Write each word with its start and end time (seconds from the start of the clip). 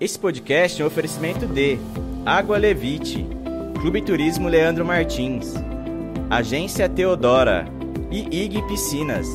Esse 0.00 0.18
podcast 0.18 0.82
é 0.82 0.84
um 0.84 0.88
oferecimento 0.88 1.46
de 1.46 1.78
Água 2.26 2.58
Levite, 2.58 3.24
Clube 3.80 4.02
Turismo 4.02 4.48
Leandro 4.48 4.84
Martins, 4.84 5.54
Agência 6.28 6.88
Teodora 6.88 7.64
e 8.10 8.44
IG 8.44 8.60
Piscinas. 8.66 9.28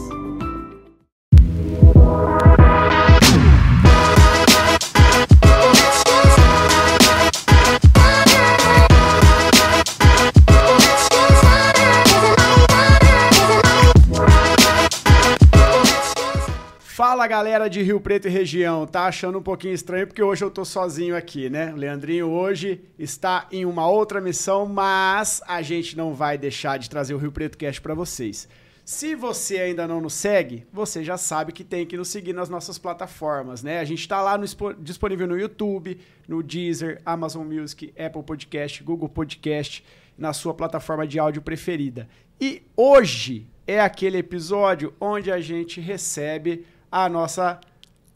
Galera 17.30 17.70
de 17.70 17.84
Rio 17.84 18.02
Preto 18.02 18.28
e 18.28 18.32
região, 18.32 18.88
tá 18.88 19.06
achando 19.06 19.38
um 19.38 19.42
pouquinho 19.44 19.76
estranho 19.76 20.08
porque 20.08 20.24
hoje 20.24 20.44
eu 20.44 20.50
tô 20.50 20.66
sozinho 20.66 21.16
aqui, 21.16 21.48
né? 21.48 21.72
O 21.72 21.76
Leandrinho 21.76 22.28
hoje 22.28 22.82
está 22.98 23.48
em 23.52 23.68
uma 23.68 23.88
outra 23.88 24.20
missão, 24.20 24.66
mas 24.66 25.40
a 25.48 25.62
gente 25.62 25.96
não 25.96 26.16
vai 26.16 26.40
deixar 26.40 26.80
de 26.80 26.90
trazer 26.90 27.14
o 27.14 27.20
Rio 27.20 27.32
Preto 27.32 27.56
Cast 27.56 27.80
para 27.82 27.94
vocês. 27.94 28.50
Se 28.84 29.14
você 29.14 29.60
ainda 29.60 29.88
não 29.88 30.02
nos 30.02 30.16
segue, 30.16 30.66
você 30.74 31.04
já 31.04 31.18
sabe 31.18 31.52
que 31.52 31.64
tem 31.64 31.86
que 31.86 31.96
nos 31.96 32.08
seguir 32.08 32.34
nas 32.34 32.50
nossas 32.50 32.80
plataformas, 32.80 33.62
né? 33.62 33.80
A 33.80 33.86
gente 33.86 34.00
está 34.00 34.24
lá 34.24 34.36
no, 34.36 34.46
disponível 34.80 35.28
no 35.28 35.38
YouTube, 35.38 36.00
no 36.28 36.42
Deezer, 36.42 37.00
Amazon 37.06 37.46
Music, 37.46 37.94
Apple 37.96 38.24
Podcast, 38.24 38.84
Google 38.84 39.08
Podcast, 39.08 39.86
na 40.18 40.34
sua 40.34 40.56
plataforma 40.56 41.06
de 41.06 41.20
áudio 41.20 41.44
preferida. 41.44 42.10
E 42.42 42.64
hoje 42.76 43.46
é 43.68 43.80
aquele 43.80 44.18
episódio 44.18 44.96
onde 45.00 45.32
a 45.32 45.40
gente 45.40 45.80
recebe 45.80 46.66
a 46.92 47.08
nossa 47.08 47.60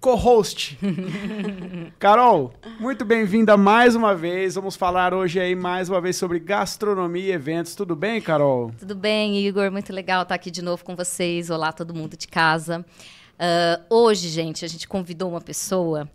co-host. 0.02 0.78
Carol, 1.98 2.54
muito 2.80 3.06
bem-vinda 3.06 3.56
mais 3.56 3.96
uma 3.96 4.14
vez. 4.16 4.56
Vamos 4.56 4.76
falar 4.76 5.14
hoje 5.14 5.40
aí 5.40 5.56
mais 5.56 5.90
uma 5.90 6.02
vez 6.02 6.18
sobre 6.18 6.40
gastronomia 6.40 7.24
e 7.24 7.32
eventos. 7.32 7.76
Tudo 7.76 7.96
bem, 7.96 8.20
Carol? 8.20 8.72
Tudo 8.78 8.96
bem, 8.96 9.38
Igor. 9.46 9.72
Muito 9.72 9.94
legal 9.94 10.24
estar 10.24 10.36
aqui 10.36 10.52
de 10.52 10.62
novo 10.62 10.84
com 10.84 10.96
vocês. 10.96 11.50
Olá, 11.50 11.72
todo 11.72 11.94
mundo 11.94 12.18
de 12.18 12.28
casa. 12.28 12.86
Uh, 13.34 13.96
hoje, 13.96 14.28
gente, 14.28 14.66
a 14.66 14.68
gente 14.68 14.88
convidou 14.88 15.30
uma 15.30 15.42
pessoa 15.42 16.10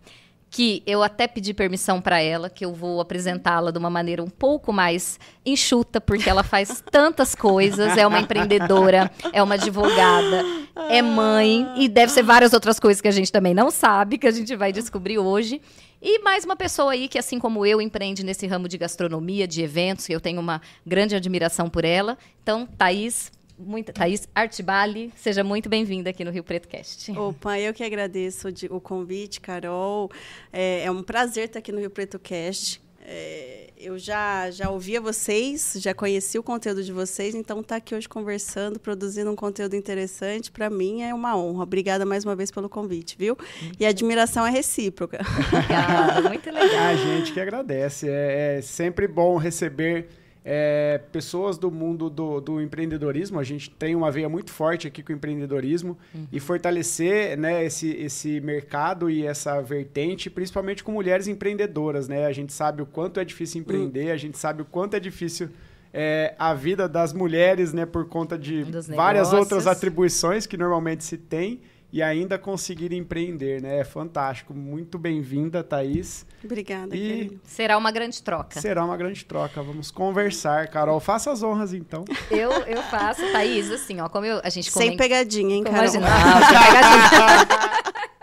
que 0.49 0.81
eu 0.85 1.03
até 1.03 1.27
pedi 1.27 1.53
permissão 1.53 2.01
para 2.01 2.19
ela, 2.19 2.49
que 2.49 2.65
eu 2.65 2.73
vou 2.73 2.99
apresentá-la 2.99 3.71
de 3.71 3.77
uma 3.77 3.89
maneira 3.89 4.23
um 4.23 4.29
pouco 4.29 4.73
mais 4.73 5.19
enxuta, 5.45 6.01
porque 6.01 6.29
ela 6.29 6.43
faz 6.43 6.83
tantas 6.91 7.35
coisas, 7.35 7.97
é 7.97 8.07
uma 8.07 8.19
empreendedora, 8.19 9.11
é 9.31 9.43
uma 9.43 9.55
advogada, 9.55 10.43
é 10.89 11.01
mãe 11.01 11.67
e 11.77 11.87
deve 11.87 12.11
ser 12.11 12.23
várias 12.23 12.53
outras 12.53 12.79
coisas 12.79 12.99
que 12.99 13.07
a 13.07 13.11
gente 13.11 13.31
também 13.31 13.53
não 13.53 13.69
sabe, 13.69 14.17
que 14.17 14.27
a 14.27 14.31
gente 14.31 14.55
vai 14.55 14.71
descobrir 14.71 15.19
hoje. 15.19 15.61
E 16.01 16.19
mais 16.19 16.45
uma 16.45 16.55
pessoa 16.55 16.93
aí 16.93 17.09
que, 17.09 17.19
assim 17.19 17.37
como 17.37 17.65
eu, 17.65 17.81
empreende 17.81 18.23
nesse 18.23 18.47
ramo 18.47 18.69
de 18.69 18.77
gastronomia, 18.77 19.45
de 19.45 19.61
eventos, 19.61 20.09
eu 20.09 20.21
tenho 20.21 20.39
uma 20.39 20.61
grande 20.85 21.13
admiração 21.13 21.69
por 21.69 21.83
ela. 21.83 22.17
Então, 22.41 22.65
Thaís, 22.65 23.29
muito, 23.59 23.91
Thaís 23.91 24.27
Artibali, 24.33 25.11
seja 25.15 25.43
muito 25.43 25.67
bem-vinda 25.67 26.09
aqui 26.09 26.23
no 26.23 26.31
Rio 26.31 26.43
Preto 26.43 26.67
Cast. 26.67 27.11
Opa, 27.11 27.59
eu 27.59 27.73
que 27.73 27.83
agradeço 27.83 28.47
o 28.69 28.79
convite, 28.79 29.41
Carol. 29.41 30.09
É, 30.51 30.83
é 30.85 30.91
um 30.91 31.03
prazer 31.03 31.45
estar 31.45 31.59
aqui 31.59 31.71
no 31.71 31.79
Rio 31.79 31.89
Preto 31.89 32.17
Cast. 32.17 32.81
É, 33.01 33.69
eu 33.75 33.97
já, 33.97 34.51
já 34.51 34.69
ouvia 34.69 35.01
vocês, 35.01 35.73
já 35.77 35.93
conheci 35.93 36.37
o 36.37 36.43
conteúdo 36.43 36.83
de 36.83 36.91
vocês, 36.91 37.33
então 37.33 37.61
estar 37.61 37.75
tá 37.75 37.77
aqui 37.77 37.95
hoje 37.95 38.07
conversando, 38.07 38.79
produzindo 38.79 39.31
um 39.31 39.35
conteúdo 39.35 39.75
interessante, 39.75 40.51
para 40.51 40.69
mim 40.69 41.01
é 41.01 41.13
uma 41.13 41.35
honra. 41.35 41.63
Obrigada 41.63 42.05
mais 42.05 42.23
uma 42.23 42.35
vez 42.35 42.51
pelo 42.51 42.69
convite, 42.69 43.15
viu? 43.17 43.37
E 43.79 43.85
a 43.85 43.89
admiração 43.89 44.45
é 44.45 44.51
recíproca. 44.51 45.19
Obrigada, 45.51 46.29
muito 46.29 46.45
legal. 46.51 46.69
A 46.89 46.95
gente 46.95 47.33
que 47.33 47.39
agradece. 47.39 48.07
É, 48.07 48.57
é 48.57 48.61
sempre 48.61 49.07
bom 49.07 49.37
receber 49.37 50.07
é, 50.51 50.99
pessoas 51.11 51.59
do 51.59 51.69
mundo 51.69 52.09
do, 52.09 52.41
do, 52.41 52.59
empreendedorismo. 52.59 53.39
A 53.39 53.43
gente 53.43 53.69
tem 53.69 53.95
uma 53.95 54.09
veia 54.09 54.27
muito 54.27 54.51
forte 54.51 54.87
aqui 54.87 55.03
com 55.03 55.13
o 55.13 55.15
empreendedorismo 55.15 55.95
uhum. 56.11 56.25
e 56.31 56.39
fortalecer 56.39 57.37
né, 57.37 57.63
esse, 57.63 57.91
esse 57.91 58.41
mercado 58.41 59.11
e 59.11 59.23
essa 59.23 59.61
vertente, 59.61 60.27
principalmente 60.27 60.83
com 60.83 60.91
mulheres 60.91 61.27
empreendedoras. 61.27 62.07
Né? 62.07 62.25
A 62.25 62.31
gente 62.31 62.51
sabe 62.51 62.81
o 62.81 62.87
quanto 62.87 63.19
é 63.19 63.25
difícil 63.25 63.61
empreender, 63.61 64.07
uhum. 64.07 64.13
a 64.13 64.17
gente 64.17 64.39
sabe 64.39 64.63
o 64.63 64.65
quanto 64.65 64.95
é 64.95 64.99
difícil 64.99 65.49
é, 65.93 66.33
a 66.39 66.51
vida 66.55 66.89
das 66.89 67.13
mulheres 67.13 67.71
né, 67.71 67.85
por 67.85 68.05
conta 68.05 68.35
de 68.35 68.65
várias 68.95 69.31
outras 69.31 69.67
atribuições 69.67 70.47
que 70.47 70.57
normalmente 70.57 71.03
se 71.03 71.15
tem 71.15 71.61
e 71.91 72.01
ainda 72.03 72.37
conseguir 72.37 72.93
empreender, 72.93 73.61
né? 73.61 73.79
É 73.79 73.83
fantástico. 73.83 74.53
Muito 74.53 74.97
bem-vinda, 74.97 75.63
Thaís. 75.63 76.25
Obrigada, 76.43 76.95
e 76.95 76.99
querido. 76.99 77.41
Será 77.43 77.77
uma 77.77 77.91
grande 77.91 78.21
troca. 78.21 78.61
Será 78.61 78.85
uma 78.85 78.95
grande 78.95 79.25
troca. 79.25 79.61
Vamos 79.61 79.89
conversar. 79.91 80.67
Carol, 80.67 80.99
faça 80.99 81.31
as 81.31 81.41
honras, 81.41 81.73
então. 81.73 82.05
Eu, 82.29 82.51
eu 82.51 82.81
faço, 82.83 83.21
Thaís, 83.31 83.71
assim, 83.71 83.99
ó, 83.99 84.07
como 84.07 84.25
eu, 84.25 84.39
a 84.43 84.49
gente... 84.49 84.71
Sem 84.71 84.95
pegadinha, 84.95 85.55
hein, 85.55 85.63
Carol? 85.63 85.79
Imagina, 85.79 86.07
não, 86.07 86.47
sem 86.47 86.59
pegadinha. 86.59 88.09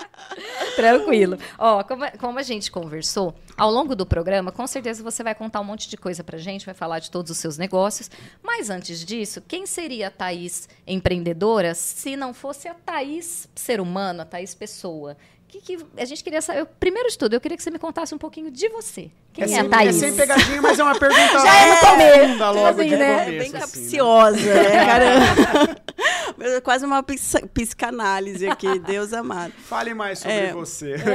Tranquilo. 0.76 1.38
Ó, 1.58 1.82
como, 1.82 2.04
como, 2.18 2.38
a 2.38 2.42
gente 2.42 2.70
conversou, 2.70 3.34
ao 3.56 3.70
longo 3.70 3.96
do 3.96 4.04
programa, 4.04 4.52
com 4.52 4.66
certeza 4.66 5.02
você 5.02 5.24
vai 5.24 5.34
contar 5.34 5.60
um 5.60 5.64
monte 5.64 5.88
de 5.88 5.96
coisa 5.96 6.22
pra 6.22 6.38
gente, 6.38 6.66
vai 6.66 6.74
falar 6.74 6.98
de 6.98 7.10
todos 7.10 7.30
os 7.30 7.38
seus 7.38 7.56
negócios. 7.56 8.10
Mas 8.42 8.68
antes 8.70 9.04
disso, 9.04 9.40
quem 9.40 9.66
seria 9.66 10.08
a 10.08 10.10
Thaís 10.10 10.68
empreendedora 10.86 11.74
se 11.74 12.14
não 12.14 12.34
fosse 12.34 12.68
a 12.68 12.74
Thaís 12.74 13.48
ser 13.54 13.80
humano, 13.80 14.22
a 14.22 14.24
Thaís 14.24 14.54
pessoa? 14.54 15.16
Que, 15.48 15.60
que, 15.60 15.78
a 15.96 16.04
gente 16.04 16.24
queria 16.24 16.42
saber. 16.42 16.66
Primeiro 16.80 17.08
de 17.08 17.16
tudo, 17.16 17.34
eu 17.34 17.40
queria 17.40 17.56
que 17.56 17.62
você 17.62 17.70
me 17.70 17.78
contasse 17.78 18.14
um 18.14 18.18
pouquinho 18.18 18.50
de 18.50 18.68
você. 18.68 19.10
Quem 19.32 19.44
é, 19.44 19.46
é 19.46 19.48
sem, 19.48 19.58
a 19.58 19.68
Thaís? 19.68 19.96
É 19.96 19.98
sem 19.98 20.14
pegadinha, 20.14 20.60
mas 20.60 20.78
é 20.78 20.82
uma 20.82 20.98
pergunta 20.98 21.38
Já 21.38 21.54
é 21.54 21.70
no 21.70 21.80
começo. 21.80 22.38
logo 22.38 22.80
assim, 22.80 22.88
de 22.88 22.96
né? 22.96 23.24
Começo, 23.24 23.38
Bem 23.38 23.60
capciosa, 23.60 24.36
assim, 24.36 24.48
né? 24.48 24.86
caramba. 24.86 26.60
Quase 26.62 26.84
uma 26.84 27.02
psicanálise 27.02 28.48
aqui, 28.48 28.78
Deus 28.80 29.12
amado. 29.12 29.52
Fale 29.52 29.94
mais 29.94 30.18
sobre 30.18 30.34
é. 30.34 30.52
você. 30.52 30.96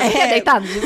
É, 0.00 0.28
deitado 0.28 0.66
de 0.66 0.80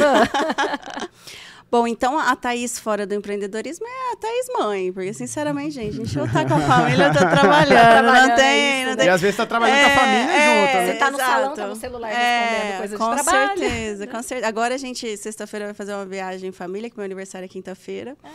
Bom, 1.70 1.86
então 1.86 2.18
a 2.18 2.34
Thaís 2.34 2.80
fora 2.80 3.06
do 3.06 3.14
empreendedorismo 3.14 3.86
é 3.86 4.12
a 4.12 4.16
Thaís 4.16 4.46
mãe, 4.58 4.92
porque 4.92 5.14
sinceramente, 5.14 5.70
gente, 5.70 6.00
a 6.00 6.04
gente 6.04 6.18
não 6.18 6.26
tá 6.26 6.44
com 6.44 6.54
a 6.54 6.60
família, 6.60 7.12
tá 7.12 7.30
trabalhando, 7.30 8.06
não 8.06 8.34
tem, 8.34 8.86
não 8.86 8.96
tem. 8.96 9.06
E 9.06 9.08
às 9.08 9.20
vezes 9.20 9.36
tá 9.36 9.46
trabalhando 9.46 9.78
é, 9.78 9.82
com 9.82 9.88
a 9.88 9.92
é, 9.92 9.96
família 9.96 10.32
é, 10.32 10.46
junto, 10.46 10.74
né? 10.74 10.86
Você 10.86 10.98
tá 10.98 11.10
no 11.10 11.16
Exato. 11.16 11.30
salão, 11.30 11.54
tá 11.54 11.66
no 11.68 11.76
celular 11.76 12.10
é, 12.10 12.14
respondendo 12.14 12.78
coisa 12.78 12.98
com 12.98 13.14
de 13.14 13.22
trabalho. 13.22 13.58
Certeza, 13.60 14.06
com 14.08 14.22
certeza. 14.22 14.48
Agora 14.48 14.74
a 14.74 14.78
gente, 14.78 15.16
sexta-feira, 15.16 15.66
vai 15.66 15.74
fazer 15.74 15.94
uma 15.94 16.06
viagem 16.06 16.48
em 16.48 16.52
família, 16.52 16.90
que 16.90 16.96
meu 16.96 17.04
aniversário 17.04 17.44
é 17.44 17.48
quinta-feira. 17.48 18.16
Ah, 18.24 18.28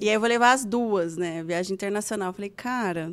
e 0.00 0.08
aí 0.08 0.14
eu 0.14 0.18
vou 0.18 0.28
levar 0.28 0.50
as 0.50 0.64
duas, 0.64 1.16
né? 1.16 1.44
Viagem 1.44 1.74
internacional. 1.74 2.30
Eu 2.30 2.32
falei, 2.32 2.50
cara, 2.50 3.12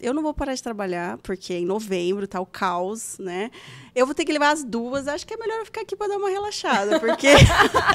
eu 0.00 0.12
não 0.12 0.22
vou 0.22 0.34
parar 0.34 0.54
de 0.54 0.62
trabalhar, 0.62 1.18
porque 1.18 1.54
em 1.54 1.64
novembro 1.64 2.26
tá 2.26 2.40
o 2.40 2.46
caos, 2.46 3.16
né? 3.18 3.50
Eu 3.94 4.06
vou 4.06 4.14
ter 4.14 4.24
que 4.24 4.32
levar 4.32 4.50
as 4.50 4.64
duas. 4.64 5.06
Acho 5.06 5.26
que 5.26 5.34
é 5.34 5.36
melhor 5.36 5.58
eu 5.58 5.64
ficar 5.64 5.82
aqui 5.82 5.94
para 5.94 6.08
dar 6.08 6.16
uma 6.16 6.28
relaxada, 6.28 6.98
porque 6.98 7.28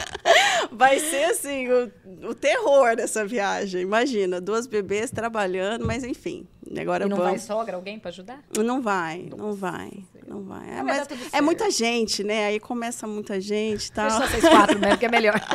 vai 0.72 1.00
ser 1.00 1.26
assim 1.26 1.68
o, 1.68 1.92
o, 2.30 2.36
terror 2.36 2.96
dessa 2.96 3.26
viagem. 3.26 3.82
Imagina, 3.82 4.40
duas 4.40 4.66
bebês 4.66 5.12
trabalhando, 5.12 5.86
mas 5.86 6.04
enfim. 6.04 6.48
Agora 6.80 7.06
e 7.06 7.10
não 7.10 7.18
vamos... 7.18 7.32
vai 7.32 7.40
sogra, 7.40 7.76
alguém 7.76 8.00
para 8.00 8.10
ajudar? 8.10 8.44
Não 8.58 8.82
vai, 8.82 9.24
Nossa. 9.24 9.44
não 9.44 9.54
vai, 9.54 9.92
não 10.30 10.44
vai. 10.44 10.70
É, 10.70 10.84
mas 10.84 11.08
é 11.34 11.42
muita 11.42 11.72
gente, 11.72 12.24
né? 12.24 12.46
Aí 12.46 12.60
começa 12.60 13.08
muita 13.08 13.42
gente, 13.42 13.92
tal. 13.92 14.08
Deixa 14.08 14.22
só 14.22 14.28
vocês 14.28 14.48
quatro 14.48 14.78
mesmo, 14.80 14.98
que 14.98 15.06
é 15.06 15.10
melhor. 15.10 15.34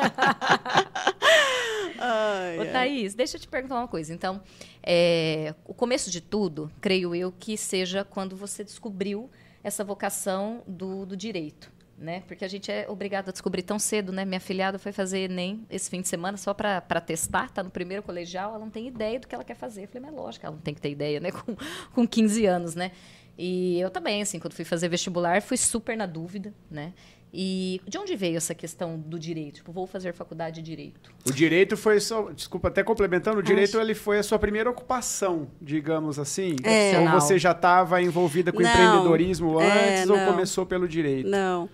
Ai, 1.96 2.58
Ô, 2.58 2.66
Thaís, 2.66 3.14
deixa 3.14 3.36
eu 3.36 3.40
te 3.40 3.48
perguntar 3.48 3.76
uma 3.76 3.88
coisa. 3.88 4.12
Então, 4.12 4.42
é, 4.82 5.54
o 5.64 5.72
começo 5.72 6.10
de 6.10 6.20
tudo, 6.20 6.70
creio 6.80 7.14
eu, 7.14 7.32
que 7.32 7.56
seja 7.56 8.04
quando 8.04 8.36
você 8.36 8.64
descobriu 8.64 9.30
essa 9.62 9.84
vocação 9.84 10.62
do, 10.66 11.06
do 11.06 11.16
direito. 11.16 11.72
Né? 11.96 12.24
Porque 12.26 12.44
a 12.44 12.48
gente 12.48 12.72
é 12.72 12.86
obrigado 12.88 13.28
a 13.28 13.32
descobrir 13.32 13.62
tão 13.62 13.78
cedo, 13.78 14.10
né? 14.10 14.24
Minha 14.24 14.40
filhada 14.40 14.80
foi 14.80 14.90
fazer 14.90 15.30
Enem 15.30 15.64
esse 15.70 15.88
fim 15.88 16.00
de 16.00 16.08
semana 16.08 16.36
só 16.36 16.52
para 16.52 17.00
testar, 17.00 17.48
tá 17.50 17.62
no 17.62 17.70
primeiro 17.70 18.02
colegial, 18.02 18.50
ela 18.50 18.58
não 18.58 18.68
tem 18.68 18.88
ideia 18.88 19.20
do 19.20 19.28
que 19.28 19.34
ela 19.34 19.44
quer 19.44 19.54
fazer. 19.54 19.84
Eu 19.84 19.88
falei, 19.88 20.10
mas 20.10 20.12
é 20.12 20.20
lógico, 20.20 20.44
ela 20.44 20.56
não 20.56 20.60
tem 20.60 20.74
que 20.74 20.80
ter 20.80 20.90
ideia, 20.90 21.20
né? 21.20 21.30
Com, 21.32 21.56
com 21.94 22.06
15 22.06 22.46
anos, 22.46 22.74
né? 22.74 22.90
E 23.36 23.80
eu 23.80 23.90
também, 23.90 24.22
assim, 24.22 24.38
quando 24.38 24.54
fui 24.54 24.64
fazer 24.64 24.88
vestibular, 24.88 25.42
fui 25.42 25.56
super 25.56 25.96
na 25.96 26.06
dúvida, 26.06 26.52
né? 26.70 26.92
E 27.36 27.80
de 27.88 27.98
onde 27.98 28.14
veio 28.14 28.36
essa 28.36 28.54
questão 28.54 28.96
do 28.96 29.18
direito? 29.18 29.56
Tipo, 29.56 29.72
vou 29.72 29.88
fazer 29.88 30.14
faculdade 30.14 30.62
de 30.62 30.70
direito. 30.70 31.10
O 31.28 31.32
direito 31.32 31.76
foi 31.76 31.98
só, 31.98 32.30
desculpa, 32.30 32.68
até 32.68 32.84
complementando, 32.84 33.40
o 33.40 33.42
direito 33.42 33.76
ele 33.80 33.92
foi 33.92 34.20
a 34.20 34.22
sua 34.22 34.38
primeira 34.38 34.70
ocupação, 34.70 35.48
digamos 35.60 36.16
assim? 36.16 36.54
É. 36.62 36.96
Ou 37.00 37.10
você 37.10 37.36
já 37.36 37.50
estava 37.50 38.00
envolvida 38.00 38.52
com 38.52 38.62
não, 38.62 38.70
empreendedorismo 38.70 39.60
é, 39.60 39.96
antes 39.96 40.06
não, 40.06 40.16
ou 40.16 40.32
começou 40.32 40.64
pelo 40.64 40.86
direito? 40.86 41.28
Não. 41.28 41.68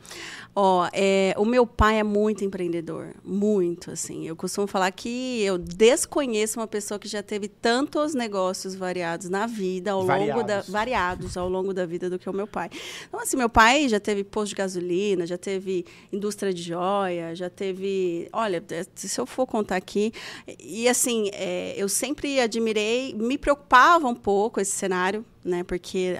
Ó, 0.54 0.88
é, 0.92 1.32
o 1.36 1.44
meu 1.44 1.64
pai 1.64 2.00
é 2.00 2.02
muito 2.02 2.44
empreendedor, 2.44 3.14
muito, 3.24 3.92
assim. 3.92 4.26
Eu 4.26 4.34
costumo 4.34 4.66
falar 4.66 4.90
que 4.90 5.42
eu 5.42 5.56
desconheço 5.56 6.58
uma 6.58 6.66
pessoa 6.66 6.98
que 6.98 7.06
já 7.06 7.22
teve 7.22 7.46
tantos 7.46 8.14
negócios 8.14 8.74
variados 8.74 9.28
na 9.28 9.46
vida, 9.46 9.92
ao 9.92 10.04
Variados. 10.04 10.34
longo 10.34 10.46
da 10.46 10.60
variados 10.62 11.36
ao 11.36 11.48
longo 11.48 11.72
da 11.72 11.86
vida 11.86 12.10
do 12.10 12.18
que 12.18 12.28
o 12.28 12.32
meu 12.32 12.48
pai. 12.48 12.68
Então, 13.06 13.20
assim, 13.20 13.36
meu 13.36 13.48
pai 13.48 13.88
já 13.88 14.00
teve 14.00 14.24
posto 14.24 14.50
de 14.50 14.56
gasolina, 14.56 15.24
já 15.24 15.38
teve 15.38 15.86
indústria 16.12 16.52
de 16.52 16.62
joia, 16.62 17.34
já 17.34 17.48
teve, 17.48 18.28
olha, 18.32 18.62
é, 18.70 18.86
se 18.94 19.20
eu 19.20 19.26
for 19.26 19.46
contar 19.46 19.76
aqui, 19.76 20.12
e 20.58 20.88
assim, 20.88 21.30
é, 21.32 21.74
eu 21.76 21.88
sempre 21.88 22.40
admirei, 22.40 23.14
me 23.14 23.38
preocupava 23.38 24.08
um 24.08 24.16
pouco 24.16 24.60
esse 24.60 24.72
cenário, 24.72 25.24
né? 25.44 25.62
Porque 25.62 26.16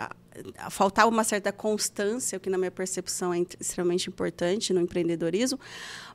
faltava 0.70 1.08
uma 1.08 1.24
certa 1.24 1.52
constância, 1.52 2.38
o 2.38 2.40
que 2.40 2.50
na 2.50 2.58
minha 2.58 2.70
percepção 2.70 3.32
é 3.34 3.40
extremamente 3.58 4.08
importante 4.08 4.72
no 4.72 4.80
empreendedorismo, 4.80 5.58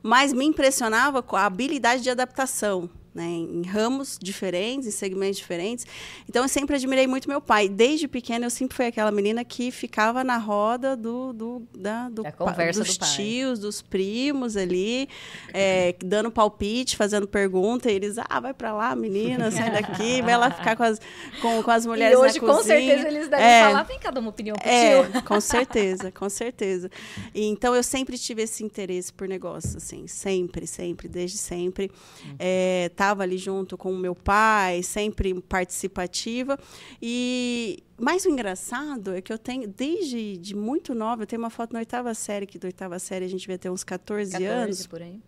mas 0.06 0.32
me 0.32 0.44
impressionava 0.44 1.22
com 1.22 1.36
a 1.36 1.44
habilidade 1.44 2.02
de 2.02 2.10
adaptação. 2.10 2.88
Né, 3.16 3.24
em 3.24 3.62
ramos 3.62 4.18
diferentes, 4.20 4.86
em 4.86 4.90
segmentos 4.90 5.38
diferentes. 5.38 5.86
Então, 6.28 6.42
eu 6.44 6.48
sempre 6.50 6.76
admirei 6.76 7.06
muito 7.06 7.30
meu 7.30 7.40
pai. 7.40 7.66
Desde 7.66 8.06
pequena, 8.06 8.44
eu 8.44 8.50
sempre 8.50 8.76
fui 8.76 8.84
aquela 8.84 9.10
menina 9.10 9.42
que 9.42 9.70
ficava 9.70 10.22
na 10.22 10.36
roda 10.36 10.94
do, 10.94 11.32
do, 11.32 11.66
da, 11.74 12.10
do 12.10 12.22
Da 12.22 12.30
conversa 12.30 12.84
dos 12.84 12.98
do 12.98 13.06
tios, 13.06 13.58
dos 13.58 13.80
primos 13.80 14.54
ali, 14.54 15.08
é, 15.54 15.94
dando 16.04 16.30
palpite, 16.30 16.94
fazendo 16.94 17.26
pergunta. 17.26 17.90
E 17.90 17.94
eles, 17.94 18.16
ah, 18.18 18.38
vai 18.38 18.52
pra 18.52 18.74
lá, 18.74 18.94
menina, 18.94 19.50
sai 19.50 19.70
daqui, 19.70 20.20
vai 20.20 20.36
lá 20.36 20.50
ficar 20.50 20.76
com 20.76 20.82
as, 20.82 21.00
com, 21.40 21.62
com 21.62 21.70
as 21.70 21.86
mulheres 21.86 22.18
e 22.18 22.20
hoje, 22.20 22.38
com 22.38 22.44
cozinha. 22.48 22.64
certeza, 22.78 23.08
eles 23.08 23.28
devem 23.30 23.46
É. 23.46 23.62
falar, 23.64 23.82
vem 23.84 23.98
cá 23.98 24.10
dar 24.10 24.20
uma 24.20 24.28
opinião 24.28 24.56
pro 24.58 24.68
É, 24.68 25.02
tio. 25.10 25.22
com 25.22 25.40
certeza, 25.40 26.12
com 26.12 26.28
certeza. 26.28 26.90
E, 27.34 27.46
então 27.46 27.74
eu 27.74 27.82
sempre 27.82 28.18
tive 28.18 28.42
esse 28.42 28.62
interesse 28.62 29.10
por 29.10 29.26
negócios, 29.26 29.74
assim, 29.74 29.95
sempre, 30.06 30.66
sempre, 30.66 31.08
desde 31.08 31.38
sempre. 31.38 31.90
É, 32.38 32.90
tava 32.96 33.22
ali 33.22 33.38
junto 33.38 33.78
com 33.78 33.92
o 33.92 33.96
meu 33.96 34.14
pai, 34.14 34.82
sempre 34.82 35.32
participativa. 35.42 36.58
E 37.00 37.84
mas 37.98 38.26
o 38.26 38.28
engraçado 38.28 39.14
é 39.14 39.22
que 39.22 39.32
eu 39.32 39.38
tenho, 39.38 39.66
desde 39.66 40.36
de 40.36 40.54
muito 40.54 40.94
nova, 40.94 41.22
eu 41.22 41.26
tenho 41.26 41.40
uma 41.40 41.50
foto 41.50 41.72
na 41.72 41.78
oitava 41.78 42.12
série, 42.14 42.46
que 42.46 42.58
da 42.58 42.66
oitava 42.66 42.98
série 42.98 43.24
a 43.24 43.28
gente 43.28 43.40
devia 43.40 43.58
ter 43.58 43.70
uns 43.70 43.82
14, 43.82 44.32
14 44.32 44.44
anos 44.44 44.86
por 44.86 45.00
aí. 45.00 45.20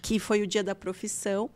que 0.00 0.18
foi 0.18 0.42
o 0.42 0.46
dia 0.46 0.62
da 0.62 0.74
profissão. 0.74 1.50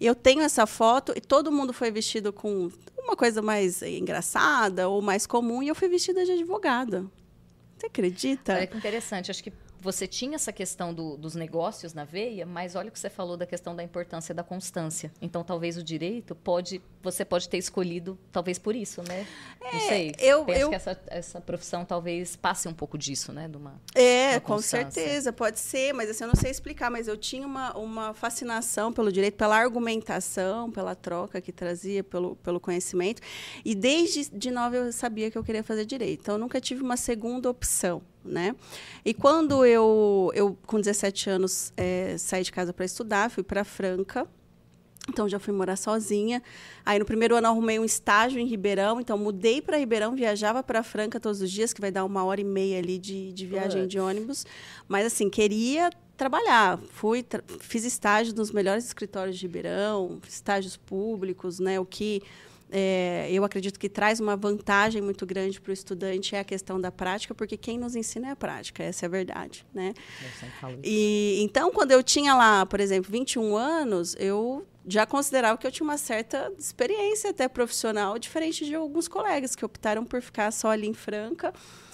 Eu 0.00 0.14
tenho 0.14 0.40
essa 0.40 0.66
foto 0.66 1.12
e 1.14 1.20
todo 1.20 1.52
mundo 1.52 1.72
foi 1.72 1.90
vestido 1.90 2.32
com 2.32 2.70
uma 2.98 3.14
coisa 3.14 3.42
mais 3.42 3.82
engraçada 3.82 4.88
ou 4.88 5.02
mais 5.02 5.26
comum 5.26 5.62
e 5.62 5.68
eu 5.68 5.74
fui 5.74 5.88
vestida 5.88 6.24
de 6.24 6.32
advogada. 6.32 7.04
Você 7.76 7.86
acredita? 7.86 8.54
Olha 8.54 8.66
que 8.66 8.76
interessante. 8.76 9.30
Acho 9.30 9.42
que 9.42 9.52
você 9.82 10.06
tinha 10.06 10.36
essa 10.36 10.52
questão 10.52 10.94
do- 10.94 11.16
dos 11.16 11.34
negócios 11.34 11.92
na 11.92 12.04
veia, 12.04 12.46
mas 12.46 12.76
olha 12.76 12.88
o 12.88 12.92
que 12.92 12.98
você 12.98 13.10
falou 13.10 13.36
da 13.36 13.44
questão 13.44 13.74
da 13.74 13.82
importância 13.82 14.32
da 14.32 14.44
constância. 14.44 15.12
Então, 15.20 15.42
talvez 15.42 15.76
o 15.76 15.82
direito 15.82 16.34
pode, 16.36 16.80
você 17.02 17.24
pode 17.24 17.48
ter 17.48 17.58
escolhido, 17.58 18.16
talvez 18.30 18.58
por 18.58 18.76
isso, 18.76 19.02
né? 19.02 19.26
Não 19.60 19.80
sei. 19.80 20.12
É, 20.18 20.26
eu- 20.26 20.44
Penso 20.44 20.60
eu- 20.60 20.68
que 20.70 20.74
essa, 20.76 21.02
essa 21.08 21.40
profissão 21.40 21.84
talvez 21.84 22.36
passe 22.36 22.68
um 22.68 22.72
pouco 22.74 22.96
disso, 22.96 23.32
né? 23.32 23.48
De 23.48 23.56
uma... 23.56 23.74
É, 23.94 24.38
com 24.38 24.60
certeza, 24.62 25.32
pode 25.32 25.58
ser, 25.58 25.92
mas 25.92 26.08
assim, 26.08 26.22
eu 26.24 26.28
não 26.28 26.36
sei 26.36 26.50
explicar, 26.52 26.88
mas 26.90 27.08
eu 27.08 27.16
tinha 27.16 27.44
uma, 27.46 27.76
uma 27.76 28.14
fascinação 28.14 28.92
pelo 28.92 29.10
direito, 29.10 29.34
pela 29.36 29.56
argumentação, 29.58 30.70
pela 30.70 30.94
troca 30.94 31.40
que 31.40 31.50
trazia, 31.50 32.04
pelo, 32.04 32.36
pelo 32.36 32.60
conhecimento. 32.60 33.20
E 33.64 33.74
desde 33.74 34.30
de 34.30 34.50
nova 34.50 34.76
eu 34.76 34.92
sabia 34.92 35.30
que 35.30 35.36
eu 35.36 35.42
queria 35.42 35.64
fazer 35.64 35.84
direito. 35.84 36.20
Então, 36.20 36.36
eu 36.36 36.38
nunca 36.38 36.60
tive 36.60 36.82
uma 36.82 36.96
segunda 36.96 37.50
opção. 37.50 38.00
Né? 38.24 38.54
E 39.04 39.12
quando 39.12 39.64
eu, 39.64 40.30
eu 40.34 40.56
com 40.66 40.78
17 40.78 41.28
anos, 41.28 41.72
eh, 41.76 42.14
saí 42.18 42.44
de 42.44 42.52
casa 42.52 42.72
para 42.72 42.84
estudar, 42.84 43.28
fui 43.30 43.42
para 43.42 43.64
Franca, 43.64 44.28
então 45.08 45.28
já 45.28 45.40
fui 45.40 45.52
morar 45.52 45.74
sozinha. 45.76 46.40
Aí 46.86 46.98
no 47.00 47.04
primeiro 47.04 47.34
ano 47.34 47.48
arrumei 47.48 47.80
um 47.80 47.84
estágio 47.84 48.38
em 48.38 48.46
Ribeirão, 48.46 49.00
então 49.00 49.18
mudei 49.18 49.60
para 49.60 49.76
Ribeirão, 49.76 50.14
viajava 50.14 50.62
para 50.62 50.82
Franca 50.84 51.18
todos 51.18 51.40
os 51.42 51.50
dias, 51.50 51.72
que 51.72 51.80
vai 51.80 51.90
dar 51.90 52.04
uma 52.04 52.24
hora 52.24 52.40
e 52.40 52.44
meia 52.44 52.78
ali 52.78 52.96
de, 52.98 53.32
de 53.32 53.44
viagem 53.46 53.88
de 53.88 53.98
ônibus. 53.98 54.46
Mas 54.86 55.04
assim, 55.06 55.28
queria 55.28 55.90
trabalhar. 56.16 56.78
Fui, 56.92 57.24
tra- 57.24 57.42
fiz 57.58 57.84
estágio 57.84 58.32
nos 58.36 58.52
melhores 58.52 58.84
escritórios 58.84 59.36
de 59.36 59.44
Ribeirão, 59.46 60.20
estágios 60.28 60.76
públicos, 60.76 61.58
né? 61.58 61.80
O 61.80 61.84
que 61.84 62.22
é, 62.74 63.28
eu 63.30 63.44
acredito 63.44 63.78
que 63.78 63.86
traz 63.86 64.18
uma 64.18 64.34
vantagem 64.34 65.02
muito 65.02 65.26
grande 65.26 65.60
para 65.60 65.70
o 65.70 65.72
estudante 65.74 66.34
é 66.34 66.40
a 66.40 66.44
questão 66.44 66.80
da 66.80 66.90
prática, 66.90 67.34
porque 67.34 67.54
quem 67.58 67.78
nos 67.78 67.94
ensina 67.94 68.28
é 68.28 68.30
a 68.30 68.36
prática, 68.36 68.82
essa 68.82 69.04
é 69.04 69.06
a 69.06 69.10
verdade, 69.10 69.66
né? 69.74 69.92
E 70.82 71.42
então, 71.42 71.70
quando 71.70 71.90
eu 71.90 72.02
tinha 72.02 72.34
lá, 72.34 72.64
por 72.64 72.80
exemplo, 72.80 73.12
21 73.12 73.54
anos, 73.54 74.16
eu 74.18 74.66
já 74.88 75.04
considerava 75.04 75.58
que 75.58 75.66
eu 75.66 75.70
tinha 75.70 75.84
uma 75.84 75.98
certa 75.98 76.50
experiência 76.58 77.28
até 77.28 77.46
profissional, 77.46 78.18
diferente 78.18 78.64
de 78.64 78.74
alguns 78.74 79.06
colegas 79.06 79.54
que 79.54 79.64
optaram 79.64 80.02
por 80.02 80.22
ficar 80.22 80.50
só 80.50 80.70
ali 80.70 80.88
em 80.88 80.94
Franca. 80.94 81.52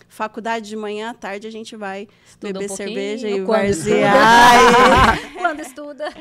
Faculdade 0.08 0.68
de 0.68 0.76
manhã 0.76 1.10
à 1.10 1.14
tarde 1.14 1.46
a 1.46 1.50
gente 1.50 1.76
vai 1.76 2.08
Estuda 2.26 2.52
beber 2.54 2.72
um 2.72 2.76
cerveja 2.76 3.28
e 3.28 3.44
quando 3.44 3.46
varzear. 3.46 5.18
e- 5.34 5.38
Quando 5.38 5.60
estuda. 5.60 6.12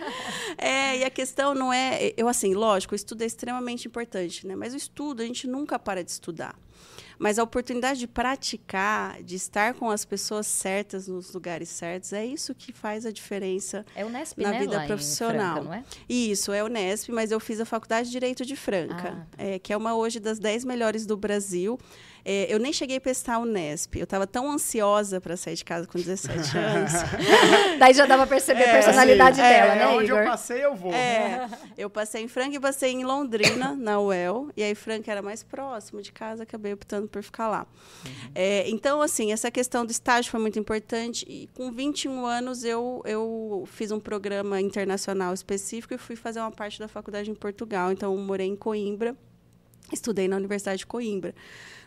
é, 0.57 0.97
e 0.97 1.03
a 1.03 1.09
questão 1.09 1.53
não 1.53 1.71
é. 1.73 2.13
Eu, 2.17 2.27
assim, 2.27 2.53
lógico, 2.53 2.93
o 2.93 2.95
estudo 2.95 3.21
é 3.23 3.25
extremamente 3.25 3.87
importante, 3.87 4.45
né? 4.45 4.55
Mas 4.55 4.73
o 4.73 4.77
estudo, 4.77 5.21
a 5.21 5.25
gente 5.25 5.47
nunca 5.47 5.77
para 5.79 6.03
de 6.03 6.11
estudar. 6.11 6.55
Mas 7.19 7.39
a 7.39 7.43
oportunidade 7.43 7.99
de 7.99 8.07
praticar, 8.07 9.23
de 9.23 9.35
estar 9.35 9.73
com 9.73 9.89
as 9.89 10.05
pessoas 10.05 10.45
certas 10.45 11.07
nos 11.07 11.33
lugares 11.33 11.67
certos, 11.69 12.13
é 12.13 12.23
isso 12.23 12.53
que 12.53 12.71
faz 12.71 13.07
a 13.07 13.11
diferença 13.11 13.83
É 13.95 14.05
o 14.05 14.09
Nesp, 14.09 14.39
Na 14.39 14.51
né? 14.51 14.59
vida 14.59 14.75
lá 14.77 14.83
em 14.83 14.87
profissional. 14.87 15.53
Franca, 15.55 15.67
não 15.67 15.73
é? 15.73 15.83
Isso, 16.07 16.51
é 16.53 16.61
o 16.61 16.67
Unesp, 16.67 17.09
mas 17.11 17.31
eu 17.31 17.39
fiz 17.39 17.59
a 17.59 17.65
Faculdade 17.65 18.07
de 18.07 18.11
Direito 18.11 18.45
de 18.45 18.55
Franca, 18.55 19.27
Ah, 19.35 19.43
é, 19.43 19.57
que 19.57 19.73
é 19.73 19.77
uma 19.77 19.95
hoje 19.95 20.19
das 20.19 20.37
10 20.37 20.63
melhores 20.63 21.07
do 21.07 21.17
Brasil. 21.17 21.79
É, 22.29 22.53
eu 22.53 22.59
nem 22.59 22.73
cheguei 22.73 22.97
a 22.97 22.99
prestar 22.99 23.39
o 23.39 23.43
Unesp, 23.43 23.95
eu 23.95 24.03
estava 24.03 24.27
tão 24.27 24.51
ansiosa 24.51 25.21
para 25.21 25.37
sair 25.37 25.55
de 25.55 25.63
casa 25.63 25.87
com 25.87 25.97
17 25.97 26.35
anos. 26.59 26.91
Daí 27.79 27.93
já 27.93 28.05
dá 28.05 28.17
pra 28.17 28.27
perceber 28.27 28.65
a 28.65 28.73
personalidade 28.73 29.39
é, 29.39 29.49
dela, 29.49 29.73
é, 29.73 29.79
né, 29.79 29.87
onde 29.87 30.07
Igor? 30.07 30.19
eu 30.19 30.25
passei, 30.25 30.65
eu 30.65 30.75
vou. 30.75 30.91
É, 30.91 31.47
eu 31.77 31.89
passei 31.89 32.21
em 32.21 32.27
Franca 32.27 32.57
e 32.57 32.59
passei 32.59 32.91
em 32.91 33.05
Londrina, 33.05 33.73
na 33.73 34.01
UEL, 34.01 34.49
e 34.57 34.61
aí 34.61 34.75
Franca 34.75 35.09
era 35.09 35.21
mais 35.21 35.41
próximo 35.41 36.01
de 36.01 36.11
casa, 36.11 36.43
acabei 36.43 36.73
optando 36.73 37.07
por 37.07 37.23
ficar 37.23 37.47
lá. 37.47 37.65
É, 38.35 38.69
então, 38.69 39.01
assim, 39.01 39.31
essa 39.31 39.49
questão 39.49 39.85
do 39.85 39.91
estágio 39.91 40.29
foi 40.29 40.41
muito 40.41 40.59
importante, 40.59 41.25
e 41.29 41.47
com 41.53 41.71
21 41.71 42.25
anos 42.25 42.65
eu, 42.65 43.01
eu 43.05 43.63
fiz 43.71 43.89
um 43.89 44.01
programa 44.01 44.59
internacional 44.59 45.33
específico 45.33 45.93
e 45.93 45.97
fui 45.97 46.17
fazer 46.17 46.41
uma 46.41 46.51
parte 46.51 46.77
da 46.77 46.89
faculdade 46.89 47.31
em 47.31 47.35
Portugal, 47.35 47.89
então 47.89 48.13
eu 48.13 48.19
morei 48.19 48.47
em 48.47 48.55
Coimbra, 48.57 49.15
estudei 49.93 50.27
na 50.27 50.35
Universidade 50.35 50.79
de 50.79 50.85
Coimbra. 50.85 51.33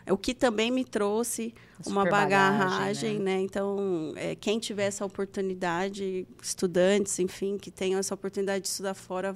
O 0.09 0.17
que 0.17 0.33
também 0.33 0.71
me 0.71 0.83
trouxe 0.83 1.53
uma 1.85 2.01
Super 2.01 2.11
bagagem, 2.11 2.59
bagagem, 2.59 3.19
né? 3.19 3.39
Então, 3.41 4.13
é, 4.15 4.35
quem 4.35 4.59
tiver 4.59 4.85
essa 4.85 5.05
oportunidade, 5.05 6.27
estudantes, 6.41 7.19
enfim, 7.19 7.57
que 7.57 7.69
tenham 7.69 7.99
essa 7.99 8.13
oportunidade 8.13 8.63
de 8.63 8.69
estudar 8.69 8.93
fora, 8.93 9.35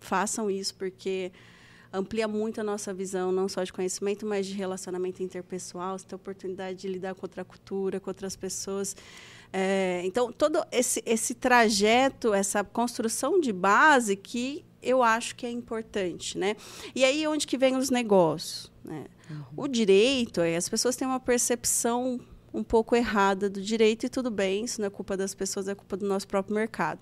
façam 0.00 0.50
isso, 0.50 0.74
porque 0.74 1.32
amplia 1.92 2.28
muito 2.28 2.60
a 2.60 2.64
nossa 2.64 2.92
visão, 2.92 3.32
não 3.32 3.48
só 3.48 3.62
de 3.62 3.72
conhecimento, 3.72 4.26
mas 4.26 4.46
de 4.46 4.54
relacionamento 4.54 5.22
interpessoal, 5.22 5.98
você 5.98 6.06
tem 6.06 6.14
a 6.14 6.16
oportunidade 6.16 6.78
de 6.78 6.88
lidar 6.88 7.14
com 7.14 7.24
outra 7.24 7.44
cultura, 7.44 7.98
com 8.00 8.10
outras 8.10 8.36
pessoas. 8.36 8.96
É, 9.52 10.02
então, 10.04 10.32
todo 10.32 10.64
esse, 10.70 11.02
esse 11.06 11.34
trajeto, 11.34 12.34
essa 12.34 12.62
construção 12.64 13.40
de 13.40 13.52
base 13.52 14.16
que 14.16 14.64
eu 14.82 15.02
acho 15.02 15.34
que 15.34 15.46
é 15.46 15.50
importante, 15.50 16.36
né? 16.38 16.56
E 16.94 17.04
aí, 17.04 17.26
onde 17.26 17.46
que 17.46 17.58
vem 17.58 17.76
os 17.76 17.90
negócios, 17.90 18.70
né? 18.84 19.06
O 19.56 19.66
direito, 19.66 20.40
é, 20.40 20.56
as 20.56 20.68
pessoas 20.68 20.96
têm 20.96 21.06
uma 21.06 21.20
percepção 21.20 22.20
um 22.52 22.62
pouco 22.62 22.96
errada 22.96 23.50
do 23.50 23.60
direito 23.60 24.06
e 24.06 24.08
tudo 24.08 24.30
bem, 24.30 24.64
isso 24.64 24.80
não 24.80 24.86
é 24.86 24.90
culpa 24.90 25.16
das 25.16 25.34
pessoas, 25.34 25.68
é 25.68 25.74
culpa 25.74 25.96
do 25.96 26.06
nosso 26.06 26.26
próprio 26.26 26.54
mercado. 26.54 27.00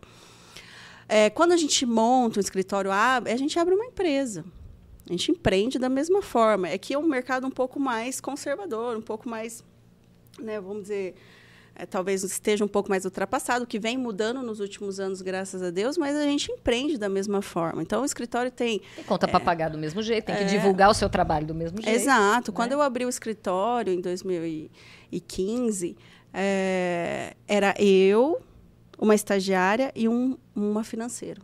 É, 1.09 1.31
quando 1.31 1.52
a 1.52 1.57
gente 1.57 1.85
monta 1.85 2.38
um 2.38 2.40
escritório, 2.40 2.90
a 2.90 3.37
gente 3.37 3.59
abre 3.59 3.75
uma 3.75 3.85
empresa. 3.85 4.45
A 5.09 5.12
gente 5.12 5.31
empreende 5.31 5.78
da 5.78 5.88
mesma 5.88 6.23
forma. 6.23 6.69
É 6.69 6.78
que 6.78 6.95
é 6.95 6.99
um 6.99 7.07
mercado 7.07 7.47
um 7.47 7.50
pouco 7.50 7.78
mais 7.78 8.21
conservador, 8.21 8.97
um 8.97 9.02
pouco 9.02 9.28
mais, 9.28 9.62
né, 10.38 10.61
vamos 10.61 10.83
dizer, 10.83 11.14
é, 11.76 11.85
talvez 11.87 12.23
esteja 12.23 12.64
um 12.64 12.69
pouco 12.69 12.88
mais 12.88 13.04
ultrapassado, 13.04 13.66
que 13.66 13.78
vem 13.78 13.97
mudando 13.99 14.43
nos 14.43 14.61
últimos 14.61 15.00
anos, 15.00 15.21
graças 15.23 15.62
a 15.62 15.71
Deus, 15.71 15.99
mas 15.99 16.14
a 16.16 16.23
gente 16.23 16.50
empreende 16.52 16.97
da 16.97 17.09
mesma 17.09 17.43
forma. 17.43 17.83
Então, 17.83 18.02
o 18.02 18.04
escritório 18.04 18.50
tem 18.50 18.81
Tem 18.95 19.04
conta 19.04 19.26
pra 19.26 19.40
pagar 19.40 19.71
do 19.71 19.78
mesmo 19.78 20.00
jeito, 20.02 20.26
tem 20.26 20.37
que 20.37 20.43
É. 20.43 20.47
divulgar 20.47 20.90
o 20.90 20.95
seu 20.95 21.09
trabalho 21.09 21.47
do 21.47 21.54
mesmo 21.54 21.83
jeito. 21.83 21.95
Exato. 21.97 22.52
Quando 22.52 22.71
né? 22.71 22.76
eu 22.76 22.83
abri 22.83 23.04
o 23.04 23.09
escritório 23.09 23.93
em 23.93 24.00
2015, 24.00 25.97
é, 26.33 27.35
era 27.47 27.75
eu, 27.78 28.40
uma 28.99 29.14
estagiária 29.14 29.93
e 29.95 30.09
um 30.09 30.37
uma 30.54 30.85
financeiro. 30.85 31.43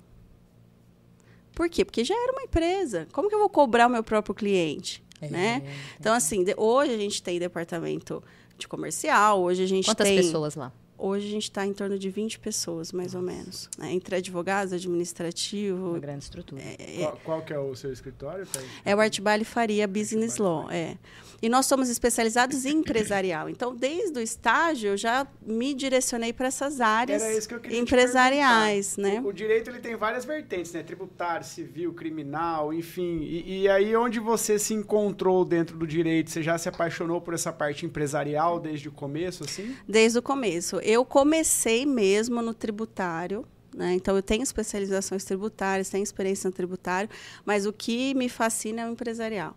Por 1.55 1.69
quê? 1.69 1.85
Porque 1.85 2.05
já 2.05 2.15
era 2.15 2.33
uma 2.33 2.43
empresa. 2.43 3.07
Como 3.13 3.29
que 3.29 3.35
eu 3.35 3.39
vou 3.41 3.49
cobrar 3.49 3.87
o 3.87 3.91
meu 3.91 4.03
próprio 4.05 4.35
cliente? 4.35 5.03
É, 5.21 5.29
né? 5.29 5.63
Então, 5.99 6.15
assim, 6.15 6.43
de- 6.45 6.55
hoje 6.57 6.95
a 6.95 6.97
gente 6.97 7.23
tem 7.23 7.39
departamento 7.39 8.23
de 8.61 8.69
comercial, 8.69 9.43
hoje 9.43 9.65
a 9.65 9.67
gente 9.67 9.87
Quantas 9.87 10.07
tem 10.07 10.17
pessoas 10.17 10.55
lá? 10.55 10.73
hoje 11.01 11.27
a 11.27 11.31
gente 11.31 11.45
está 11.45 11.67
em 11.67 11.73
torno 11.73 11.99
de 11.99 12.11
20 12.11 12.39
pessoas, 12.39 12.93
mais 12.93 13.15
ou 13.15 13.23
menos. 13.23 13.69
Né? 13.79 13.93
Entre 13.93 14.17
advogados, 14.17 14.73
administrativo. 14.73 15.91
Uma 15.91 15.99
grande 15.99 16.25
estrutura. 16.25 16.63
É, 16.63 16.99
qual, 16.99 17.21
qual, 17.25 17.43
que 17.43 17.53
é 17.53 17.59
o 17.59 17.75
seu 17.75 17.93
escritório? 17.93 18.47
É 18.85 18.95
o 18.95 19.01
Artbale 19.01 19.45
Faria 19.45 19.89
Business 19.89 20.37
Law, 20.37 20.71
é. 20.71 20.97
E 21.43 21.49
nós 21.49 21.67
somos 21.67 21.89
especializados 21.89 22.67
em 22.67 22.79
empresarial. 22.79 23.49
Então, 23.49 23.75
desde 23.75 24.19
o 24.19 24.23
estágio, 24.23 24.91
eu 24.91 24.97
já 24.97 25.27
me 25.41 25.73
direcionei 25.73 26.33
para 26.33 26.49
essas 26.49 26.81
áreas 26.81 27.23
empresariais, 27.71 28.97
né? 28.97 29.21
O, 29.25 29.29
o, 29.29 29.33
direito 29.33 29.71
ele 29.71 29.79
tem 29.79 29.97
várias 29.97 30.25
vertentes, 30.25 30.73
né? 30.73 30.83
Tributário, 30.83 31.47
civil, 31.47 31.95
criminal, 31.95 32.73
enfim. 32.75 33.21
E, 33.23 33.63
e, 33.63 33.69
aí, 33.69 33.97
onde 33.97 34.21
você 34.21 34.59
se 34.59 34.75
encontrou 34.75 35.45
dentro 35.45 35.79
do 35.79 35.87
direito? 35.87 36.31
Você 36.31 36.43
já 36.43 36.59
se 36.59 36.69
apaixonou 36.69 37.21
por 37.21 37.33
essa 37.33 37.53
parte 37.53 37.87
empresarial 37.87 38.61
desde 38.61 38.89
o 38.89 38.93
começo, 38.93 39.45
assim? 39.45 39.75
Desde 39.89 40.19
o 40.19 40.23
começo. 40.23 40.77
Eu 40.81 41.05
comecei 41.05 41.87
mesmo 41.87 42.43
no 42.43 42.53
tributário. 42.53 43.47
Né? 43.75 43.95
Então, 43.95 44.17
eu 44.17 44.23
tenho 44.23 44.43
especializações 44.43 45.25
tributárias, 45.25 45.89
tenho 45.89 46.03
experiência 46.03 46.49
no 46.49 46.55
tributário, 46.55 47.09
mas 47.45 47.67
o 47.67 47.73
que 47.73 48.15
me 48.15 48.29
fascina 48.29 48.83
é 48.83 48.87
o 48.87 48.91
empresarial. 48.91 49.57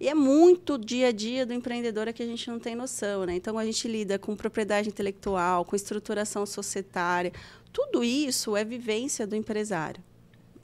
E 0.00 0.08
é 0.08 0.14
muito 0.14 0.78
dia 0.78 1.08
a 1.08 1.12
dia 1.12 1.44
do 1.44 1.52
empreendedor 1.52 2.10
que 2.14 2.22
a 2.22 2.26
gente 2.26 2.48
não 2.48 2.58
tem 2.58 2.74
noção, 2.74 3.26
né? 3.26 3.34
Então 3.34 3.58
a 3.58 3.64
gente 3.66 3.86
lida 3.86 4.18
com 4.18 4.34
propriedade 4.34 4.88
intelectual, 4.88 5.62
com 5.62 5.76
estruturação 5.76 6.46
societária, 6.46 7.32
tudo 7.70 8.02
isso 8.02 8.56
é 8.56 8.64
vivência 8.64 9.26
do 9.26 9.36
empresário, 9.36 10.02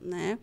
né? 0.01 0.39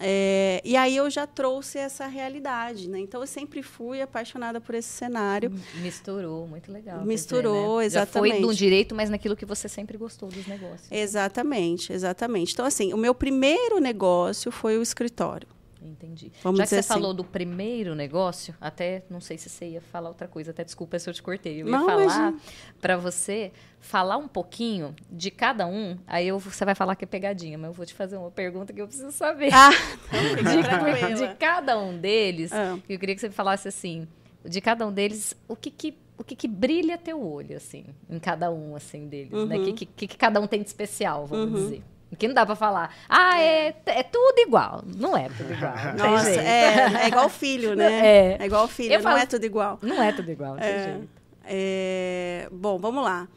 É, 0.00 0.60
e 0.64 0.74
aí 0.74 0.96
eu 0.96 1.08
já 1.10 1.26
trouxe 1.26 1.78
essa 1.78 2.06
realidade, 2.06 2.88
né? 2.88 2.98
Então 2.98 3.20
eu 3.20 3.26
sempre 3.26 3.62
fui 3.62 4.00
apaixonada 4.00 4.60
por 4.60 4.74
esse 4.74 4.88
cenário. 4.88 5.52
Misturou, 5.76 6.48
muito 6.48 6.72
legal. 6.72 7.04
Misturou, 7.04 7.54
dizer, 7.54 7.78
né? 7.78 7.84
exatamente. 7.84 8.32
Já 8.32 8.38
foi 8.38 8.46
no 8.46 8.54
direito, 8.54 8.94
mas 8.94 9.10
naquilo 9.10 9.36
que 9.36 9.44
você 9.44 9.68
sempre 9.68 9.96
gostou 9.96 10.28
dos 10.28 10.46
negócios. 10.46 10.90
Exatamente, 10.90 11.92
exatamente. 11.92 12.54
Então 12.54 12.66
assim, 12.66 12.92
o 12.92 12.96
meu 12.96 13.14
primeiro 13.14 13.78
negócio 13.78 14.50
foi 14.50 14.78
o 14.78 14.82
escritório. 14.82 15.46
Entendi. 15.84 16.32
Vamos 16.42 16.58
Já 16.58 16.64
que 16.64 16.70
você 16.70 16.76
assim. 16.76 16.88
falou 16.88 17.12
do 17.12 17.24
primeiro 17.24 17.94
negócio, 17.94 18.54
até 18.60 19.02
não 19.10 19.20
sei 19.20 19.36
se 19.36 19.48
você 19.48 19.66
ia 19.66 19.80
falar 19.80 20.08
outra 20.08 20.28
coisa, 20.28 20.50
até 20.50 20.62
desculpa 20.64 20.98
se 20.98 21.08
eu 21.08 21.14
te 21.14 21.22
cortei. 21.22 21.62
Eu 21.62 21.66
ia 21.66 21.72
não, 21.72 21.86
falar 21.86 22.34
para 22.80 22.96
você 22.96 23.52
falar 23.80 24.16
um 24.16 24.28
pouquinho 24.28 24.94
de 25.10 25.30
cada 25.30 25.66
um. 25.66 25.98
Aí 26.06 26.28
eu, 26.28 26.38
você 26.38 26.64
vai 26.64 26.74
falar 26.74 26.94
que 26.94 27.04
é 27.04 27.06
pegadinha, 27.06 27.58
mas 27.58 27.68
eu 27.68 27.74
vou 27.74 27.84
te 27.84 27.94
fazer 27.94 28.16
uma 28.16 28.30
pergunta 28.30 28.72
que 28.72 28.80
eu 28.80 28.86
preciso 28.86 29.12
saber. 29.12 29.50
Ah, 29.52 29.70
de, 31.12 31.14
de, 31.26 31.34
cada 31.34 31.78
um 31.78 31.98
deles, 31.98 32.52
ah. 32.52 32.78
eu 32.88 32.98
queria 32.98 33.14
que 33.14 33.20
você 33.20 33.30
falasse 33.30 33.68
assim, 33.68 34.06
de 34.44 34.60
cada 34.60 34.86
um 34.86 34.92
deles, 34.92 35.36
o 35.48 35.56
que 35.56 35.70
que 35.70 36.02
o 36.18 36.24
que, 36.24 36.36
que 36.36 36.46
brilha 36.46 36.96
teu 36.96 37.20
olho, 37.20 37.56
assim, 37.56 37.84
em 38.08 38.18
cada 38.18 38.48
um, 38.52 38.76
assim, 38.76 39.08
deles, 39.08 39.32
uhum. 39.32 39.46
né? 39.46 39.58
O 39.58 39.64
que, 39.64 39.86
que, 39.86 40.06
que, 40.06 40.16
cada 40.16 40.40
um 40.40 40.46
tem 40.46 40.62
de 40.62 40.68
especial, 40.68 41.26
vamos 41.26 41.52
uhum. 41.52 41.64
dizer. 41.64 41.82
Que 42.18 42.28
não 42.28 42.34
dá 42.34 42.44
pra 42.44 42.54
falar, 42.54 42.94
ah, 43.08 43.40
é, 43.40 43.74
é 43.86 44.02
tudo 44.02 44.38
igual. 44.38 44.82
Não 44.84 45.16
é 45.16 45.28
tudo 45.28 45.52
igual. 45.52 45.74
Nossa, 45.96 46.30
é, 46.30 47.04
é 47.04 47.08
igual 47.08 47.28
filho, 47.28 47.74
né? 47.74 47.92
É, 48.02 48.36
é 48.40 48.46
igual 48.46 48.68
filho, 48.68 48.92
Eu 48.92 48.98
não 48.98 49.02
falo, 49.02 49.18
é 49.18 49.26
tudo 49.26 49.44
igual. 49.44 49.78
Não 49.82 50.02
é 50.02 50.12
tudo 50.12 50.30
igual, 50.30 50.56
é, 50.58 51.00
é, 51.44 52.48
bom, 52.50 52.78
vamos 52.78 53.02
lá. 53.02 53.28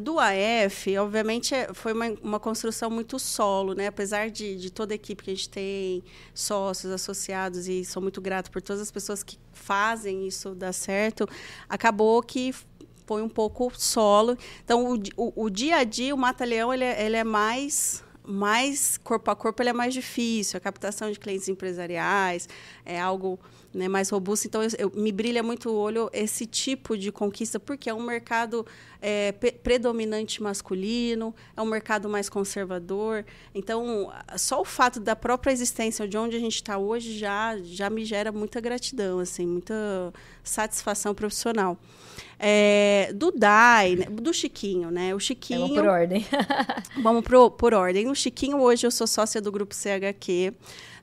Do 0.00 0.18
AF, 0.18 0.96
obviamente, 0.98 1.54
é, 1.54 1.72
foi 1.72 1.92
uma, 1.92 2.06
uma 2.22 2.40
construção 2.40 2.90
muito 2.90 3.18
solo, 3.18 3.74
né? 3.74 3.86
Apesar 3.86 4.30
de, 4.30 4.56
de 4.56 4.70
toda 4.70 4.92
a 4.92 4.96
equipe 4.96 5.22
que 5.24 5.30
a 5.30 5.34
gente 5.34 5.48
tem, 5.48 6.02
sócios, 6.34 6.92
associados, 6.92 7.66
e 7.68 7.84
sou 7.84 8.02
muito 8.02 8.20
grato 8.20 8.50
por 8.50 8.60
todas 8.60 8.82
as 8.82 8.90
pessoas 8.90 9.22
que 9.22 9.38
fazem 9.52 10.26
isso 10.26 10.54
dar 10.54 10.72
certo, 10.72 11.26
acabou 11.68 12.22
que 12.22 12.54
foi 13.06 13.22
um 13.22 13.28
pouco 13.28 13.72
solo. 13.74 14.36
Então, 14.64 14.92
o, 14.92 15.02
o, 15.16 15.44
o 15.44 15.50
dia 15.50 15.76
a 15.76 15.84
dia, 15.84 16.14
o 16.14 16.18
Mata-Leão, 16.18 16.74
ele, 16.74 16.84
é, 16.84 17.06
ele 17.06 17.16
é 17.16 17.24
mais 17.24 18.04
mais 18.26 18.98
corpo 18.98 19.30
a 19.30 19.36
corpo 19.36 19.62
ele 19.62 19.70
é 19.70 19.72
mais 19.72 19.94
difícil. 19.94 20.56
A 20.56 20.60
captação 20.60 21.10
de 21.10 21.18
clientes 21.18 21.48
empresariais 21.48 22.48
é 22.84 23.00
algo 23.00 23.38
né, 23.72 23.88
mais 23.88 24.10
robusto. 24.10 24.46
Então, 24.46 24.62
eu, 24.62 24.70
eu, 24.78 24.92
me 24.94 25.12
brilha 25.12 25.42
muito 25.42 25.70
o 25.70 25.74
olho 25.74 26.10
esse 26.12 26.46
tipo 26.46 26.96
de 26.96 27.12
conquista, 27.12 27.58
porque 27.58 27.90
é 27.90 27.94
um 27.94 28.02
mercado 28.02 28.66
é, 29.00 29.32
predominante 29.32 30.42
masculino, 30.42 31.34
é 31.56 31.62
um 31.62 31.66
mercado 31.66 32.08
mais 32.08 32.28
conservador. 32.28 33.24
Então, 33.54 34.12
só 34.36 34.60
o 34.60 34.64
fato 34.64 35.00
da 35.00 35.14
própria 35.14 35.52
existência 35.52 36.06
de 36.08 36.16
onde 36.16 36.36
a 36.36 36.40
gente 36.40 36.56
está 36.56 36.78
hoje 36.78 37.18
já, 37.18 37.56
já 37.58 37.90
me 37.90 38.04
gera 38.04 38.32
muita 38.32 38.60
gratidão, 38.60 39.18
assim, 39.18 39.46
muita 39.46 39.74
satisfação 40.42 41.14
profissional. 41.14 41.78
É, 42.38 43.12
do 43.14 43.30
Dai, 43.30 43.96
né, 43.96 44.06
do 44.06 44.32
Chiquinho, 44.32 44.90
né? 44.90 45.14
O 45.14 45.18
Chiquinho. 45.18 45.60
Vamos 45.60 45.76
por 45.76 45.86
ordem. 45.86 46.26
vamos 47.02 47.24
pro, 47.24 47.50
por 47.50 47.74
ordem. 47.74 48.08
O 48.08 48.14
Chiquinho, 48.14 48.60
hoje, 48.60 48.86
eu 48.86 48.90
sou 48.90 49.06
sócia 49.06 49.40
do 49.40 49.50
grupo 49.50 49.74
CHQ, 49.74 50.52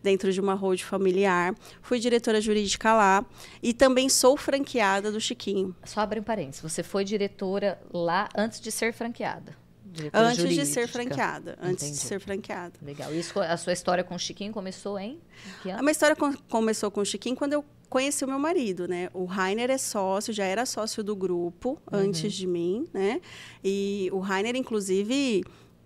dentro 0.03 0.31
de 0.31 0.39
uma 0.39 0.53
road 0.53 0.83
familiar. 0.83 1.55
Fui 1.81 1.97
diretora 1.97 2.41
jurídica 2.41 2.93
lá 2.93 3.25
e 3.61 3.73
também 3.73 4.09
sou 4.09 4.35
franqueada 4.37 5.11
do 5.11 5.19
Chiquinho. 5.19 5.75
Só 5.85 6.01
abre 6.01 6.19
um 6.19 6.23
parênteses. 6.23 6.61
Você 6.61 6.83
foi 6.83 7.03
diretora 7.03 7.81
lá 7.91 8.29
antes 8.35 8.59
de 8.59 8.71
ser 8.71 8.93
franqueada? 8.93 9.63
antes 10.11 10.37
jurídica. 10.37 10.65
de 10.65 10.71
ser 10.71 10.87
franqueada. 10.87 11.57
Antes 11.61 11.83
Entendi. 11.83 11.99
de 11.99 12.05
ser 12.05 12.19
franqueada. 12.19 12.73
Legal. 12.81 13.13
Isso, 13.13 13.39
a 13.39 13.55
sua 13.57 13.73
história 13.73 14.03
com 14.03 14.15
o 14.15 14.19
Chiquinho 14.19 14.51
começou 14.51 14.97
em? 14.97 15.19
A 15.65 15.81
minha 15.81 15.91
história 15.91 16.15
com, 16.15 16.33
começou 16.49 16.89
com 16.89 17.01
o 17.01 17.05
Chiquinho 17.05 17.35
quando 17.35 17.53
eu 17.53 17.63
conheci 17.89 18.25
o 18.25 18.27
meu 18.27 18.39
marido, 18.39 18.87
né? 18.87 19.09
O 19.13 19.25
Rainer 19.25 19.69
é 19.69 19.77
sócio, 19.77 20.33
já 20.33 20.45
era 20.45 20.65
sócio 20.65 21.03
do 21.03 21.15
grupo 21.15 21.79
uhum. 21.91 21.99
antes 21.99 22.33
de 22.33 22.47
mim, 22.47 22.87
né? 22.91 23.21
E 23.63 24.09
o 24.11 24.19
Rainer, 24.19 24.55
inclusive, 24.55 25.43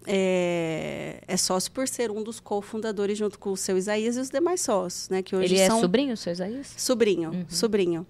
é, 0.08 1.22
é, 1.28 1.38
sócio 1.38 1.72
por 1.72 1.88
ser 1.88 2.10
um 2.10 2.24
dos 2.24 2.40
cofundadores 2.40 3.18
junto 3.18 3.38
com 3.38 3.52
o 3.52 3.58
seu 3.58 3.78
Isaías 3.78 4.16
e 4.16 4.20
os 4.22 4.30
demais 4.30 4.62
sócios, 4.62 5.10
né? 5.10 5.22
Que 5.22 5.36
hoje 5.36 5.54
Ele 5.54 5.62
é 5.62 5.68
são... 5.68 5.78
é 5.78 5.82
sobrinho, 5.82 6.16
seu 6.16 6.32
Isaías? 6.32 6.74
Sobrinho, 6.78 7.32
uhum. 7.32 7.46
sobrinho. 7.50 8.08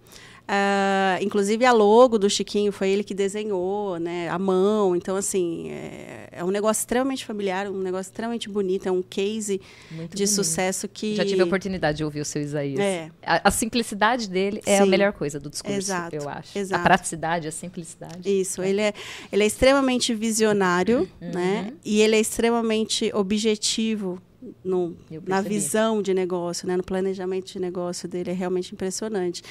Uh, 0.47 1.21
inclusive 1.21 1.65
a 1.65 1.73
logo 1.73 2.17
do 2.17 2.29
Chiquinho 2.29 2.71
foi 2.71 2.89
ele 2.89 3.03
que 3.03 3.13
desenhou, 3.13 3.99
né, 3.99 4.29
a 4.29 4.39
mão. 4.39 4.95
Então 4.95 5.17
assim 5.17 5.69
é, 5.71 6.29
é 6.31 6.43
um 6.43 6.49
negócio 6.49 6.79
extremamente 6.81 7.25
familiar, 7.25 7.69
um 7.69 7.81
negócio 7.81 8.09
extremamente 8.09 8.47
bonito, 8.47 8.87
é 8.87 8.91
um 8.91 9.01
case 9.01 9.59
Muito 9.91 10.15
de 10.15 10.23
bonito. 10.23 10.27
sucesso 10.29 10.87
que 10.87 11.15
já 11.15 11.25
tive 11.25 11.41
a 11.41 11.45
oportunidade 11.45 11.97
de 11.97 12.03
ouvir 12.05 12.21
o 12.21 12.25
seu 12.25 12.41
Isaías. 12.41 12.79
É. 12.79 13.11
A, 13.21 13.49
a 13.49 13.51
simplicidade 13.51 14.29
dele 14.29 14.61
é 14.65 14.77
Sim. 14.77 14.83
a 14.83 14.85
melhor 14.85 15.11
coisa 15.11 15.37
do 15.37 15.49
discurso, 15.49 15.77
exato, 15.77 16.15
eu 16.15 16.29
acho. 16.29 16.57
Exato. 16.57 16.79
A 16.79 16.83
praticidade, 16.83 17.47
a 17.49 17.51
simplicidade. 17.51 18.21
Isso, 18.25 18.61
é. 18.61 18.69
ele 18.69 18.81
é 18.81 18.93
ele 19.31 19.43
é 19.43 19.47
extremamente 19.47 20.15
visionário, 20.15 21.09
uhum. 21.21 21.31
né? 21.31 21.73
E 21.83 22.01
ele 22.01 22.15
é 22.15 22.19
extremamente 22.19 23.11
objetivo 23.13 24.21
no, 24.63 24.96
na 25.25 25.41
visão 25.41 26.01
de 26.01 26.13
negócio, 26.13 26.67
né, 26.67 26.77
no 26.77 26.84
planejamento 26.84 27.51
de 27.51 27.60
negócio 27.60 28.08
dele, 28.08 28.32
é 28.32 28.34
realmente 28.34 28.74
impressionante. 28.74 29.41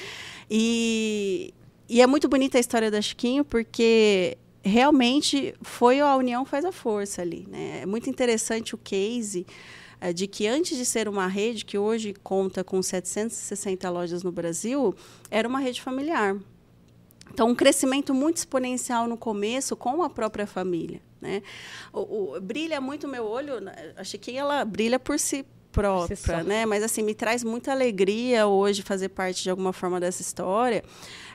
E, 0.49 1.53
e 1.89 2.01
é 2.01 2.07
muito 2.07 2.27
bonita 2.27 2.57
a 2.57 2.61
história 2.61 2.89
da 2.89 3.01
Chiquinho, 3.01 3.43
porque 3.43 4.37
realmente 4.63 5.53
foi 5.61 5.99
a 5.99 6.15
união 6.15 6.45
faz 6.45 6.65
a 6.65 6.71
força 6.71 7.21
ali. 7.21 7.47
Né? 7.49 7.81
É 7.81 7.85
muito 7.85 8.09
interessante 8.09 8.75
o 8.75 8.77
case 8.77 9.45
é, 9.99 10.13
de 10.13 10.27
que 10.27 10.47
antes 10.47 10.77
de 10.77 10.85
ser 10.85 11.07
uma 11.07 11.27
rede, 11.27 11.65
que 11.65 11.77
hoje 11.77 12.13
conta 12.23 12.63
com 12.63 12.81
760 12.81 13.89
lojas 13.89 14.23
no 14.23 14.31
Brasil, 14.31 14.95
era 15.31 15.47
uma 15.47 15.59
rede 15.59 15.81
familiar. 15.81 16.37
Então, 17.33 17.49
um 17.49 17.55
crescimento 17.55 18.13
muito 18.13 18.37
exponencial 18.37 19.07
no 19.07 19.17
começo 19.17 19.75
com 19.75 20.01
a 20.01 20.09
própria 20.09 20.47
família. 20.47 21.01
Né? 21.21 21.41
O, 21.91 22.35
o, 22.35 22.41
brilha 22.41 22.79
muito 22.79 23.05
o 23.05 23.09
meu 23.09 23.25
olho, 23.25 23.59
né? 23.59 23.73
a 23.95 24.03
Chiquinha 24.03 24.41
ela 24.41 24.63
brilha 24.63 24.99
por 24.99 25.19
si 25.19 25.45
própria, 25.71 26.43
né? 26.43 26.65
Mas 26.65 26.81
assim 26.83 27.03
me 27.03 27.13
traz 27.13 27.43
muita 27.43 27.71
alegria 27.71 28.47
hoje 28.47 28.81
fazer 28.81 29.09
parte 29.09 29.43
de 29.43 29.49
alguma 29.49 29.71
forma 29.71 29.99
dessa 29.99 30.21
história, 30.21 30.83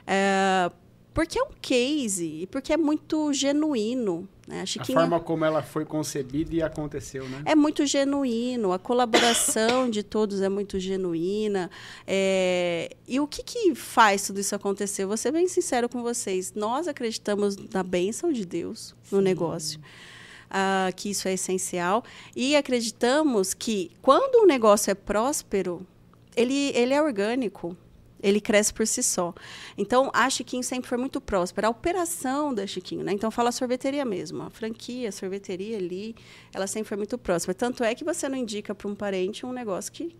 é, 0.05 0.69
porque 1.13 1.39
é 1.39 1.43
um 1.43 1.51
case 1.61 2.41
e 2.41 2.47
porque 2.47 2.73
é 2.73 2.77
muito 2.77 3.31
genuíno. 3.31 4.27
Né? 4.47 4.61
A, 4.61 4.81
a 4.81 4.85
forma 4.85 5.19
como 5.19 5.45
ela 5.45 5.63
foi 5.63 5.85
concebida 5.85 6.53
e 6.55 6.61
aconteceu, 6.61 7.27
né? 7.29 7.43
É 7.45 7.55
muito 7.55 7.85
genuíno, 7.85 8.73
a 8.73 8.79
colaboração 8.79 9.89
de 9.89 10.03
todos 10.03 10.41
é 10.41 10.49
muito 10.49 10.79
genuína. 10.79 11.71
É... 12.05 12.95
E 13.07 13.19
o 13.19 13.27
que, 13.27 13.41
que 13.41 13.73
faz 13.73 14.27
tudo 14.27 14.39
isso 14.39 14.53
acontecer? 14.53 15.05
Vou 15.05 15.17
ser 15.17 15.31
bem 15.31 15.47
sincero 15.47 15.87
com 15.87 16.01
vocês. 16.01 16.53
Nós 16.53 16.87
acreditamos 16.87 17.55
na 17.73 17.83
bênção 17.83 18.33
de 18.33 18.45
Deus 18.45 18.93
no 19.09 19.19
Sim. 19.19 19.23
negócio 19.23 19.79
uh, 20.53 20.93
que 20.95 21.09
isso 21.09 21.27
é 21.27 21.33
essencial. 21.33 22.03
E 22.35 22.55
acreditamos 22.55 23.53
que 23.53 23.91
quando 24.01 24.43
um 24.43 24.45
negócio 24.45 24.91
é 24.91 24.95
próspero, 24.95 25.85
ele, 26.35 26.71
ele 26.75 26.93
é 26.93 27.01
orgânico 27.01 27.75
ele 28.23 28.39
cresce 28.39 28.73
por 28.73 28.87
si 28.87 29.03
só. 29.03 29.33
Então, 29.77 30.09
a 30.13 30.29
Chiquinho 30.29 30.63
sempre 30.63 30.87
foi 30.87 30.97
muito 30.97 31.19
próspera. 31.19 31.67
A 31.67 31.69
operação 31.69 32.53
da 32.53 32.65
Chiquinho, 32.65 33.03
né? 33.03 33.11
Então, 33.11 33.29
fala 33.29 33.49
a 33.49 33.51
sorveteria 33.51 34.05
mesmo. 34.05 34.43
A 34.43 34.49
franquia, 34.49 35.09
a 35.09 35.11
sorveteria 35.11 35.77
ali, 35.77 36.15
ela 36.53 36.65
sempre 36.65 36.87
foi 36.87 36.97
muito 36.97 37.17
próspera. 37.17 37.53
Tanto 37.53 37.83
é 37.83 37.93
que 37.93 38.03
você 38.03 38.29
não 38.29 38.37
indica 38.37 38.73
para 38.73 38.87
um 38.87 38.95
parente 38.95 39.45
um 39.45 39.51
negócio 39.51 39.91
que, 39.91 40.15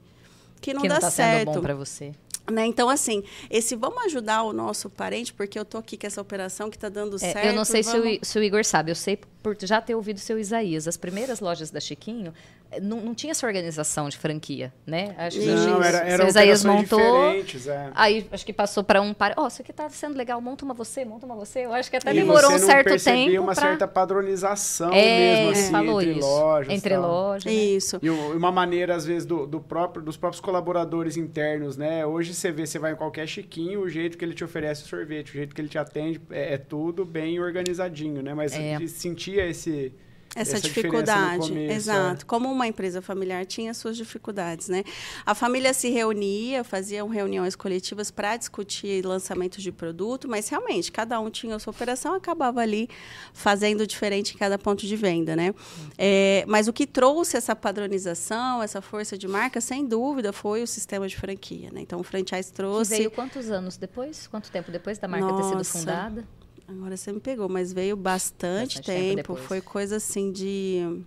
que 0.60 0.74
não 0.74 0.82
que 0.82 0.90
dá 0.90 0.96
não 0.96 1.02
tá 1.02 1.10
certo. 1.10 1.48
Sendo 1.48 1.56
bom 1.56 1.62
para 1.62 1.76
você. 1.76 2.12
Né? 2.52 2.66
Então, 2.66 2.90
assim, 2.90 3.24
esse 3.50 3.74
vamos 3.74 4.04
ajudar 4.04 4.44
o 4.44 4.52
nosso 4.52 4.90
parente, 4.90 5.34
porque 5.34 5.58
eu 5.58 5.64
tô 5.64 5.78
aqui 5.78 5.96
com 5.96 6.06
essa 6.06 6.22
operação 6.22 6.70
que 6.70 6.76
está 6.76 6.90
dando 6.90 7.16
é, 7.16 7.20
certo. 7.20 7.46
Eu 7.46 7.54
não 7.54 7.64
sei 7.64 7.82
vamos... 7.84 8.04
se, 8.04 8.20
o, 8.22 8.26
se, 8.26 8.40
o, 8.40 8.44
Igor 8.44 8.66
sabe, 8.66 8.92
eu 8.92 8.96
sei 8.96 9.18
por 9.42 9.56
já 9.62 9.80
ter 9.80 9.96
ouvido 9.96 10.18
o 10.18 10.20
seu 10.20 10.38
Isaías. 10.38 10.86
As 10.86 10.98
primeiras 10.98 11.40
lojas 11.40 11.72
da 11.72 11.80
Chiquinho 11.80 12.34
não, 12.82 13.00
não 13.00 13.16
tinha 13.16 13.32
essa 13.32 13.46
organização 13.46 14.10
de 14.10 14.18
franquia, 14.18 14.74
né? 14.86 15.16
Acho 15.18 15.40
que 15.40 15.46
não, 15.46 15.82
era, 15.82 15.98
era 16.00 16.18
seu 16.18 16.28
Isaías 16.28 16.64
montou. 16.64 17.00
É. 17.00 17.92
Aí 17.94 18.28
acho 18.32 18.46
que 18.46 18.54
passou 18.54 18.84
para 18.84 19.02
um 19.02 19.14
par. 19.14 19.34
Ó, 19.38 19.44
oh, 19.44 19.48
isso 19.48 19.62
aqui 19.62 19.74
tá 19.74 19.90
sendo 19.90 20.18
legal, 20.18 20.40
monta 20.42 20.66
uma 20.66 20.74
você, 20.74 21.06
monta 21.06 21.26
uma 21.26 21.36
você. 21.36 21.66
Eu 21.66 21.74
acho 21.74 21.90
que 21.90 21.98
até 21.98 22.12
e 22.12 22.16
demorou 22.16 22.52
um 22.52 22.60
certo 22.60 23.04
tempo. 23.04 23.42
uma 23.42 23.54
pra... 23.54 23.62
certa 23.62 23.88
padronização 23.88 24.92
é, 24.92 25.46
mesmo, 25.46 25.52
assim, 25.52 25.72
falou 25.72 26.02
entre 26.02 26.20
isso. 26.20 26.28
lojas. 26.28 26.74
Entre 26.74 26.98
lojas. 26.98 27.46
Né? 27.46 27.52
Isso. 27.54 28.00
E 28.02 28.10
uma 28.10 28.52
maneira, 28.52 28.96
às 28.96 29.06
vezes, 29.06 29.26
do, 29.26 29.46
do 29.46 29.60
próprio, 29.60 30.04
dos 30.04 30.18
próprios 30.18 30.42
colaboradores 30.42 31.18
internos, 31.18 31.78
né? 31.78 32.06
Hoje 32.06 32.34
você 32.34 32.52
vê, 32.52 32.66
você 32.66 32.80
vai 32.80 32.94
em 32.94 32.96
qualquer 32.96 33.28
chiquinho, 33.28 33.82
o 33.82 33.90
jeito 33.90 34.18
que 34.18 34.26
ele 34.26 34.34
te 34.34 34.44
oferece 34.44 34.84
o 34.84 34.88
sorvete, 34.88 35.30
o 35.30 35.34
jeito 35.34 35.54
que 35.54 35.62
ele 35.62 35.70
te 35.70 35.78
atende, 35.78 36.22
é, 36.30 36.54
é 36.54 36.58
tudo 36.58 37.06
bem 37.06 37.40
organizadinho, 37.40 38.22
né? 38.22 38.34
Mas 38.34 38.54
é. 38.54 38.80
sentia 38.88 39.46
esse 39.46 39.94
essa, 40.36 40.58
essa 40.58 40.62
dificuldade, 40.62 41.50
começo, 41.50 41.74
exato. 41.74 42.24
É. 42.24 42.26
Como 42.26 42.52
uma 42.52 42.68
empresa 42.68 43.02
familiar 43.02 43.46
tinha 43.46 43.74
suas 43.74 43.96
dificuldades, 43.96 44.68
né? 44.68 44.84
A 45.26 45.36
família 45.36 45.74
se 45.74 45.90
reunia, 45.90 46.64
faziam 46.64 47.08
reuniões 47.08 47.56
coletivas 47.56 48.10
para 48.10 48.36
discutir 48.36 49.06
lançamentos 49.06 49.62
de 49.62 49.72
produto, 49.72 50.28
mas 50.28 50.50
realmente 50.50 50.92
cada 50.92 51.20
um 51.20 51.30
tinha 51.30 51.56
a 51.56 51.60
sua 51.60 51.72
operação, 51.72 52.16
acabava 52.16 52.62
ali 52.62 52.90
fazendo 53.32 53.86
diferente 53.86 54.34
em 54.34 54.38
cada 54.38 54.58
ponto 54.58 54.86
de 54.88 54.96
venda, 54.96 55.36
né? 55.36 55.54
É, 55.98 56.44
mas 56.48 56.68
o 56.68 56.74
que 56.74 56.88
trouxe 56.88 57.38
essa 57.38 57.56
padronização, 57.56 58.64
essa 58.64 58.82
força 58.82 59.18
de 59.18 59.28
marca, 59.28 59.62
sem 59.62 59.86
dúvida, 59.86 60.34
foi 60.34 60.64
o 60.64 60.68
sistema 60.68 61.08
de 61.08 61.16
franquia, 61.16 61.70
né? 61.72 61.82
Então 61.82 62.00
o 62.00 62.04
franchise 62.04 62.52
trouxe. 62.52 62.92
Que 62.92 62.98
veio 62.98 63.12
quantos 63.12 63.52
anos 63.52 63.78
depois? 63.78 64.26
Quanto 64.28 64.50
tempo 64.50 64.72
depois 64.72 64.98
da 64.98 65.08
marca 65.08 65.28
Nossa. 65.28 65.58
ter 65.58 65.64
sido 65.64 65.80
fundada? 65.80 66.28
Agora 66.68 66.96
você 66.96 67.12
me 67.12 67.20
pegou, 67.20 67.50
mas 67.50 67.74
veio 67.74 67.96
bastante, 67.96 68.78
bastante 68.78 68.86
tempo. 68.86 69.16
tempo 69.16 69.36
foi 69.36 69.62
coisa 69.62 69.98
assim 69.98 70.32
de 70.32 71.04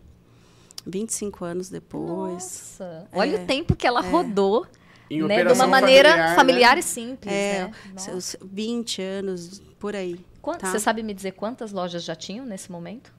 25 0.87 1.45
anos 1.45 1.69
depois. 1.69 2.33
Nossa. 2.33 3.09
É, 3.13 3.19
Olha 3.19 3.43
o 3.43 3.47
tempo 3.47 3.75
que 3.75 3.87
ela 3.87 4.05
é. 4.05 4.09
rodou. 4.09 4.67
Né, 5.09 5.45
de 5.45 5.53
uma 5.53 5.69
maneira 5.69 6.11
familiar, 6.11 6.35
familiar 6.35 6.75
né? 6.75 6.81
e 6.81 6.83
simples. 6.83 7.33
É, 7.33 7.65
né? 7.65 7.73
seus 7.97 8.35
20 8.43 9.01
anos, 9.01 9.63
por 9.79 9.95
aí. 9.95 10.19
Tá? 10.43 10.71
Você 10.71 10.79
sabe 10.79 11.03
me 11.03 11.13
dizer 11.13 11.33
quantas 11.33 11.73
lojas 11.73 12.05
já 12.05 12.15
tinham 12.15 12.45
nesse 12.45 12.71
momento? 12.71 13.13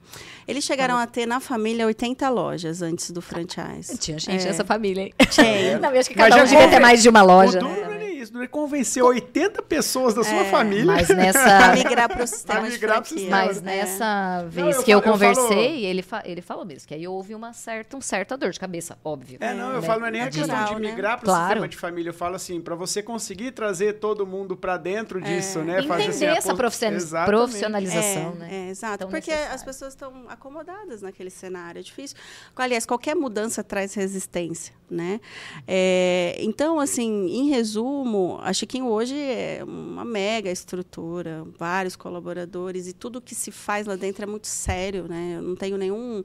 Eles 0.46 0.64
chegaram 0.64 0.96
a 0.96 1.06
ter 1.06 1.26
na 1.26 1.40
família 1.40 1.86
80 1.86 2.28
lojas 2.30 2.80
antes 2.80 3.10
do 3.10 3.20
franchise. 3.20 3.96
Tinha 3.98 4.18
gente 4.18 4.44
é. 4.44 4.48
nessa 4.48 4.64
família, 4.64 5.02
hein? 5.02 5.14
Tinha. 5.30 5.78
Não, 5.80 5.90
acho 5.90 6.08
que 6.08 6.14
cada 6.14 6.36
Mas 6.36 6.50
um 6.50 6.54
devia 6.54 6.70
ter 6.70 6.78
mais 6.78 7.02
de 7.02 7.08
uma 7.08 7.22
loja. 7.22 7.58
O 7.58 7.68
né? 7.68 7.97
Isso, 8.20 8.32
não 8.32 8.42
é 8.42 8.46
convencer 8.46 9.02
80 9.02 9.62
pessoas 9.62 10.14
da 10.14 10.24
sua 10.24 10.40
é, 10.40 10.50
família 10.50 10.86
mas 10.86 11.08
nessa... 11.14 11.70
a 11.70 11.72
migrar 11.74 12.08
para 12.08 12.24
o 12.24 12.26
sistema 12.26 12.62
migrar 12.62 13.02
de 13.02 13.08
sistema. 13.08 13.30
Mas 13.30 13.62
nessa 13.62 14.42
é. 14.44 14.48
vez 14.48 14.76
não, 14.76 14.82
que 14.82 14.90
eu, 14.90 14.98
eu 14.98 15.02
conversei, 15.02 15.42
falo... 15.48 15.58
ele, 15.60 16.02
fa 16.02 16.22
ele 16.24 16.42
falou 16.42 16.64
mesmo, 16.64 16.88
que 16.88 16.94
aí 16.94 17.06
houve 17.06 17.34
uma 17.34 17.52
certa, 17.52 17.96
um 17.96 18.00
certa 18.00 18.36
dor 18.36 18.50
de 18.50 18.60
cabeça, 18.60 18.98
óbvio. 19.04 19.38
É, 19.40 19.54
não, 19.54 19.72
eu 19.72 19.80
né? 19.80 19.86
falo, 19.86 20.00
não 20.00 20.06
é 20.08 20.10
nem 20.10 20.20
a 20.22 20.30
questão 20.30 20.64
de 20.64 20.74
né? 20.74 20.90
migrar 20.90 21.12
né? 21.12 21.16
para 21.18 21.24
o 21.24 21.26
claro. 21.26 21.46
sistema 21.46 21.68
de 21.68 21.76
família, 21.76 22.10
eu 22.10 22.14
falo 22.14 22.36
assim, 22.36 22.60
para 22.60 22.74
você 22.74 23.02
conseguir 23.02 23.52
trazer 23.52 23.94
todo 23.94 24.26
mundo 24.26 24.56
para 24.56 24.76
dentro 24.76 25.18
é. 25.18 25.22
disso, 25.22 25.60
né? 25.60 25.78
Entender 25.78 25.88
Fazer, 25.88 26.08
assim, 26.08 26.24
essa 26.26 26.54
profissionalização, 26.54 28.32
é, 28.32 28.34
né? 28.34 28.48
É, 28.50 28.70
exato, 28.70 28.98
Tão 28.98 29.10
porque 29.10 29.30
necessário. 29.30 29.54
as 29.54 29.62
pessoas 29.62 29.92
estão 29.92 30.24
acomodadas 30.28 31.02
naquele 31.02 31.30
cenário, 31.30 31.80
é 31.80 31.82
difícil. 31.82 32.16
Aliás, 32.56 32.84
qualquer 32.84 33.14
mudança 33.14 33.62
traz 33.62 33.94
resistência, 33.94 34.74
né? 34.90 35.20
É, 35.66 36.36
então, 36.40 36.80
assim, 36.80 37.28
em 37.28 37.48
resumo, 37.48 38.07
a 38.40 38.52
Chiquinho 38.52 38.86
hoje 38.86 39.14
é 39.16 39.62
uma 39.64 40.04
mega 40.04 40.50
estrutura, 40.50 41.44
vários 41.58 41.96
colaboradores 41.96 42.86
e 42.86 42.92
tudo 42.92 43.20
que 43.20 43.34
se 43.34 43.50
faz 43.50 43.86
lá 43.86 43.96
dentro 43.96 44.22
é 44.22 44.26
muito 44.26 44.46
sério, 44.46 45.06
né? 45.08 45.34
Eu 45.36 45.42
não 45.42 45.56
tenho 45.56 45.76
nenhum 45.76 46.22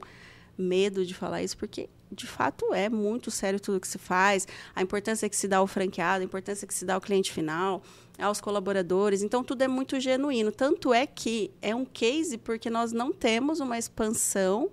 medo 0.56 1.04
de 1.04 1.14
falar 1.14 1.42
isso 1.42 1.56
porque 1.56 1.88
de 2.10 2.26
fato 2.26 2.72
é 2.72 2.88
muito 2.88 3.30
sério 3.30 3.58
tudo 3.58 3.80
que 3.80 3.88
se 3.88 3.98
faz, 3.98 4.46
a 4.74 4.82
importância 4.82 5.28
que 5.28 5.36
se 5.36 5.48
dá 5.48 5.58
ao 5.58 5.66
franqueado, 5.66 6.22
a 6.22 6.24
importância 6.24 6.66
que 6.66 6.74
se 6.74 6.84
dá 6.84 6.94
ao 6.94 7.00
cliente 7.00 7.32
final, 7.32 7.82
aos 8.18 8.40
colaboradores. 8.40 9.22
Então 9.22 9.42
tudo 9.42 9.62
é 9.62 9.68
muito 9.68 9.98
genuíno. 9.98 10.52
Tanto 10.52 10.92
é 10.94 11.06
que 11.06 11.50
é 11.60 11.74
um 11.74 11.84
case 11.84 12.38
porque 12.38 12.70
nós 12.70 12.92
não 12.92 13.12
temos 13.12 13.60
uma 13.60 13.78
expansão 13.78 14.70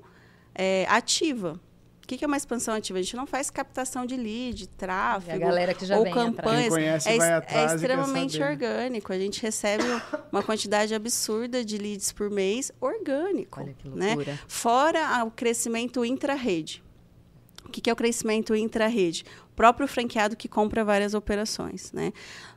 é, 0.54 0.86
ativa 0.88 1.60
que, 2.08 2.18
que 2.18 2.26
é 2.26 2.28
uma 2.28 2.38
expansão 2.38 2.74
ativa? 2.74 3.00
A 3.00 3.02
gente 3.02 3.16
não 3.16 3.26
faz 3.26 3.50
captação 3.50 4.06
de 4.06 4.18
lead, 4.18 4.68
tráfego, 4.68 5.46
ou 5.98 6.12
campanhas. 6.12 6.70
Conhece, 6.70 7.10
é, 7.10 7.44
é, 7.48 7.66
extremamente 7.66 8.42
orgânico. 8.42 9.14
A 9.14 9.18
gente 9.18 9.42
recebe 9.42 9.84
uma 10.32 10.44
quantidade 10.44 10.94
absurda 10.94 11.64
de 11.64 11.78
leads 11.78 12.12
por 12.12 12.30
mês 12.30 12.72
orgânico. 12.82 13.60
Olha 13.62 13.74
que 13.74 13.88
né? 13.90 14.08
loucura. 14.08 14.32
Né? 14.34 14.40
Fora 14.48 15.24
o 15.24 15.32
crescimento 15.32 16.04
intra-rede. 16.04 16.84
O 17.66 17.70
que, 17.72 17.80
que 17.80 17.90
é 17.90 17.94
o 17.94 17.96
crescimento 17.96 18.54
intra-rede? 18.54 19.24
O 19.50 19.56
próprio 19.56 19.88
franqueado 19.88 20.36
que 20.36 20.50
compra 20.50 20.84
várias 20.84 21.14
operações. 21.14 21.94
Né? 21.94 22.12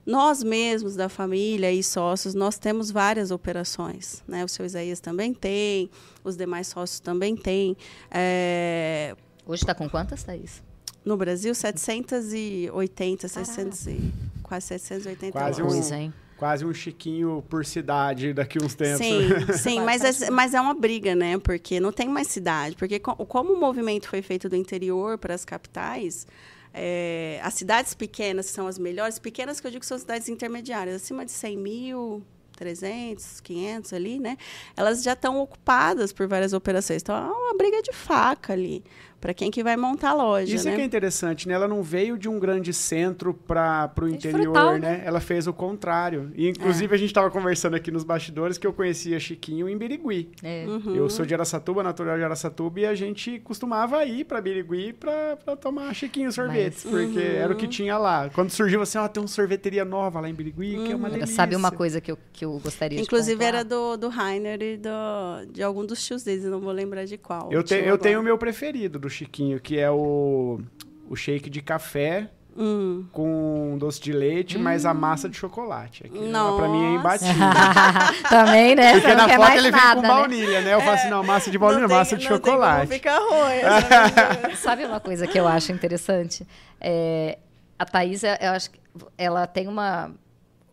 Nós 0.04 0.42
mesmos, 0.42 0.96
da 0.96 1.08
família 1.08 1.70
e 1.70 1.82
sócios, 1.84 2.34
nós 2.34 2.58
temos 2.58 2.90
várias 2.90 3.30
operações. 3.30 4.24
Né? 4.26 4.44
O 4.44 4.48
seu 4.48 4.66
Isaías 4.66 4.98
também 4.98 5.32
tem, 5.32 5.88
os 6.24 6.36
demais 6.36 6.66
sócios 6.66 6.98
também 6.98 7.36
têm. 7.36 7.76
É, 8.10 9.14
Hoje 9.46 9.62
está 9.62 9.74
com 9.74 9.88
quantas, 9.88 10.22
Thaís? 10.22 10.62
No 11.04 11.18
Brasil, 11.18 11.54
780, 11.54 13.28
600 13.28 13.86
e, 13.88 14.12
quase 14.42 14.66
780 14.66 15.32
quase 15.32 15.62
um, 15.62 15.94
hein? 15.94 16.14
Quase 16.38 16.64
um 16.64 16.72
chiquinho 16.72 17.44
por 17.48 17.64
cidade 17.64 18.32
daqui 18.32 18.58
uns 18.58 18.74
tempos. 18.74 19.06
Sim, 19.06 19.52
sim 19.52 19.80
mas, 19.80 20.22
é, 20.22 20.30
mas 20.30 20.54
é 20.54 20.60
uma 20.60 20.74
briga, 20.74 21.14
né? 21.14 21.38
Porque 21.38 21.78
não 21.78 21.92
tem 21.92 22.08
mais 22.08 22.28
cidade. 22.28 22.74
Porque 22.74 22.98
como 22.98 23.52
o 23.52 23.60
movimento 23.60 24.08
foi 24.08 24.22
feito 24.22 24.48
do 24.48 24.56
interior 24.56 25.18
para 25.18 25.34
as 25.34 25.44
capitais, 25.44 26.26
é, 26.72 27.38
as 27.42 27.52
cidades 27.52 27.92
pequenas 27.92 28.46
são 28.46 28.66
as 28.66 28.78
melhores, 28.78 29.18
pequenas 29.18 29.60
que 29.60 29.66
eu 29.66 29.70
digo 29.70 29.84
são 29.84 29.98
cidades 29.98 30.30
intermediárias, 30.30 30.96
acima 30.96 31.24
de 31.24 31.32
100 31.32 31.56
mil, 31.58 32.22
300, 32.56 33.40
500 33.40 33.92
ali, 33.92 34.18
né? 34.18 34.38
Elas 34.74 35.02
já 35.02 35.12
estão 35.12 35.38
ocupadas 35.38 36.12
por 36.12 36.26
várias 36.26 36.54
operações. 36.54 37.02
Então, 37.02 37.14
é 37.14 37.30
uma 37.30 37.56
briga 37.56 37.82
de 37.82 37.92
faca 37.92 38.54
ali 38.54 38.82
para 39.24 39.32
quem 39.32 39.50
que 39.50 39.64
vai 39.64 39.74
montar 39.74 40.10
a 40.10 40.12
loja. 40.12 40.54
Isso 40.54 40.66
né? 40.66 40.72
é 40.72 40.76
que 40.76 40.82
é 40.82 40.84
interessante, 40.84 41.48
né? 41.48 41.54
Ela 41.54 41.66
não 41.66 41.82
veio 41.82 42.18
de 42.18 42.28
um 42.28 42.38
grande 42.38 42.74
centro 42.74 43.32
para 43.32 43.90
o 44.02 44.06
interior, 44.06 44.42
frutal, 44.42 44.76
né? 44.76 45.00
Ela 45.02 45.18
fez 45.18 45.46
o 45.46 45.52
contrário. 45.54 46.30
E, 46.36 46.46
inclusive, 46.46 46.92
é. 46.92 46.94
a 46.94 46.98
gente 46.98 47.08
estava 47.08 47.30
conversando 47.30 47.74
aqui 47.74 47.90
nos 47.90 48.04
bastidores 48.04 48.58
que 48.58 48.66
eu 48.66 48.72
conhecia 48.74 49.18
Chiquinho 49.18 49.66
em 49.66 49.78
Birigui. 49.78 50.28
É. 50.42 50.66
Uhum. 50.68 50.94
Eu 50.94 51.08
sou 51.08 51.24
de 51.24 51.32
Aracatuba, 51.32 51.82
natural 51.82 52.18
de 52.18 52.22
Aracatuba, 52.22 52.80
e 52.80 52.84
a 52.84 52.94
gente 52.94 53.38
costumava 53.38 54.04
ir 54.04 54.26
para 54.26 54.42
Birigui 54.42 54.92
para 54.92 55.56
tomar 55.56 55.94
Chiquinho 55.94 56.30
sorvete, 56.30 56.82
Mas, 56.84 56.92
porque 56.92 57.18
uhum. 57.18 57.34
era 57.36 57.50
o 57.50 57.56
que 57.56 57.66
tinha 57.66 57.96
lá. 57.96 58.28
Quando 58.28 58.50
surgiu 58.50 58.82
assim, 58.82 58.98
ó, 58.98 59.08
tem 59.08 59.22
uma 59.22 59.26
sorveteria 59.26 59.86
nova 59.86 60.20
lá 60.20 60.28
em 60.28 60.34
Birigui, 60.34 60.76
uhum. 60.76 60.84
que 60.84 60.92
é 60.92 60.96
uma 60.96 61.08
uhum. 61.08 61.14
delícia. 61.14 61.34
Sabe 61.34 61.56
uma 61.56 61.70
coisa 61.70 61.98
que 61.98 62.12
eu, 62.12 62.18
que 62.30 62.44
eu 62.44 62.58
gostaria 62.58 63.00
Inclusive, 63.00 63.38
de 63.38 63.42
Inclusive, 63.42 63.42
era 63.42 63.64
do, 63.64 63.96
do 63.96 64.10
Rainer 64.10 64.60
e 64.60 64.76
do, 64.76 65.50
de 65.50 65.62
algum 65.62 65.86
dos 65.86 66.04
tios 66.04 66.22
deles, 66.22 66.44
não 66.44 66.60
vou 66.60 66.72
lembrar 66.72 67.06
de 67.06 67.16
qual. 67.16 67.50
Eu, 67.50 67.62
te, 67.62 67.74
eu 67.74 67.96
tenho 67.96 68.20
o 68.20 68.22
meu 68.22 68.36
preferido 68.36 68.98
do 68.98 69.13
Chiquinho, 69.14 69.60
que 69.60 69.78
é 69.78 69.90
o, 69.90 70.60
o 71.08 71.16
shake 71.16 71.48
de 71.48 71.60
café 71.60 72.30
Hum. 72.56 73.04
com 73.10 73.76
doce 73.80 74.00
de 74.00 74.12
leite, 74.12 74.56
hum. 74.56 74.62
mas 74.62 74.86
a 74.86 74.94
massa 74.94 75.28
de 75.28 75.36
chocolate. 75.36 76.08
Não, 76.08 76.56
pra 76.56 76.68
mim 76.68 76.84
é 76.84 76.94
imbatível. 76.94 77.34
Também, 78.30 78.76
né? 78.76 78.92
Porque 78.92 79.12
na 79.12 79.28
foto 79.28 79.52
ele 79.56 79.70
nada, 79.72 79.86
vem 79.86 79.94
com 79.96 80.02
né? 80.02 80.08
baunilha, 80.08 80.60
né? 80.60 80.72
Eu 80.74 80.78
é, 80.78 80.84
falo 80.84 80.94
assim, 80.96 81.10
não, 81.10 81.24
massa 81.24 81.50
de 81.50 81.58
baunilha, 81.58 81.88
tem, 81.88 81.96
massa 81.96 82.16
de 82.16 82.24
chocolate. 82.24 82.92
fica 82.92 83.18
ruim. 83.18 84.54
Sabe 84.54 84.84
uma 84.84 85.00
coisa 85.00 85.26
que 85.26 85.36
eu 85.36 85.48
acho 85.48 85.72
interessante? 85.72 86.46
É, 86.80 87.38
a 87.76 87.84
Thaís, 87.84 88.22
eu 88.22 88.50
acho 88.52 88.70
que 88.70 88.78
ela 89.18 89.48
tem 89.48 89.66
uma 89.66 90.12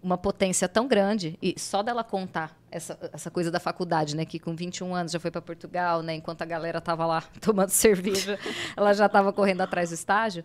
uma 0.04 0.18
potência 0.18 0.68
tão 0.68 0.88
grande, 0.88 1.38
e 1.42 1.54
só 1.58 1.84
dela 1.84 2.04
contar 2.04 2.58
essa, 2.72 2.98
essa 3.12 3.30
coisa 3.30 3.52
da 3.52 3.60
faculdade, 3.60 4.16
né, 4.16 4.26
que 4.26 4.40
com 4.40 4.56
21 4.56 4.96
anos 4.96 5.12
já 5.12 5.20
foi 5.20 5.30
para 5.30 5.42
Portugal, 5.42 6.02
né, 6.02 6.16
enquanto 6.16 6.42
a 6.42 6.46
galera 6.46 6.78
estava 6.78 7.06
lá 7.06 7.22
tomando 7.42 7.70
cerveja, 7.70 8.40
ela 8.76 8.94
já 8.94 9.06
estava 9.06 9.34
correndo 9.34 9.62
atrás 9.62 9.90
do 9.90 9.94
estágio. 9.96 10.44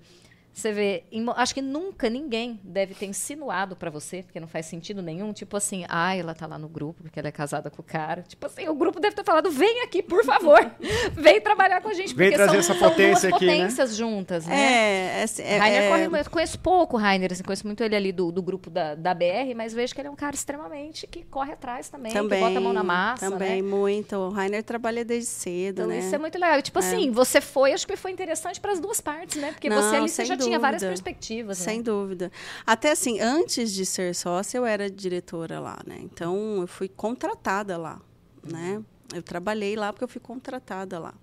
Você 0.56 0.72
vê, 0.72 1.04
acho 1.36 1.52
que 1.52 1.60
nunca 1.60 2.08
ninguém 2.08 2.58
deve 2.64 2.94
ter 2.94 3.04
insinuado 3.04 3.76
para 3.76 3.90
você, 3.90 4.22
porque 4.22 4.40
não 4.40 4.48
faz 4.48 4.64
sentido 4.64 5.02
nenhum, 5.02 5.30
tipo 5.30 5.54
assim, 5.54 5.84
ah, 5.86 6.16
ela 6.16 6.34
tá 6.34 6.46
lá 6.46 6.58
no 6.58 6.66
grupo 6.66 7.02
porque 7.02 7.18
ela 7.18 7.28
é 7.28 7.30
casada 7.30 7.68
com 7.68 7.82
o 7.82 7.84
cara. 7.84 8.22
Tipo 8.22 8.46
assim, 8.46 8.66
o 8.66 8.74
grupo 8.74 8.98
deve 8.98 9.14
ter 9.14 9.22
falado, 9.22 9.50
vem 9.50 9.82
aqui, 9.82 10.02
por 10.02 10.24
favor, 10.24 10.58
vem 11.12 11.42
trabalhar 11.42 11.82
com 11.82 11.90
a 11.90 11.92
gente, 11.92 12.14
vem 12.14 12.30
porque 12.30 12.42
trazer 12.42 12.62
são, 12.62 12.74
essa 12.74 12.88
potência 12.88 13.28
duas 13.28 13.34
aqui, 13.34 13.44
né? 13.44 13.56
potências 13.58 13.90
né? 13.90 13.96
juntas, 13.96 14.46
né? 14.46 14.56
É, 14.56 15.24
é, 15.24 15.42
é 15.42 15.58
Rainer 15.58 15.82
é... 15.82 15.88
corre, 15.90 16.20
eu 16.20 16.30
conheço 16.30 16.58
pouco 16.58 16.96
o 16.96 16.98
Rainer, 16.98 17.30
assim, 17.30 17.42
conheço 17.42 17.66
muito 17.66 17.84
ele 17.84 17.94
ali 17.94 18.10
do, 18.10 18.32
do 18.32 18.42
grupo 18.42 18.70
da, 18.70 18.94
da 18.94 19.12
BR, 19.12 19.54
mas 19.54 19.74
vejo 19.74 19.94
que 19.94 20.00
ele 20.00 20.08
é 20.08 20.10
um 20.10 20.16
cara 20.16 20.34
extremamente 20.34 21.06
que 21.06 21.22
corre 21.24 21.52
atrás 21.52 21.90
também, 21.90 22.14
também 22.14 22.38
que 22.38 22.44
bota 22.46 22.56
a 22.56 22.62
mão 22.62 22.72
na 22.72 22.82
massa, 22.82 23.30
Também, 23.30 23.60
né? 23.60 23.68
muito. 23.68 24.16
O 24.16 24.30
Rainer 24.30 24.62
trabalha 24.62 25.04
desde 25.04 25.28
cedo, 25.28 25.82
então, 25.82 25.86
né? 25.86 25.98
Isso 25.98 26.14
é 26.14 26.18
muito 26.18 26.38
legal. 26.38 26.62
Tipo 26.62 26.78
é. 26.78 26.82
assim, 26.82 27.10
você 27.10 27.42
foi, 27.42 27.74
acho 27.74 27.86
que 27.86 27.94
foi 27.94 28.10
interessante 28.10 28.58
para 28.58 28.72
as 28.72 28.80
duas 28.80 29.02
partes, 29.02 29.40
né? 29.40 29.52
Porque 29.52 29.68
não, 29.68 29.82
você 29.82 29.96
ali 29.96 30.08
você 30.08 30.24
já 30.24 30.34
dúvida. 30.34 30.45
Tinha 30.46 30.58
várias 30.58 30.82
perspectivas. 30.82 31.58
Sem 31.58 31.78
né? 31.78 31.82
dúvida. 31.82 32.32
Até 32.66 32.90
assim, 32.90 33.20
antes 33.20 33.72
de 33.72 33.84
ser 33.84 34.14
sócia, 34.14 34.58
eu 34.58 34.66
era 34.66 34.90
diretora 34.90 35.60
lá, 35.60 35.78
né? 35.86 35.98
Então, 36.00 36.60
eu 36.60 36.66
fui 36.66 36.88
contratada 36.88 37.76
lá, 37.76 38.00
né? 38.42 38.82
Eu 39.14 39.22
trabalhei 39.22 39.76
lá 39.76 39.92
porque 39.92 40.04
eu 40.04 40.08
fui 40.08 40.20
contratada 40.20 40.98
lá. 40.98 41.14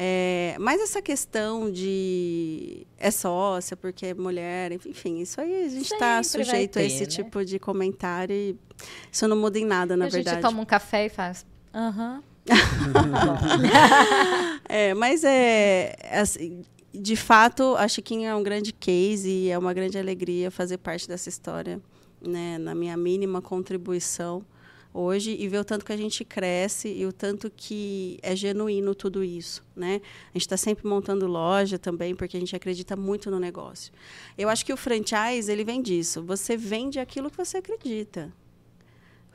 É, 0.00 0.54
mas 0.60 0.80
essa 0.80 1.02
questão 1.02 1.72
de 1.72 2.86
é 2.96 3.10
sócia 3.10 3.76
porque 3.76 4.06
é 4.06 4.14
mulher, 4.14 4.70
enfim, 4.70 5.18
isso 5.18 5.40
aí 5.40 5.64
a 5.64 5.68
gente 5.68 5.92
está 5.92 6.22
sujeito 6.22 6.74
ter, 6.74 6.80
a 6.80 6.84
esse 6.84 7.00
né? 7.00 7.06
tipo 7.06 7.44
de 7.44 7.58
comentário 7.58 8.32
e 8.32 8.56
isso 9.10 9.26
não 9.26 9.36
muda 9.36 9.58
em 9.58 9.64
nada, 9.64 9.96
na 9.96 10.04
a 10.04 10.08
verdade. 10.08 10.36
A 10.36 10.40
gente 10.40 10.48
toma 10.48 10.62
um 10.62 10.64
café 10.64 11.06
e 11.06 11.08
faz. 11.08 11.44
Aham. 11.74 12.22
é, 14.68 14.94
mas 14.94 15.24
é 15.24 15.96
assim, 16.12 16.62
de 16.92 17.16
fato, 17.16 17.74
a 17.76 17.86
Chiquinha 17.86 18.30
é 18.30 18.34
um 18.34 18.42
grande 18.42 18.72
case 18.72 19.28
e 19.28 19.50
é 19.50 19.58
uma 19.58 19.72
grande 19.72 19.98
alegria 19.98 20.50
fazer 20.50 20.78
parte 20.78 21.06
dessa 21.06 21.28
história, 21.28 21.80
né, 22.20 22.58
na 22.58 22.74
minha 22.74 22.96
mínima 22.96 23.42
contribuição 23.42 24.44
hoje 24.92 25.36
e 25.38 25.46
ver 25.48 25.58
o 25.58 25.64
tanto 25.64 25.84
que 25.84 25.92
a 25.92 25.96
gente 25.96 26.24
cresce 26.24 26.88
e 26.88 27.06
o 27.06 27.12
tanto 27.12 27.50
que 27.54 28.18
é 28.22 28.34
genuíno 28.34 28.94
tudo 28.94 29.22
isso, 29.22 29.64
né? 29.76 30.00
A 30.30 30.32
gente 30.32 30.42
está 30.42 30.56
sempre 30.56 30.88
montando 30.88 31.26
loja 31.26 31.78
também 31.78 32.14
porque 32.14 32.36
a 32.36 32.40
gente 32.40 32.56
acredita 32.56 32.96
muito 32.96 33.30
no 33.30 33.38
negócio. 33.38 33.92
Eu 34.36 34.48
acho 34.48 34.64
que 34.64 34.72
o 34.72 34.76
franchise 34.76 35.50
ele 35.50 35.62
vem 35.62 35.82
disso. 35.82 36.22
Você 36.22 36.56
vende 36.56 36.98
aquilo 36.98 37.30
que 37.30 37.36
você 37.36 37.58
acredita. 37.58 38.32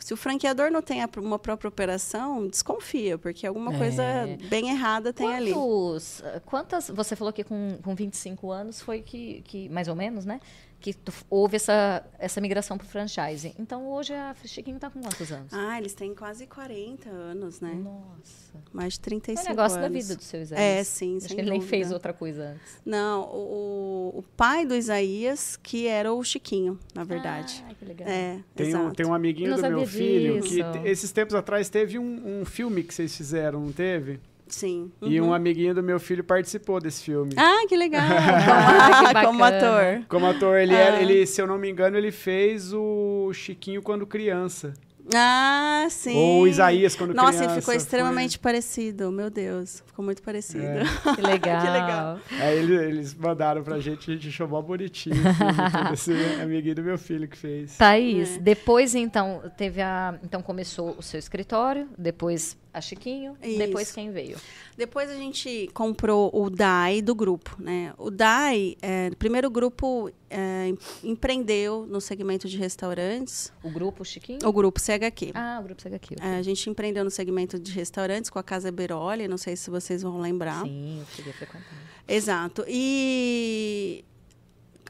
Se 0.04 0.14
o 0.14 0.18
franqueador 0.18 0.70
não 0.70 0.82
tem 0.82 1.00
uma 1.18 1.40
própria 1.40 1.70
operação, 1.70 2.46
desconfia, 2.46 3.18
porque 3.18 3.48
alguma 3.48 3.74
é. 3.74 3.78
coisa 3.78 4.04
bem 4.50 4.70
errada 4.70 5.14
tem 5.14 5.26
Quantos, 5.26 6.24
ali. 6.24 6.42
Quantas, 6.46 6.90
você 6.90 7.16
falou 7.16 7.32
que 7.32 7.42
com, 7.42 7.78
com 7.82 7.96
25 7.96 8.52
anos 8.52 8.82
foi 8.82 9.02
que, 9.02 9.42
que, 9.46 9.70
mais 9.70 9.88
ou 9.88 9.96
menos, 9.96 10.26
né? 10.26 10.42
Que 10.84 10.94
houve 11.30 11.56
essa, 11.56 12.06
essa 12.20 12.42
migração 12.42 12.78
para 12.78 12.84
o 12.84 12.90
franchise. 12.90 13.56
Então, 13.58 13.90
hoje 13.90 14.14
a 14.14 14.36
Chiquinho 14.44 14.76
está 14.76 14.90
com 14.90 15.02
quantos 15.02 15.32
anos? 15.32 15.54
Ah, 15.54 15.78
eles 15.78 15.94
têm 15.94 16.14
quase 16.14 16.46
40 16.46 17.10
anos, 17.10 17.62
né? 17.62 17.74
Nossa. 17.74 18.62
Mais 18.74 18.96
de 18.96 19.00
35 19.00 19.40
anos. 19.40 19.46
É 19.46 19.50
negócio 19.50 19.78
anos. 19.78 19.90
da 19.90 19.98
vida 19.98 20.16
do 20.18 20.22
seu 20.22 20.42
Isaías. 20.42 20.62
É, 20.62 20.84
sim, 20.84 21.16
Acho 21.16 21.28
que 21.28 21.34
ele 21.36 21.44
dúvida. 21.44 21.58
nem 21.58 21.62
fez 21.62 21.90
outra 21.90 22.12
coisa 22.12 22.50
antes. 22.50 22.82
Não, 22.86 23.22
o, 23.30 24.12
o 24.18 24.24
pai 24.36 24.66
do 24.66 24.76
Isaías, 24.76 25.56
que 25.56 25.88
era 25.88 26.12
o 26.12 26.22
Chiquinho, 26.22 26.78
na 26.94 27.06
verdade. 27.06 27.64
Ah, 27.66 27.74
que 27.74 27.86
legal. 27.86 28.06
É, 28.10 28.40
tem, 28.54 28.76
um, 28.76 28.92
tem 28.92 29.06
um 29.06 29.14
amiguinho 29.14 29.56
do 29.56 29.62
meu 29.62 29.88
filho 29.88 30.42
disso. 30.42 30.58
que 30.82 30.90
esses 30.90 31.14
tempos 31.14 31.34
atrás 31.34 31.70
teve 31.70 31.98
um, 31.98 32.42
um 32.42 32.46
filme 32.46 32.84
que 32.84 32.94
vocês 32.94 33.16
fizeram, 33.16 33.62
não 33.62 33.72
teve? 33.72 34.20
Sim. 34.54 34.92
Uhum. 35.02 35.08
E 35.12 35.20
um 35.20 35.26
uhum. 35.26 35.34
amiguinho 35.34 35.74
do 35.74 35.82
meu 35.82 36.00
filho 36.00 36.24
participou 36.24 36.80
desse 36.80 37.04
filme. 37.04 37.34
Ah, 37.36 37.66
que 37.68 37.76
legal! 37.76 38.04
ah, 38.04 39.14
que 39.20 39.26
como 39.26 39.44
ator. 39.44 40.06
Como 40.08 40.26
ator, 40.28 40.60
ele, 40.60 40.76
ah. 40.76 40.80
era, 40.80 41.02
ele, 41.02 41.26
se 41.26 41.42
eu 41.42 41.48
não 41.48 41.58
me 41.58 41.72
engano, 41.72 41.98
ele 41.98 42.12
fez 42.12 42.72
o 42.72 43.32
Chiquinho 43.34 43.82
quando 43.82 44.06
criança. 44.06 44.74
Ah, 45.14 45.88
sim. 45.90 46.16
Ou 46.16 46.44
o 46.44 46.48
Isaías 46.48 46.96
quando 46.96 47.16
Nossa, 47.16 47.30
criança. 47.32 47.48
Nossa, 47.48 47.62
ficou 47.62 47.74
extremamente 47.74 48.38
foi... 48.38 48.44
parecido. 48.44 49.12
Meu 49.12 49.32
Deus, 49.32 49.84
ficou 49.86 50.06
muito 50.06 50.22
parecido. 50.22 50.64
É. 50.64 50.84
Que 51.16 51.22
legal. 51.22 51.62
que 51.62 51.70
legal. 51.70 52.20
Aí 52.40 52.58
eles, 52.60 52.82
eles 52.82 53.14
mandaram 53.16 53.64
pra 53.64 53.80
gente, 53.80 54.10
a 54.10 54.14
gente 54.14 54.30
achou 54.30 54.48
mó 54.48 54.62
bonitinho. 54.62 55.16
Esse 55.92 56.14
amiguinho 56.42 56.76
do 56.76 56.84
meu 56.84 56.98
filho 56.98 57.28
que 57.28 57.38
fez. 57.38 57.76
Thaís, 57.76 58.38
é. 58.38 58.40
depois 58.40 58.94
então, 58.96 59.42
teve 59.58 59.82
a... 59.82 60.18
Então 60.24 60.42
começou 60.42 60.96
o 60.98 61.02
seu 61.02 61.20
escritório, 61.20 61.90
depois 61.98 62.56
a 62.74 62.82
Chiquinho, 62.82 63.38
Isso. 63.42 63.58
depois 63.58 63.92
quem 63.92 64.12
veio? 64.12 64.38
Depois 64.76 65.10
a 65.10 65.16
gente 65.16 65.70
comprou 65.74 66.32
o 66.34 66.50
DAI 66.50 67.02
do 67.02 67.14
grupo, 67.14 67.56
né? 67.60 67.94
O 67.98 68.10
DAI, 68.10 68.76
é, 68.82 69.12
primeiro 69.12 69.50
grupo 69.52 70.12
é, 70.30 70.74
empreendeu 71.04 71.86
no 71.86 72.02
segmento 72.02 72.48
de 72.50 72.58
restaurantes. 72.58 73.54
O 73.64 73.70
grupo 73.70 74.04
Chiquinho? 74.04 74.40
O 74.44 74.52
grupo 74.52 74.80
CHQ. 74.80 75.32
Ah, 75.36 75.60
o 75.60 75.64
grupo 75.64 75.82
CHQ. 75.82 76.16
Okay. 76.16 76.18
É, 76.20 76.38
a 76.38 76.42
gente 76.42 76.68
empreendeu 76.68 77.04
no 77.04 77.12
segmento 77.12 77.60
de 77.60 77.72
restaurantes 77.72 78.32
com 78.32 78.40
a 78.40 78.44
Casa 78.44 78.72
Beroli, 78.72 79.28
não 79.28 79.38
sei 79.38 79.56
se 79.56 79.70
vocês 79.70 80.02
vão 80.02 80.20
lembrar. 80.20 80.64
Sim, 80.64 81.00
eu 81.00 81.06
cheguei 81.16 81.32
a 81.32 81.36
frequentar. 81.36 81.78
Exato. 82.08 82.66
E 82.68 84.04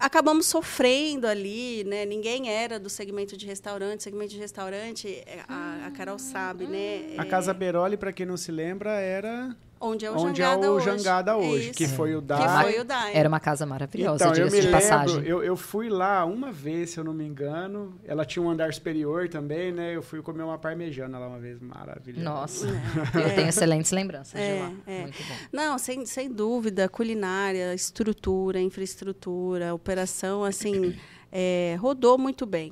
acabamos 0.03 0.45
sofrendo 0.47 1.25
ali, 1.25 1.83
né? 1.85 2.05
Ninguém 2.05 2.49
era 2.49 2.77
do 2.77 2.89
segmento 2.89 3.37
de 3.37 3.45
restaurante. 3.45 4.03
Segmento 4.03 4.31
de 4.31 4.37
restaurante, 4.37 5.07
é, 5.25 5.39
a, 5.47 5.87
a 5.87 5.91
Carol 5.91 6.19
sabe, 6.19 6.65
né? 6.65 7.15
A 7.17 7.25
Casa 7.25 7.53
Beroli, 7.53 7.95
para 7.95 8.11
quem 8.11 8.25
não 8.25 8.35
se 8.35 8.51
lembra, 8.51 8.91
era 8.99 9.55
Onde 9.79 10.05
é 10.05 10.11
o 10.11 10.13
Onde 10.17 10.37
Jangada 10.37 10.65
é 10.65 10.69
o 10.69 10.73
hoje. 10.73 10.85
Jangada 10.85 11.37
hoje, 11.37 11.71
que 11.71 11.87
foi 11.87 12.15
o 12.15 12.21
DAI. 12.21 12.41
Que 12.41 12.63
foi 12.63 12.81
o 12.81 12.85
DAI. 12.85 13.15
Era 13.15 13.27
uma 13.27 13.39
casa 13.39 13.65
maravilhosa, 13.65 14.25
então, 14.25 14.35
eu 14.35 14.45
me 14.45 14.51
de 14.51 14.67
lembro, 14.67 14.71
passagem. 14.71 15.25
Eu, 15.25 15.43
eu 15.43 15.57
fui 15.57 15.89
lá 15.89 16.23
uma 16.23 16.51
vez, 16.51 16.91
se 16.91 16.99
eu 16.99 17.03
não 17.03 17.13
me 17.13 17.25
engano. 17.25 17.93
Ela 18.05 18.23
tinha 18.25 18.43
um 18.43 18.49
andar 18.49 18.73
superior 18.73 19.27
também, 19.27 19.71
né? 19.71 19.95
Eu 19.95 20.01
fui 20.01 20.21
comer 20.21 20.43
uma 20.43 20.57
parmejana 20.57 21.19
lá 21.19 21.27
uma 21.27 21.39
vez, 21.39 21.59
maravilhosa. 21.59 22.23
Nossa, 22.23 22.67
é. 22.67 23.31
eu 23.31 23.35
tenho 23.35 23.49
excelentes 23.49 23.91
lembranças 23.91 24.39
é, 24.39 24.55
de 24.55 24.61
lá. 24.61 24.71
É. 24.87 25.01
Muito 25.01 25.17
bom. 25.17 25.35
Não, 25.51 25.77
sem, 25.77 26.05
sem 26.05 26.31
dúvida, 26.31 26.87
culinária, 26.87 27.73
estrutura, 27.73 28.61
infraestrutura, 28.61 29.73
operação, 29.73 30.43
assim, 30.43 30.95
é, 31.31 31.75
rodou 31.79 32.17
muito 32.17 32.45
bem. 32.45 32.69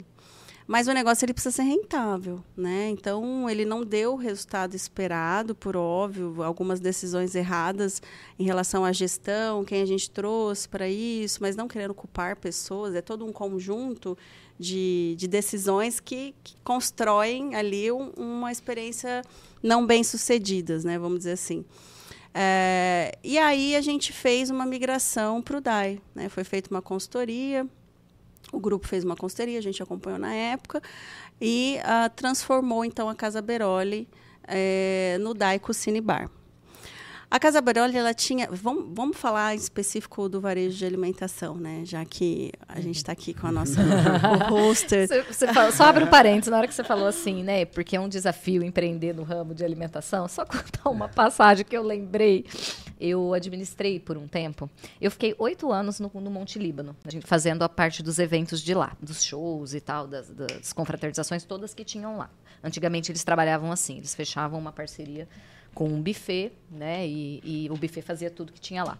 Mas 0.72 0.88
o 0.88 0.94
negócio 0.94 1.26
ele 1.26 1.34
precisa 1.34 1.54
ser 1.58 1.64
rentável, 1.64 2.42
né? 2.56 2.88
Então 2.92 3.50
ele 3.50 3.66
não 3.66 3.84
deu 3.84 4.14
o 4.14 4.16
resultado 4.16 4.74
esperado, 4.74 5.54
por 5.54 5.76
óbvio, 5.76 6.42
algumas 6.42 6.80
decisões 6.80 7.36
erradas 7.36 8.02
em 8.40 8.46
relação 8.46 8.86
à 8.86 8.94
gestão, 8.94 9.66
quem 9.66 9.82
a 9.82 9.86
gente 9.86 10.10
trouxe 10.10 10.70
para 10.70 10.88
isso, 10.88 11.40
mas 11.42 11.58
não 11.58 11.68
querendo 11.68 11.94
culpar 11.94 12.38
pessoas, 12.38 12.96
é 12.96 13.02
todo 13.02 13.26
um 13.26 13.34
conjunto 13.34 14.18
de, 14.58 15.14
de 15.18 15.28
decisões 15.28 16.00
que, 16.00 16.34
que 16.42 16.56
constroem 16.64 17.54
ali 17.54 17.92
um, 17.92 18.10
uma 18.16 18.50
experiência 18.50 19.24
não 19.62 19.86
bem 19.86 20.06
sucedidas, 20.06 20.86
né? 20.86 20.98
Vamos 20.98 21.18
dizer 21.18 21.34
assim. 21.34 21.66
É, 22.34 23.12
e 23.22 23.38
aí 23.38 23.76
a 23.76 23.82
gente 23.82 24.14
fez 24.14 24.50
uma 24.50 24.66
migração 24.66 25.42
para 25.42 25.58
o 25.58 25.60
DAI. 25.60 26.02
Né? 26.16 26.30
Foi 26.30 26.46
feita 26.46 26.70
uma 26.72 26.82
consultoria, 26.82 27.68
o 28.52 28.60
grupo 28.60 28.88
fez 28.88 29.04
uma 29.04 29.16
consultoria, 29.16 29.60
a 29.60 29.62
gente 29.62 29.82
acompanhou 29.82 30.20
na 30.20 30.34
época, 30.34 30.82
e 31.40 31.78
uh, 31.80 32.10
transformou 32.16 32.86
então 32.86 33.10
a 33.10 33.16
Casa 33.16 33.42
Beroli 33.42 34.08
é, 34.48 35.18
no 35.20 35.34
Daico 35.34 35.74
Cine 35.74 36.02
Bar. 36.02 36.30
A 37.32 37.39
Casa 37.39 37.62
Baroli, 37.62 37.96
ela 37.96 38.13
tinha. 38.13 38.50
Vamos, 38.52 38.94
vamos 38.94 39.15
falar 39.15 39.54
em 39.54 39.58
específico 39.58 40.28
do 40.28 40.41
varejo 40.41 40.78
de 40.78 40.86
alimentação, 40.86 41.56
né? 41.56 41.82
Já 41.86 42.04
que 42.04 42.52
a 42.67 42.82
gente 42.82 42.98
está 42.98 43.13
aqui 43.13 43.34
com 43.34 43.48
a 43.48 43.52
nossa 43.54 43.82
roster. 44.52 45.08
Você, 45.08 45.24
você 45.24 45.54
fala, 45.54 45.72
só 45.72 45.86
abre 45.86 46.04
um 46.04 46.08
parênteses, 46.08 46.52
na 46.52 46.58
hora 46.58 46.67
que 46.67 46.74
você 46.74 46.84
falou 46.84 47.08
assim, 47.08 47.41
né? 47.41 47.63
Porque 47.63 47.96
é 47.96 48.00
um 48.02 48.10
desafio 48.10 48.62
empreender 48.62 49.15
no 49.15 49.24
ramo 49.24 49.56
de 49.56 49.63
alimentação. 49.63 50.28
Só 50.28 50.44
contar 50.46 50.89
uma 50.89 51.08
passagem 51.08 51.63
que 51.63 51.76
eu 51.76 51.84
lembrei. 51.84 52.46
Eu 53.00 53.34
administrei 53.34 53.98
por 53.98 54.17
um 54.17 54.28
tempo. 54.28 54.70
Eu 55.00 55.10
fiquei 55.10 55.34
oito 55.39 55.72
anos 55.72 56.02
no, 56.02 56.12
no 56.13 56.30
Monte 56.30 56.60
Líbano, 56.60 56.98
fazendo 57.24 57.63
a 57.63 57.70
parte 57.70 58.04
dos 58.04 58.20
eventos 58.20 58.62
de 58.62 58.74
lá, 58.74 58.91
dos 59.02 59.24
shows 59.24 59.74
e 59.74 59.80
tal, 59.80 60.06
das, 60.06 60.30
das 60.30 60.74
confraternizações 60.74 61.46
todas 61.46 61.74
que 61.74 61.86
tinham 61.86 62.17
lá. 62.17 62.30
Antigamente 62.62 63.10
eles 63.10 63.24
trabalhavam 63.24 63.72
assim, 63.72 63.98
eles 64.00 64.13
fechavam 64.13 64.60
uma 64.60 64.74
parceria 64.74 65.30
com 65.74 65.88
um 65.88 66.02
buffet, 66.02 66.52
né? 66.70 67.08
E, 67.08 67.42
e, 67.44 67.70
o 67.70 67.76
buffet 67.76 68.02
fazia 68.02 68.30
tudo 68.30 68.52
que 68.52 68.60
tinha 68.60 68.84
lá. 68.84 68.98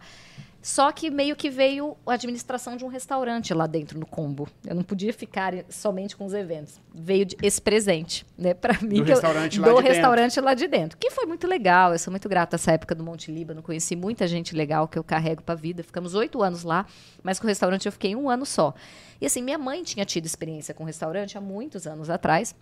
Só 0.62 0.92
que 0.92 1.10
meio 1.10 1.34
que 1.34 1.50
veio 1.50 1.96
a 2.06 2.14
administração 2.14 2.76
de 2.76 2.84
um 2.84 2.88
restaurante 2.88 3.52
lá 3.52 3.66
dentro 3.66 3.98
no 3.98 4.06
combo. 4.06 4.48
Eu 4.64 4.76
não 4.76 4.84
podia 4.84 5.12
ficar 5.12 5.52
somente 5.68 6.16
com 6.16 6.24
os 6.24 6.32
eventos. 6.32 6.80
Veio 6.94 7.26
esse 7.42 7.60
presente, 7.60 8.24
né, 8.38 8.54
para 8.54 8.80
mim. 8.80 8.98
Do 8.98 9.02
restaurante, 9.02 9.58
eu, 9.58 9.64
lá, 9.64 9.72
do 9.72 9.82
de 9.82 9.88
restaurante 9.88 10.40
lá 10.40 10.54
de 10.54 10.68
dentro. 10.68 10.96
Que 10.98 11.10
foi 11.10 11.26
muito 11.26 11.48
legal. 11.48 11.92
Eu 11.92 11.98
sou 11.98 12.12
muito 12.12 12.28
grata 12.28 12.54
essa 12.54 12.70
época 12.70 12.94
do 12.94 13.02
Monte 13.02 13.32
Líbano. 13.32 13.60
Conheci 13.60 13.96
muita 13.96 14.28
gente 14.28 14.54
legal 14.54 14.86
que 14.86 14.96
eu 14.96 15.02
carrego 15.02 15.42
para 15.42 15.54
a 15.54 15.58
vida. 15.58 15.82
Ficamos 15.82 16.14
oito 16.14 16.40
anos 16.42 16.62
lá, 16.62 16.86
mas 17.24 17.40
com 17.40 17.46
o 17.46 17.48
restaurante 17.48 17.86
eu 17.86 17.92
fiquei 17.92 18.14
um 18.14 18.30
ano 18.30 18.46
só. 18.46 18.72
E 19.20 19.26
assim, 19.26 19.42
minha 19.42 19.58
mãe 19.58 19.82
tinha 19.82 20.04
tido 20.04 20.26
experiência 20.26 20.72
com 20.72 20.84
restaurante 20.84 21.36
há 21.36 21.40
muitos 21.40 21.88
anos 21.88 22.08
atrás. 22.08 22.54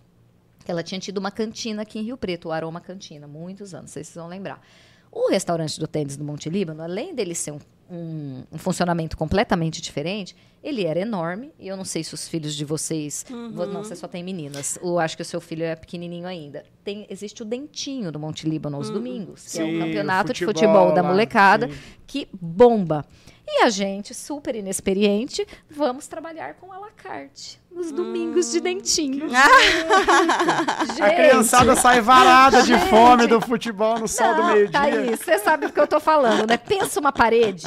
Ela 0.71 0.83
tinha 0.83 0.99
tido 0.99 1.17
uma 1.17 1.31
cantina 1.31 1.81
aqui 1.81 1.99
em 1.99 2.03
Rio 2.03 2.15
Preto, 2.15 2.47
o 2.47 2.51
Aroma 2.53 2.79
Cantina, 2.79 3.27
muitos 3.27 3.73
anos, 3.73 3.91
vocês 3.91 4.15
vão 4.15 4.27
lembrar. 4.27 4.65
O 5.11 5.29
restaurante 5.29 5.77
do 5.77 5.85
Tênis 5.85 6.15
do 6.15 6.23
Monte 6.23 6.49
Líbano, 6.49 6.81
além 6.81 7.13
dele 7.13 7.35
ser 7.35 7.51
um, 7.51 7.59
um, 7.89 8.43
um, 8.49 8.57
funcionamento 8.57 9.17
completamente 9.17 9.81
diferente, 9.81 10.33
ele 10.63 10.85
era 10.85 11.01
enorme. 11.01 11.51
E 11.59 11.67
eu 11.67 11.75
não 11.75 11.83
sei 11.83 12.05
se 12.05 12.13
os 12.13 12.29
filhos 12.29 12.55
de 12.55 12.63
vocês. 12.63 13.25
Uhum. 13.29 13.49
Não, 13.49 13.83
você 13.83 13.97
só 13.97 14.07
tem 14.07 14.23
meninas. 14.23 14.79
Eu 14.81 14.97
acho 14.97 15.17
que 15.17 15.21
o 15.21 15.25
seu 15.25 15.41
filho 15.41 15.65
é 15.65 15.75
pequenininho 15.75 16.25
ainda. 16.25 16.63
Tem, 16.85 17.05
existe 17.09 17.41
o 17.41 17.45
Dentinho 17.45 18.09
do 18.09 18.17
Monte 18.17 18.47
Líbano 18.47 18.77
aos 18.77 18.87
uhum. 18.87 18.93
domingos, 18.93 19.43
que 19.43 19.51
sim, 19.51 19.61
é 19.61 19.65
um 19.65 19.85
campeonato 19.85 20.29
futebol, 20.29 20.53
de 20.53 20.59
futebol 20.59 20.93
da 20.93 21.03
molecada 21.03 21.67
sim. 21.67 21.75
que 22.07 22.29
bomba. 22.31 23.05
E 23.45 23.63
a 23.63 23.69
gente, 23.69 24.13
super 24.13 24.55
inexperiente, 24.55 25.45
vamos 25.69 26.07
trabalhar 26.07 26.53
com 26.53 26.71
a 26.71 26.79
la 26.79 26.91
carte. 26.91 27.59
Nos 27.73 27.91
domingos 27.91 28.47
hum. 28.49 28.51
de 28.51 28.59
dentinho. 28.59 29.29
gente, 29.29 31.01
a 31.01 31.09
criançada 31.15 31.75
sai 31.75 32.01
varada 32.01 32.63
de 32.63 32.77
fome 32.77 33.27
do 33.27 33.39
futebol 33.39 33.97
no 33.97 34.07
sol 34.07 34.27
não, 34.27 34.35
do 34.35 34.43
meio-dia. 34.53 34.71
Tá 34.71 34.81
aí, 34.83 35.15
você 35.15 35.39
sabe 35.39 35.67
do 35.67 35.73
que 35.73 35.79
eu 35.79 35.87
tô 35.87 35.99
falando, 35.99 36.45
né? 36.47 36.57
Pensa 36.57 36.99
uma 36.99 37.11
parede 37.11 37.65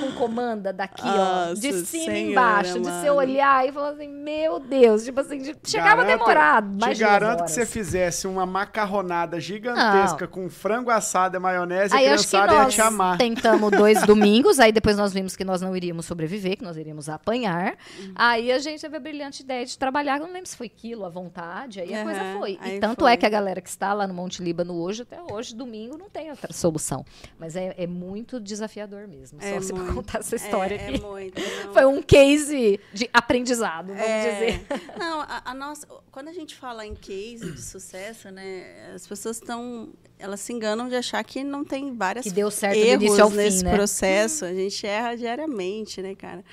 com 0.00 0.12
comanda 0.12 0.72
daqui, 0.72 1.02
ó, 1.06 1.54
de 1.54 1.70
Nossa 1.72 1.84
cima 1.86 2.04
Senhora, 2.04 2.18
embaixo, 2.18 2.72
de 2.74 2.90
você 2.90 3.10
olhar 3.10 3.68
e 3.68 3.72
falar 3.72 3.90
assim, 3.90 4.08
meu 4.08 4.58
Deus, 4.58 5.04
tipo 5.04 5.20
assim, 5.20 5.38
de- 5.38 5.56
chegava 5.64 6.02
Garanto- 6.02 6.18
demorado, 6.18 6.72
Te 6.76 6.80
mais 6.80 6.98
garanto 6.98 7.44
que 7.44 7.50
você 7.50 7.64
fizesse 7.66 8.26
uma 8.26 8.44
macarronada 8.46 9.38
gigantesca 9.40 10.26
com 10.26 10.48
frango 10.50 10.90
assado 10.90 11.36
e 11.36 11.40
maionese, 11.40 11.94
Aí 11.94 12.08
a 12.08 12.14
acho 12.14 12.24
que 12.24 12.30
criançada 12.30 12.62
ia 12.64 12.68
te 12.68 12.80
amar. 12.80 13.18
tentamos 13.18 13.70
dois 13.76 14.02
domingos, 14.02 14.58
aí 14.58 14.72
depois 14.72 14.96
nós 14.96 15.12
vimos 15.12 15.36
que 15.36 15.44
nós 15.44 15.60
não 15.60 15.76
iríamos 15.76 16.06
sobreviver, 16.06 16.56
que 16.56 16.64
nós 16.64 16.76
iríamos 16.76 17.08
apanhar. 17.08 17.74
Uhum. 17.98 18.12
Aí 18.16 18.50
a 18.50 18.58
gente 18.58 18.80
teve 18.80 18.96
a 18.96 19.00
brilhante 19.00 19.43
ideia 19.44 19.64
de 19.64 19.78
trabalhar, 19.78 20.18
eu 20.18 20.26
não 20.26 20.32
lembro 20.32 20.48
se 20.48 20.56
foi 20.56 20.68
quilo 20.68 21.04
à 21.04 21.08
vontade, 21.08 21.80
aí 21.80 21.94
a 21.94 21.98
Aham, 21.98 22.04
coisa 22.04 22.38
foi. 22.38 22.58
E 22.74 22.80
tanto 22.80 23.00
foi. 23.02 23.12
é 23.12 23.16
que 23.16 23.24
a 23.26 23.28
galera 23.28 23.60
que 23.60 23.68
está 23.68 23.92
lá 23.92 24.06
no 24.06 24.14
Monte 24.14 24.42
Líbano 24.42 24.74
hoje, 24.80 25.02
até 25.02 25.20
hoje, 25.32 25.54
domingo, 25.54 25.96
não 25.96 26.08
tem 26.10 26.30
outra 26.30 26.52
solução. 26.52 27.04
Mas 27.38 27.54
é, 27.56 27.74
é 27.76 27.86
muito 27.86 28.40
desafiador 28.40 29.06
mesmo, 29.06 29.40
só 29.40 29.46
É 29.46 29.60
se 29.60 29.72
muito. 29.72 29.94
contar 29.94 30.18
essa 30.18 30.34
história 30.36 30.74
é, 30.76 30.88
aqui. 30.88 30.96
É 30.96 31.00
muito. 31.06 31.40
não. 31.66 31.72
Foi 31.72 31.84
um 31.84 32.02
case 32.02 32.80
de 32.92 33.08
aprendizado, 33.12 33.88
vamos 33.88 34.00
É. 34.02 34.32
dizer. 34.32 34.66
Não, 34.98 35.20
a, 35.20 35.42
a 35.44 35.54
nossa, 35.54 35.86
quando 36.10 36.28
a 36.28 36.32
gente 36.32 36.54
fala 36.54 36.84
em 36.86 36.94
case 36.94 37.52
de 37.52 37.60
sucesso, 37.62 38.30
né, 38.30 38.92
as 38.94 39.06
pessoas 39.06 39.36
estão, 39.36 39.90
elas 40.18 40.40
se 40.40 40.52
enganam 40.52 40.88
de 40.88 40.96
achar 40.96 41.22
que 41.22 41.44
não 41.44 41.64
tem 41.64 41.94
várias 41.94 42.24
Que 42.24 42.30
deu 42.30 42.50
certo 42.50 42.78
do 42.78 42.84
erros 42.84 43.04
início 43.04 43.22
ao 43.24 43.30
fim, 43.30 43.36
nesse 43.36 43.64
né? 43.64 43.74
processo. 43.74 44.44
A 44.44 44.54
gente 44.54 44.86
erra 44.86 45.14
diariamente, 45.16 46.00
né, 46.02 46.14
cara? 46.14 46.44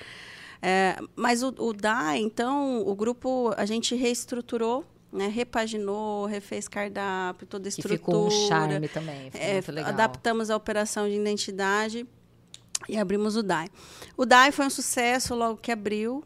É, 0.62 0.96
mas 1.16 1.42
o, 1.42 1.48
o 1.58 1.72
DAI, 1.72 2.20
então, 2.20 2.86
o 2.86 2.94
grupo, 2.94 3.52
a 3.56 3.66
gente 3.66 3.96
reestruturou, 3.96 4.84
né, 5.12 5.26
repaginou, 5.26 6.24
refez 6.26 6.68
cardápio, 6.68 7.46
toda 7.46 7.66
a 7.66 7.70
estrutura. 7.70 7.98
ficou 7.98 8.26
um 8.28 8.30
charme 8.30 8.88
também, 8.88 9.30
ficou 9.30 9.40
É, 9.46 9.54
muito 9.54 9.72
legal. 9.72 9.90
adaptamos 9.90 10.50
a 10.50 10.56
operação 10.56 11.08
de 11.08 11.16
identidade 11.16 12.06
e 12.88 12.96
abrimos 12.96 13.36
o 13.36 13.42
DAI. 13.42 13.68
O 14.16 14.24
DAI 14.24 14.52
foi 14.52 14.66
um 14.66 14.70
sucesso 14.70 15.34
logo 15.34 15.56
que 15.58 15.70
abriu, 15.72 16.24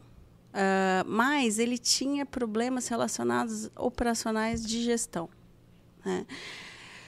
ah, 0.53 1.03
mas 1.05 1.59
ele 1.59 1.77
tinha 1.77 2.25
problemas 2.25 2.87
relacionados 2.87 3.69
operacionais 3.75 4.63
de 4.65 4.83
gestão. 4.83 5.29
né? 6.05 6.25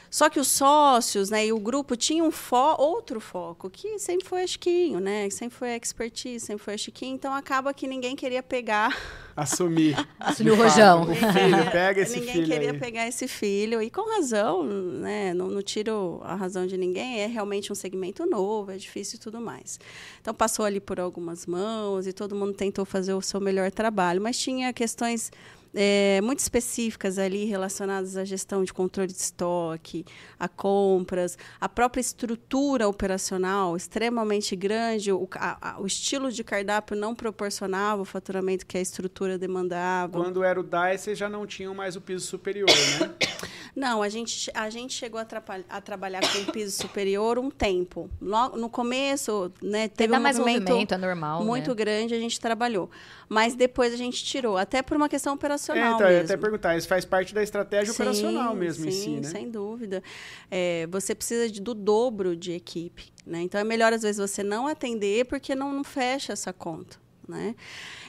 Só 0.09 0.29
que 0.29 0.39
os 0.39 0.47
sócios 0.47 1.29
né, 1.29 1.45
e 1.45 1.53
o 1.53 1.59
grupo 1.59 1.95
tinham 1.95 2.27
um 2.27 2.31
fo 2.31 2.75
outro 2.77 3.19
foco, 3.19 3.69
que 3.69 3.99
sempre 3.99 4.27
foi 4.27 4.43
a 4.43 4.47
Chiquinho, 4.47 4.99
né? 4.99 5.27
que 5.27 5.33
Sempre 5.33 5.57
foi 5.57 5.73
a 5.73 5.77
expertise, 5.77 6.45
sempre 6.45 6.63
foi 6.63 6.73
a 6.73 6.77
Chiquinho. 6.77 7.13
Então, 7.15 7.33
acaba 7.33 7.73
que 7.73 7.87
ninguém 7.87 8.15
queria 8.15 8.41
pegar 8.41 8.95
Assumir. 9.39 9.95
Assumir 10.19 10.51
o 10.51 10.55
rojão. 10.55 11.03
O 11.03 11.15
filho, 11.15 11.71
pega 11.71 12.01
esse 12.01 12.19
ninguém 12.19 12.33
filho 12.33 12.47
queria 12.47 12.71
aí. 12.71 12.77
pegar 12.77 13.07
esse 13.07 13.25
filho 13.25 13.81
e 13.81 13.89
com 13.89 14.01
razão, 14.15 14.63
né? 14.63 15.33
Não, 15.33 15.47
não 15.47 15.61
tiro 15.61 16.19
a 16.25 16.35
razão 16.35 16.67
de 16.67 16.75
ninguém. 16.75 17.21
É 17.21 17.25
realmente 17.25 17.71
um 17.71 17.75
segmento 17.75 18.25
novo, 18.25 18.71
é 18.71 18.75
difícil 18.75 19.15
e 19.15 19.19
tudo 19.19 19.39
mais. 19.39 19.79
Então 20.19 20.33
passou 20.33 20.65
ali 20.65 20.81
por 20.81 20.99
algumas 20.99 21.45
mãos 21.45 22.05
e 22.05 22.11
todo 22.11 22.35
mundo 22.35 22.53
tentou 22.53 22.83
fazer 22.83 23.13
o 23.13 23.21
seu 23.21 23.39
melhor 23.39 23.71
trabalho, 23.71 24.21
mas 24.21 24.37
tinha 24.37 24.73
questões 24.73 25.31
é, 25.73 26.19
muito 26.21 26.39
específicas 26.39 27.17
ali 27.17 27.45
relacionadas 27.45 28.17
à 28.17 28.25
gestão 28.25 28.63
de 28.63 28.73
controle 28.73 29.11
de 29.11 29.17
estoque, 29.19 30.05
a 30.39 30.47
compras, 30.47 31.37
a 31.59 31.69
própria 31.69 32.01
estrutura 32.01 32.87
operacional 32.87 33.75
extremamente 33.77 34.55
grande, 34.55 35.11
o, 35.11 35.27
a- 35.35 35.57
a- 35.75 35.79
o 35.81 35.85
estilo 35.85 36.31
de 36.31 36.43
cardápio 36.43 36.95
não 36.95 37.13
proporcionava 37.13 38.01
o 38.01 38.05
faturamento 38.05 38.65
que 38.65 38.77
a 38.77 38.81
estrutura 38.81 39.37
demandava. 39.37 40.19
Quando 40.21 40.43
era 40.43 40.59
o 40.59 40.63
DAI, 40.63 40.97
vocês 40.97 41.17
já 41.17 41.29
não 41.29 41.45
tinham 41.45 41.73
mais 41.73 41.95
o 41.95 42.01
piso 42.01 42.25
superior, 42.25 42.69
né? 42.99 43.13
Não, 43.75 44.01
a 44.01 44.09
gente, 44.09 44.49
a 44.55 44.69
gente 44.69 44.93
chegou 44.93 45.19
a, 45.21 45.27
a 45.69 45.79
trabalhar 45.79 46.21
com 46.21 46.51
piso 46.51 46.75
superior 46.75 47.37
um 47.37 47.49
tempo. 47.51 48.09
Logo, 48.19 48.57
no 48.57 48.67
começo, 48.69 49.51
né, 49.61 49.87
teve 49.87 50.13
um 50.17 50.19
mais 50.19 50.37
movimento, 50.37 50.67
movimento, 50.69 50.93
é 50.93 50.97
normal, 50.97 51.45
muito 51.45 51.69
né? 51.69 51.75
grande, 51.75 52.13
a 52.15 52.19
gente 52.19 52.39
trabalhou. 52.39 52.89
Mas 53.29 53.55
depois 53.55 53.93
a 53.93 53.97
gente 53.97 54.23
tirou, 54.25 54.57
até 54.57 54.81
por 54.81 54.97
uma 54.97 55.07
questão 55.07 55.33
É, 55.33 55.35
operacional 55.35 55.95
então, 55.95 56.07
eu 56.07 56.13
ia 56.13 56.19
mesmo. 56.19 56.33
até 56.33 56.37
perguntar, 56.37 56.75
isso 56.77 56.87
faz 56.87 57.05
parte 57.05 57.33
da 57.33 57.43
estratégia 57.43 57.93
Sim, 57.93 58.01
operacional 58.03 58.55
mesmo 58.55 58.85
em 58.87 58.91
sim, 58.91 58.91
si, 58.91 59.21
né? 59.21 59.29
sem 59.29 59.49
dúvida. 59.51 60.01
É, 60.49 60.87
você 60.87 61.13
precisa 61.13 61.47
de- 61.49 61.61
do 61.61 61.73
dobro 61.75 62.35
de 62.35 62.51
equipe. 62.53 63.13
Né? 63.25 63.41
Então, 63.43 63.61
é 63.61 63.63
melhor, 63.63 63.93
às 63.93 64.01
vezes, 64.01 64.17
você 64.17 64.41
não 64.43 64.65
atender 64.67 65.25
porque 65.25 65.53
não, 65.53 65.71
não 65.71 65.83
fecha 65.83 66.33
essa 66.33 66.51
conta. 66.51 66.97
Né? 67.27 67.55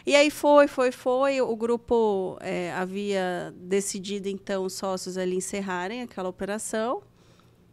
E 0.06 0.16
aí 0.16 0.30
foi, 0.30 0.66
foi, 0.66 0.90
foi. 0.90 1.42
O 1.42 1.54
grupo 1.54 2.38
é, 2.40 2.72
havia 2.72 3.52
decidido, 3.56 4.28
então, 4.30 4.64
os 4.64 4.72
sócios 4.72 5.18
ali 5.18 5.36
encerrarem 5.36 6.00
aquela 6.00 6.30
operação. 6.30 7.02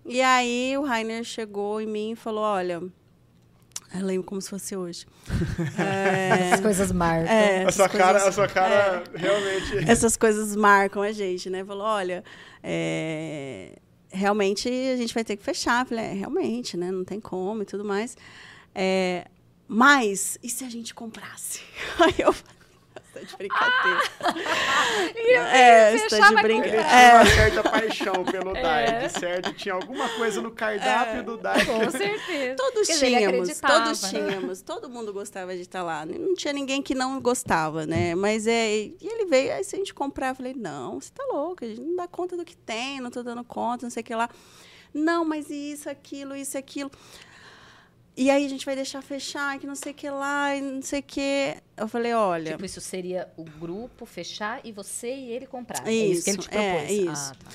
E 0.05 0.21
aí 0.21 0.77
o 0.77 0.83
Rainer 0.83 1.23
chegou 1.23 1.79
em 1.81 1.87
mim 1.87 2.11
e 2.11 2.15
falou: 2.17 2.43
Olha, 2.43 2.83
eu 3.93 4.05
lembro 4.05 4.23
como 4.23 4.41
se 4.41 4.49
fosse 4.49 4.75
hoje. 4.75 5.05
É, 5.79 6.49
Essas 6.49 6.61
coisas 6.61 6.91
marcam. 6.91 7.27
é, 7.31 7.63
A 7.65 7.71
sua 7.71 7.85
essas 7.85 7.97
cara, 7.97 8.11
coisas- 8.19 8.27
a 8.27 8.31
sua 8.31 8.47
cara 8.47 9.03
realmente. 9.15 9.89
essas 9.89 10.17
coisas 10.17 10.55
marcam 10.55 11.01
a 11.01 11.11
gente, 11.11 11.49
né? 11.49 11.63
Falou, 11.65 11.85
olha, 11.85 12.23
é, 12.63 13.77
realmente 14.11 14.67
a 14.69 14.95
gente 14.97 15.13
vai 15.13 15.23
ter 15.23 15.35
que 15.37 15.43
fechar. 15.43 15.85
Falei, 15.85 16.05
é, 16.05 16.13
realmente, 16.13 16.75
né? 16.77 16.91
Não 16.91 17.03
tem 17.05 17.19
como 17.19 17.61
e 17.63 17.65
tudo 17.65 17.83
mais. 17.85 18.15
É, 18.75 19.25
mas, 19.67 20.37
e 20.43 20.49
se 20.49 20.63
a 20.63 20.69
gente 20.69 20.93
comprasse? 20.93 21.61
Aí 21.99 22.15
eu 22.19 22.31
falei, 22.33 22.56
tá 23.19 23.25
de 23.25 23.37
brincadeira. 23.37 24.01
é, 25.55 25.97
você 25.97 26.03
tá 26.03 26.09
fechar, 26.09 26.27
de 26.27 26.33
mas 26.33 26.45
Ele 26.45 26.53
brincadeira. 26.53 26.83
tinha 26.83 27.01
É, 27.01 27.13
uma 27.15 27.25
certa 27.25 27.63
paixão 27.63 28.23
pelo 28.25 28.57
É. 28.57 29.09
Certo. 29.09 29.53
Tinha 29.53 29.73
alguma 29.75 30.09
coisa 30.09 30.41
no 30.41 30.51
cardápio 30.51 31.23
do 31.23 31.37
DAI. 31.37 31.65
Com 31.65 31.91
certeza. 31.91 32.55
Todos 32.57 32.87
tínhamos, 32.87 33.59
todos 33.59 34.01
né? 34.03 34.09
tínhamos, 34.09 34.61
todo 34.61 34.89
mundo 34.89 35.13
gostava 35.13 35.55
de 35.55 35.61
estar 35.61 35.83
lá. 35.83 36.05
Não 36.05 36.35
tinha 36.35 36.53
ninguém 36.53 36.81
que 36.81 36.93
não 36.95 37.19
gostava, 37.19 37.85
né? 37.85 38.15
Mas 38.15 38.47
é, 38.47 38.69
e 38.75 38.97
ele 39.01 39.25
veio, 39.25 39.53
aí 39.53 39.63
se 39.63 39.75
a 39.75 39.79
gente 39.79 39.93
comprar, 39.93 40.29
eu 40.29 40.35
falei, 40.35 40.53
não, 40.53 40.99
você 40.99 41.11
tá 41.13 41.23
louca, 41.31 41.65
a 41.65 41.69
gente 41.69 41.81
não 41.81 41.95
dá 41.95 42.07
conta 42.07 42.35
do 42.35 42.45
que 42.45 42.55
tem, 42.55 42.99
não 42.99 43.09
tô 43.09 43.23
dando 43.23 43.43
conta, 43.43 43.85
não 43.85 43.89
sei 43.89 44.01
o 44.01 44.03
que 44.03 44.15
lá. 44.15 44.29
Não, 44.93 45.23
mas 45.23 45.49
isso, 45.49 45.89
aquilo, 45.89 46.35
isso, 46.35 46.57
aquilo. 46.57 46.91
E 48.17 48.31
aí 48.31 48.43
a 48.43 48.49
gente 48.49 48.65
vai 48.65 48.75
deixar 48.75 49.01
fechar, 49.03 49.59
que 49.59 49.67
não 49.67 49.75
sei 49.75 49.91
o 49.91 49.95
que 49.95 50.09
lá, 50.09 50.55
e 50.55 50.59
não 50.61 50.81
sei 50.81 51.01
o 51.01 51.03
que. 51.03 51.55
Eu 51.77 51.87
falei, 51.87 52.13
olha, 52.13 52.53
Tipo, 52.53 52.65
isso 52.65 52.81
seria 52.81 53.31
o 53.37 53.43
grupo 53.43 54.07
fechar 54.07 54.59
e 54.65 54.71
você 54.71 55.13
e 55.13 55.29
ele 55.31 55.45
comprar. 55.45 55.87
é 55.87 55.93
isso 55.93 56.23
que 56.23 56.31
ele 56.31 56.37
te 56.39 56.49
Isso, 56.49 56.57
é, 56.57 56.71
propôs. 56.79 56.91
isso. 56.91 57.31
Ah, 57.31 57.35
tá. 57.45 57.51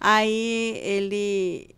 Aí 0.00 0.78
ele 0.82 1.70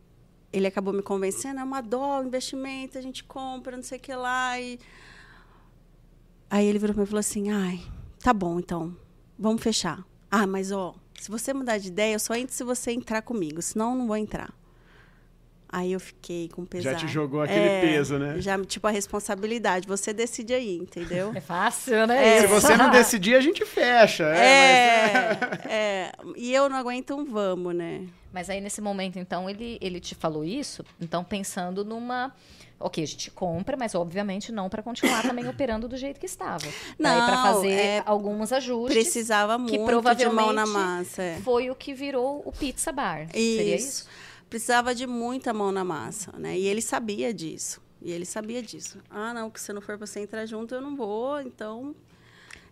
ele 0.51 0.67
acabou 0.67 0.95
me 0.95 1.03
convencendo, 1.03 1.61
é 1.61 1.63
uma 1.65 1.83
dó, 1.83 2.23
investimento, 2.23 2.97
a 2.97 3.03
gente 3.03 3.23
compra, 3.23 3.77
não 3.77 3.83
sei 3.83 3.99
o 3.99 4.01
que 4.01 4.15
lá. 4.15 4.59
E... 4.59 4.79
Aí 6.51 6.65
ele 6.67 6.79
virou 6.79 6.95
para 6.95 7.03
mim 7.03 7.07
e 7.07 7.11
falou 7.11 7.21
assim: 7.21 7.51
ai, 7.51 7.81
tá 8.21 8.33
bom, 8.33 8.59
então, 8.59 8.97
vamos 9.39 9.63
fechar. 9.63 10.03
Ah, 10.31 10.47
mas 10.47 10.73
ó, 10.73 10.95
se 11.21 11.31
você 11.31 11.53
mudar 11.53 11.77
de 11.79 11.89
ideia, 11.89 12.15
eu 12.15 12.19
só 12.19 12.35
entro 12.35 12.55
se 12.55 12.65
você 12.65 12.91
entrar 12.93 13.21
comigo, 13.21 13.61
senão 13.61 13.93
eu 13.93 13.99
não 13.99 14.07
vou 14.07 14.17
entrar. 14.17 14.53
Aí 15.71 15.93
eu 15.93 16.01
fiquei 16.01 16.49
com 16.49 16.65
pesar. 16.65 16.93
Já 16.93 16.97
te 16.99 17.09
jogou 17.09 17.43
aquele 17.43 17.81
peso, 17.83 18.19
né? 18.19 18.41
Já, 18.41 18.59
tipo, 18.65 18.87
a 18.87 18.91
responsabilidade. 18.91 19.87
Você 19.87 20.15
decide 20.15 20.55
aí, 20.55 20.77
entendeu? 20.79 21.31
É 21.35 21.41
fácil, 21.43 22.07
né? 22.07 22.39
Se 22.41 22.45
isso? 22.47 22.55
você 22.55 22.75
não 22.77 22.89
decidir, 22.91 23.35
a 23.35 23.41
gente 23.41 23.65
fecha. 23.67 24.25
É, 24.25 25.37
mas- 25.41 25.67
É, 25.67 25.69
é. 25.69 26.13
E 26.37 26.55
eu 26.55 26.69
não 26.71 26.77
aguento 26.77 27.15
um 27.15 27.25
vamos, 27.25 27.75
né? 27.75 28.07
Mas 28.33 28.49
aí, 28.49 28.61
nesse 28.61 28.81
momento, 28.81 29.19
então, 29.19 29.49
ele, 29.49 29.79
ele 29.81 30.01
te 30.01 30.15
falou 30.15 30.45
isso, 30.45 30.85
então 31.01 31.23
pensando 31.25 31.85
numa. 31.85 32.33
Ok, 32.81 33.03
a 33.03 33.07
gente 33.07 33.29
compra, 33.33 33.77
mas 33.77 33.95
obviamente 33.97 34.53
não 34.53 34.69
para 34.69 34.83
continuar 34.83 35.23
também 35.23 35.47
operando 35.51 35.89
do 35.89 35.97
jeito 35.97 36.21
que 36.21 36.27
estava. 36.27 36.65
Daí 36.99 37.17
para 37.21 37.37
Não, 37.37 37.43
fazer 37.55 37.73
é, 37.73 38.03
alguns 38.07 38.53
ajustes. 38.53 38.95
Precisava 39.03 39.55
que 39.57 39.63
muito 39.63 39.73
de 39.81 39.85
provavelmente 39.85 40.35
mão 40.35 40.53
na 40.53 40.65
massa. 40.65 41.21
é. 41.23 41.41
Foi 41.43 41.69
o 41.71 41.75
que 41.75 41.93
virou 41.93 42.41
o 42.45 42.53
pizza 42.53 42.93
bar. 42.93 43.27
Seria 43.33 43.75
isso? 43.77 44.07
Precisava 44.49 44.95
de 44.95 45.07
muita 45.07 45.53
mão 45.53 45.71
na 45.71 45.85
massa, 45.85 46.33
né? 46.39 46.59
E 46.59 46.67
ele 46.67 46.81
sabia 46.81 47.33
disso. 47.35 47.81
E 48.01 48.11
ele 48.11 48.25
sabia 48.25 48.63
disso. 48.63 48.99
Ah, 49.11 49.35
não, 49.35 49.51
que 49.51 49.61
se 49.61 49.73
não 49.73 49.81
for 49.81 49.99
para 49.99 50.07
você 50.07 50.21
entrar 50.21 50.47
junto, 50.47 50.75
eu 50.75 50.81
não 50.81 50.97
vou, 50.97 51.41
então. 51.41 51.95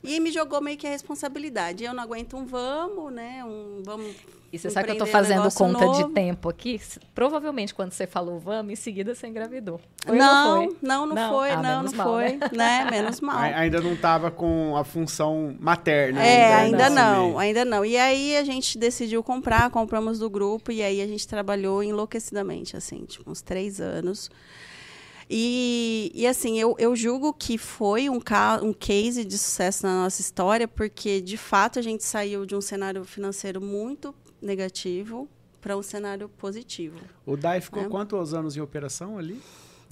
E 0.06 0.20
me 0.20 0.30
jogou 0.30 0.60
meio 0.60 0.76
que 0.78 0.86
a 0.86 0.90
responsabilidade. 0.90 1.84
Eu 1.84 1.92
não 1.94 2.02
aguento 2.02 2.36
um 2.36 2.44
vamos, 2.46 3.12
né? 3.12 3.44
Um 3.44 3.82
vamos. 3.84 4.14
E 4.52 4.58
você 4.58 4.70
sabe 4.70 4.86
que 4.86 4.92
eu 4.92 4.94
um 5.04 5.06
fazendo 5.06 5.52
conta 5.52 5.84
novo. 5.84 6.06
de 6.08 6.14
tempo 6.14 6.48
aqui? 6.48 6.80
Provavelmente 7.14 7.74
quando 7.74 7.92
você 7.92 8.06
falou 8.06 8.38
vamos, 8.38 8.72
em 8.72 8.76
seguida 8.76 9.12
você 9.14 9.26
engravidou. 9.26 9.80
Foi 10.04 10.12
ou 10.16 10.22
Não, 10.22 10.56
foi? 10.66 10.76
não, 10.80 11.06
não, 11.06 11.14
Não? 11.16 11.30
foi, 11.32 11.50
Ah, 11.50 11.56
não, 11.62 11.82
não 11.82 11.92
mal, 11.92 12.08
foi. 12.08 12.32
né? 12.36 12.50
Né? 12.52 12.88
Menos 12.90 13.20
mal. 13.20 13.36
A- 13.38 13.42
Ainda 13.58 13.80
não 13.80 13.92
estava 13.94 14.30
com 14.30 14.76
a 14.76 14.84
função 14.84 15.54
materna. 15.58 16.22
É, 16.24 16.54
ainda 16.54 16.56
ainda 16.58 16.76
nesse 16.90 16.94
não, 16.94 17.24
meio. 17.24 17.38
ainda 17.38 17.64
não. 17.64 17.84
E 17.84 17.96
aí 17.98 18.36
a 18.36 18.44
gente 18.44 18.78
decidiu 18.78 19.22
comprar, 19.22 19.68
compramos 19.70 20.20
do 20.20 20.30
grupo 20.30 20.70
e 20.70 20.80
aí 20.80 21.02
a 21.02 21.06
gente 21.08 21.26
trabalhou 21.26 21.82
enlouquecidamente, 21.82 22.76
assim, 22.76 23.04
tipo, 23.04 23.28
uns 23.30 23.42
três 23.42 23.80
anos. 23.80 24.30
E, 25.28 26.12
e 26.14 26.26
assim, 26.26 26.58
eu, 26.58 26.76
eu 26.78 26.94
julgo 26.94 27.32
que 27.32 27.58
foi 27.58 28.08
um, 28.08 28.20
ca 28.20 28.60
um 28.62 28.72
case 28.72 29.24
de 29.24 29.36
sucesso 29.36 29.84
na 29.86 30.04
nossa 30.04 30.20
história, 30.20 30.68
porque 30.68 31.20
de 31.20 31.36
fato 31.36 31.78
a 31.78 31.82
gente 31.82 32.04
saiu 32.04 32.46
de 32.46 32.54
um 32.54 32.60
cenário 32.60 33.04
financeiro 33.04 33.60
muito 33.60 34.14
negativo 34.40 35.28
para 35.60 35.76
um 35.76 35.82
cenário 35.82 36.28
positivo. 36.28 36.96
O 37.24 37.36
DAI 37.36 37.60
ficou 37.60 37.82
É. 37.82 37.88
quantos 37.88 38.32
anos 38.32 38.56
em 38.56 38.60
operação 38.60 39.18
ali? 39.18 39.40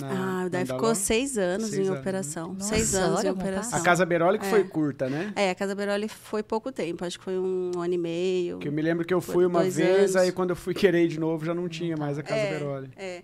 Na, 0.01 0.43
ah, 0.45 0.49
daí 0.49 0.65
na 0.65 0.75
ficou 0.75 0.93
seis 0.93 1.39
anos 1.39 1.69
Seis 1.69 1.75
em 1.79 1.83
anos, 1.83 1.95
né? 1.95 2.01
operação. 2.01 2.55
Nossa, 2.55 2.69
seis 2.75 2.95
anos 2.97 3.21
em 3.23 3.27
não 3.27 3.33
operação. 3.35 3.79
A 3.79 3.83
Casa 3.83 4.05
Beroli 4.05 4.39
que 4.41 4.47
É. 4.47 4.51
foi 4.51 4.65
curta, 4.65 5.09
né? 5.09 5.33
É, 5.37 5.51
a 5.51 5.55
Casa 5.55 5.73
Beroli 5.75 6.09
foi 6.09 6.43
pouco 6.43 6.73
tempo, 6.73 7.05
acho 7.05 7.17
que 7.19 7.25
foi 7.25 7.39
um 7.39 7.71
ano 7.77 7.95
e 7.95 7.99
meio. 7.99 8.59
Que 8.59 8.67
eu 8.69 8.73
me 8.73 8.83
lembro 8.83 9.05
que 9.05 9.15
eu 9.15 9.21
fui 9.21 9.47
uma 9.47 9.63
vez, 9.63 9.79
anos. 9.79 10.17
aí 10.17 10.33
quando 10.33 10.51
eu 10.51 10.57
fui 10.57 10.75
querer 10.75 11.07
de 11.07 11.19
novo 11.21 11.45
já 11.45 11.55
não 11.55 11.69
tinha 11.69 11.97
mais 11.97 12.19
a 12.19 12.23
Casa 12.25 12.41
É, 12.41 12.59
Beroli. 12.59 12.91
É. 12.97 13.23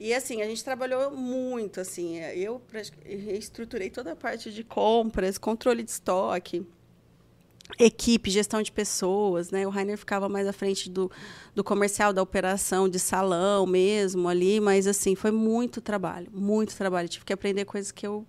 E 0.00 0.14
assim, 0.14 0.42
a 0.42 0.46
gente 0.46 0.62
trabalhou 0.62 1.10
muito, 1.10 1.80
assim, 1.80 2.18
é, 2.18 2.38
eu 2.38 2.62
reestruturei 3.04 3.90
toda 3.90 4.12
a 4.12 4.16
parte 4.16 4.52
de 4.52 4.62
compras, 4.62 5.38
controle 5.38 5.82
de 5.82 5.90
estoque, 5.90 6.64
equipe, 7.78 8.30
gestão 8.30 8.62
de 8.62 8.70
pessoas, 8.70 9.50
né? 9.50 9.66
O 9.66 9.70
Rainer 9.70 9.98
ficava 9.98 10.28
mais 10.28 10.46
à 10.46 10.52
frente 10.52 10.88
do, 10.88 11.10
do 11.54 11.64
comercial, 11.64 12.12
da 12.12 12.22
operação, 12.22 12.88
de 12.88 12.98
salão 12.98 13.66
mesmo 13.66 14.28
ali, 14.28 14.60
mas 14.60 14.86
assim, 14.86 15.16
foi 15.16 15.32
muito 15.32 15.80
trabalho, 15.80 16.30
muito 16.32 16.76
trabalho. 16.76 17.08
Tive 17.08 17.24
que 17.24 17.32
aprender 17.32 17.64
coisas 17.64 17.90
que 17.90 18.06
eu, 18.06 18.24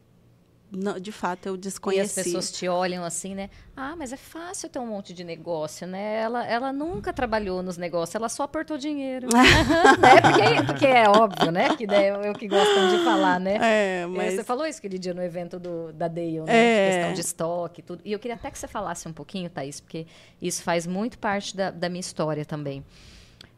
não- 0.71 0.99
de 0.99 1.11
fato, 1.11 1.47
eu 1.47 1.59
E 1.91 1.99
as 1.99 2.13
pessoas 2.13 2.51
te 2.51 2.67
olham 2.67 3.03
assim, 3.03 3.33
né? 3.33 3.49
Ah, 3.75 3.95
mas 3.95 4.13
é 4.13 4.17
fácil 4.17 4.69
ter 4.69 4.77
um 4.77 4.87
monte 4.87 5.13
de 5.13 5.23
negócio, 5.23 5.87
né? 5.87 6.17
Ela, 6.21 6.45
ela 6.45 6.71
nunca 6.71 7.11
trabalhou 7.11 7.63
nos 7.63 7.77
negócios, 7.77 8.13
ela 8.13 8.29
só 8.29 8.43
aportou 8.43 8.77
dinheiro. 8.77 9.27
né? 9.33 10.21
porque, 10.21 10.65
porque 10.65 10.85
é 10.85 11.09
óbvio, 11.09 11.51
né? 11.51 11.75
Que 11.75 11.87
daí 11.87 12.07
é 12.07 12.31
o 12.31 12.33
que 12.33 12.47
gostam 12.47 12.89
de 12.89 13.03
falar, 13.03 13.39
né? 13.39 13.57
É, 13.61 14.05
mas... 14.05 14.35
Você 14.35 14.43
falou 14.43 14.65
isso 14.67 14.77
aquele 14.77 14.99
dia 14.99 15.13
no 15.13 15.23
evento 15.23 15.59
do, 15.59 15.91
da 15.91 16.07
Dale, 16.07 16.41
né? 16.41 16.45
É. 16.47 16.89
De 16.89 16.95
questão 16.95 17.13
de 17.13 17.21
estoque 17.21 17.81
e 17.81 17.83
tudo. 17.83 18.01
E 18.05 18.11
eu 18.11 18.19
queria 18.19 18.35
até 18.35 18.51
que 18.51 18.59
você 18.59 18.67
falasse 18.67 19.07
um 19.07 19.13
pouquinho, 19.13 19.49
Thaís, 19.49 19.79
porque 19.79 20.05
isso 20.39 20.61
faz 20.61 20.85
muito 20.85 21.17
parte 21.17 21.57
da, 21.57 21.71
da 21.71 21.89
minha 21.89 22.01
história 22.01 22.45
também. 22.45 22.85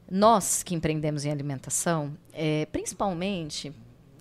Nós 0.10 0.63
que 0.63 0.76
empreendemos 0.76 1.26
em 1.26 1.32
alimentação, 1.32 2.13
é, 2.32 2.65
principalmente 2.67 3.74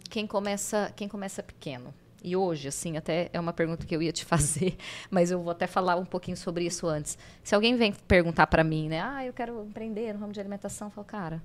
quem 0.09 0.26
começa, 0.26 0.92
quem 0.96 1.09
começa 1.09 1.42
pequeno. 1.42 1.94
E 2.23 2.37
hoje, 2.37 2.69
assim, 2.69 2.97
até 2.97 3.31
é 3.33 3.41
uma 3.41 3.53
pergunta 3.53 3.87
que 3.87 3.95
eu 3.95 4.03
ia 4.03 4.13
te 4.13 4.25
fazer, 4.27 4.77
mas 5.11 5.31
eu 5.31 5.41
vou 5.41 5.51
até 5.51 5.67
falar 5.67 5.97
um 5.97 6.05
pouquinho 6.05 6.37
sobre 6.37 6.65
isso 6.65 6.87
antes. 6.87 7.17
Se 7.43 7.55
alguém 7.55 7.77
vem 7.77 7.93
perguntar 7.93 8.47
para 8.47 8.63
mim, 8.63 8.89
né? 8.89 9.01
Ah, 9.01 9.25
eu 9.25 9.33
quero 9.33 9.65
empreender 9.65 10.13
no 10.13 10.21
ramo 10.21 10.33
de 10.33 10.41
alimentação, 10.41 10.89
eu 10.89 10.91
falo, 10.91 11.07
cara, 11.07 11.43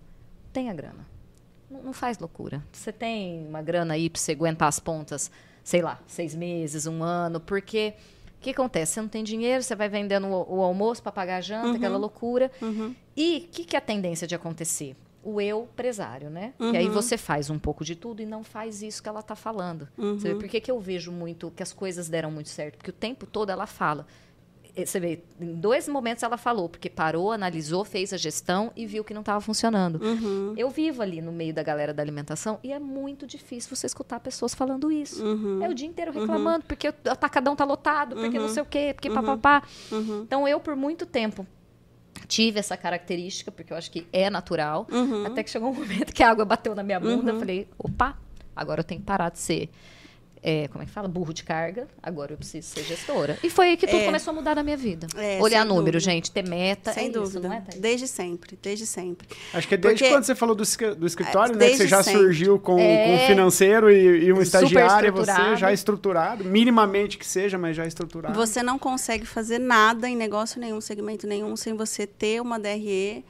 tenha 0.52 0.74
grana. 0.74 1.06
Não, 1.70 1.82
não 1.84 1.94
faz 1.94 2.20
loucura. 2.20 2.64
Você 2.72 2.92
tem 2.92 3.48
uma 3.48 3.62
grana 3.62 3.94
aí 3.94 4.10
para 4.10 4.20
você 4.20 4.34
aguentar 4.34 4.68
as 4.68 4.80
pontas, 4.80 5.32
sei 5.64 5.82
lá, 5.82 6.00
seis 6.08 6.36
meses, 6.36 6.86
um 6.86 7.04
ano, 7.04 7.40
porque 7.40 7.94
o 8.38 8.42
que 8.46 8.52
acontece? 8.52 8.94
Você 8.94 9.02
não 9.02 9.08
tem 9.10 9.24
dinheiro, 9.24 9.64
você 9.64 9.76
vai 9.76 9.90
vendendo 9.90 10.28
o, 10.28 10.58
o 10.58 10.62
almoço 10.62 11.02
para 11.02 11.12
pagar 11.12 11.38
a 11.38 11.42
janta, 11.42 11.76
aquela 11.78 11.98
loucura. 11.98 12.52
E 13.18 13.48
o 13.48 13.52
que, 13.52 13.66
que 13.66 13.76
é 13.76 13.80
a 13.80 13.82
tendência 13.82 14.28
de 14.28 14.36
acontecer? 14.36 14.96
O 15.26 15.42
eu 15.42 15.68
presário, 15.76 16.30
né? 16.30 16.54
Que 16.58 16.78
aí 16.78 16.88
você 16.88 17.18
faz 17.18 17.50
um 17.50 17.58
pouco 17.58 17.84
de 17.84 17.96
tudo 17.96 18.22
e 18.22 18.28
não 18.28 18.44
faz 18.44 18.84
isso 18.84 19.02
que 19.02 19.10
ela 19.10 19.22
está 19.22 19.36
falando. 19.36 19.88
Você 19.98 20.30
vê 20.34 20.36
por 20.36 20.48
que, 20.48 20.62
que 20.62 20.70
eu 20.70 20.80
vejo 20.80 21.12
muito 21.12 21.52
que 21.56 21.64
as 21.64 21.74
coisas 21.74 22.08
deram 22.08 22.30
muito 22.30 22.50
certo? 22.50 22.78
Porque 22.78 22.92
o 22.92 22.94
tempo 22.94 23.26
todo 23.26 23.50
ela 23.50 23.66
fala. 23.66 24.06
Eh, 24.76 24.86
Você 24.86 25.00
vê, 25.00 25.24
em 25.40 25.56
dois 25.56 25.88
momentos 25.88 26.22
ela 26.22 26.38
falou, 26.38 26.70
porque 26.70 26.90
parou, 26.90 27.32
analisou, 27.32 27.84
fez 27.84 28.14
a 28.14 28.18
gestão 28.18 28.72
e 28.76 28.86
viu 28.86 29.04
que 29.04 29.14
não 29.16 29.22
estava 29.22 29.42
funcionando. 29.42 30.00
Uhum. 30.04 30.54
Eu 30.56 30.70
vivo 30.70 31.02
ali 31.02 31.22
no 31.22 31.32
meio 31.32 31.54
da 31.54 31.64
galera 31.64 31.94
da 31.94 32.04
alimentação 32.04 32.60
e 32.64 32.72
é 32.72 32.78
muito 32.78 33.26
difícil 33.26 33.76
você 33.76 33.88
escutar 33.88 34.20
pessoas 34.20 34.54
falando 34.54 34.92
isso. 34.92 35.26
Uhum. 35.26 35.64
É 35.64 35.70
o 35.70 35.74
dia 35.74 35.88
inteiro 35.88 36.12
reclamando, 36.12 36.66
porque 36.66 36.90
o 36.90 36.94
atacadão 37.10 37.56
tá 37.56 37.66
lotado, 37.66 38.16
porque 38.16 38.38
não 38.38 38.50
sei 38.50 38.62
o 38.62 38.66
quê, 38.66 38.92
porque 38.94 39.10
papapá. 39.10 39.64
Uhum. 39.92 40.22
Então 40.22 40.48
eu, 40.48 40.60
por 40.60 40.76
muito 40.76 41.06
tempo, 41.06 41.48
tive 42.28 42.60
essa 42.60 42.76
característica, 42.78 43.52
porque 43.52 43.72
eu 43.74 43.78
acho 43.78 43.92
que 43.92 44.08
é 44.14 44.30
natural, 44.30 44.88
Uhum. 44.92 45.26
até 45.26 45.44
que 45.44 45.50
chegou 45.50 45.70
um 45.70 45.74
momento 45.74 46.14
que 46.14 46.24
a 46.24 46.30
água 46.30 46.46
bateu 46.46 46.74
na 46.76 46.84
minha 46.84 47.00
bunda, 47.00 47.32
eu 47.32 47.40
falei, 47.40 47.68
opa, 47.78 48.18
agora 48.56 48.80
eu 48.82 48.84
tenho 48.84 49.02
que 49.02 49.06
parar 49.06 49.30
de 49.30 49.40
ser. 49.40 49.70
É, 50.44 50.68
como 50.68 50.84
é 50.84 50.86
que 50.86 50.92
fala? 50.92 51.08
Burro 51.08 51.34
de 51.34 51.44
carga, 51.44 51.88
agora 52.04 52.34
eu 52.34 52.38
preciso 52.38 52.68
ser 52.68 52.84
gestora. 52.84 53.38
E 53.44 53.50
foi 53.50 53.70
aí 53.70 53.78
que 53.78 53.88
tudo 53.88 54.02
É. 54.02 54.06
começou 54.06 54.32
a 54.32 54.36
mudar 54.36 54.56
na 54.56 54.64
minha 54.64 54.78
vida. 54.78 55.08
É, 55.18 55.42
Olhar 55.42 55.66
número, 55.66 55.86
dúvida. 55.86 56.00
gente, 56.00 56.32
ter 56.32 56.48
meta. 56.48 56.94
Sem 56.94 57.08
é 57.08 57.10
dúvida. 57.12 57.40
Isso, 57.40 57.48
não 57.48 57.54
é, 57.54 57.64
desde 57.78 58.08
sempre, 58.08 58.58
desde 58.62 58.86
sempre. 58.86 59.28
Acho 59.54 59.68
que 59.68 59.74
é 59.74 59.78
desde 59.78 60.04
Porque- 60.04 60.14
quando 60.16 60.24
você 60.24 60.36
falou 60.36 60.56
do, 60.56 60.64
do 60.96 61.08
escritório, 61.08 61.56
né? 61.56 61.70
Que 61.70 61.78
você 61.78 61.88
já 61.88 62.04
sempre. 62.04 62.22
surgiu 62.22 62.60
com, 62.60 62.78
É. 62.80 63.06
com 63.08 63.16
um 63.24 63.28
financeiro 63.28 63.92
e, 63.92 64.26
e 64.26 64.34
um 64.34 64.42
estagiário, 64.42 65.12
você 65.14 65.56
já 65.56 65.74
estruturado, 65.74 66.44
minimamente 66.44 67.18
que 67.18 67.26
seja, 67.26 67.58
mas 67.58 67.76
já 67.76 67.86
estruturado. 67.86 68.36
Você 68.36 68.62
não 68.62 68.78
consegue 68.78 69.26
fazer 69.26 69.60
nada 69.60 70.08
em 70.10 70.16
negócio 70.16 70.60
nenhum, 70.60 70.80
segmento 70.82 71.26
nenhum, 71.28 71.56
sem 71.56 71.74
você 71.74 72.06
ter 72.06 72.42
uma 72.42 72.60
DRE 72.60 73.24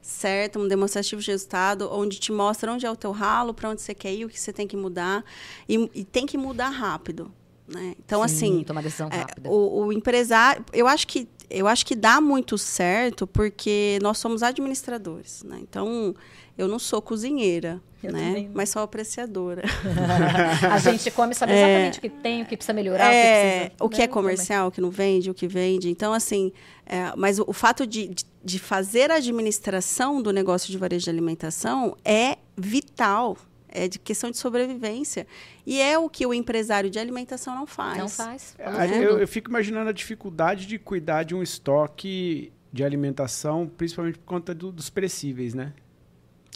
certa, 0.00 0.58
um 0.58 0.66
demonstrativo 0.66 1.20
de 1.20 1.30
resultado, 1.30 1.88
onde 1.92 2.18
te 2.18 2.32
mostra 2.32 2.72
onde 2.72 2.86
é 2.86 2.90
o 2.90 2.96
teu 2.96 3.10
ralo, 3.10 3.52
para 3.52 3.68
onde 3.70 3.82
você 3.82 3.94
quer 3.94 4.12
ir, 4.14 4.24
o 4.24 4.28
que 4.28 4.38
você 4.38 4.52
tem 4.52 4.66
que 4.66 4.76
mudar. 4.76 5.24
E, 5.68 5.90
e 5.94 6.04
tem 6.04 6.26
que 6.26 6.38
mudar 6.38 6.68
rápido. 6.68 7.30
Né? 7.66 7.94
Então, 7.98 8.20
Sim, 8.20 8.34
assim, 8.34 8.64
tomar 8.64 8.82
decisão 8.82 9.08
é, 9.12 9.18
rápida. 9.18 9.50
o, 9.50 9.86
o 9.86 9.92
empresário, 9.92 10.64
eu 10.72 10.86
acho 10.88 11.06
que 11.06 11.28
eu 11.50 11.66
acho 11.66 11.86
que 11.86 11.94
dá 11.96 12.20
muito 12.20 12.58
certo 12.58 13.26
porque 13.26 13.98
nós 14.02 14.18
somos 14.18 14.42
administradores, 14.42 15.42
né? 15.44 15.58
Então 15.62 16.14
eu 16.58 16.68
não 16.68 16.78
sou 16.78 17.00
cozinheira, 17.00 17.80
Eu 18.02 18.12
né? 18.12 18.26
também. 18.28 18.50
Mas 18.52 18.68
sou 18.68 18.82
apreciadora. 18.82 19.62
a 20.70 20.78
gente 20.78 21.10
come, 21.10 21.34
sabe 21.34 21.52
É. 21.52 21.56
exatamente 21.56 21.98
o 21.98 22.02
que 22.02 22.08
tem, 22.10 22.42
o 22.42 22.46
que 22.46 22.54
precisa 22.56 22.74
melhorar, 22.74 23.12
É, 23.12 23.14
o 23.14 23.14
que 23.14 23.58
precisa. 23.68 23.84
o 23.84 23.88
que 23.88 23.98
né? 23.98 24.04
é 24.04 24.08
comercial, 24.08 24.68
o 24.68 24.70
que 24.70 24.80
não 24.80 24.90
vende, 24.90 25.30
o 25.30 25.34
que 25.34 25.46
vende. 25.48 25.88
Então, 25.88 26.12
assim, 26.12 26.52
é, 26.84 27.12
mas 27.16 27.38
o, 27.38 27.44
o 27.46 27.52
fato 27.54 27.86
de, 27.86 28.08
de, 28.08 28.24
de 28.48 28.58
fazer 28.58 29.10
a 29.10 29.16
administração 29.16 30.22
do 30.22 30.32
negócio 30.32 30.70
de 30.72 30.78
varejo 30.78 31.04
de 31.04 31.10
alimentação 31.10 31.96
é 32.04 32.38
vital. 32.56 33.36
É 33.70 33.86
de 33.86 33.98
questão 33.98 34.30
de 34.30 34.38
sobrevivência. 34.38 35.26
E 35.66 35.78
é 35.78 35.98
o 35.98 36.08
que 36.08 36.24
o 36.26 36.32
empresário 36.32 36.88
de 36.88 36.98
alimentação 36.98 37.54
não 37.54 37.66
faz. 37.66 37.98
Não 37.98 38.08
faz. 38.08 38.54
É, 38.58 38.64
Falou 38.64 38.86
eu, 38.96 39.18
eu 39.18 39.28
fico 39.28 39.50
imaginando 39.50 39.90
a 39.90 39.92
dificuldade 39.92 40.66
de 40.66 40.78
cuidar 40.78 41.22
de 41.22 41.34
um 41.34 41.42
estoque 41.42 42.50
de 42.72 42.82
alimentação, 42.82 43.66
principalmente 43.76 44.18
por 44.18 44.24
conta 44.24 44.54
do- 44.54 44.72
dos 44.72 44.88
perecíveis, 44.88 45.52
né? 45.52 45.74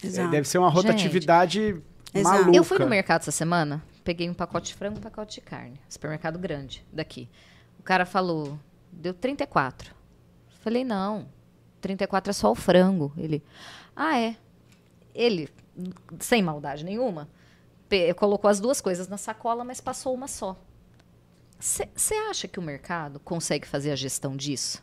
É, 0.02 0.06
Exato. 0.06 0.30
deve 0.30 0.48
ser 0.48 0.56
uma 0.56 0.70
rotatividade 0.70 1.76
Exato. 2.14 2.38
maluca. 2.40 2.56
Eu 2.56 2.64
fui 2.64 2.78
no 2.78 2.86
mercado 2.88 3.20
essa 3.20 3.30
semana, 3.30 3.82
peguei 4.02 4.28
um 4.30 4.34
pacote 4.34 4.68
de 4.68 4.74
frango 4.74 4.96
e 4.96 4.98
um 4.98 5.02
pacote 5.02 5.34
de 5.34 5.40
carne. 5.42 5.78
Supermercado 5.90 6.38
grande 6.38 6.82
daqui. 6.90 7.28
O 7.78 7.82
cara 7.82 8.06
falou, 8.06 8.58
deu 8.90 9.12
34. 9.12 9.94
Falei, 10.62 10.82
não, 10.82 11.28
34 11.82 12.30
é 12.30 12.32
só 12.32 12.50
o 12.50 12.54
frango. 12.54 13.12
Ele, 13.18 13.42
ah, 13.94 14.18
é. 14.18 14.36
Ele, 15.14 15.50
sem 16.20 16.42
maldade 16.42 16.84
nenhuma, 16.84 17.28
colocou 18.16 18.48
as 18.48 18.58
duas 18.58 18.80
coisas 18.80 19.08
na 19.08 19.18
sacola, 19.18 19.62
mas 19.62 19.80
passou 19.80 20.14
uma 20.14 20.26
só. 20.26 20.56
Você 21.58 22.14
acha 22.14 22.48
que 22.48 22.58
o 22.58 22.62
mercado 22.62 23.20
consegue 23.20 23.66
fazer 23.66 23.90
a 23.90 23.96
gestão 23.96 24.34
disso? 24.36 24.82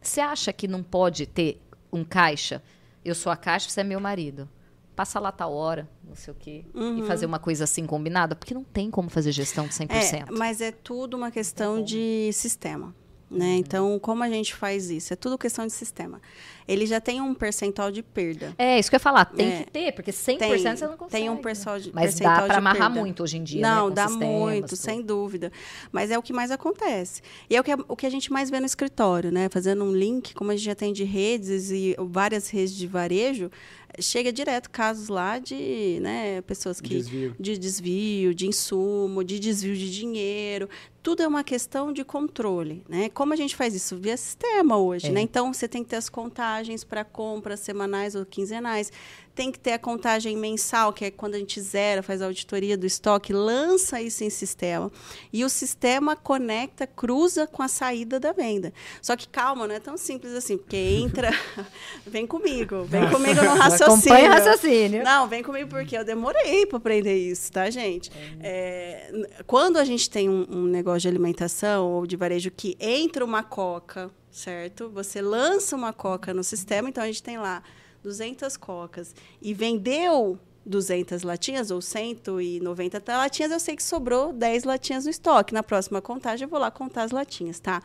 Você 0.00 0.20
acha 0.20 0.52
que 0.52 0.66
não 0.66 0.82
pode 0.82 1.26
ter 1.26 1.60
um 1.92 2.02
caixa? 2.02 2.62
Eu 3.04 3.14
sou 3.14 3.30
a 3.30 3.36
caixa, 3.36 3.68
você 3.68 3.82
é 3.82 3.84
meu 3.84 4.00
marido. 4.00 4.48
Passa 4.96 5.20
lá 5.20 5.30
tal 5.30 5.54
hora, 5.54 5.88
não 6.02 6.16
sei 6.16 6.32
o 6.32 6.36
quê. 6.36 6.64
E 6.74 7.06
fazer 7.06 7.24
uma 7.24 7.38
coisa 7.38 7.64
assim 7.64 7.86
combinada? 7.86 8.34
Porque 8.34 8.52
não 8.52 8.64
tem 8.64 8.90
como 8.90 9.08
fazer 9.08 9.32
gestão 9.32 9.66
de 9.66 9.74
100%. 9.74 9.90
É, 9.90 10.30
mas 10.30 10.60
é 10.60 10.72
tudo 10.72 11.16
uma 11.16 11.30
questão 11.30 11.82
de 11.82 12.30
sistema. 12.32 12.94
Né? 13.38 13.56
Então, 13.56 13.98
como 13.98 14.22
a 14.22 14.28
gente 14.28 14.54
faz 14.54 14.90
isso? 14.90 15.12
É 15.12 15.16
tudo 15.16 15.38
questão 15.38 15.66
de 15.66 15.72
sistema. 15.72 16.20
Ele 16.68 16.86
já 16.86 17.00
tem 17.00 17.20
um 17.20 17.34
percentual 17.34 17.90
de 17.90 18.02
perda. 18.02 18.54
É, 18.56 18.78
isso 18.78 18.88
que 18.88 18.94
eu 18.94 18.98
ia 18.98 19.02
falar. 19.02 19.24
Tem 19.24 19.48
É. 19.52 19.62
que 19.64 19.70
ter, 19.70 19.92
porque 19.92 20.12
100% 20.12 20.38
Tem, 20.38 20.58
você 20.58 20.86
não 20.86 20.96
consegue. 20.96 21.10
tem 21.22 21.30
um 21.30 21.34
né? 21.34 21.40
percentual 21.42 21.80
de 21.80 21.90
Mas 21.92 22.04
percentual 22.04 22.36
dá 22.36 22.44
para 22.46 22.58
amarrar 22.58 22.88
perda. 22.88 23.00
muito 23.00 23.22
hoje 23.22 23.38
em 23.38 23.42
dia, 23.42 23.62
Não, 23.62 23.88
né? 23.88 23.94
dá 23.94 24.06
sistemas, 24.08 24.28
muito, 24.38 24.68
tudo. 24.68 24.76
sem 24.78 25.02
dúvida. 25.02 25.50
Mas 25.90 26.10
é 26.10 26.18
o 26.18 26.22
que 26.22 26.32
mais 26.32 26.50
acontece. 26.50 27.20
E 27.50 27.56
é 27.56 27.60
o 27.60 27.64
que, 27.64 27.72
o 27.88 27.96
que 27.96 28.06
a 28.06 28.10
gente 28.10 28.32
mais 28.32 28.48
vê 28.50 28.60
no 28.60 28.66
escritório, 28.66 29.32
né? 29.32 29.48
Fazendo 29.48 29.82
um 29.84 29.92
link, 29.92 30.34
como 30.34 30.50
a 30.50 30.56
gente 30.56 30.64
já 30.66 30.74
tem 30.74 30.92
de 30.92 31.02
redes 31.04 31.70
e 31.70 31.96
várias 31.98 32.48
redes 32.48 32.74
de 32.76 32.86
varejo, 32.86 33.50
chega 33.98 34.32
direto 34.32 34.70
casos 34.70 35.08
lá 35.08 35.38
de 35.38 35.98
né, 36.00 36.40
pessoas 36.42 36.80
que 36.80 36.94
Desvio. 36.94 37.34
de 37.38 37.58
desvio, 37.58 38.34
de 38.34 38.46
insumo, 38.46 39.22
de 39.24 39.38
desvio 39.38 39.74
de 39.76 39.90
dinheiro. 39.90 40.68
Tudo 41.02 41.22
é 41.22 41.26
uma 41.26 41.42
questão 41.42 41.92
de 41.92 42.04
controle, 42.04 42.84
né? 42.88 43.08
Como 43.08 43.32
a 43.32 43.36
gente 43.36 43.56
faz 43.56 43.74
isso 43.74 43.96
via 43.96 44.16
sistema 44.16 44.76
hoje, 44.76 45.08
É. 45.08 45.10
né? 45.10 45.20
Então 45.20 45.52
você 45.52 45.66
tem 45.66 45.82
que 45.82 45.90
ter 45.90 45.96
as 45.96 46.08
contagens 46.08 46.84
para 46.84 47.04
compras 47.04 47.58
semanais 47.60 48.14
ou 48.14 48.24
quinzenais, 48.24 48.92
tem 49.34 49.50
que 49.50 49.58
ter 49.58 49.72
a 49.72 49.78
contagem 49.78 50.36
mensal, 50.36 50.92
que 50.92 51.06
é 51.06 51.10
quando 51.10 51.34
a 51.34 51.38
gente 51.38 51.60
zera, 51.60 52.02
faz 52.02 52.20
a 52.20 52.26
auditoria 52.26 52.76
do 52.76 52.84
estoque, 52.86 53.32
lança 53.32 54.00
isso 54.00 54.22
em 54.24 54.28
sistema. 54.30 54.92
E 55.32 55.44
o 55.44 55.48
sistema 55.48 56.14
conecta, 56.14 56.86
cruza 56.86 57.46
com 57.46 57.62
a 57.62 57.68
saída 57.68 58.20
da 58.20 58.32
venda. 58.32 58.72
Só 59.00 59.16
que 59.16 59.26
calma, 59.28 59.66
não 59.66 59.74
é 59.74 59.80
tão 59.80 59.96
simples 59.96 60.34
assim, 60.34 60.58
porque 60.58 60.76
entra, 60.76 61.30
vem 62.06 62.26
comigo, 62.26 62.84
vem 62.84 63.08
comigo 63.10 63.42
no 63.42 63.54
raciocínio. 63.54 64.14
Acompanha 64.16 64.30
o 64.30 64.32
raciocínio. 64.34 65.04
Não, 65.04 65.26
vem 65.28 65.42
comigo 65.42 65.68
porque 65.70 65.96
eu 65.96 66.04
demorei 66.04 66.66
para 66.66 66.78
aprender 66.78 67.16
isso, 67.16 67.50
tá, 67.50 67.70
gente? 67.70 68.10
É, 68.40 69.08
n- 69.12 69.26
quando 69.46 69.78
a 69.78 69.84
gente 69.84 70.10
tem 70.10 70.28
um, 70.28 70.46
um 70.50 70.64
negócio 70.64 71.00
de 71.00 71.08
alimentação 71.08 71.90
ou 71.90 72.06
de 72.06 72.16
varejo 72.16 72.50
que 72.50 72.76
entra 72.78 73.24
uma 73.24 73.42
coca, 73.42 74.10
certo? 74.30 74.90
Você 74.90 75.22
lança 75.22 75.74
uma 75.74 75.92
coca 75.92 76.34
no 76.34 76.44
sistema, 76.44 76.88
então 76.88 77.02
a 77.02 77.06
gente 77.06 77.22
tem 77.22 77.38
lá 77.38 77.62
200 78.02 78.56
cocas 78.56 79.14
e 79.40 79.54
vendeu 79.54 80.38
200 80.64 81.22
latinhas 81.22 81.70
ou 81.70 81.80
190 81.82 83.02
latinhas, 83.16 83.50
eu 83.52 83.58
sei 83.60 83.74
que 83.76 83.82
sobrou 83.82 84.32
10 84.32 84.64
latinhas 84.64 85.04
no 85.04 85.10
estoque. 85.10 85.52
Na 85.52 85.62
próxima 85.62 86.00
contagem, 86.00 86.44
eu 86.44 86.48
vou 86.48 86.58
lá 86.58 86.70
contar 86.70 87.02
as 87.02 87.10
latinhas, 87.10 87.58
tá? 87.58 87.82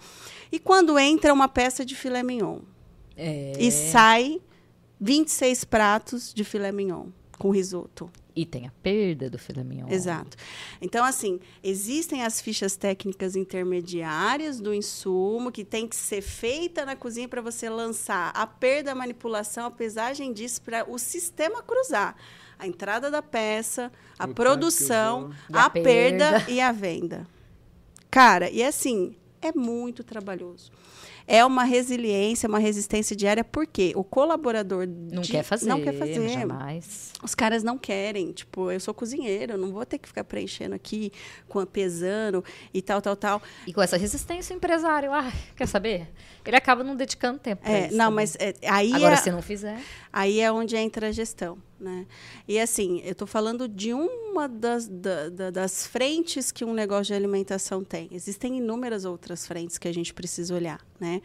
E 0.52 0.60
quando 0.60 0.98
entra 1.00 1.34
uma 1.34 1.48
peça 1.48 1.84
de 1.86 1.96
filé 1.96 2.22
mignon 2.24 2.60
É. 3.16 3.54
e 3.60 3.72
sai 3.72 4.40
26 5.00 5.64
pratos 5.64 6.34
de 6.34 6.44
filé 6.44 6.72
mignon 6.72 7.08
com 7.38 7.50
risoto. 7.52 8.10
E 8.36 8.46
tem 8.46 8.68
a 8.68 8.72
perda 8.84 9.30
do 9.30 9.38
filé 9.40 9.64
mignon. 9.64 9.88
Exato. 9.90 10.38
Então, 10.80 11.04
assim, 11.04 11.40
existem 11.64 12.24
as 12.24 12.40
fichas 12.40 12.76
técnicas 12.76 13.36
intermediárias 13.36 14.60
do 14.60 14.74
insumo 14.74 15.52
que 15.52 15.64
tem 15.66 15.88
que 15.88 15.96
ser 15.96 16.22
feita 16.22 16.86
na 16.86 16.96
cozinha 16.96 17.28
para 17.28 17.42
você 17.42 17.68
lançar 17.70 18.32
a 18.36 18.46
perda, 18.46 18.92
a 18.92 18.96
manipulação, 18.96 19.66
a 19.66 19.72
pesagem 19.72 20.32
disso 20.34 20.62
para 20.62 20.90
o 20.90 21.00
sistema 21.00 21.64
cruzar. 21.64 22.16
A 22.60 22.68
entrada 22.68 23.10
da 23.10 23.22
peça, 23.22 23.92
a 24.18 24.26
O 24.26 24.34
produção, 24.34 25.32
E 25.50 25.56
a 25.56 25.66
a 25.66 25.70
perda 25.70 26.32
perda. 26.32 26.52
e 26.52 26.60
a 26.62 26.72
venda. 26.72 27.28
Cara, 28.10 28.50
e 28.50 28.64
assim, 28.64 29.16
é 29.42 29.52
muito 29.52 30.04
trabalhoso. 30.04 30.72
É 31.28 31.44
uma 31.46 31.66
resiliência, 31.66 32.48
uma 32.48 32.58
resistência 32.60 33.14
diária, 33.16 33.44
porque 33.44 33.92
o 33.96 34.04
colaborador 34.04 34.88
Não 34.88 35.22
de- 35.22 35.32
quer 35.34 35.44
fazer. 35.44 35.68
não 35.68 35.82
quer 35.82 35.94
fazer. 35.94 36.30
Jamais. 36.30 37.12
Os 37.22 37.36
caras 37.36 37.64
não 37.64 37.78
querem. 37.78 38.32
Tipo, 38.32 38.72
eu 38.72 38.80
sou 38.80 38.94
cozinheiro, 38.94 39.54
eu 39.54 39.58
não 39.58 39.72
vou 39.74 39.86
ter 39.86 39.98
que 39.98 40.08
ficar 40.08 40.24
preenchendo 40.24 40.74
aqui, 40.74 41.12
com 41.50 41.66
pesando 41.66 42.44
e 42.74 42.82
tal, 42.82 43.02
tal, 43.02 43.16
tal. 43.16 43.42
E 43.68 43.74
com 43.74 43.82
essa 43.82 43.98
resistência, 43.98 44.54
o 44.54 44.58
empresário, 44.58 45.12
ah, 45.14 45.30
quer 45.56 45.68
saber? 45.68 46.08
Ele 46.46 46.56
acaba 46.56 46.82
não 46.82 46.96
dedicando 46.96 47.40
tempo 47.40 47.62
É, 47.68 47.88
isso 47.88 47.98
não, 47.98 48.06
também. 48.06 48.16
mas 48.16 48.38
é, 48.40 48.54
aí, 48.66 48.94
Agora, 48.94 49.16
é, 49.16 49.18
se 49.18 49.30
não 49.30 49.42
fizer... 49.42 49.78
aí 50.18 50.40
é 50.40 50.52
onde 50.52 50.76
entra 50.76 51.08
a 51.08 51.12
gestão. 51.12 51.58
Né? 51.80 52.08
E 52.48 52.60
assim, 52.60 53.02
eu 53.06 53.12
estou 53.12 53.28
falando 53.28 53.68
de 53.68 53.94
uma 53.94 54.48
das, 54.48 54.88
da- 54.88 55.30
da- 55.30 55.52
das 55.52 55.86
frentes 55.86 56.52
que 56.52 56.66
um 56.66 56.74
negócio 56.74 57.06
de 57.06 57.14
alimentação 57.14 57.84
tem. 57.84 58.10
Existem 58.12 58.58
inúmeras 58.58 59.06
outras 59.06 59.46
frentes 59.46 59.78
que 59.78 59.88
a 59.88 59.94
gente 59.94 60.14
precisa 60.14 60.56
olhar. 60.56 60.84
Né? 61.00 61.22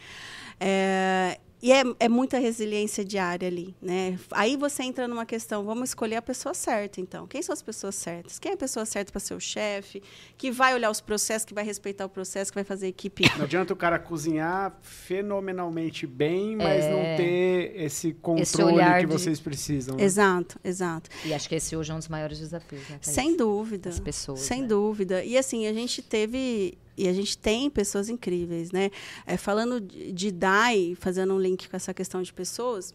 É, 0.60 1.40
e 1.62 1.70
é, 1.72 1.82
é 2.00 2.08
muita 2.08 2.38
resiliência 2.38 3.04
diária 3.04 3.46
ali, 3.46 3.74
né? 3.80 4.18
Aí 4.32 4.56
você 4.56 4.82
entra 4.82 5.06
numa 5.06 5.24
questão, 5.24 5.64
vamos 5.64 5.90
escolher 5.90 6.16
a 6.16 6.22
pessoa 6.22 6.52
certa, 6.54 7.00
então. 7.00 7.26
Quem 7.26 7.40
são 7.40 7.52
as 7.52 7.62
pessoas 7.62 7.94
certas? 7.94 8.38
Quem 8.38 8.50
é 8.50 8.54
a 8.54 8.58
pessoa 8.58 8.84
certa 8.84 9.12
para 9.12 9.20
ser 9.20 9.34
o 9.34 9.40
chefe? 9.40 10.02
Que 10.36 10.50
vai 10.50 10.74
olhar 10.74 10.90
os 10.90 11.00
processos, 11.00 11.44
que 11.44 11.54
vai 11.54 11.64
respeitar 11.64 12.04
o 12.04 12.08
processo, 12.08 12.50
que 12.50 12.56
vai 12.56 12.64
fazer 12.64 12.86
a 12.86 12.88
equipe 12.88 13.24
Não 13.36 13.44
adianta 13.44 13.72
o 13.72 13.76
cara 13.76 13.98
cozinhar 13.98 14.76
fenomenalmente 14.82 16.06
bem, 16.06 16.56
mas 16.56 16.84
É. 16.84 16.90
não 16.90 17.16
ter 17.16 17.72
esse 17.76 18.12
controle 18.14 18.74
olhar 18.74 19.00
que 19.00 19.06
de- 19.06 19.12
vocês 19.12 19.38
precisam. 19.40 19.96
né? 19.96 20.02
Exato, 20.04 20.58
exato. 20.64 21.08
E 21.24 21.32
acho 21.32 21.48
que 21.48 21.54
esse 21.54 21.76
hoje 21.76 21.90
é 21.92 21.94
um 21.94 21.98
dos 21.98 22.08
maiores 22.08 22.38
desafios, 22.38 22.88
né? 22.88 22.98
Sem 23.00 23.36
dúvida. 23.36 23.88
As 23.88 24.00
pessoas, 24.00 24.40
Sem 24.40 24.62
né? 24.62 24.68
dúvida. 24.68 25.24
E 25.24 25.36
assim, 25.38 25.66
a 25.66 25.72
gente 25.72 26.02
teve. 26.02 26.76
E 26.96 27.08
a 27.08 27.12
gente 27.12 27.38
tem 27.38 27.70
pessoas 27.70 28.08
incríveis, 28.08 28.70
né? 28.70 28.90
É, 29.26 29.36
falando 29.36 29.80
de, 29.80 30.30
DAI, 30.30 30.94
fazendo 30.98 31.34
um 31.34 31.38
link 31.40 31.68
com 31.68 31.76
essa 31.76 31.94
questão 31.94 32.22
de 32.22 32.32
pessoas, 32.32 32.94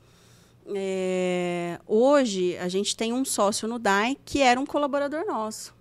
é, 0.76 1.80
hoje 1.88 2.58
a 2.58 2.68
gente 2.68 2.96
tem 2.96 3.14
um 3.14 3.26
sócio 3.26 3.68
no 3.68 3.80
DAI 3.80 4.18
que 4.24 4.42
era 4.42 4.60
um 4.60 4.66
colaborador 4.66 5.26
nosso. 5.26 5.76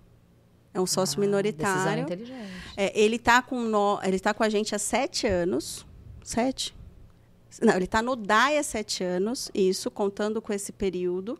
É 0.73 0.79
um 0.79 0.85
sócio 0.85 1.19
Ah, 1.19 1.21
minoritário. 1.21 2.05
É, 2.75 2.99
ele 2.99 3.15
está 3.15 3.41
com, 3.41 3.99
ele 4.03 4.19
tá 4.19 4.33
com 4.33 4.43
a 4.43 4.49
gente 4.49 4.75
há 4.75 4.79
sete 4.79 5.27
anos. 5.27 5.85
Sete? 6.23 6.75
Não, 7.61 7.73
ele 7.75 7.85
está 7.85 8.01
no 8.01 8.15
DAI 8.15 8.57
há 8.57 8.63
sete 8.63 9.03
anos, 9.03 9.49
isso, 9.53 9.89
contando 9.89 10.41
com 10.41 10.53
esse 10.53 10.71
período. 10.71 11.39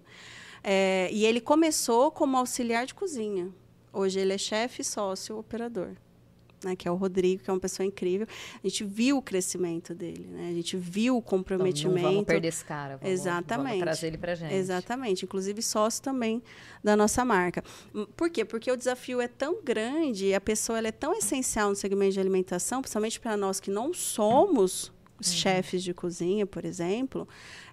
É, 0.64 1.10
e 1.12 1.26
ele 1.26 1.40
começou 1.40 2.12
como 2.12 2.38
auxiliar 2.38 2.86
de 2.86 2.94
cozinha. 2.94 3.50
Hoje 3.94 4.20
ele 4.20 4.34
é 4.34 4.38
chefe, 4.38 4.84
sócio, 4.84 5.38
operador. 5.38 5.96
Né, 6.64 6.76
que 6.76 6.88
é 6.88 6.92
o 6.92 6.96
Rodrigo, 6.96 7.44
que 7.44 7.50
é 7.52 7.54
uma 7.54 7.60
pessoa 7.60 7.86
incrível. 7.86 8.26
A 8.64 8.68
gente 8.68 8.84
viu 8.84 9.18
o 9.18 9.22
crescimento 9.22 9.94
dele, 9.94 10.26
né? 10.28 10.50
a 10.50 10.54
gente 10.54 10.76
viu 10.76 11.16
o 11.16 11.22
comprometimento. 11.22 12.02
não 12.02 12.12
vamos 12.14 12.26
perder 12.26 12.48
esse 12.48 12.66
cara. 12.66 12.98
Vamos, 12.98 13.14
Exatamente. 13.14 13.68
Vamos 13.70 13.84
trazer 13.84 14.08
ele 14.08 14.18
pra 14.18 14.34
gente. 14.34 14.54
Exatamente, 14.56 15.24
inclusive 15.24 15.62
sócio 15.62 16.02
também 16.02 16.42
da 16.84 16.96
nossa 16.96 17.24
marca. 17.24 17.64
Hum, 17.94 18.08
Por 18.18 18.32
quê? 18.32 18.44
Porque 18.44 18.72
o 18.72 18.76
desafio 18.76 19.22
é 19.22 19.28
tão 19.28 19.62
grande, 19.64 20.34
a 20.34 20.42
pessoa 20.42 20.80
é 20.80 20.92
tão 20.92 21.14
essencial 21.16 21.70
no 21.70 21.76
segmento 21.76 22.14
de 22.14 22.20
alimentação, 22.20 22.82
principalmente 22.82 23.20
para 23.20 23.38
nós 23.38 23.60
que 23.60 23.70
não 23.70 23.94
somos 23.94 24.92
os 25.20 25.32
chefes 25.34 25.84
de 25.84 25.94
cozinha, 25.94 26.46
por 26.46 26.64
exemplo, 26.66 27.28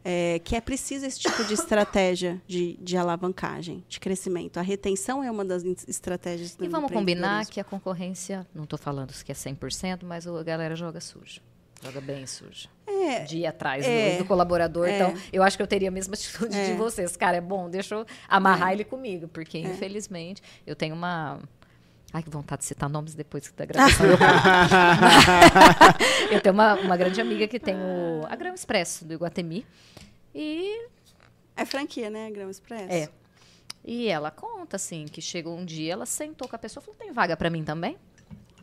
é, 0.04 0.38
que 0.42 0.56
é 0.56 0.60
preciso 0.60 1.04
esse 1.06 1.18
tipo 1.20 1.44
de 1.44 1.54
estratégia 1.54 2.40
de, 2.46 2.76
de 2.80 2.96
alavancagem, 2.96 3.84
de 3.88 4.00
crescimento. 4.00 4.58
A 4.58 4.62
retenção 4.62 5.22
é 5.22 5.30
uma 5.30 5.44
das 5.44 5.62
estratégias 5.88 6.54
do 6.56 6.64
E 6.64 6.68
vamos 6.68 6.90
combinar 6.90 7.46
que 7.46 7.60
a 7.60 7.64
concorrência, 7.64 8.46
não 8.54 8.64
estou 8.64 8.78
falando 8.78 9.12
que 9.24 9.32
é 9.32 9.34
100%, 9.34 10.00
mas 10.04 10.26
a 10.26 10.42
galera 10.42 10.74
joga 10.74 11.00
sujo. 11.00 11.40
Joga 11.82 12.00
bem 12.00 12.26
sujo. 12.26 12.68
É, 12.86 13.24
De 13.24 13.38
ir 13.38 13.46
atrás 13.46 13.84
é, 13.84 14.12
do, 14.12 14.18
do 14.18 14.24
colaborador. 14.24 14.88
é. 14.88 14.94
Então, 14.94 15.14
eu 15.30 15.42
acho 15.42 15.56
que 15.56 15.62
eu 15.62 15.66
teria 15.66 15.88
a 15.88 15.90
mesma 15.90 16.14
atitude 16.14 16.56
É. 16.56 16.70
de 16.70 16.72
vocês. 16.78 17.14
Cara, 17.16 17.36
é 17.36 17.40
bom, 17.42 17.68
deixa 17.68 17.94
eu 17.94 18.06
amarrar 18.26 18.72
ele 18.72 18.84
comigo. 18.84 19.28
Porque, 19.28 19.58
infelizmente, 19.58 20.42
eu 20.66 20.74
tenho 20.74 20.94
uma... 20.94 21.40
Ai, 22.14 22.22
que 22.22 22.30
vontade 22.30 22.60
de 22.60 22.66
citar 22.66 22.88
nomes 22.88 23.12
depois 23.12 23.52
da 23.56 23.64
gravação. 23.64 24.06
eu 24.06 24.14
eu 26.30 26.40
tenho 26.40 26.54
uma, 26.54 26.76
uma 26.76 26.96
grande 26.96 27.20
amiga 27.20 27.48
que 27.48 27.58
tem 27.58 27.74
o, 27.74 28.24
a 28.28 28.36
Grão 28.36 28.54
Expresso 28.54 29.04
do 29.04 29.14
Iguatemi. 29.14 29.66
E 30.32 30.86
é 31.56 31.64
franquia, 31.64 32.08
né, 32.10 32.30
Grão 32.30 32.48
Expresso? 32.48 32.92
É. 32.92 33.08
E 33.84 34.06
ela 34.06 34.30
conta, 34.30 34.76
assim, 34.76 35.06
que 35.06 35.20
chegou 35.20 35.58
um 35.58 35.64
dia, 35.64 35.94
ela 35.94 36.06
sentou 36.06 36.48
com 36.48 36.54
a 36.54 36.58
pessoa 36.58 36.80
e 36.80 36.86
falou: 36.86 37.00
tem 37.00 37.10
vaga 37.10 37.36
pra 37.36 37.50
mim 37.50 37.64
também? 37.64 37.98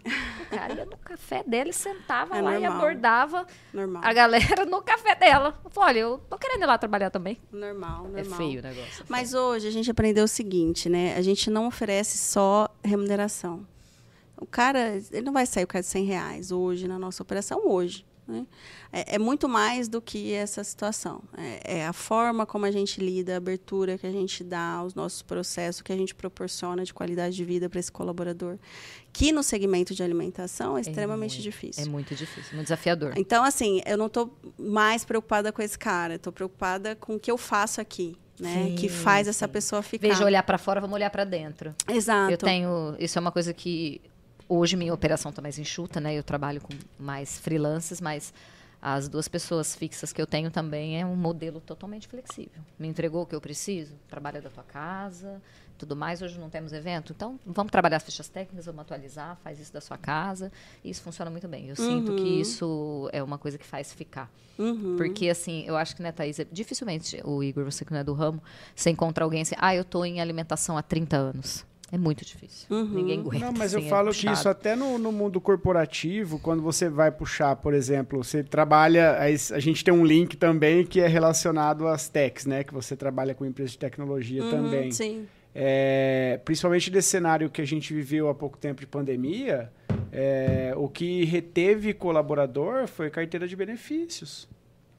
O 0.06 0.50
cara 0.56 0.74
ia 0.74 0.86
no 0.86 0.98
café 0.98 1.44
dela 1.46 1.70
e 1.70 1.74
sentava 1.74 2.38
É 2.38 2.42
lá 2.42 2.58
e 2.58 2.62
normal. 2.62 2.78
abordava 2.82 3.48
Normal. 3.74 4.02
a 4.04 4.14
galera 4.14 4.66
no 4.66 4.82
café 4.82 5.16
dela. 5.16 5.60
Eu 5.64 5.70
falei, 5.70 6.04
olha, 6.04 6.12
eu 6.14 6.18
tô 6.30 6.38
querendo 6.38 6.64
ir 6.64 6.66
lá 6.66 6.78
trabalhar 6.78 7.10
também. 7.10 7.38
Normal, 7.52 8.04
normal. 8.04 8.18
É 8.20 8.24
feio 8.24 8.60
o 8.60 8.64
negócio. 8.64 9.06
Mas 9.08 9.34
hoje 9.34 9.68
a 9.68 9.72
gente 9.72 9.90
aprendeu 9.92 10.26
o 10.26 10.28
seguinte, 10.28 10.90
né? 10.90 11.16
A 11.16 11.22
gente 11.22 11.50
não 11.50 11.68
oferece 11.68 12.18
só 12.18 12.68
remuneração. 12.84 13.66
O 14.38 14.46
cara, 14.46 15.00
ele 15.12 15.22
não 15.22 15.34
vai 15.34 15.46
sair 15.46 15.64
o 15.64 15.68
cara 15.68 15.82
de 15.84 15.88
100 15.88 16.04
reais 16.06 16.52
hoje 16.52 16.88
na 16.88 16.98
nossa 16.98 17.22
operação, 17.22 17.62
hoje. 17.68 18.04
Né? 18.28 18.46
É, 18.94 19.16
é 19.16 19.20
muito 19.20 19.50
mais 19.50 19.88
do 19.88 20.02
que 20.02 20.34
essa 20.34 20.64
situação. 20.64 21.22
É, 21.38 21.80
é 21.80 21.88
a 21.88 21.94
forma 21.94 22.46
como 22.46 22.66
a 22.66 22.72
gente 22.72 23.02
lida, 23.02 23.34
a 23.34 23.38
abertura 23.38 23.98
que 23.98 24.08
a 24.08 24.12
gente 24.12 24.44
dá, 24.44 24.84
os 24.84 24.94
nossos 24.94 25.22
processos, 25.22 25.82
que 25.82 25.92
a 25.92 25.98
gente 25.98 26.16
proporciona 26.16 26.84
de 26.84 26.94
qualidade 26.94 27.36
de 27.36 27.44
vida 27.44 27.70
para 27.70 27.80
esse 27.80 27.92
colaborador, 27.92 28.58
que 29.12 29.32
no 29.32 29.44
segmento 29.44 29.94
de 29.94 30.04
alimentação 30.04 30.78
é 30.78 30.82
extremamente 30.82 31.36
muito, 31.36 31.44
difícil. 31.44 31.84
É 31.84 31.88
muito 31.88 32.16
difícil, 32.16 32.56
muito 32.56 32.68
desafiador. 32.68 33.14
Então, 33.18 33.44
assim, 33.44 33.82
eu 33.86 33.98
não 33.98 34.08
estou 34.08 34.38
mais 34.58 35.04
preocupada 35.04 35.52
com 35.52 35.62
esse 35.62 35.78
cara, 35.78 36.16
estou 36.16 36.32
preocupada 36.32 36.96
com 36.96 37.16
o 37.16 37.20
que 37.20 37.30
eu 37.30 37.38
faço 37.38 37.82
aqui, 37.82 38.16
né? 38.40 38.66
Sim, 38.70 38.76
que 38.76 38.90
faz 38.90 39.28
essa 39.28 39.46
sim. 39.46 39.52
pessoa 39.52 39.82
ficar. 39.82 40.08
Veja 40.08 40.26
olhar 40.26 40.44
pra 40.44 40.58
fora, 40.58 40.82
vamos 40.82 40.96
olhar 40.96 41.10
pra 41.10 41.24
dentro. 41.24 41.76
Exato. 41.88 42.32
Eu 42.32 42.38
tenho. 42.38 42.96
Isso 43.00 43.18
é 43.18 43.22
uma 43.22 43.32
coisa 43.32 43.54
que. 43.54 44.02
Hoje 44.54 44.76
minha 44.76 44.94
operação 44.94 45.30
está 45.30 45.42
mais 45.42 45.58
enxuta, 45.58 46.02
né? 46.02 46.14
Eu 46.14 46.24
trabalho 46.24 46.60
com 46.60 46.74
mais 47.00 47.40
freelancers, 47.40 48.02
mas 48.02 48.34
as 48.82 49.08
duas 49.08 49.30
pessoas 49.30 49.74
fixas 49.74 50.12
que 50.12 50.22
eu 50.22 50.28
tenho 50.28 50.52
também 50.52 51.00
é 51.00 51.06
um 51.06 51.16
modelo 51.16 51.62
totalmente 51.62 52.06
flexível. 52.06 52.62
Me 52.78 52.90
entregou 52.90 53.22
o 53.22 53.26
que 53.26 53.34
eu 53.34 53.40
preciso, 53.40 53.94
trabalha 54.10 54.42
da 54.42 54.50
tua 54.50 54.64
casa, 54.64 55.42
tudo 55.78 55.96
mais. 55.96 56.22
Hoje 56.22 56.38
não 56.38 56.50
temos 56.50 56.74
evento, 56.74 57.14
então 57.14 57.40
vamos 57.46 57.72
trabalhar 57.72 57.96
as 57.96 58.04
fichas 58.04 58.28
técnicas, 58.28 58.66
vamos 58.66 58.82
atualizar, 58.82 59.38
faz 59.42 59.58
isso 59.58 59.72
da 59.72 59.80
sua 59.80 59.98
casa. 59.98 60.52
Isso 60.84 61.02
funciona 61.02 61.32
muito 61.32 61.48
bem. 61.48 61.70
Eu 61.70 61.76
sinto 61.78 62.14
que 62.18 62.28
isso 62.42 63.10
é 63.14 63.24
uma 63.24 63.38
coisa 63.38 63.58
que 63.58 63.66
faz 63.66 63.94
ficar. 63.94 64.30
Uhum. 64.60 64.98
Porque, 64.98 65.30
assim, 65.30 65.64
eu 65.66 65.78
acho 65.78 65.96
que, 65.96 66.04
né, 66.04 66.12
Thaís, 66.12 66.40
é- 66.40 66.48
dificilmente, 66.52 67.22
o 67.24 67.42
Igor, 67.42 67.64
você 67.64 67.86
que 67.86 67.94
não 67.94 68.02
é 68.02 68.04
do 68.04 68.12
ramo, 68.14 68.44
você 68.76 68.90
encontra 68.90 69.24
alguém 69.24 69.44
assim, 69.44 69.56
ah, 69.58 69.74
eu 69.74 69.86
tô 69.86 70.04
em 70.04 70.20
alimentação 70.20 70.78
há 70.78 70.82
30 70.84 71.16
anos. 71.16 71.66
É 71.92 71.98
muito 71.98 72.24
difícil. 72.24 72.68
Uhum. 72.70 72.86
Ninguém 72.86 73.20
aguenta. 73.20 73.46
Não, 73.46 73.52
mas 73.52 73.74
eu 73.74 73.80
assim, 73.80 73.88
é 73.88 73.90
falo 73.90 74.12
que 74.12 74.18
puxado. 74.18 74.38
isso 74.38 74.50
até 74.50 74.76
no, 74.78 74.98
no 74.98 75.12
mundo 75.12 75.42
corporativo, 75.42 76.40
quando 76.40 76.64
você 76.64 76.88
vai 76.90 77.12
puxar, 77.12 77.56
por 77.58 77.74
exemplo, 77.74 78.24
você 78.24 78.42
trabalha, 78.44 79.18
aí 79.20 79.36
a 79.52 79.60
gente 79.60 79.84
tem 79.84 79.94
um 79.94 80.06
link 80.06 80.38
também 80.38 80.86
que 80.86 81.02
é 81.02 81.08
relacionado 81.08 81.88
às 81.88 82.08
techs, 82.08 82.46
né? 82.46 82.64
Que 82.64 82.74
você 82.74 82.96
trabalha 82.96 83.36
com 83.36 83.46
empresas 83.46 83.72
de 83.74 83.78
tecnologia 83.80 84.42
Uhum, 84.44 84.52
também. 84.52 84.92
Sim. 84.92 85.28
É, 85.54 86.40
principalmente 86.46 86.90
desse 86.90 87.10
cenário 87.10 87.50
que 87.50 87.62
a 87.62 87.66
gente 87.66 87.94
viveu 87.94 88.30
há 88.30 88.34
pouco 88.34 88.58
tempo 88.58 88.80
de 88.80 88.88
pandemia, 88.88 89.70
é, 90.14 90.74
o 90.78 90.88
que 90.88 91.26
reteve 91.26 91.94
colaborador 91.94 92.88
foi 92.88 93.10
carteira 93.10 93.46
de 93.46 93.56
benefícios. 93.56 94.48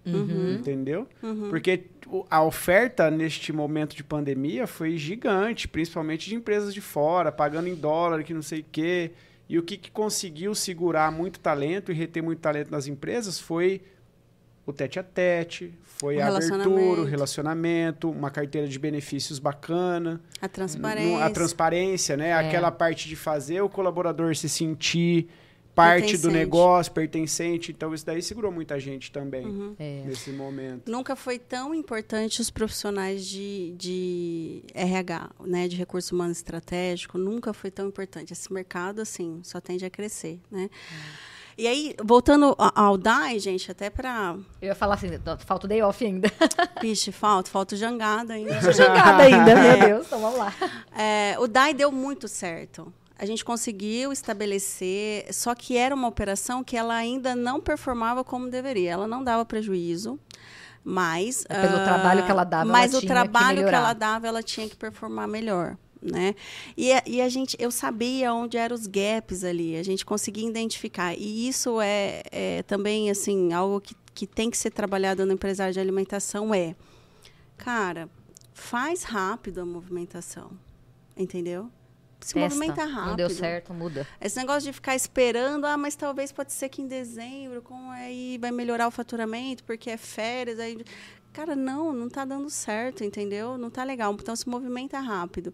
Uhum. 0.05 0.55
Entendeu? 0.55 1.07
Porque 1.49 1.85
o- 2.09 2.27
a 2.29 2.43
oferta 2.43 3.11
neste 3.11 3.53
momento 3.53 3.95
de 3.95 4.03
pandemia 4.03 4.67
foi 4.67 4.97
gigante, 4.97 5.69
principalmente 5.69 6.29
de 6.29 6.35
empresas 6.35 6.75
de 6.75 6.81
fora, 6.81 7.31
pagando 7.31 7.69
em 7.69 7.75
dólar, 7.75 8.23
que 8.25 8.35
não 8.35 8.43
sei 8.43 8.61
o 8.61 8.65
quê. 8.73 9.13
E 9.49 9.59
o 9.59 9.63
que, 9.63 9.77
que 9.77 9.91
conseguiu 9.91 10.55
segurar 10.55 11.13
muito 11.13 11.39
talento 11.39 11.93
e 11.93 11.95
reter 11.95 12.23
muito 12.23 12.39
talento 12.41 12.71
nas 12.71 12.87
empresas 12.87 13.39
foi 13.39 13.83
o 14.65 14.73
tete 14.73 14.99
a 14.99 15.03
tete, 15.03 15.73
foi 15.85 16.17
O 16.17 16.23
a 16.23 16.29
abertura, 16.29 17.01
o 17.03 17.05
relacionamento. 17.05 18.09
uma 18.11 18.31
carteira 18.31 18.67
de 18.69 18.79
benefícios 18.79 19.39
bacana, 19.39 20.21
A 20.41 20.49
transparência. 20.49 21.25
a 21.25 21.31
transparência, 21.31 22.17
né? 22.17 22.29
É. 22.29 22.33
Aquela 22.35 22.71
parte 22.71 23.09
de 23.09 23.15
fazer 23.17 23.61
o 23.61 23.69
colaborador 23.69 24.35
se 24.37 24.49
sentir 24.49 25.29
parte 25.75 26.19
do 26.19 26.31
negócio, 26.31 26.93
pertencente. 26.93 27.73
Então, 27.73 27.95
isso 27.95 28.05
daí 28.05 28.23
segurou 28.23 28.53
muita 28.53 28.79
gente 28.79 29.11
também 29.11 29.47
Uhum. 29.47 29.75
É. 29.79 30.03
nesse 30.07 30.31
momento. 30.31 30.91
Nunca 30.91 31.17
foi 31.17 31.39
tão 31.39 31.75
importante 31.75 32.41
os 32.41 32.51
profissionais 32.51 33.27
de, 33.27 33.75
de 33.77 34.63
RH, 34.75 35.31
né, 35.45 35.69
de 35.69 35.77
recurso 35.77 36.15
humano 36.15 36.33
estratégico, 36.33 37.17
nunca 37.19 37.53
foi 37.53 37.71
tão 37.71 37.89
importante. 37.89 38.33
Esse 38.33 38.53
mercado, 38.53 39.01
assim, 39.01 39.41
só 39.43 39.61
tende 39.61 39.85
a 39.85 39.91
crescer, 39.91 40.41
né? 40.51 40.69
E 41.57 41.67
aí, 41.67 41.95
voltando 42.03 42.55
ao 42.59 42.97
DAI, 42.97 43.39
gente, 43.39 43.71
até 43.71 43.91
para... 43.91 44.37
Eu 44.61 44.69
ia 44.69 44.75
falar 44.75 44.95
assim, 44.95 45.09
falta 45.41 45.67
o 45.67 45.69
day 45.69 45.83
off 45.83 46.03
ainda. 46.05 46.31
Vixe, 46.81 47.13
falta, 47.13 47.51
falta 47.51 47.75
o 47.75 47.79
jangada 47.79 48.33
ainda. 48.33 48.73
Jogada 48.73 49.23
ainda, 49.23 49.55
meu. 49.61 49.87
Deus. 49.87 50.07
Então 50.07 50.19
vamos 50.21 50.39
lá. 50.39 50.53
É, 50.97 51.37
o 51.39 51.47
DAI 51.47 51.75
deu 51.75 51.93
muito 51.93 52.27
certo. 52.27 52.93
A 53.23 53.25
gente 53.25 53.45
conseguiu 53.45 54.11
estabelecer, 54.13 55.33
só 55.33 55.55
que 55.55 55.77
era 55.77 55.95
uma 55.95 56.09
operação 56.09 56.65
que 56.65 56.77
ela 56.77 56.93
ainda 56.97 57.37
não 57.37 57.61
performava 57.61 58.25
como 58.25 58.51
deveria. 58.51 58.91
Ela 58.91 59.07
não 59.07 59.23
dava 59.23 59.45
prejuízo, 59.45 60.19
mas 60.83 61.45
É 61.49 61.61
pelo 61.61 61.77
ah, 61.77 61.85
trabalho 61.85 62.25
que 62.25 62.31
ela 62.33 62.43
dava, 62.43 62.65
ela 62.65 62.73
mas 62.73 62.91
tinha 62.91 62.99
o 62.99 63.01
que 63.03 63.07
trabalho 63.07 63.47
que, 63.47 63.55
melhorar. 63.63 63.79
ela 63.79 63.93
dava, 63.93 64.27
ela 64.27 64.43
tinha 64.43 64.69
que 64.69 64.75
performar 64.75 65.29
melhor. 65.29 65.77
Né? 66.03 66.35
E, 66.77 66.93
a- 66.93 67.03
e 67.07 67.21
a 67.21 67.29
gente, 67.29 67.57
eu 67.61 67.71
sabia 67.71 68.35
onde 68.35 68.57
eram 68.57 68.75
os 68.75 68.89
gaps 68.89 69.45
ali, 69.45 69.77
a 69.77 69.85
gente 69.85 70.05
conseguia 70.05 70.49
identificar. 70.49 71.15
E 71.17 71.47
isso 71.49 71.81
é, 71.81 72.23
é 72.33 72.63
também 72.65 73.09
assim 73.09 73.53
algo 73.53 73.81
que, 73.81 73.95
que 74.13 74.27
tem 74.27 74.51
que 74.51 74.59
ser 74.59 74.71
trabalhado 74.73 75.25
no 75.25 75.33
empresário 75.33 75.73
de 75.73 75.79
alimentação 75.79 76.53
é, 76.53 76.75
cara, 77.57 78.09
faz 78.53 79.05
rápido 79.05 79.61
a 79.61 79.65
movimentação, 79.65 80.51
entendeu? 81.17 81.71
Se 82.27 82.35
Testa. 82.35 82.55
movimenta 82.55 82.85
rápido. 82.85 83.09
Não 83.09 83.17
deu 83.17 83.31
certo, 83.31 83.75
muda. 83.75 84.07
Esse 84.21 84.37
negócio 84.37 84.63
de 84.63 84.73
ficar 84.73 84.95
esperando, 84.95 85.67
ah, 85.67 85.77
mas 85.77 85.95
talvez 85.95 86.33
pode 86.33 86.53
ser 86.53 86.69
que 86.69 86.81
em 86.81 86.87
dezembro, 86.87 87.63
como 87.63 87.91
aí 87.91 88.39
vai 88.41 88.51
melhorar 88.51 88.87
o 88.87 88.91
faturamento, 88.91 89.65
porque 89.65 89.91
é 89.91 89.97
férias, 89.97 90.59
aí. 90.59 90.85
Cara, 91.33 91.57
não, 91.57 91.93
não 91.93 92.11
tá 92.11 92.25
dando 92.25 92.51
certo, 92.51 93.03
entendeu? 93.03 93.57
Não 93.57 93.71
tá 93.71 93.83
legal. 93.85 94.13
Então 94.13 94.37
se 94.37 94.49
movimenta 94.49 95.01
rápido. 95.01 95.53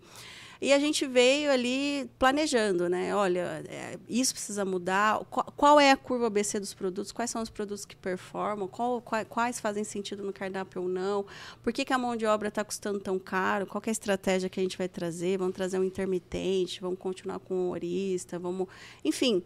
E 0.60 0.72
a 0.72 0.78
gente 0.80 1.06
veio 1.06 1.52
ali 1.52 2.10
planejando, 2.18 2.88
né? 2.88 3.14
Olha, 3.14 3.62
é, 3.68 3.96
isso 4.08 4.34
precisa 4.34 4.64
mudar. 4.64 5.24
Qual, 5.30 5.46
qual 5.56 5.80
é 5.80 5.92
a 5.92 5.96
curva 5.96 6.26
ABC 6.26 6.58
dos 6.58 6.74
produtos? 6.74 7.12
Quais 7.12 7.30
são 7.30 7.40
os 7.40 7.48
produtos 7.48 7.84
que 7.84 7.94
performam? 7.94 8.66
Qual- 8.66 9.00
qua- 9.00 9.24
quais 9.24 9.60
fazem 9.60 9.84
sentido 9.84 10.24
no 10.24 10.32
cardápio 10.32 10.82
ou 10.82 10.88
não? 10.88 11.24
Por 11.62 11.72
que, 11.72 11.84
que 11.84 11.92
a 11.92 11.98
mão 11.98 12.16
de 12.16 12.26
obra 12.26 12.48
está 12.48 12.64
custando 12.64 12.98
tão 12.98 13.20
caro? 13.20 13.66
Qual 13.66 13.80
é 13.86 13.88
a 13.88 13.92
estratégia 13.92 14.48
que 14.48 14.58
a 14.58 14.62
gente 14.62 14.76
vai 14.76 14.88
trazer? 14.88 15.38
Vamos 15.38 15.54
trazer 15.54 15.78
um 15.78 15.84
intermitente? 15.84 16.80
Vamos 16.80 16.98
continuar 16.98 17.38
com 17.38 17.54
um 17.54 17.70
horista? 17.70 18.36
Vamos... 18.36 18.66
Enfim, 19.04 19.44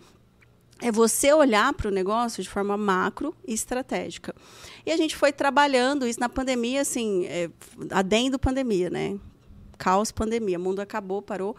é 0.81 0.91
você 0.91 1.31
olhar 1.33 1.75
para 1.75 1.89
o 1.89 1.91
negócio 1.91 2.43
de 2.43 2.49
forma 2.49 2.75
macro 2.79 3.35
e 3.47 3.53
estratégica. 3.53 4.35
E 4.87 4.91
a 4.91 4.97
gente 4.97 5.15
foi 5.15 5.31
trabalhando 5.31 6.07
isso 6.07 6.19
na 6.19 6.29
pandemia, 6.31 6.81
assim, 6.81 7.27
é, 7.27 7.51
adendo 7.91 8.39
pandemia, 8.39 8.89
né? 8.89 9.19
Caos, 9.83 10.12
pandemia, 10.12 10.59
o 10.59 10.62
mundo 10.62 10.78
acabou, 10.80 11.20
parou. 11.20 11.57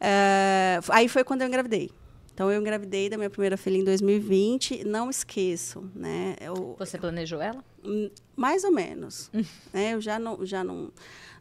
É, 0.00 0.80
aí 0.88 1.06
foi 1.06 1.22
quando 1.22 1.42
eu 1.42 1.48
engravidei. 1.48 1.90
Então, 2.32 2.50
eu 2.50 2.58
engravidei 2.60 3.08
da 3.10 3.16
minha 3.18 3.28
primeira 3.28 3.56
filha 3.58 3.76
em 3.76 3.84
2020. 3.84 4.84
Não 4.84 5.10
esqueço, 5.10 5.90
né? 5.94 6.36
Eu, 6.40 6.74
Você 6.78 6.96
planejou 6.98 7.40
ela? 7.42 7.62
Hum, 7.84 8.10
Mais 8.34 8.64
ou 8.64 8.72
menos. 8.72 9.30
né? 9.72 9.92
Eu 9.94 10.00
já 10.00 10.18
não, 10.18 10.44
já 10.46 10.64
não, 10.64 10.90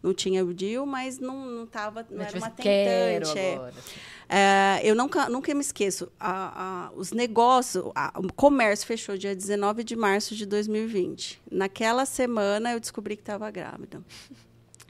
não 0.04 0.14
tinha 0.14 0.44
o 0.44 0.54
deal, 0.54 0.86
mas 0.86 1.18
não, 1.18 1.46
não, 1.46 1.66
tava, 1.66 2.06
não 2.10 2.18
Mas, 2.18 2.28
era 2.28 2.34
tipo 2.34 2.38
uma 2.40 2.48
assim, 2.48 2.62
quero 2.64 3.26
tentante. 3.28 3.40
é. 3.40 3.56
assim. 3.78 4.00
É, 4.28 4.82
eu 4.84 4.96
nunca, 4.96 5.30
nunca 5.30 5.54
me 5.54 5.62
esqueço. 5.62 6.12
A- 6.20 6.88
a- 6.88 6.92
os 6.94 7.12
negócios, 7.14 7.86
a- 7.96 8.14
o 8.18 8.32
comércio 8.34 8.86
fechou 8.88 9.18
dia 9.18 9.36
19 9.36 9.84
de 9.84 9.96
março 9.96 10.36
de 10.36 10.46
2020. 10.46 11.42
Naquela 11.52 12.06
semana 12.06 12.72
eu 12.74 12.80
descobri 12.82 13.16
que 13.16 13.22
estava 13.22 13.50
grávida. 13.52 14.02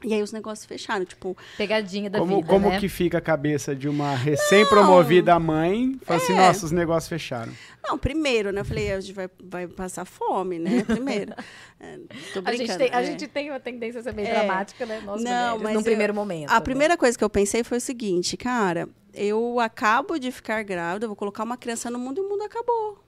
E 0.04 0.12
aí 0.12 0.22
os 0.22 0.30
negócios 0.30 0.66
fecharam, 0.66 1.04
tipo, 1.06 1.36
Pegadinha 1.56 2.10
da 2.10 2.18
Como, 2.18 2.36
vida, 2.36 2.48
como 2.48 2.68
né? 2.68 2.78
que 2.78 2.88
fica 2.88 3.16
a 3.16 3.20
cabeça 3.20 3.74
de 3.74 3.88
uma 3.88 4.14
recém-promovida 4.14 5.38
mãe? 5.38 5.98
Fala 6.02 6.20
assim, 6.22 6.32
É. 6.34 6.36
nossa, 6.36 6.66
os 6.66 6.70
negócios 6.72 7.08
fecharam. 7.08 7.52
não, 7.82 7.96
primeiro, 7.96 8.52
né? 8.52 8.60
Eu 8.60 8.64
falei, 8.64 8.92
a 8.92 9.00
gente 9.00 9.12
vai, 9.14 9.28
vai 9.42 9.66
passar 9.66 10.04
fome, 10.04 10.58
né? 10.58 10.82
Primeiro. 10.84 11.32
É, 11.78 11.98
tô 12.32 12.40
A 12.46 12.54
gente, 12.54 12.74
tem, 12.78 12.90
a 12.90 13.02
é. 13.02 13.04
gente 13.04 13.26
tem 13.26 13.50
uma 13.50 13.60
tendência 13.60 14.00
a 14.00 14.02
ser 14.02 14.14
meio 14.14 14.26
É. 14.28 14.32
dramática, 14.32 14.86
né? 14.86 15.02
Nós 15.04 15.22
Não, 15.22 15.30
mulheres, 15.58 15.62
mas 15.62 15.72
num 15.74 15.80
eu- 15.80 15.84
primeiro 15.84 16.14
momento. 16.14 16.48
A 16.50 16.54
né? 16.54 16.60
primeira 16.60 16.96
coisa 16.96 17.18
que 17.18 17.22
eu 17.22 17.28
pensei 17.28 17.62
foi 17.62 17.76
o 17.76 17.80
seguinte, 17.82 18.34
cara, 18.34 18.88
eu 19.12 19.60
acabo 19.60 20.18
de 20.18 20.32
ficar 20.32 20.62
grávida, 20.62 21.04
eu 21.04 21.10
vou 21.10 21.16
colocar 21.16 21.44
uma 21.44 21.58
criança 21.58 21.90
no 21.90 21.98
mundo 21.98 22.18
e 22.18 22.24
o 22.24 22.28
mundo 22.30 22.42
acabou. 22.44 22.98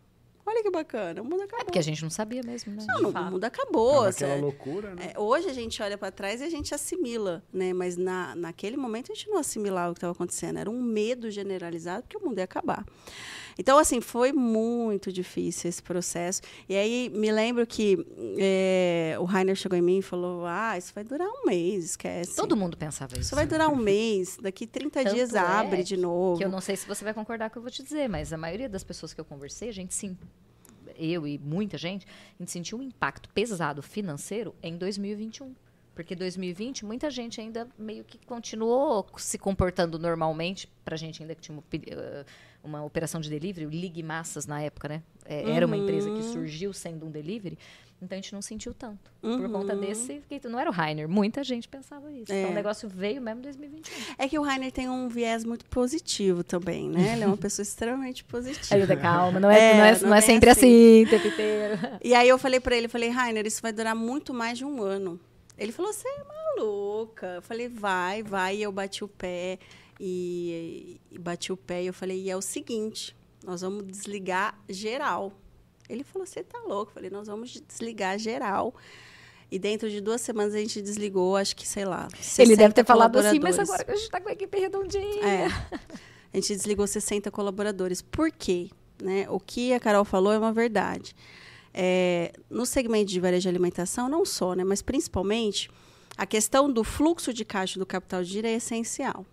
Olha 0.48 0.62
que 0.62 0.70
bacana, 0.70 1.20
o 1.20 1.24
mundo 1.26 1.42
acabou. 1.42 1.60
É 1.60 1.64
porque 1.64 1.78
a 1.78 1.82
gente 1.82 2.02
não 2.02 2.08
sabia 2.08 2.42
mesmo, 2.42 2.72
né? 2.72 2.86
Não, 2.88 3.10
o 3.10 3.30
mundo 3.32 3.44
acabou. 3.44 3.96
Tava 3.96 4.08
aquela 4.08 4.30
sabe? 4.30 4.40
loucura, 4.40 4.94
né? 4.94 5.12
É, 5.14 5.20
hoje 5.20 5.46
a 5.46 5.52
gente 5.52 5.82
olha 5.82 5.98
para 5.98 6.10
trás 6.10 6.40
e 6.40 6.44
a 6.44 6.48
gente 6.48 6.74
assimila, 6.74 7.44
né? 7.52 7.74
Mas 7.74 7.98
na, 7.98 8.34
naquele 8.34 8.74
momento 8.78 9.12
a 9.12 9.14
gente 9.14 9.28
não 9.28 9.36
assimilava 9.36 9.90
o 9.90 9.94
que 9.94 9.98
estava 9.98 10.14
acontecendo. 10.14 10.58
Era 10.58 10.70
um 10.70 10.80
medo 10.82 11.30
generalizado 11.30 12.06
que 12.08 12.16
o 12.16 12.24
mundo 12.24 12.38
ia 12.38 12.44
acabar. 12.44 12.82
Então, 13.58 13.76
assim, 13.76 14.00
foi 14.00 14.32
muito 14.32 15.12
difícil 15.12 15.68
esse 15.68 15.82
processo. 15.82 16.40
E 16.68 16.76
aí 16.76 17.10
me 17.12 17.32
lembro 17.32 17.66
que 17.66 17.98
é, 18.38 19.16
o 19.18 19.24
Rainer 19.24 19.56
chegou 19.56 19.76
em 19.76 19.82
mim 19.82 19.98
e 19.98 20.02
falou: 20.02 20.46
Ah, 20.46 20.78
isso 20.78 20.92
vai 20.94 21.02
durar 21.02 21.28
um 21.28 21.44
mês, 21.44 21.84
esquece. 21.84 22.36
Todo 22.36 22.56
mundo 22.56 22.76
pensava 22.76 23.14
isso. 23.14 23.22
Isso 23.22 23.34
vai 23.34 23.46
durar 23.46 23.68
um 23.68 23.76
mês, 23.76 24.38
daqui 24.40 24.66
30 24.66 25.02
Tanto 25.02 25.14
dias 25.14 25.34
é 25.34 25.38
abre 25.40 25.82
de 25.82 25.96
novo. 25.96 26.38
Que 26.38 26.44
eu 26.44 26.48
não 26.50 26.60
sei 26.60 26.76
se 26.76 26.86
você 26.86 27.04
vai 27.04 27.12
concordar 27.12 27.50
com 27.50 27.52
o 27.52 27.52
que 27.54 27.58
eu 27.58 27.62
vou 27.62 27.70
te 27.70 27.82
dizer, 27.82 28.08
mas 28.08 28.32
a 28.32 28.38
maioria 28.38 28.68
das 28.68 28.84
pessoas 28.84 29.12
que 29.12 29.20
eu 29.20 29.24
conversei, 29.24 29.68
a 29.68 29.72
gente 29.72 29.92
sim, 29.92 30.16
eu 30.96 31.26
e 31.26 31.36
muita 31.38 31.76
gente, 31.76 32.06
a 32.06 32.42
gente 32.42 32.52
sentiu 32.52 32.78
um 32.78 32.82
impacto 32.82 33.28
pesado 33.30 33.82
financeiro 33.82 34.54
em 34.62 34.76
2021. 34.76 35.52
Porque 35.98 36.14
2020, 36.14 36.84
muita 36.84 37.10
gente 37.10 37.40
ainda 37.40 37.66
meio 37.76 38.04
que 38.04 38.24
continuou 38.24 39.04
se 39.16 39.36
comportando 39.36 39.98
normalmente. 39.98 40.68
Pra 40.84 40.96
gente 40.96 41.20
ainda 41.20 41.34
que 41.34 41.40
tinha 41.40 41.58
uma, 42.62 42.78
pe- 42.78 42.78
uma 42.78 42.84
operação 42.84 43.20
de 43.20 43.28
delivery, 43.30 43.66
o 43.66 43.70
Ligue 43.70 44.02
Massas 44.02 44.46
na 44.46 44.60
época, 44.60 44.88
né? 44.88 45.02
Eh, 45.24 45.50
Era 45.50 45.66
uma 45.66 45.76
empresa 45.76 46.10
que 46.10 46.22
surgiu 46.22 46.72
sendo 46.72 47.06
um 47.06 47.10
delivery. 47.10 47.58
Então 48.00 48.16
a 48.16 48.20
gente 48.20 48.32
não 48.32 48.40
sentiu 48.40 48.72
tanto. 48.72 49.10
Por 49.20 49.50
conta 49.50 49.74
desse. 49.74 50.22
Não 50.48 50.60
era 50.60 50.70
o 50.70 50.72
Rainer, 50.72 51.08
muita 51.08 51.42
gente 51.42 51.66
pensava 51.68 52.12
isso. 52.12 52.32
Então 52.32 52.36
É. 52.36 52.46
o 52.46 52.54
negócio 52.54 52.88
veio 52.88 53.20
mesmo 53.20 53.40
em 53.40 53.42
2021. 53.42 54.14
É 54.16 54.28
que 54.28 54.38
o 54.38 54.42
Rainer 54.42 54.70
tem 54.70 54.88
um 54.88 55.08
viés 55.08 55.44
muito 55.44 55.64
positivo 55.66 56.44
também, 56.44 56.88
né? 56.88 57.14
Ele 57.14 57.24
é 57.24 57.26
uma 57.26 57.36
pessoa 57.36 57.64
extremamente 57.64 58.22
positiva. 58.22 58.76
Ajuda, 58.76 58.96
calma, 58.96 59.40
não 59.40 59.50
é, 59.50 59.58
É, 59.72 59.76
não 59.76 59.84
é, 59.84 59.92
não 60.00 60.08
não 60.10 60.14
é 60.14 60.18
é 60.18 60.20
sempre 60.20 60.48
assim, 60.48 61.02
o 61.04 61.10
tempo 61.10 61.26
inteiro. 61.26 61.74
E 62.04 62.14
aí 62.14 62.28
eu 62.28 62.38
falei 62.38 62.60
pra 62.60 62.76
ele, 62.76 62.86
falei, 62.86 63.08
Rainer, 63.08 63.44
isso 63.44 63.60
vai 63.60 63.72
durar 63.72 63.96
muito 63.96 64.32
mais 64.32 64.56
de 64.56 64.64
um 64.64 64.80
ano. 64.80 65.18
Ele 65.58 65.72
falou, 65.72 65.92
você 65.92 66.06
é 66.06 66.22
maluca. 66.56 67.26
Eu 67.26 67.42
falei, 67.42 67.68
vai, 67.68 68.22
vai. 68.22 68.56
E 68.58 68.62
eu 68.62 68.70
bati 68.70 69.02
o 69.02 69.08
pé 69.08 69.58
e, 69.98 71.00
e 71.10 71.18
bati 71.18 71.52
o 71.52 71.56
pé 71.56 71.82
e 71.82 71.86
eu 71.86 71.92
falei, 71.92 72.22
e 72.22 72.30
é 72.30 72.36
o 72.36 72.42
seguinte, 72.42 73.16
nós 73.44 73.62
vamos 73.62 73.86
desligar 73.86 74.58
geral. 74.68 75.32
Ele 75.88 76.04
falou, 76.04 76.26
você 76.26 76.42
tá 76.42 76.58
louco? 76.60 76.90
Eu 76.90 76.94
falei, 76.94 77.10
nós 77.10 77.26
vamos 77.26 77.60
desligar 77.66 78.18
geral. 78.18 78.74
E 79.50 79.58
dentro 79.58 79.88
de 79.88 80.00
duas 80.00 80.20
semanas 80.20 80.54
a 80.54 80.58
gente 80.58 80.82
desligou, 80.82 81.36
acho 81.36 81.56
que, 81.56 81.66
sei 81.66 81.84
lá, 81.84 82.08
Ele 82.38 82.54
deve 82.54 82.72
60 82.72 82.72
ter 82.74 82.84
falado 82.84 83.18
assim, 83.18 83.38
mas 83.40 83.58
agora 83.58 83.82
que 83.82 83.90
a 83.90 83.96
gente 83.96 84.10
tá 84.10 84.20
com 84.20 84.28
a 84.28 84.32
equipe 84.32 84.58
redondinha. 84.58 85.26
É. 85.26 85.46
A 86.30 86.36
gente 86.36 86.54
desligou 86.54 86.86
60 86.86 87.30
colaboradores. 87.30 88.02
Por 88.02 88.30
quê? 88.30 88.68
Né? 89.02 89.26
O 89.30 89.40
que 89.40 89.72
a 89.72 89.80
Carol 89.80 90.04
falou 90.04 90.32
é 90.32 90.38
uma 90.38 90.52
verdade. 90.52 91.16
É, 91.72 92.32
no 92.50 92.66
segmento 92.66 93.10
de 93.10 93.18
varejo 93.18 93.42
de 93.42 93.48
alimentação, 93.48 94.08
não 94.08 94.24
só, 94.26 94.54
né, 94.54 94.64
mas 94.64 94.82
principalmente, 94.82 95.70
a 96.16 96.26
questão 96.26 96.70
do 96.70 96.82
fluxo 96.84 97.32
de 97.32 97.44
caixa 97.44 97.78
do 97.78 97.86
capital 97.86 98.22
de 98.22 98.30
giro 98.30 98.46
é 98.46 98.54
essencial. 98.54 99.24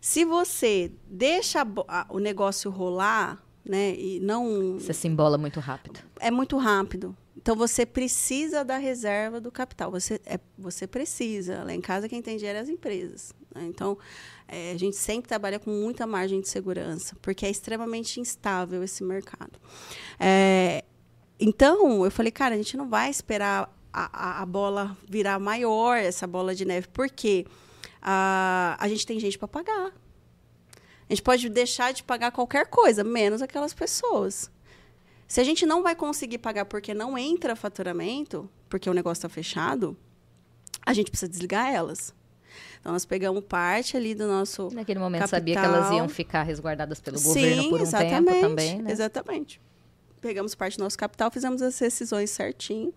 Se 0.00 0.24
você 0.24 0.92
deixa 1.06 1.66
o 2.08 2.18
negócio 2.18 2.70
rolar, 2.70 3.42
né, 3.64 3.94
e 3.94 4.20
não 4.20 4.78
Você 4.78 4.92
se 4.94 5.06
embola 5.08 5.36
muito 5.36 5.60
rápido. 5.60 6.00
é 6.20 6.30
muito 6.30 6.56
rápido. 6.56 7.16
Então 7.36 7.54
você 7.56 7.86
precisa 7.86 8.64
da 8.64 8.76
reserva 8.78 9.40
do 9.40 9.50
capital. 9.50 9.90
Você, 9.90 10.20
é, 10.26 10.38
você 10.58 10.86
precisa. 10.86 11.64
Lá 11.64 11.72
em 11.72 11.80
casa 11.80 12.08
quem 12.08 12.20
tem 12.20 12.36
dinheiro 12.36 12.58
é 12.58 12.62
as 12.62 12.68
empresas. 12.68 13.32
né? 13.54 13.64
Então 13.66 13.96
é, 14.46 14.72
a 14.72 14.78
gente 14.78 14.96
sempre 14.96 15.28
trabalha 15.28 15.58
com 15.58 15.70
muita 15.70 16.06
margem 16.06 16.40
de 16.40 16.48
segurança, 16.48 17.16
porque 17.22 17.46
é 17.46 17.50
extremamente 17.50 18.20
instável 18.20 18.82
esse 18.82 19.02
mercado. 19.04 19.52
É, 20.18 20.84
então 21.38 22.04
eu 22.04 22.10
falei, 22.10 22.32
cara, 22.32 22.54
a 22.54 22.58
gente 22.58 22.76
não 22.76 22.88
vai 22.88 23.08
esperar 23.10 23.72
a, 23.92 24.38
a- 24.38 24.42
a 24.42 24.46
bola 24.46 24.96
virar 25.08 25.38
maior, 25.38 25.96
essa 25.96 26.26
bola 26.26 26.54
de 26.54 26.64
neve, 26.64 26.88
porque 26.92 27.46
a, 28.02 28.76
a 28.78 28.88
gente 28.88 29.06
tem 29.06 29.18
gente 29.18 29.38
para 29.38 29.48
pagar. 29.48 29.92
A 31.08 31.12
gente 31.12 31.22
pode 31.22 31.48
deixar 31.48 31.92
de 31.92 32.02
pagar 32.02 32.30
qualquer 32.30 32.66
coisa, 32.66 33.02
menos 33.02 33.40
aquelas 33.40 33.72
pessoas. 33.72 34.50
Se 35.26 35.40
a 35.40 35.44
gente 35.44 35.64
não 35.66 35.82
vai 35.82 35.94
conseguir 35.94 36.38
pagar 36.38 36.66
porque 36.66 36.92
não 36.92 37.16
entra 37.16 37.56
faturamento, 37.56 38.48
porque 38.68 38.88
o 38.88 38.94
negócio 38.94 39.20
está 39.20 39.28
fechado, 39.28 39.96
a 40.84 40.92
gente 40.92 41.10
precisa 41.10 41.28
desligar 41.28 41.72
elas. 41.72 42.14
Então, 42.80 42.92
nós 42.92 43.04
pegamos 43.04 43.44
parte 43.44 43.96
ali 43.96 44.14
do 44.14 44.26
nosso. 44.26 44.70
Naquele 44.72 44.98
momento 44.98 45.20
capital. 45.20 45.38
sabia 45.38 45.54
que 45.54 45.64
elas 45.64 45.90
iam 45.92 46.08
ficar 46.08 46.42
resguardadas 46.42 47.00
pelo 47.00 47.18
Sim, 47.18 47.28
governo 47.28 47.70
por 47.70 47.80
um 47.80 47.82
exatamente, 47.82 48.32
tempo 48.32 48.40
também, 48.40 48.82
né? 48.82 48.92
Exatamente. 48.92 49.60
Pegamos 50.20 50.54
parte 50.54 50.76
do 50.76 50.84
nosso 50.84 50.98
capital, 50.98 51.30
fizemos 51.30 51.62
as 51.62 51.78
decisões 51.78 52.30
certinho. 52.30 52.92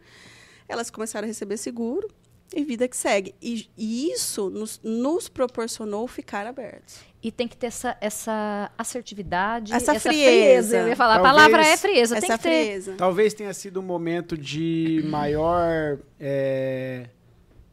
Elas 0.68 0.90
começaram 0.90 1.26
a 1.26 1.28
receber 1.28 1.58
seguro 1.58 2.08
e 2.54 2.64
vida 2.64 2.88
que 2.88 2.98
segue. 2.98 3.34
E, 3.42 3.70
e 3.78 4.12
isso 4.12 4.50
nos, 4.50 4.80
nos 4.84 5.30
proporcionou 5.30 6.08
ficar 6.08 6.46
abertos. 6.46 7.00
E 7.24 7.32
tem 7.32 7.48
que 7.48 7.56
ter 7.56 7.68
essa, 7.68 7.96
essa 8.02 8.72
assertividade, 8.78 9.74
Essa 9.74 9.92
essa 9.96 10.10
frieza. 10.10 10.78
Eu 10.78 10.88
ia 10.88 10.96
falar, 10.96 11.16
Talvez 11.16 11.30
a 11.30 11.36
palavra 11.36 11.68
é 11.68 11.78
frieza. 11.78 12.20
Tem 12.20 12.30
Essa 12.30 12.38
que 12.38 12.44
ter. 12.44 12.66
frieza. 12.66 12.96
Talvez 12.98 13.34
tenha 13.34 13.54
sido 13.54 13.80
um 13.80 13.84
momento 13.84 14.38
de 14.38 15.04
maior 15.06 16.00
é, 16.20 17.10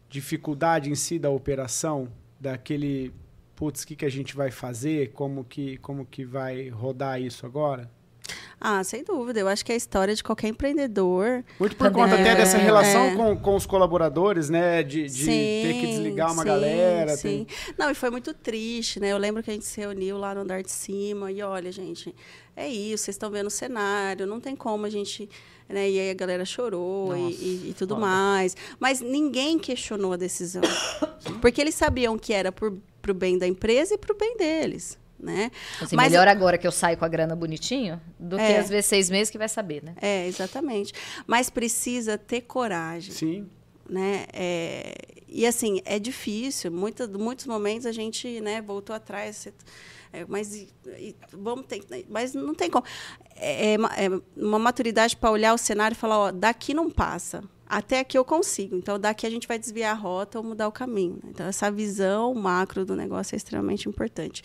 dificuldade 0.09 0.91
em 0.91 0.95
si 0.95 1.19
da 1.19 1.31
operação, 1.31 2.13
daquele, 2.39 3.13
putz, 3.57 3.83
o 3.83 3.87
que, 3.87 3.97
que 3.97 4.05
a 4.05 4.11
gente 4.11 4.37
vai 4.37 4.51
fazer? 4.51 5.13
Como 5.13 5.45
que, 5.45 5.79
como 5.79 6.05
que 6.05 6.25
vai 6.25 6.69
rodar 6.69 7.21
isso 7.21 7.47
agora? 7.47 7.91
Ah, 8.61 8.83
sem 8.83 9.05
dúvida. 9.05 9.39
Eu 9.39 9.47
acho 9.49 9.65
que 9.65 9.71
é 9.71 9.75
a 9.75 9.79
história 9.79 10.15
de 10.15 10.23
qualquer 10.23 10.49
empreendedor. 10.49 11.45
Muito 11.61 11.77
por 11.77 11.91
conta 11.93 12.15
até 12.15 12.35
dessa 12.35 12.57
É, 12.57 12.61
relação 12.61 13.03
é. 13.07 13.15
com, 13.15 13.37
com 13.37 13.55
os 13.55 13.65
colaboradores, 13.67 14.51
né? 14.51 14.83
De, 14.83 15.07
de 15.09 15.27
ter 15.27 15.75
que 15.81 15.87
desligar 15.87 16.33
uma 16.33 16.43
sim, 16.43 16.49
galera. 16.49 17.17
Sim. 17.17 17.45
tem- 17.45 17.75
Não, 17.79 17.91
e 17.91 17.95
foi 17.95 18.11
muito 18.11 18.35
triste, 18.35 18.99
né? 18.99 19.13
Eu 19.13 19.19
lembro 19.19 19.43
que 19.43 19.51
a 19.51 19.55
gente 19.55 19.65
se 19.65 19.81
reuniu 19.81 20.19
lá 20.19 20.35
no 20.35 20.41
andar 20.41 20.63
de 20.63 20.71
cima 20.73 21.31
e 21.31 21.41
olha, 21.41 21.71
gente, 21.71 22.13
é 22.57 22.67
isso, 22.69 23.05
vocês 23.05 23.15
estão 23.15 23.31
vendo 23.31 23.47
o 23.47 23.51
cenário, 23.51 24.27
não 24.27 24.41
tem 24.41 24.57
como 24.57 24.87
a 24.87 24.91
gente. 24.91 25.29
Né? 25.69 25.91
E 25.91 26.01
aí 26.01 26.11
a 26.11 26.15
galera 26.15 26.45
chorou 26.47 27.15
e, 27.15 27.21
Nossa, 27.21 27.37
e- 27.45 27.71
e 27.71 27.75
tudo 27.79 27.95
foda. 27.95 28.07
mais. 28.07 28.57
Mas 28.81 29.01
ninguém 29.01 29.59
questionou 29.59 30.15
a 30.15 30.17
decisão. 30.17 30.63
porque 31.41 31.61
eles 31.61 31.75
sabiam 31.75 32.19
que 32.19 32.33
era 32.33 32.51
para 32.51 32.67
o 32.69 33.15
bem 33.15 33.39
da 33.39 33.47
empresa 33.47 33.95
e 33.95 33.99
para 33.99 34.13
o 34.15 34.17
bem 34.19 34.37
deles. 34.37 34.99
Né? 35.21 35.51
Assim, 35.83 35.97
Mas 35.97 36.13
melhor 36.13 36.29
agora 36.29 36.57
que 36.57 36.67
eu 36.67 36.71
saio 36.71 36.97
com 36.97 37.05
a 37.05 37.09
grana 37.09 37.35
bonitinho 37.35 38.01
do 38.19 38.37
que 38.37 38.43
É. 38.43 38.59
às 38.61 38.69
vezes 38.69 38.87
seis 38.87 39.11
meses 39.11 39.31
que 39.31 39.37
vai 39.39 39.49
saber, 39.49 39.83
né? 39.83 39.95
É, 40.01 40.27
exatamente. 40.29 40.93
Mas 41.27 41.51
precisa 41.51 42.17
ter 42.17 42.43
coragem. 42.43 43.13
Sim. 43.13 43.49
né? 43.91 44.27
É, 44.33 44.95
e 45.27 45.47
assim, 45.47 45.81
é 45.85 45.99
difícil. 45.99 46.71
Muita, 46.71 47.09
muitos 47.09 47.47
momentos 47.47 47.87
a 47.87 47.93
gente 47.93 48.41
né, 48.41 48.61
voltou 48.63 48.95
atrás. 48.95 49.49
é, 50.13 50.25
mas 50.29 50.55
e- 50.55 50.69
e 50.99 51.17
vamos 51.33 51.67
ter, 51.67 51.83
mas 52.09 52.33
não 52.35 52.55
tem 52.55 52.71
como. 52.71 52.85
É, 53.35 53.73
é 53.73 53.75
é 53.75 54.21
uma 54.37 54.59
maturidade 54.59 55.17
para 55.17 55.31
olhar 55.31 55.53
o 55.55 55.59
cenário 55.59 55.95
e 55.95 55.99
falar, 55.99 56.19
ó, 56.19 56.31
daqui 56.31 56.73
não 56.75 56.91
passa. 56.91 57.43
Até 57.67 57.99
aqui 58.01 58.17
eu 58.17 58.25
consigo. 58.25 58.75
Então, 58.77 58.99
daqui 58.99 59.27
a 59.27 59.31
gente 59.31 59.47
vai 59.49 59.59
desviar 59.59 59.93
a 59.95 59.99
rota 59.99 60.39
ou 60.39 60.45
mudar 60.45 60.69
o 60.69 60.73
caminho. 60.73 61.15
né? 61.23 61.31
Então, 61.31 61.47
essa 61.47 61.71
visão 61.71 62.33
macro 62.35 62.85
do 62.87 62.95
negócio 62.97 63.35
é 63.35 63.37
extremamente 63.37 63.89
importante. 63.89 64.43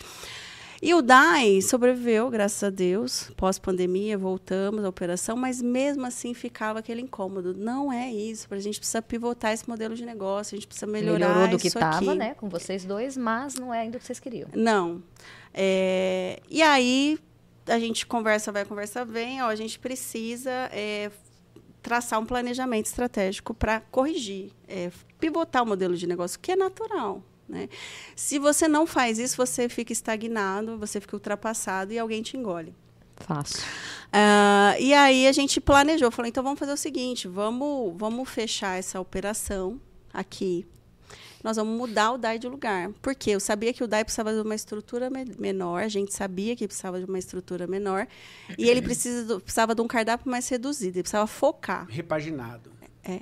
E 0.84 0.92
o 0.92 1.00
DAI 1.00 1.62
sobreviveu, 1.62 2.28
graças 2.28 2.62
a 2.62 2.68
Deus. 2.68 3.30
Pós-pandemia, 3.38 4.18
voltamos 4.18 4.84
à 4.84 4.88
operação, 4.90 5.34
mas 5.34 5.62
mesmo 5.62 6.04
assim 6.04 6.34
ficava 6.34 6.80
aquele 6.80 7.00
incômodo. 7.00 7.54
Não 7.54 7.90
é 7.90 8.12
isso, 8.12 8.46
a 8.50 8.58
gente 8.58 8.78
precisa 8.78 9.00
pivotar 9.00 9.54
esse 9.54 9.66
modelo 9.66 9.94
de 9.94 10.04
negócio, 10.04 10.54
a 10.54 10.58
gente 10.58 10.66
precisa 10.66 10.86
melhorar 10.86 11.28
Melhorou 11.28 11.48
do 11.48 11.58
que 11.58 11.68
estava, 11.68 12.14
né? 12.14 12.34
Com 12.34 12.50
vocês 12.50 12.84
dois, 12.84 13.16
mas 13.16 13.54
não 13.54 13.72
é 13.72 13.80
ainda 13.80 13.96
o 13.96 14.00
que 14.00 14.04
vocês 14.04 14.20
queriam. 14.20 14.50
Não. 14.54 15.02
É, 15.54 16.38
e 16.50 16.60
aí, 16.60 17.18
a 17.66 17.78
gente 17.78 18.06
conversa, 18.06 18.52
vai, 18.52 18.66
conversa, 18.66 19.06
vem. 19.06 19.42
Ó, 19.42 19.46
a 19.46 19.56
gente 19.56 19.78
precisa 19.78 20.50
é, 20.70 21.10
traçar 21.80 22.20
um 22.20 22.26
planejamento 22.26 22.84
estratégico 22.84 23.54
para 23.54 23.80
corrigir, 23.80 24.52
é, 24.68 24.90
pivotar 25.18 25.62
o 25.62 25.66
modelo 25.66 25.96
de 25.96 26.06
negócio, 26.06 26.38
que 26.38 26.52
é 26.52 26.56
natural. 26.56 27.22
Né? 27.48 27.68
Se 28.16 28.38
você 28.38 28.66
não 28.66 28.86
faz 28.86 29.18
isso, 29.18 29.36
você 29.36 29.68
fica 29.68 29.92
estagnado, 29.92 30.78
você 30.78 31.00
fica 31.00 31.14
ultrapassado 31.16 31.92
e 31.92 31.98
alguém 31.98 32.22
te 32.22 32.36
engole. 32.36 32.74
Fácil. 33.16 33.62
Ah, 34.12 34.74
e 34.80 34.92
aí 34.92 35.26
a 35.26 35.32
gente 35.32 35.60
planejou, 35.60 36.10
falou, 36.10 36.28
então 36.28 36.42
vamos 36.42 36.58
fazer 36.58 36.72
o 36.72 36.76
seguinte, 36.76 37.28
vamos, 37.28 37.94
vamos 37.96 38.28
fechar 38.28 38.78
essa 38.78 39.00
operação 39.00 39.80
aqui. 40.12 40.66
Nós 41.42 41.56
vamos 41.58 41.76
mudar 41.76 42.12
o 42.12 42.18
DAI 42.18 42.38
de 42.38 42.48
lugar. 42.48 42.90
Porque 43.02 43.30
eu 43.30 43.38
sabia 43.38 43.72
que 43.72 43.84
o 43.84 43.86
DAI 43.86 44.02
precisava 44.02 44.32
de 44.32 44.40
uma 44.40 44.54
estrutura 44.54 45.10
me- 45.10 45.26
menor, 45.38 45.82
a 45.82 45.88
gente 45.88 46.14
sabia 46.14 46.56
que 46.56 46.66
precisava 46.66 46.98
de 46.98 47.04
uma 47.04 47.18
estrutura 47.18 47.66
menor, 47.66 48.06
e 48.58 48.66
ele 48.68 48.80
precisa 48.80 49.24
do- 49.26 49.40
precisava 49.40 49.74
de 49.74 49.82
um 49.82 49.86
cardápio 49.86 50.30
mais 50.30 50.48
reduzido, 50.48 50.96
ele 50.96 51.02
precisava 51.02 51.26
focar. 51.26 51.86
Repaginado. 51.88 52.72
É. 53.04 53.20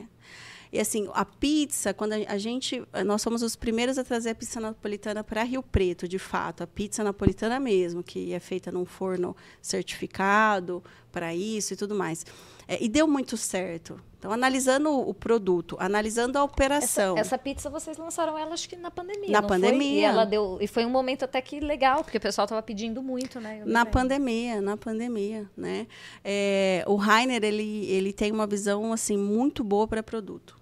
E 0.73 0.81
assim, 0.81 1.07
a 1.13 1.25
pizza, 1.25 1.93
quando 1.93 2.15
a, 2.15 2.39
gente. 2.39 2.83
Nós 3.05 3.21
somos 3.21 3.43
os 3.43 3.55
primeiros 3.55 3.99
a 3.99 4.05
trazer 4.05 4.31
a 4.31 4.35
pizza 4.35 4.59
napolitana 4.59 5.23
para 5.23 5.43
Rio 5.43 5.63
Preto, 5.63 6.09
de 6.09 6.19
fato. 6.19 6.63
A 6.63 6.67
pizza 6.67 7.05
napolitana 7.05 7.61
mesmo, 7.61 8.03
que 8.03 8.33
é 8.33 8.41
feita 8.41 8.73
num 8.73 8.87
forno 8.87 9.37
certificado 9.61 10.83
para 11.13 11.35
isso 11.35 11.75
e 11.75 11.77
tudo 11.77 11.95
mais. 11.95 12.25
É, 12.67 12.83
e 12.83 12.89
deu 12.89 13.07
muito 13.07 13.37
certo. 13.37 14.01
Então, 14.19 14.33
analisando 14.33 14.89
o, 14.89 15.13
produto, 15.13 15.77
analisando 15.79 16.39
a 16.39 16.43
Essa, 16.43 16.53
operação. 16.53 17.19
essa 17.19 17.37
pizza 17.37 17.69
vocês 17.69 17.99
lançaram 17.99 18.39
ela 18.39 18.55
acho 18.55 18.69
que 18.69 18.77
na 18.77 18.91
pandemia. 18.91 19.31
Na 19.31 19.43
não 19.43 19.49
foi? 19.49 19.59
pandemia. 19.59 20.01
E 20.01 20.05
ela 20.05 20.25
deu. 20.25 20.59
E 20.61 20.67
foi 20.67 20.87
um 20.87 20.91
momento 20.91 21.25
até 21.25 21.43
que 21.43 21.61
legal, 21.61 22.03
porque 22.03 22.17
o 22.17 22.21
pessoal 22.21 22.45
estava 22.45 22.63
pedindo 22.63 23.03
muito, 23.03 23.41
né? 23.41 23.59
Eu 23.61 23.67
Na 23.67 23.85
pandemia, 23.85 24.63
na 24.63 24.77
pandemia, 24.77 25.51
né? 25.57 25.87
É, 26.25 26.85
o 26.87 26.95
Rainer, 26.95 27.45
ele, 27.45 27.85
ele 27.87 28.13
tem 28.13 28.33
uma 28.33 28.47
visão, 28.47 28.93
assim, 28.93 29.19
muito 29.19 29.63
boa 29.63 29.87
para 29.89 30.03
produto. 30.03 30.62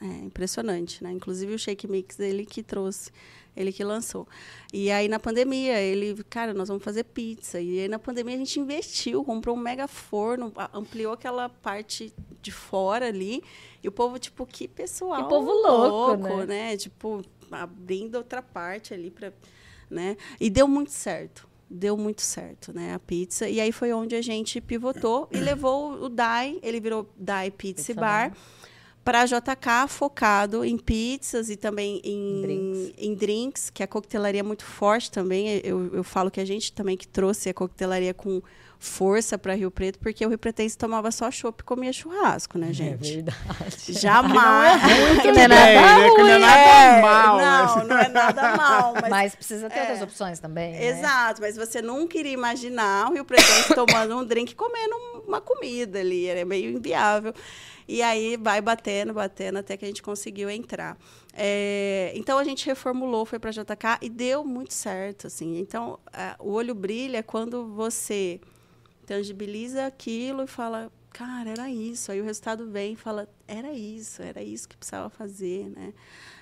É 0.00 0.24
impressionante, 0.24 1.04
né? 1.04 1.12
Inclusive 1.12 1.54
o 1.54 1.58
Shake 1.58 1.86
Mix, 1.86 2.18
ele 2.18 2.46
que 2.46 2.62
trouxe, 2.62 3.10
ele 3.54 3.70
que 3.70 3.84
lançou. 3.84 4.26
E 4.72 4.90
aí, 4.90 5.08
na 5.08 5.18
pandemia, 5.18 5.78
ele, 5.78 6.24
cara, 6.24 6.54
nós 6.54 6.68
vamos 6.68 6.82
fazer 6.82 7.04
pizza. 7.04 7.60
E 7.60 7.80
aí, 7.80 7.88
na 7.88 7.98
pandemia, 7.98 8.34
a 8.34 8.38
gente 8.38 8.58
investiu, 8.58 9.22
comprou 9.22 9.54
um 9.54 9.60
mega 9.60 9.86
forno, 9.86 10.52
ampliou 10.72 11.12
aquela 11.12 11.50
parte 11.50 12.14
de 12.40 12.50
fora 12.50 13.08
ali. 13.08 13.42
E 13.82 13.88
o 13.88 13.92
povo, 13.92 14.18
tipo, 14.18 14.46
que 14.46 14.66
pessoal 14.66 15.22
Que 15.22 15.28
povo 15.28 15.52
louco, 15.52 16.44
né? 16.44 16.76
Tipo, 16.78 17.22
abrindo 17.50 18.14
outra 18.14 18.40
parte 18.40 18.94
ali 18.94 19.10
para 19.10 19.32
né? 19.90 20.16
E 20.38 20.48
deu 20.48 20.68
muito 20.68 20.92
certo. 20.92 21.48
Deu 21.68 21.96
muito 21.96 22.22
certo, 22.22 22.72
né? 22.72 22.94
A 22.94 22.98
pizza. 22.98 23.48
E 23.48 23.60
aí 23.60 23.70
foi 23.70 23.92
onde 23.92 24.14
a 24.14 24.22
gente 24.22 24.60
pivotou 24.60 25.28
e 25.30 25.38
levou 25.38 25.92
o 26.04 26.08
DAI, 26.08 26.58
ele 26.62 26.80
virou 26.80 27.08
DAI 27.16 27.50
Pizza, 27.50 27.86
Pizza 27.86 28.00
Bar, 28.00 28.36
para 29.04 29.22
a 29.22 29.24
JK 29.26 29.88
focado 29.88 30.64
em 30.64 30.76
pizzas 30.76 31.48
e 31.50 31.56
também 31.56 32.00
em, 32.04 32.42
Drinks. 32.42 32.92
em 32.98 33.14
drinks, 33.14 33.70
que 33.70 33.82
a 33.82 33.86
coquetelaria 33.86 34.40
é 34.40 34.42
muito 34.42 34.64
forte 34.64 35.10
também. 35.10 35.60
Eu, 35.64 35.90
eu 35.94 36.04
falo 36.04 36.30
que 36.30 36.40
a 36.40 36.44
gente 36.44 36.72
também 36.72 36.96
que 36.96 37.08
trouxe 37.08 37.48
a 37.48 37.54
coquetelaria 37.54 38.12
com 38.14 38.42
força 38.78 39.36
para 39.36 39.54
Rio 39.54 39.70
Preto, 39.70 39.98
porque 39.98 40.24
o 40.24 40.28
Rio 40.30 40.38
Pretense 40.38 40.76
tomava 40.76 41.10
só 41.10 41.30
chopp 41.30 41.60
e 41.60 41.64
comia 41.64 41.92
churrasco, 41.92 42.56
né, 42.58 42.70
É 42.70 42.72
gente? 42.72 43.12
verdade. 43.14 43.92
Jamais. 43.92 44.82
Muito 44.82 45.26
não 45.26 45.40
é 45.42 45.48
nada 45.48 45.48
né? 45.48 45.74
Não 45.74 46.00
é 46.02 46.08
ruim, 46.08 46.38
nada 46.40 46.58
É, 46.60 47.02
mal. 47.02 47.36
Não, 47.38 47.76
mas- 47.76 47.88
não 47.88 47.98
é 47.98 48.08
nada 48.08 48.56
mal. 48.56 48.94
Mas, 49.00 49.10
Mas 49.10 49.34
precisa 49.34 49.68
ter 49.68 49.78
é. 49.78 49.80
outras 49.82 50.02
opções 50.02 50.38
também. 50.38 50.72
né? 50.72 50.86
Exato, 50.88 51.40
mas 51.42 51.56
você 51.56 51.82
nunca 51.82 52.16
iria 52.18 52.32
imaginar 52.32 53.10
o 53.10 53.14
Rio 53.14 53.24
Pretense 53.24 53.72
tomando 53.74 54.16
um 54.16 54.24
drink 54.24 54.52
e 54.52 54.54
comendo 54.54 54.94
uma 55.26 55.40
comida 55.42 55.98
ali. 56.00 56.26
Era 56.26 56.44
meio 56.46 56.70
inviável. 56.70 57.34
E 57.92 58.02
aí 58.02 58.36
vai 58.36 58.60
batendo, 58.60 59.12
batendo, 59.12 59.58
até 59.58 59.76
que 59.76 59.84
a 59.84 59.88
gente 59.88 60.00
conseguiu 60.00 60.48
entrar. 60.48 60.96
É, 61.34 62.12
então 62.14 62.38
a 62.38 62.44
gente 62.44 62.64
reformulou, 62.64 63.26
foi 63.26 63.40
para 63.40 63.50
JK 63.50 63.98
e 64.00 64.08
deu 64.08 64.44
muito 64.44 64.72
certo. 64.72 65.26
Assim. 65.26 65.58
Então 65.58 65.98
o 66.38 66.52
olho 66.52 66.72
brilha 66.72 67.20
quando 67.20 67.66
você 67.66 68.40
tangibiliza 69.04 69.86
aquilo 69.86 70.44
e 70.44 70.46
fala, 70.46 70.88
cara, 71.12 71.50
era 71.50 71.68
isso. 71.68 72.12
Aí 72.12 72.20
o 72.20 72.24
resultado 72.24 72.70
vem 72.70 72.92
e 72.92 72.96
fala, 72.96 73.28
era 73.48 73.72
isso, 73.72 74.22
era 74.22 74.40
isso 74.40 74.68
que 74.68 74.76
precisava 74.76 75.10
fazer, 75.10 75.68
né? 75.68 75.92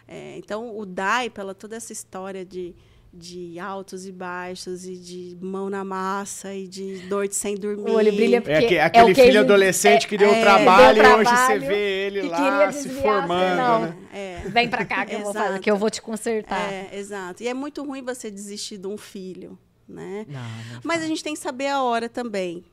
É, 0.07 0.37
então 0.37 0.79
o 0.79 0.85
DAI, 0.85 1.31
pela 1.31 1.55
toda 1.55 1.77
essa 1.77 1.95
história 1.95 2.45
de, 2.45 2.75
de 3.13 3.59
altos 3.59 4.07
e 4.07 4.13
baixos 4.13 4.85
e 4.87 4.95
de 4.97 5.37
mão 5.41 5.71
na 5.71 5.83
massa 5.83 6.55
e 6.55 6.69
de 6.69 7.07
noite 7.09 7.35
sem 7.35 7.55
dormir. 7.57 7.91
O 7.91 7.95
olho 7.95 8.13
brilha 8.13 8.37
É 8.37 8.41
porque 8.41 8.75
é 8.77 8.83
aquele 8.83 9.13
o 9.13 9.15
que 9.15 9.21
filho 9.23 9.31
ele- 9.31 9.39
adolescente 9.39 10.07
que 10.07 10.17
deu 10.19 10.31
é, 10.31 10.41
trabalho 10.41 11.03
deu 11.03 11.05
e 11.05 11.15
hoje 11.15 11.25
você 11.31 11.37
trabalho, 11.37 11.61
vê 11.67 12.07
ele 12.07 12.21
que 12.21 12.29
lá 12.29 12.37
queria 12.37 12.73
se 12.73 12.89
formando. 12.91 13.57
não. 13.57 13.81
né? 13.83 13.97
É, 14.13 14.43
Vem 14.49 14.69
pra 14.69 14.85
cá 14.85 15.05
que 15.07 15.15
eu 15.15 15.21
vou 15.23 15.33
fazer, 15.33 15.59
que 15.61 15.71
eu 15.71 15.77
vou 15.77 15.91
te 15.91 16.01
consertar. 16.03 16.73
é, 16.73 16.91
exato. 16.93 17.43
E 17.43 17.49
é 17.49 17.55
muito 17.55 17.83
ruim 17.85 18.03
você 18.03 18.31
desistir 18.31 18.79
de 18.79 18.87
um 18.87 18.97
filho, 18.97 19.59
né? 19.89 20.25
Não, 20.29 20.41
não 20.41 20.81
Mas 20.85 21.03
a 21.03 21.07
gente 21.07 21.23
tem 21.25 21.35
que 21.35 21.41
saber 21.41 21.67
a 21.69 21.83
hora 21.83 22.09
também. 22.09 22.65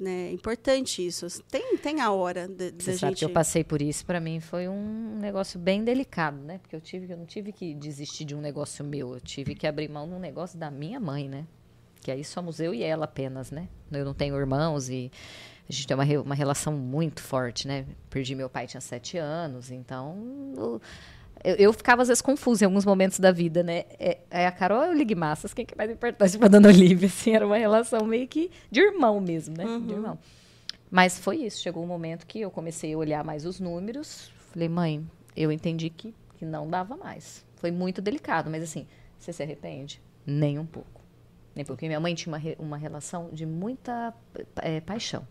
Né? 0.00 0.28
É 0.28 0.32
importante 0.32 1.06
isso. 1.06 1.26
Tem, 1.44 1.76
tem 1.76 2.00
a 2.00 2.10
hora 2.10 2.48
da 2.48 2.64
Você 2.78 2.90
gente. 2.92 2.98
sabe 3.00 3.16
que 3.16 3.24
eu 3.24 3.30
passei 3.30 3.62
por 3.62 3.80
isso, 3.80 4.04
pra 4.04 4.20
mim 4.20 4.40
foi 4.40 4.68
um 4.68 5.18
negócio 5.20 5.58
bem 5.58 5.84
delicado, 5.84 6.36
né? 6.38 6.58
Porque 6.58 6.74
eu 6.74 6.80
tive, 6.80 7.12
eu 7.12 7.16
não 7.16 7.26
tive 7.26 7.52
que 7.52 7.74
desistir 7.74 8.24
de 8.24 8.34
um 8.34 8.40
negócio 8.40 8.84
meu, 8.84 9.14
eu 9.14 9.20
tive 9.20 9.54
que 9.54 9.66
abrir 9.66 9.88
mão 9.88 10.08
de 10.08 10.14
um 10.14 10.18
negócio 10.18 10.58
da 10.58 10.70
minha 10.70 10.98
mãe, 10.98 11.28
né? 11.28 11.46
Que 12.00 12.10
aí 12.10 12.22
somos 12.24 12.60
eu 12.60 12.74
e 12.74 12.82
ela 12.82 13.04
apenas, 13.04 13.50
né? 13.50 13.68
Eu 13.90 14.04
não 14.04 14.12
tenho 14.14 14.36
irmãos 14.36 14.88
e 14.90 15.10
a 15.68 15.72
gente 15.72 15.86
tem 15.86 15.96
uma, 15.96 16.04
uma 16.22 16.34
relação 16.34 16.72
muito 16.74 17.22
forte, 17.22 17.66
né? 17.66 17.86
Perdi 18.10 18.34
meu 18.34 18.50
pai 18.50 18.66
tinha 18.66 18.80
sete 18.80 19.16
anos, 19.16 19.70
então 19.70 20.12
o- 20.58 20.80
eu, 21.44 21.54
eu 21.56 21.72
ficava 21.72 22.02
às 22.02 22.08
vezes 22.08 22.20
confusa 22.22 22.64
em 22.64 22.66
alguns 22.66 22.84
momentos 22.84 23.20
da 23.20 23.30
vida, 23.30 23.62
né? 23.62 23.84
É, 23.98 24.18
é 24.30 24.46
a 24.46 24.52
Carol 24.52 24.82
ou 24.84 24.90
o 24.90 24.92
Ligue 24.94 25.14
Massas? 25.14 25.52
Quem 25.54 25.64
que 25.66 25.74
é 25.74 25.76
mais 25.76 25.90
importante 25.90 26.38
pra 26.38 26.48
Dona 26.48 26.68
Olivia? 26.68 27.06
Assim, 27.08 27.34
era 27.34 27.46
uma 27.46 27.56
relação 27.58 28.04
meio 28.06 28.26
que 28.26 28.50
de 28.70 28.80
irmão 28.80 29.20
mesmo, 29.20 29.56
né? 29.56 29.64
De 29.86 29.92
irmão. 29.92 30.18
Mas 30.90 31.18
foi 31.18 31.38
isso. 31.38 31.60
Chegou 31.60 31.82
um 31.82 31.86
momento 31.86 32.26
que 32.26 32.40
eu 32.40 32.50
comecei 32.50 32.92
a 32.94 32.98
olhar 32.98 33.22
mais 33.24 33.44
os 33.44 33.60
números. 33.60 34.30
Falei, 34.52 34.68
mãe, 34.68 35.06
eu 35.36 35.50
entendi 35.52 35.90
que, 35.90 36.14
que 36.38 36.44
não 36.44 36.68
dava 36.68 36.96
mais. 36.96 37.44
Foi 37.56 37.70
muito 37.70 38.00
delicado, 38.00 38.50
mas 38.50 38.62
assim, 38.62 38.86
você 39.18 39.32
se 39.32 39.42
arrepende? 39.42 40.00
Nem 40.26 40.58
um 40.58 40.66
pouco. 40.66 41.00
Nem 41.54 41.64
porque 41.64 41.86
minha 41.86 42.00
mãe 42.00 42.14
tinha 42.14 42.32
uma, 42.32 42.38
re- 42.38 42.56
uma 42.58 42.76
relação 42.76 43.28
de 43.32 43.44
muita 43.46 44.14
eh, 44.62 44.80
paixão. 44.80 45.26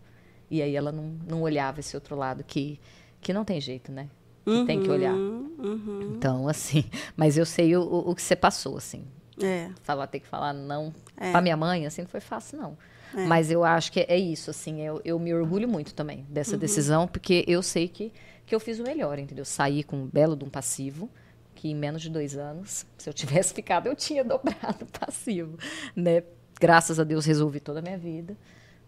E 0.50 0.60
aí 0.62 0.76
ela 0.76 0.92
não, 0.92 1.16
não 1.26 1.42
olhava 1.42 1.80
esse 1.80 1.96
outro 1.96 2.14
lado 2.16 2.44
que, 2.44 2.78
que 3.20 3.32
não 3.32 3.44
tem 3.44 3.60
jeito, 3.60 3.90
né? 3.90 4.08
Que 4.44 4.64
tem 4.66 4.82
que 4.82 4.90
olhar. 4.90 5.14
Uhum. 5.14 6.14
Então, 6.16 6.46
assim, 6.48 6.84
mas 7.16 7.36
eu 7.38 7.46
sei 7.46 7.76
o, 7.76 7.82
o 7.82 8.14
que 8.14 8.22
você 8.22 8.36
passou, 8.36 8.76
assim. 8.76 9.04
É. 9.42 9.70
Falar, 9.82 10.06
ter 10.06 10.20
que 10.20 10.26
falar 10.28 10.52
não 10.52 10.94
É. 11.16 11.30
pra 11.32 11.40
minha 11.40 11.56
mãe, 11.56 11.86
assim, 11.86 12.02
não 12.02 12.08
foi 12.08 12.20
fácil, 12.20 12.58
não. 12.58 12.76
É. 13.16 13.26
Mas 13.26 13.50
eu 13.50 13.64
acho 13.64 13.90
que 13.92 14.00
é 14.00 14.16
isso, 14.18 14.50
assim, 14.50 14.80
eu, 14.82 15.00
eu 15.04 15.18
me 15.18 15.32
orgulho 15.34 15.68
muito 15.68 15.94
também 15.94 16.18
Uhum. 16.18 16.24
dessa 16.28 16.56
decisão, 16.56 17.06
porque 17.08 17.44
eu 17.48 17.62
sei 17.62 17.88
que, 17.88 18.12
que 18.46 18.54
eu 18.54 18.60
fiz 18.60 18.78
o 18.78 18.82
melhor, 18.82 19.18
entendeu? 19.18 19.44
Saí 19.44 19.82
com 19.82 19.96
um 19.96 20.06
belo 20.06 20.36
de 20.36 20.44
um 20.44 20.48
passivo, 20.50 21.08
que 21.54 21.68
em 21.68 21.74
menos 21.74 22.02
de 22.02 22.10
dois 22.10 22.36
anos, 22.36 22.84
se 22.98 23.08
eu 23.08 23.14
tivesse 23.14 23.54
ficado, 23.54 23.86
eu 23.86 23.96
tinha 23.96 24.22
dobrado 24.24 24.84
o 24.84 24.98
passivo, 24.98 25.56
né? 25.96 26.22
Graças 26.60 27.00
a 27.00 27.04
Deus 27.04 27.24
resolvi 27.24 27.58
toda 27.60 27.78
a 27.80 27.82
minha 27.82 27.98
vida, 27.98 28.36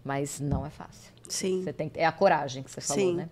mas 0.04 0.38
não 0.40 0.64
é 0.66 0.70
fácil. 0.70 1.12
Sim. 1.28 1.62
Você 1.62 1.72
tem, 1.72 1.90
é 1.94 2.06
a 2.06 2.12
coragem 2.12 2.62
que 2.62 2.70
você 2.70 2.80
falou, 2.80 3.04
Sim. 3.04 3.16
né? 3.16 3.28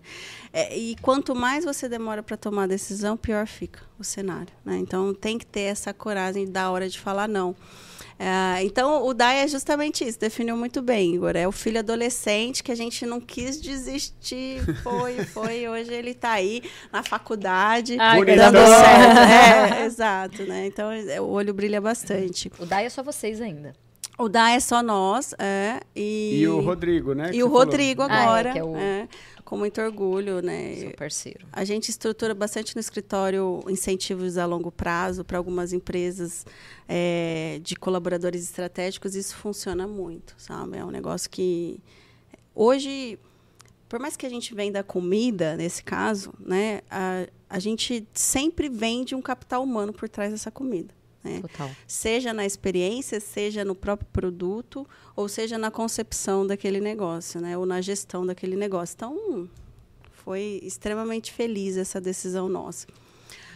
É, 0.51 0.77
e 0.77 0.95
quanto 1.01 1.35
mais 1.35 1.65
você 1.65 1.89
demora 1.89 2.23
para 2.23 2.37
tomar 2.37 2.63
a 2.63 2.67
decisão, 2.67 3.17
pior 3.17 3.45
fica 3.47 3.81
o 3.99 4.03
cenário. 4.03 4.53
Né? 4.63 4.77
Então 4.77 5.13
tem 5.13 5.37
que 5.37 5.45
ter 5.45 5.61
essa 5.61 5.93
coragem 5.93 6.49
da 6.49 6.71
hora 6.71 6.87
de 6.87 6.99
falar 6.99 7.27
não. 7.27 7.55
É, 8.17 8.63
então 8.63 9.05
o 9.05 9.13
DAI 9.13 9.43
é 9.43 9.47
justamente 9.47 10.07
isso, 10.07 10.17
definiu 10.17 10.55
muito 10.55 10.81
bem, 10.81 11.15
Igor. 11.15 11.35
É 11.35 11.45
o 11.45 11.51
filho 11.51 11.79
adolescente 11.79 12.63
que 12.63 12.71
a 12.71 12.75
gente 12.75 13.05
não 13.05 13.19
quis 13.19 13.61
desistir. 13.61 14.61
Foi, 14.81 15.17
foi. 15.25 15.67
Hoje 15.67 15.93
ele 15.93 16.11
está 16.11 16.31
aí 16.31 16.63
na 16.91 17.03
faculdade, 17.03 17.97
Ai, 17.99 18.23
dando 18.23 18.57
certo. 18.57 19.75
É, 19.75 19.85
exato, 19.85 20.43
né? 20.43 20.65
Então 20.67 20.89
é, 20.91 21.19
o 21.19 21.27
olho 21.27 21.53
brilha 21.53 21.81
bastante. 21.81 22.49
O 22.57 22.65
DAI 22.65 22.85
é 22.85 22.89
só 22.89 23.03
vocês 23.03 23.41
ainda. 23.41 23.73
O 24.17 24.29
DAI 24.29 24.55
é 24.55 24.59
só 24.61 24.81
nós, 24.81 25.33
é, 25.37 25.81
e, 25.95 26.39
E 26.41 26.47
o 26.47 26.61
Rodrigo, 26.61 27.13
né? 27.13 27.31
e 27.33 27.43
o 27.43 27.47
você 27.47 27.51
falou. 27.51 27.57
Rodrigo 27.65 28.01
Ah, 28.03 28.05
é, 28.07 28.21
agora, 28.23 28.51
que 28.53 28.59
é 28.59 28.63
o- 28.63 28.75
é, 28.77 29.09
com 29.43 29.57
muito 29.57 29.81
orgulho, 29.81 30.41
né? 30.41 30.75
Seu 30.75 30.91
parceiro. 30.91 31.45
A 31.51 31.65
gente 31.65 31.89
estrutura 31.89 32.33
bastante 32.33 32.73
no 32.75 32.79
escritório 32.79 33.61
incentivos 33.67 34.37
a 34.37 34.45
longo 34.45 34.71
prazo 34.71 35.23
para 35.25 35.37
algumas 35.37 35.73
empresas 35.73 36.45
é, 36.87 37.59
de 37.61 37.75
colaboradores 37.75 38.41
estratégicos. 38.43 39.15
Isso 39.15 39.35
funciona 39.35 39.85
muito, 39.85 40.33
sabe? 40.37 40.77
É 40.77 40.85
um 40.85 40.91
negócio 40.91 41.29
que 41.29 41.79
hoje, 42.55 43.19
por 43.89 43.99
mais 43.99 44.15
que 44.15 44.25
a 44.25 44.29
gente 44.29 44.55
venda 44.55 44.81
comida 44.81 45.55
nesse 45.57 45.83
caso, 45.83 46.33
né, 46.39 46.81
a, 46.89 47.27
a 47.49 47.59
gente 47.59 48.07
sempre 48.13 48.69
vende 48.69 49.13
um 49.13 49.21
capital 49.21 49.61
humano 49.61 49.91
por 49.93 50.07
trás 50.07 50.31
dessa 50.31 50.49
comida. 50.49 50.93
Né? 51.25 51.41
Seja 51.87 52.33
na 52.33 52.45
experiência, 52.45 53.19
seja 53.19 53.65
no 53.65 53.75
próprio 53.75 54.07
produto, 54.13 54.87
ou 55.15 55.27
seja 55.27 55.57
na 55.57 55.71
concepção 55.71 56.45
daquele 56.45 56.79
negócio, 56.79 57.41
né? 57.41 57.57
Ou 57.57 57.65
na 57.65 57.81
gestão 57.81 58.25
daquele 58.25 58.55
negócio. 58.55 58.93
Então, 58.95 59.49
foi 60.11 60.59
extremamente 60.63 61.31
feliz 61.31 61.77
essa 61.77 61.99
decisão 61.99 62.47
nossa. 62.47 62.87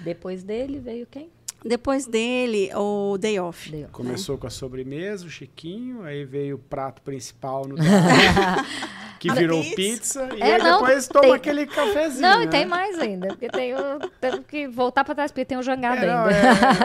Depois 0.03 0.43
dele 0.43 0.79
veio 0.79 1.05
quem? 1.05 1.29
Depois 1.63 2.05
dele, 2.07 2.71
o 2.73 3.17
Day 3.17 3.39
Off. 3.39 3.69
Day 3.69 3.83
Off. 3.83 3.91
Começou 3.93 4.37
com 4.37 4.47
a 4.47 4.49
sobremesa, 4.49 5.25
o 5.25 5.29
Chiquinho, 5.29 6.03
aí 6.03 6.23
veio 6.23 6.55
o 6.55 6.59
prato 6.59 7.01
principal 7.01 7.67
no 7.67 7.75
que 9.19 9.29
virou 9.33 9.61
pizza. 9.61 9.75
pizza, 10.25 10.29
e 10.37 10.41
É, 10.41 10.55
aí 10.55 10.63
não, 10.63 10.79
depois 10.79 11.07
toma 11.09 11.23
tem- 11.25 11.33
aquele 11.33 11.65
cafezinho. 11.65 12.21
Não, 12.21 12.41
e 12.41 12.45
né? 12.45 12.51
tem 12.51 12.65
mais 12.65 12.97
ainda. 12.97 13.27
Porque 13.27 13.49
tem 13.49 13.73
o, 13.75 13.99
temos 14.21 14.45
que 14.47 14.67
voltar 14.67 15.03
pra 15.03 15.13
trás, 15.13 15.31
porque 15.31 15.43
tem 15.43 15.57
o 15.57 15.61
jangado 15.61 16.01
É, 16.03 16.07
não, 16.07 16.23
ainda. 16.23 16.35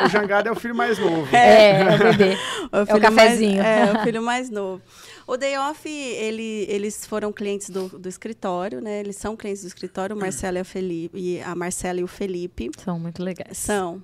é, 0.03 0.07
o 0.07 0.09
Jangada 0.09 0.49
é 0.49 0.53
o 0.53 0.57
filho 0.57 0.75
mais 0.75 0.99
novo. 0.99 1.29
É, 1.35 1.81
é 1.81 1.95
o 1.95 1.99
bebê. 1.99 2.37
O 2.73 2.77
É 2.79 2.95
o 2.97 3.01
cafezinho. 3.01 3.63
Mais, 3.63 3.89
é, 3.89 3.93
o 3.93 4.03
filho 4.03 4.23
mais 4.23 4.51
novo. 4.51 4.83
O 5.27 5.37
Day 5.39 5.57
Off, 5.57 5.89
ele, 5.89 6.67
eles 6.69 7.07
foram 7.07 7.33
clientes 7.33 7.71
do, 7.71 7.89
do 7.89 8.09
escritório, 8.09 8.81
né? 8.81 9.01
Eles 9.01 9.17
são 9.17 9.35
clientes 9.37 9.63
do 9.63 9.69
escritório, 9.69 10.15
o 10.15 10.19
Marcelo 10.19 10.59
e, 10.59 10.61
a 10.61 10.65
Felipe, 10.65 11.19
e 11.19 11.41
a 11.41 11.55
Marcela 11.55 12.01
e 12.01 12.05
o 12.05 12.07
Felipe. 12.07 12.71
São 12.83 12.99
muito 12.99 13.23
legais. 13.23 13.57
São. 13.57 14.03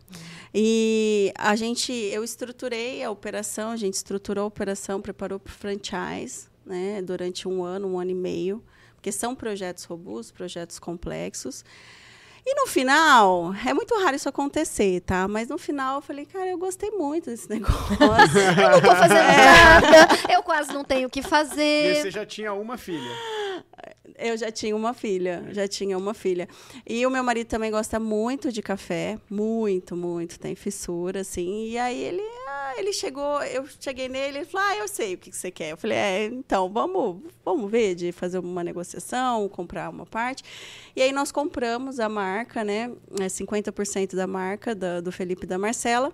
E 0.55 1.33
a 1.37 1.55
gente, 1.57 1.93
eu 1.93 2.25
estruturei 2.25 3.05
a 3.05 3.11
operação, 3.11 3.71
a 3.71 3.77
gente 3.77 3.95
estruturou 3.95 4.45
a 4.45 4.47
operação, 4.47 5.01
preparou 5.01 5.39
para 5.39 5.51
o 5.51 5.55
franchise, 5.55 6.49
né, 6.65 7.03
durante 7.03 7.47
um 7.47 7.63
ano, 7.63 7.89
um 7.89 7.99
ano 7.99 8.13
e 8.13 8.15
meio, 8.15 8.63
porque 8.95 9.13
são 9.13 9.35
projetos 9.35 9.85
robustos, 9.85 10.31
projetos 10.31 10.79
complexos. 10.79 11.65
E 12.45 12.55
no 12.55 12.67
final, 12.67 13.55
é 13.67 13.73
muito 13.75 13.95
raro 14.03 14.17
isso 14.17 14.29
acontecer, 14.29 15.01
tá? 15.03 15.29
Mas 15.29 15.49
no 15.49 15.59
final 15.59 15.97
eu 15.97 16.01
falei, 16.03 16.25
cara, 16.25 16.47
eu 16.49 16.59
gostei 16.59 16.91
muito 16.91 17.27
desse 17.31 17.49
negócio. 17.51 17.95
Eu 18.01 18.71
não 18.71 18.81
tô 18.81 18.97
fazendo 18.97 19.15
nada. 19.15 20.33
Eu 20.33 20.43
quase 20.43 20.73
não 20.73 20.83
tenho 20.85 21.07
o 21.09 21.11
que 21.11 21.21
E 21.21 21.23
fazer. 21.23 21.97
você 22.03 22.11
já 22.11 22.25
tinha 22.27 22.53
uma 22.53 22.77
filha. 22.79 23.11
Eu 24.19 24.37
já 24.37 24.51
tinha 24.51 24.77
uma 24.77 24.93
filha, 24.93 25.45
já 25.51 25.67
tinha 25.67 25.97
uma 25.97 26.13
filha. 26.13 26.47
E 26.87 27.07
o 27.07 27.11
meu 27.11 27.23
marido 27.25 27.47
também 27.47 27.71
gosta 27.71 27.99
muito 27.99 28.53
de 28.53 28.61
café, 28.61 29.19
muito, 29.31 29.97
muito, 29.97 30.39
tem 30.39 30.55
fissura, 30.55 31.21
assim. 31.21 31.67
E 31.69 31.79
aí 31.79 31.99
ele, 31.99 32.23
ele 32.79 32.93
chegou, 32.93 33.43
eu 33.45 33.65
cheguei 33.79 34.09
nele, 34.09 34.39
ele 34.39 34.45
falou, 34.47 34.67
ah, 34.69 34.77
eu 34.77 34.89
sei 34.89 35.15
o 35.15 35.19
que 35.19 35.31
você 35.33 35.51
quer. 35.51 35.71
Eu 35.73 35.77
falei, 35.77 35.97
é, 35.99 36.25
então, 36.27 36.69
vamos, 36.73 37.23
vamos 37.45 37.71
ver 37.71 37.95
de 37.95 38.13
fazer 38.13 38.39
uma 38.39 38.63
negociação, 38.65 39.49
comprar 39.49 39.89
uma 39.91 40.07
parte. 40.07 40.43
E 40.95 41.03
aí 41.03 41.13
nós 41.13 41.31
compramos 41.33 42.01
a 42.01 42.09
marca, 42.09 42.63
né, 42.65 42.91
é 43.21 43.27
50% 43.29 44.15
da 44.17 44.27
marca 44.27 44.75
da- 44.75 45.01
do 45.01 45.11
Felipe 45.13 45.45
e 45.45 45.47
da 45.49 45.59
Marcela. 45.59 46.13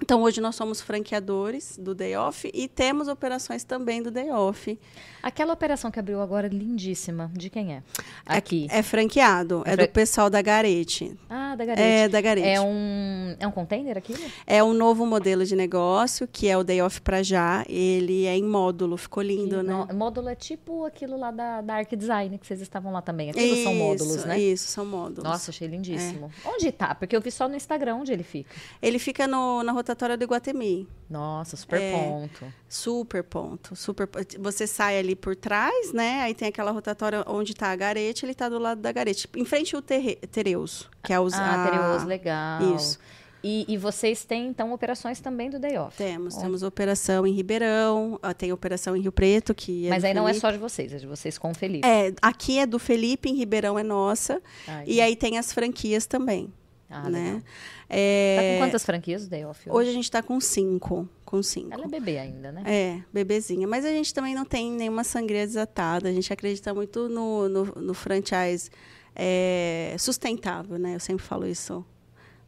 Então, 0.00 0.22
hoje 0.22 0.40
nós 0.40 0.54
somos 0.54 0.80
franqueadores 0.80 1.76
do 1.76 1.92
Day 1.94 2.14
Off 2.16 2.48
e 2.54 2.68
temos 2.68 3.08
operações 3.08 3.64
também 3.64 4.00
do 4.00 4.10
Day 4.12 4.30
Off. 4.30 4.78
Aquela 5.20 5.52
operação 5.52 5.90
que 5.90 5.98
abriu 5.98 6.20
agora, 6.22 6.46
lindíssima. 6.46 7.28
De 7.34 7.50
quem 7.50 7.74
é? 7.74 7.82
Aqui. 8.24 8.68
É 8.70 8.80
franqueado, 8.80 9.64
É 9.66 9.72
é, 9.72 9.76
do 9.76 9.88
pessoal 9.88 10.30
da 10.30 10.40
Garete. 10.40 11.18
Ah, 11.28 11.56
da 11.56 11.64
Garete. 11.64 11.82
É 11.82 12.08
da 12.08 12.20
Garete. 12.20 12.46
É 12.46 12.60
um, 12.60 13.34
é 13.40 13.46
um 13.46 13.50
container 13.50 13.98
aquilo? 13.98 14.20
É 14.46 14.62
um 14.62 14.72
novo 14.72 15.04
modelo 15.04 15.44
de 15.44 15.56
negócio, 15.56 16.28
que 16.30 16.46
é 16.48 16.56
o 16.56 16.62
Day 16.62 16.80
Off 16.80 17.00
pra 17.00 17.20
já. 17.24 17.64
Ele 17.68 18.24
é 18.26 18.36
em 18.36 18.44
módulo, 18.44 18.96
ficou 18.96 19.22
lindo, 19.22 19.56
Que 19.56 19.62
né? 19.64 19.86
no- 19.90 19.94
módulo 19.94 20.28
é 20.28 20.36
tipo 20.36 20.84
aquilo 20.84 21.18
lá 21.18 21.32
da, 21.32 21.60
da 21.60 21.74
Arc 21.74 21.96
Design, 21.96 22.38
que 22.38 22.46
vocês 22.46 22.60
estavam 22.60 22.92
lá 22.92 23.02
também. 23.02 23.30
Aquilo 23.30 23.64
são 23.64 23.74
módulos, 23.74 24.14
Isso, 24.14 24.26
né? 24.28 24.38
Isso, 24.40 24.68
são 24.68 24.86
módulos. 24.86 25.24
Nossa, 25.24 25.50
achei 25.50 25.66
lindíssimo. 25.66 26.30
Onde 26.46 26.70
tá? 26.70 26.94
Porque 26.94 27.16
eu 27.16 27.20
vi 27.20 27.32
só 27.32 27.48
no 27.48 27.56
Instagram 27.56 27.96
onde 27.96 28.12
ele 28.12 28.22
fica. 28.22 28.48
Ele 28.80 29.00
fica 29.00 29.26
no, 29.26 29.64
na 29.64 29.72
rotatória 29.88 30.16
do 30.16 30.24
Iguatemi. 30.24 30.86
Nossa, 31.08 31.56
super 31.56 31.80
É. 31.80 31.92
ponto. 31.92 32.52
Super 32.68 33.24
ponto, 33.24 33.74
super 33.74 34.08
Você 34.38 34.66
sai 34.66 34.98
ali 34.98 35.16
por 35.16 35.34
trás, 35.34 35.92
né? 35.92 36.20
Aí 36.22 36.34
tem 36.34 36.48
aquela 36.48 36.70
rotatória 36.70 37.24
onde 37.26 37.54
tá 37.54 37.68
a 37.68 37.76
Garete, 37.76 38.26
ele 38.26 38.34
tá 38.34 38.48
do 38.48 38.58
lado 38.58 38.80
da 38.82 38.92
Garete. 38.92 39.26
Em 39.34 39.44
frente 39.44 39.74
ao 39.74 39.80
Terre- 39.80 40.16
Tereus, 40.30 40.88
que 41.02 41.12
é 41.12 41.18
os... 41.18 41.32
Ah, 41.34 41.64
a- 41.64 41.70
Tereus, 41.70 42.04
legal. 42.04 42.74
Isso. 42.76 42.98
E, 43.42 43.64
e 43.68 43.76
vocês 43.78 44.24
têm, 44.24 44.48
então, 44.48 44.72
operações 44.72 45.20
também 45.20 45.48
do 45.48 45.60
Day 45.60 45.78
Off? 45.78 45.96
Temos, 45.96 46.34
temos 46.36 46.62
operação 46.64 47.24
em 47.24 47.32
Ribeirão, 47.32 48.18
ah, 48.20 48.34
tem 48.34 48.52
operação 48.52 48.96
em 48.96 49.00
Rio 49.00 49.12
Preto, 49.12 49.54
que 49.54 49.86
é 49.86 49.90
Mas 49.90 50.02
aí 50.02 50.12
não 50.12 50.24
é 50.24 50.32
Felipe. 50.32 50.40
só 50.40 50.50
de 50.50 50.58
vocês, 50.58 50.92
é 50.92 50.96
de 50.96 51.06
vocês 51.06 51.38
com 51.38 51.52
o 51.52 51.54
Felipe. 51.54 51.86
É, 51.86 52.12
aqui 52.20 52.58
é 52.58 52.66
do 52.66 52.80
Felipe, 52.80 53.28
em 53.30 53.34
Ribeirão 53.36 53.78
é 53.78 53.82
nossa. 53.84 54.42
Ai, 54.66 54.84
E 54.88 55.00
aí 55.00 55.14
tem 55.14 55.38
as 55.38 55.52
franquias 55.52 56.04
também, 56.04 56.52
ah, 56.90 57.08
né? 57.10 57.42
É, 57.88 58.36
Tá 58.36 58.42
com 58.42 58.66
quantas 58.66 58.84
franquias 58.84 59.24
o 59.24 59.28
Day 59.30 59.44
Off 59.44 59.68
hoje? 59.68 59.78
Hoje 59.78 59.90
a 59.90 59.92
gente 59.92 60.04
está 60.04 60.22
com 60.22 60.40
cinco, 60.40 61.08
com 61.24 61.42
cinco. 61.42 61.72
Ela 61.72 61.84
é 61.84 61.88
bebê 61.88 62.18
ainda, 62.18 62.50
né? 62.50 62.62
É, 62.66 63.02
bebezinha. 63.12 63.68
Mas 63.68 63.84
a 63.84 63.90
gente 63.90 64.12
também 64.14 64.34
não 64.34 64.44
tem 64.44 64.72
nenhuma 64.72 65.04
sangria 65.04 65.46
desatada. 65.46 66.08
A 66.08 66.12
gente 66.12 66.32
acredita 66.32 66.72
muito 66.72 67.08
no, 67.08 67.48
no, 67.48 67.64
no 67.64 67.94
franchise 67.94 68.70
é, 69.14 69.94
sustentável, 69.98 70.78
né? 70.78 70.94
Eu 70.94 71.00
sempre 71.00 71.24
falo 71.24 71.46
isso 71.46 71.84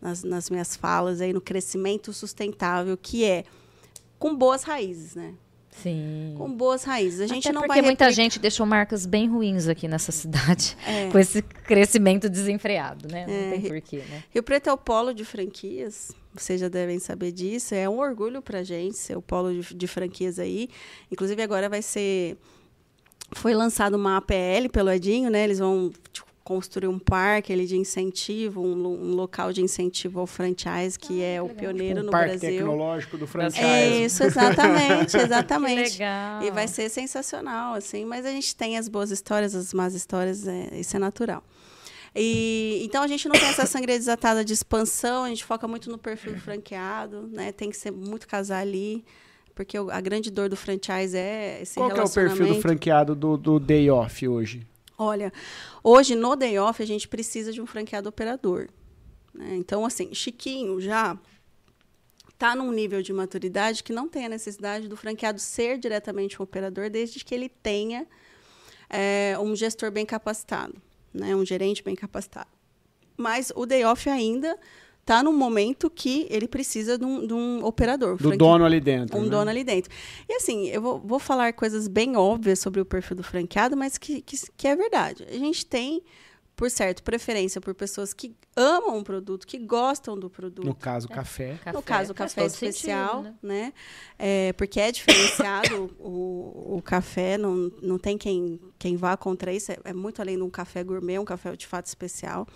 nas, 0.00 0.22
nas 0.24 0.48
minhas 0.48 0.74
falas 0.74 1.20
aí, 1.20 1.32
no 1.32 1.40
crescimento 1.40 2.12
sustentável, 2.12 2.96
que 2.96 3.24
é 3.24 3.44
com 4.18 4.34
boas 4.34 4.62
raízes, 4.62 5.14
né? 5.14 5.34
Sim. 5.70 6.34
Com 6.36 6.52
boas 6.52 6.84
raízes. 6.84 7.20
A 7.20 7.26
gente 7.26 7.46
Até 7.48 7.52
não 7.54 7.62
porque 7.62 7.68
vai 7.74 7.82
muita 7.82 8.04
replicar- 8.04 8.12
gente 8.22 8.38
deixou 8.38 8.66
marcas 8.66 9.06
bem 9.06 9.28
ruins 9.28 9.68
aqui 9.68 9.86
nessa 9.88 10.12
cidade, 10.12 10.76
É. 10.86 11.08
com 11.12 11.18
esse 11.18 11.40
crescimento 11.42 12.28
desenfreado, 12.28 13.08
né? 13.08 13.26
Não 13.26 13.34
É, 13.34 13.50
tem 13.52 13.60
porquê, 13.62 13.98
né? 13.98 14.24
Rio 14.30 14.42
Preto 14.42 14.68
é 14.68 14.72
o 14.72 14.76
polo 14.78 15.14
de 15.14 15.24
franquias, 15.24 16.12
vocês 16.34 16.60
já 16.60 16.68
devem 16.68 16.98
saber 16.98 17.32
disso. 17.32 17.74
É 17.74 17.88
um 17.88 17.98
orgulho 17.98 18.42
para 18.42 18.58
a 18.58 18.62
gente 18.62 18.96
ser 18.96 19.16
o 19.16 19.22
polo 19.22 19.52
de, 19.62 19.74
de 19.74 19.86
franquias 19.86 20.38
aí. 20.38 20.68
Inclusive, 21.10 21.40
agora 21.42 21.68
vai 21.68 21.82
ser 21.82 22.36
foi 23.32 23.54
lançado 23.54 23.94
uma 23.94 24.16
APL 24.16 24.68
pelo 24.72 24.90
Edinho, 24.90 25.30
né? 25.30 25.44
Eles 25.44 25.60
vão 25.60 25.92
tipo, 26.12 26.26
construir 26.42 26.88
um 26.88 26.98
parque 26.98 27.52
ali 27.52 27.66
de 27.66 27.76
incentivo, 27.76 28.62
um, 28.62 28.86
um, 28.86 29.14
local 29.14 29.52
de 29.52 29.62
incentivo 29.62 30.20
ao 30.20 30.26
franchise, 30.26 30.98
que 30.98 31.22
ah, 31.22 31.26
é 31.26 31.42
o 31.42 31.44
legal. 31.44 31.58
pioneiro 31.58 31.94
tipo 31.96 32.00
um 32.00 32.06
no 32.06 32.10
parque 32.10 32.38
Brasil. 32.38 32.58
tecnológico 32.58 33.18
do 33.18 33.26
franchise. 33.26 33.64
É 33.64 34.04
isso, 34.04 34.22
exatamente, 34.24 35.16
exatamente. 35.18 35.92
legal. 35.92 36.42
E 36.42 36.50
vai 36.50 36.66
ser 36.66 36.88
sensacional, 36.88 37.74
assim, 37.74 38.04
mas 38.04 38.24
a 38.24 38.30
gente 38.30 38.56
tem 38.56 38.78
as 38.78 38.88
boas 38.88 39.10
histórias, 39.10 39.54
as 39.54 39.72
más 39.74 39.94
histórias, 39.94 40.46
é, 40.46 40.80
isso 40.80 40.96
é 40.96 40.98
natural. 40.98 41.44
E, 42.14 42.80
então 42.84 43.02
a 43.02 43.06
gente 43.06 43.28
não 43.28 43.34
tem 43.34 43.48
essa 43.48 43.66
sangria 43.66 43.96
desatada 43.96 44.44
de 44.44 44.52
expansão, 44.52 45.24
a 45.24 45.28
gente 45.28 45.44
foca 45.44 45.68
muito 45.68 45.90
no 45.90 45.98
perfil 45.98 46.36
franqueado, 46.38 47.28
né? 47.30 47.52
Tem 47.52 47.70
que 47.70 47.76
ser 47.76 47.92
muito 47.92 48.26
casar 48.26 48.60
ali, 48.60 49.04
porque 49.54 49.76
a 49.76 50.00
grande 50.00 50.30
dor 50.30 50.48
do 50.48 50.56
franchise 50.56 51.16
é 51.16 51.60
esse 51.62 51.74
Qual 51.74 51.88
relacionamento. 51.88 52.12
Qual 52.12 52.24
é 52.24 52.26
o 52.26 52.36
perfil 52.36 52.54
do 52.54 52.60
franqueado 52.60 53.14
do, 53.14 53.36
do 53.36 53.60
day 53.60 53.88
off 53.90 54.26
hoje? 54.26 54.66
Olha, 55.02 55.32
hoje 55.82 56.14
no 56.14 56.36
day 56.36 56.58
off 56.58 56.82
a 56.82 56.86
gente 56.86 57.08
precisa 57.08 57.50
de 57.54 57.62
um 57.62 57.64
franqueado 57.64 58.06
operador. 58.06 58.68
Né? 59.32 59.56
Então, 59.56 59.86
assim, 59.86 60.12
Chiquinho 60.12 60.78
já 60.78 61.18
está 62.28 62.54
num 62.54 62.70
nível 62.70 63.00
de 63.00 63.10
maturidade 63.10 63.82
que 63.82 63.94
não 63.94 64.06
tem 64.06 64.26
a 64.26 64.28
necessidade 64.28 64.88
do 64.88 64.98
franqueado 64.98 65.40
ser 65.40 65.78
diretamente 65.78 66.38
um 66.38 66.44
operador, 66.44 66.90
desde 66.90 67.24
que 67.24 67.34
ele 67.34 67.48
tenha 67.48 68.06
é, 68.90 69.38
um 69.40 69.56
gestor 69.56 69.90
bem 69.90 70.04
capacitado, 70.04 70.74
né? 71.14 71.34
um 71.34 71.46
gerente 71.46 71.82
bem 71.82 71.96
capacitado. 71.96 72.50
Mas 73.16 73.50
o 73.56 73.64
day 73.64 73.82
off 73.84 74.06
ainda 74.06 74.54
está 75.10 75.24
num 75.24 75.32
momento 75.32 75.90
que 75.90 76.28
ele 76.30 76.46
precisa 76.46 76.96
de 76.96 77.04
um, 77.04 77.26
de 77.26 77.34
um 77.34 77.64
operador. 77.64 78.16
Do 78.16 78.36
dono 78.36 78.64
ali 78.64 78.80
dentro. 78.80 79.18
Um 79.18 79.24
né? 79.24 79.28
dono 79.28 79.50
ali 79.50 79.64
dentro. 79.64 79.92
E 80.28 80.34
assim, 80.34 80.68
eu 80.68 80.80
vou, 80.80 81.00
vou, 81.00 81.18
falar 81.18 81.52
coisas 81.52 81.88
bem 81.88 82.16
óbvias 82.16 82.60
sobre 82.60 82.80
o 82.80 82.84
perfil 82.84 83.16
do 83.16 83.22
franqueado, 83.24 83.76
mas 83.76 83.98
que, 83.98 84.22
que, 84.22 84.36
que 84.56 84.68
é 84.68 84.76
verdade. 84.76 85.26
A 85.28 85.36
gente 85.36 85.66
tem 85.66 86.00
por 86.54 86.70
certo, 86.70 87.02
preferência 87.02 87.60
por 87.60 87.74
pessoas 87.74 88.12
que 88.12 88.36
amam 88.54 88.98
o 88.98 89.02
produto, 89.02 89.46
que 89.46 89.58
gostam 89.58 90.16
do 90.16 90.28
produto. 90.28 90.64
No 90.64 90.74
caso, 90.74 91.08
é. 91.10 91.14
café. 91.14 91.58
No 91.72 91.82
caso, 91.82 92.12
o 92.12 92.14
café 92.14 92.44
especial, 92.44 93.24
sentido, 93.24 93.38
né? 93.42 93.62
né? 93.62 93.72
É, 94.18 94.52
porque 94.52 94.78
é 94.78 94.92
diferenciado 94.92 95.90
o, 95.98 96.76
o 96.76 96.82
café, 96.84 97.38
não, 97.38 97.72
não 97.82 97.98
tem 97.98 98.18
quem, 98.18 98.60
quem 98.78 98.94
vá 98.94 99.16
contra 99.16 99.52
isso, 99.52 99.72
é, 99.72 99.78
é 99.86 99.92
muito 99.92 100.20
além 100.20 100.36
de 100.36 100.42
um 100.42 100.50
café 100.50 100.84
gourmet, 100.84 101.18
um 101.18 101.24
café 101.24 101.56
de 101.56 101.66
fato 101.66 101.86
especial 101.86 102.46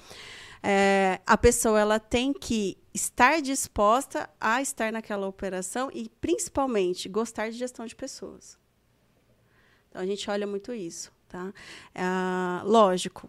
é, 0.66 1.20
a 1.26 1.36
pessoa 1.36 1.78
ela 1.78 2.00
tem 2.00 2.32
que 2.32 2.78
estar 2.94 3.42
disposta 3.42 4.30
a 4.40 4.62
estar 4.62 4.90
naquela 4.90 5.26
operação 5.26 5.90
e, 5.92 6.08
principalmente, 6.22 7.06
gostar 7.06 7.50
de 7.50 7.58
gestão 7.58 7.84
de 7.84 7.94
pessoas. 7.94 8.58
Então, 9.90 10.00
a 10.00 10.06
gente 10.06 10.30
olha 10.30 10.46
muito 10.46 10.72
isso. 10.72 11.12
Tá? 11.28 11.52
É, 11.94 12.02
lógico, 12.64 13.28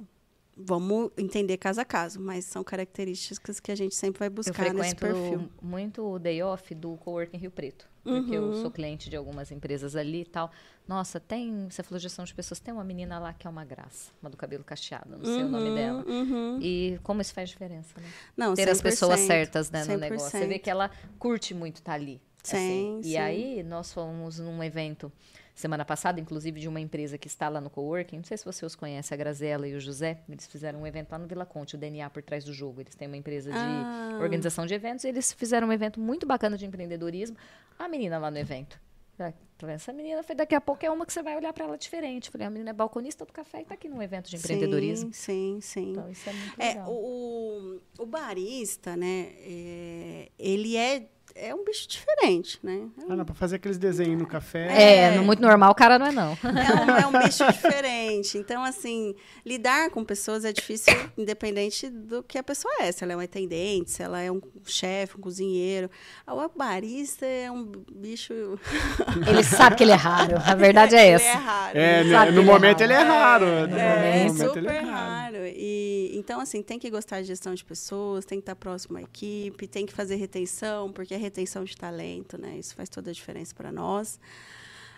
vamos 0.55 1.11
entender 1.17 1.57
caso 1.57 1.81
a 1.81 1.85
caso, 1.85 2.19
mas 2.19 2.45
são 2.45 2.63
características 2.63 3.59
que 3.59 3.71
a 3.71 3.75
gente 3.75 3.93
sempre 3.93 4.19
vai 4.19 4.29
buscar 4.29 4.73
nesse 4.73 4.95
perfil. 4.95 5.49
muito 5.61 6.01
o 6.01 6.17
day 6.17 6.41
off 6.41 6.73
do 6.73 6.95
Coworking 6.97 7.37
Rio 7.37 7.51
Preto, 7.51 7.87
porque 8.03 8.37
uhum. 8.37 8.53
eu 8.53 8.61
sou 8.61 8.71
cliente 8.71 9.09
de 9.09 9.17
algumas 9.17 9.51
empresas 9.51 9.95
ali 9.95 10.21
e 10.21 10.25
tal. 10.25 10.49
Nossa, 10.87 11.19
tem, 11.19 11.67
você 11.69 11.83
falou 11.83 11.99
gestão 11.99 12.23
de 12.23 12.33
pessoas, 12.33 12.59
tem 12.59 12.73
uma 12.73 12.83
menina 12.83 13.19
lá 13.19 13.33
que 13.33 13.47
é 13.47 13.49
uma 13.49 13.65
graça, 13.65 14.11
uma 14.21 14.29
do 14.29 14.37
cabelo 14.37 14.63
casteado, 14.63 15.17
não 15.17 15.25
sei 15.25 15.43
uhum, 15.43 15.47
o 15.47 15.51
nome 15.51 15.69
uhum, 15.69 15.75
dela. 15.75 16.05
Uhum. 16.07 16.59
E 16.61 16.99
como 17.03 17.21
isso 17.21 17.33
faz 17.33 17.49
diferença, 17.49 17.99
né? 17.99 18.07
Não, 18.37 18.53
Ter 18.53 18.69
as 18.69 18.81
pessoas 18.81 19.19
certas 19.21 19.69
né, 19.69 19.83
no 19.83 19.97
negócio. 19.97 20.29
Você 20.29 20.47
vê 20.47 20.59
que 20.59 20.69
ela 20.69 20.89
curte 21.19 21.53
muito 21.53 21.77
estar 21.77 21.91
tá 21.91 21.95
ali. 21.95 22.21
Sim, 22.43 22.55
assim. 22.55 23.03
sim. 23.03 23.09
E 23.09 23.17
aí, 23.17 23.63
nós 23.63 23.91
fomos 23.91 24.37
num 24.37 24.63
evento 24.63 25.11
semana 25.55 25.85
passada, 25.85 26.19
inclusive, 26.19 26.59
de 26.59 26.67
uma 26.67 26.79
empresa 26.79 27.17
que 27.17 27.27
está 27.27 27.47
lá 27.47 27.61
no 27.61 27.69
coworking. 27.69 28.17
Não 28.17 28.23
sei 28.23 28.37
se 28.37 28.43
você 28.43 28.65
os 28.65 28.75
conhece, 28.75 29.13
a 29.13 29.17
Grazela 29.17 29.67
e 29.67 29.73
o 29.73 29.79
José. 29.79 30.19
Eles 30.29 30.45
fizeram 30.45 30.81
um 30.81 30.87
evento 30.87 31.11
lá 31.11 31.17
no 31.17 31.25
Vila 31.25 31.45
Conte, 31.45 31.75
o 31.75 31.77
DNA 31.77 32.09
por 32.09 32.21
trás 32.21 32.43
do 32.43 32.53
jogo. 32.53 32.81
Eles 32.81 32.93
têm 32.93 33.07
uma 33.07 33.17
empresa 33.17 33.49
de 33.51 33.57
ah. 33.57 34.19
organização 34.21 34.65
de 34.65 34.73
eventos 34.73 35.05
e 35.05 35.07
eles 35.07 35.31
fizeram 35.31 35.69
um 35.69 35.73
evento 35.73 35.99
muito 35.99 36.25
bacana 36.25 36.57
de 36.57 36.65
empreendedorismo. 36.65 37.37
A 37.79 37.87
menina 37.87 38.17
lá 38.17 38.29
no 38.29 38.37
evento. 38.37 38.79
Tá 39.17 39.33
Essa 39.69 39.93
menina 39.93 40.21
foi 40.23 40.35
daqui 40.35 40.53
a 40.53 40.59
pouco 40.59 40.85
é 40.85 40.91
uma 40.91 41.05
que 41.05 41.13
você 41.13 41.23
vai 41.23 41.37
olhar 41.37 41.53
para 41.53 41.63
ela 41.63 41.77
diferente. 41.77 42.29
Falei, 42.29 42.45
a 42.45 42.49
menina 42.49 42.71
é 42.71 42.73
balconista 42.73 43.25
do 43.25 43.31
café 43.31 43.59
e 43.59 43.61
está 43.61 43.73
aqui 43.73 43.87
num 43.87 44.01
evento 44.01 44.29
de 44.29 44.35
empreendedorismo. 44.35 45.13
Sim, 45.13 45.59
sim, 45.61 45.83
sim. 45.83 45.91
Então 45.91 46.09
isso 46.09 46.29
é 46.29 46.33
muito 46.33 46.61
é, 46.61 46.67
legal. 46.67 46.91
O, 46.91 47.79
o 47.97 48.05
barista, 48.05 48.97
né? 48.97 49.31
É, 49.39 50.29
ele 50.37 50.75
é 50.75 51.07
é 51.37 51.53
um 51.53 51.65
bicho 51.65 51.85
diferente, 51.89 52.57
né? 52.63 52.87
É 52.97 53.11
ah, 53.11 53.15
não, 53.17 53.25
para 53.25 53.35
fazer 53.35 53.57
aqueles 53.57 53.77
desenhos 53.77 54.17
no 54.17 54.25
café. 54.25 54.67
É, 54.71 55.15
é, 55.15 55.19
muito 55.19 55.41
normal 55.41 55.71
o 55.71 55.75
cara 55.75 55.99
não 55.99 56.05
é, 56.05 56.11
não. 56.13 56.31
É 56.31 56.81
um, 56.81 56.97
é 56.97 57.07
um 57.07 57.23
bicho 57.25 57.45
diferente. 57.51 58.37
Então, 58.37 58.63
assim, 58.63 59.13
lidar 59.45 59.89
com 59.89 60.03
pessoas 60.05 60.45
é 60.45 60.53
difícil, 60.53 60.93
independente 61.17 61.89
do 61.89 62.23
que 62.23 62.37
a 62.37 62.43
pessoa 62.43 62.73
é. 62.79 62.89
Se 62.91 63.03
ela 63.03 63.13
é 63.13 63.15
uma 63.17 63.25
atendente, 63.25 63.91
se 63.91 64.01
ela 64.01 64.21
é 64.21 64.31
um 64.31 64.39
chefe, 64.65 65.17
um 65.17 65.21
cozinheiro. 65.21 65.91
O 66.25 66.57
barista 66.57 67.25
é 67.25 67.51
um 67.51 67.69
bicho. 67.91 68.33
Ele 69.27 69.43
sabe 69.43 69.75
que 69.75 69.83
ele 69.83 69.91
é 69.91 69.95
raro. 69.95 70.37
A 70.45 70.55
verdade 70.55 70.95
é 70.95 71.07
essa. 71.09 71.25
Ele 71.25 71.31
é 71.31 71.33
raro. 71.33 71.77
É, 71.77 72.03
no, 72.03 72.31
no 72.31 72.43
momento 72.43 72.81
ele 72.81 72.93
é 72.93 73.01
raro. 73.01 73.45
É, 73.45 74.25
é 74.25 74.29
super 74.29 74.65
é 74.65 74.79
raro. 74.79 75.37
E, 75.47 76.11
então, 76.13 76.39
assim, 76.39 76.61
tem 76.61 76.79
que 76.79 76.89
gostar 76.89 77.21
de 77.21 77.27
gestão 77.27 77.53
de 77.53 77.63
pessoas, 77.63 78.25
tem 78.25 78.39
que 78.39 78.43
estar 78.43 78.55
próximo 78.55 78.97
à 78.97 79.01
equipe, 79.01 79.67
tem 79.67 79.85
que 79.85 79.93
fazer 79.93 80.15
retenção, 80.15 80.91
porque 80.91 81.13
a 81.13 81.17
retenção 81.25 81.63
de 81.63 81.75
talento, 81.75 82.37
né? 82.37 82.57
Isso 82.57 82.75
faz 82.75 82.89
toda 82.89 83.11
a 83.11 83.13
diferença 83.13 83.53
para 83.53 83.71
nós. 83.71 84.19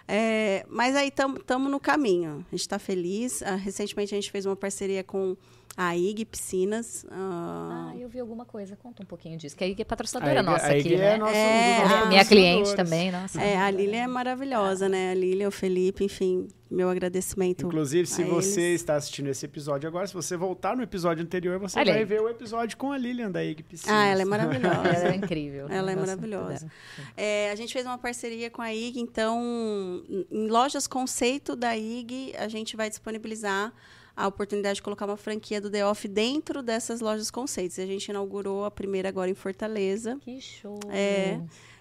É, 0.07 0.65
mas 0.69 0.95
aí 0.95 1.09
estamos 1.09 1.69
no 1.69 1.79
caminho. 1.79 2.45
A 2.47 2.51
gente 2.51 2.61
está 2.61 2.79
feliz. 2.79 3.41
Uh, 3.41 3.57
recentemente 3.57 4.13
a 4.13 4.17
gente 4.17 4.31
fez 4.31 4.45
uma 4.45 4.55
parceria 4.55 5.03
com 5.03 5.35
a 5.75 5.95
IG 5.95 6.23
Piscinas. 6.25 7.03
Uh... 7.03 7.09
Ah, 7.11 7.93
eu 7.99 8.07
vi 8.07 8.19
alguma 8.19 8.45
coisa. 8.45 8.75
Conta 8.77 9.03
um 9.03 9.05
pouquinho 9.05 9.37
disso. 9.37 9.55
Que 9.55 9.65
a 9.65 9.67
IG 9.67 9.81
é 9.81 9.85
patrocinadora 9.85 10.39
a 10.39 10.41
IG, 10.41 10.49
nossa 10.49 10.67
a 10.67 10.77
IG 10.77 10.79
aqui, 10.79 10.95
é 10.95 10.97
né? 10.97 11.17
Nossa, 11.17 11.35
é, 11.35 11.83
a, 11.83 12.05
minha 12.05 12.25
cliente 12.25 12.75
também, 12.75 13.11
nossa. 13.11 13.41
É, 13.41 13.57
a 13.57 13.69
Lília 13.69 14.03
é 14.03 14.07
maravilhosa, 14.07 14.87
né? 14.87 15.11
A 15.11 15.13
Lília, 15.13 15.47
o 15.47 15.51
Felipe, 15.51 16.05
enfim, 16.05 16.47
meu 16.69 16.89
agradecimento. 16.89 17.65
Inclusive, 17.65 18.07
se 18.07 18.23
você 18.23 18.61
eles. 18.61 18.81
está 18.81 18.95
assistindo 18.95 19.27
esse 19.27 19.45
episódio 19.45 19.87
agora, 19.87 20.05
se 20.07 20.13
você 20.13 20.35
voltar 20.35 20.75
no 20.75 20.83
episódio 20.83 21.23
anterior, 21.23 21.59
você 21.59 21.83
vai 21.83 22.05
ver 22.05 22.21
o 22.21 22.29
episódio 22.29 22.77
com 22.77 22.91
a 22.91 22.97
Lilian 22.97 23.31
da 23.31 23.43
IG 23.43 23.63
Piscinas. 23.63 23.95
Ah, 23.95 24.05
ela 24.07 24.21
é 24.21 24.25
maravilhosa. 24.25 24.87
ela 24.87 25.13
é 25.13 25.15
incrível. 25.15 25.67
Ela 25.69 25.91
é 25.91 25.95
maravilhosa. 25.95 26.71
É, 27.15 27.51
a 27.51 27.55
gente 27.55 27.73
fez 27.73 27.85
uma 27.85 27.97
parceria 27.97 28.49
com 28.49 28.61
a 28.61 28.73
IG, 28.73 28.99
então, 28.99 30.03
em 30.31 30.47
lojas 30.47 30.87
conceito 30.87 31.55
da 31.55 31.75
IG, 31.77 32.33
a 32.37 32.47
gente 32.47 32.75
vai 32.75 32.89
disponibilizar 32.89 33.73
a 34.15 34.27
oportunidade 34.27 34.77
de 34.77 34.81
colocar 34.81 35.05
uma 35.05 35.15
franquia 35.15 35.61
do 35.61 35.69
The 35.69 35.85
Off 35.85 36.07
dentro 36.07 36.63
dessas 36.63 37.01
lojas 37.01 37.29
conceitos. 37.29 37.77
E 37.77 37.81
a 37.81 37.85
gente 37.85 38.07
inaugurou 38.07 38.65
a 38.65 38.71
primeira 38.71 39.07
agora 39.07 39.29
em 39.29 39.35
Fortaleza. 39.35 40.17
Que 40.21 40.41
show! 40.41 40.79
É. 40.89 41.39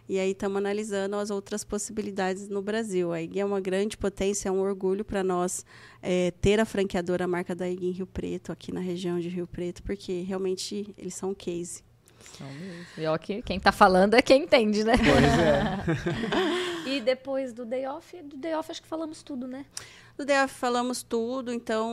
E 0.08 0.18
aí 0.18 0.30
estamos 0.30 0.58
analisando 0.58 1.16
as 1.16 1.30
outras 1.30 1.64
possibilidades 1.64 2.48
no 2.48 2.62
Brasil. 2.62 3.12
A 3.12 3.20
IG 3.20 3.40
é 3.40 3.44
uma 3.44 3.60
grande 3.60 3.96
potência, 3.96 4.48
é 4.48 4.52
um 4.52 4.60
orgulho 4.60 5.04
para 5.04 5.24
nós 5.24 5.64
é, 6.02 6.30
ter 6.40 6.60
a 6.60 6.64
franqueadora 6.64 7.24
a 7.24 7.28
marca 7.28 7.54
da 7.54 7.68
IG 7.68 7.86
em 7.86 7.90
Rio 7.90 8.06
Preto, 8.06 8.52
aqui 8.52 8.72
na 8.72 8.80
região 8.80 9.18
de 9.18 9.28
Rio 9.28 9.46
Preto, 9.46 9.82
porque 9.82 10.22
realmente 10.22 10.94
eles 10.96 11.14
são 11.14 11.30
um 11.30 11.34
case. 11.34 11.82
São 12.36 12.46
mesmo. 12.52 12.86
E 12.98 13.06
ó, 13.06 13.16
que 13.18 13.42
quem 13.42 13.56
está 13.56 13.72
falando 13.72 14.14
é 14.14 14.22
quem 14.22 14.42
entende, 14.44 14.84
né? 14.84 14.94
Pois 14.96 15.38
é. 15.38 16.86
e 16.88 17.00
depois 17.00 17.52
do 17.52 17.64
Day 17.64 17.86
Off, 17.86 18.20
do 18.22 18.36
Day 18.36 18.54
Off 18.54 18.70
acho 18.70 18.82
que 18.82 18.88
falamos 18.88 19.22
tudo, 19.22 19.46
né? 19.46 19.64
Do 20.16 20.24
DF 20.24 20.54
falamos 20.54 21.02
tudo, 21.02 21.52
então. 21.52 21.90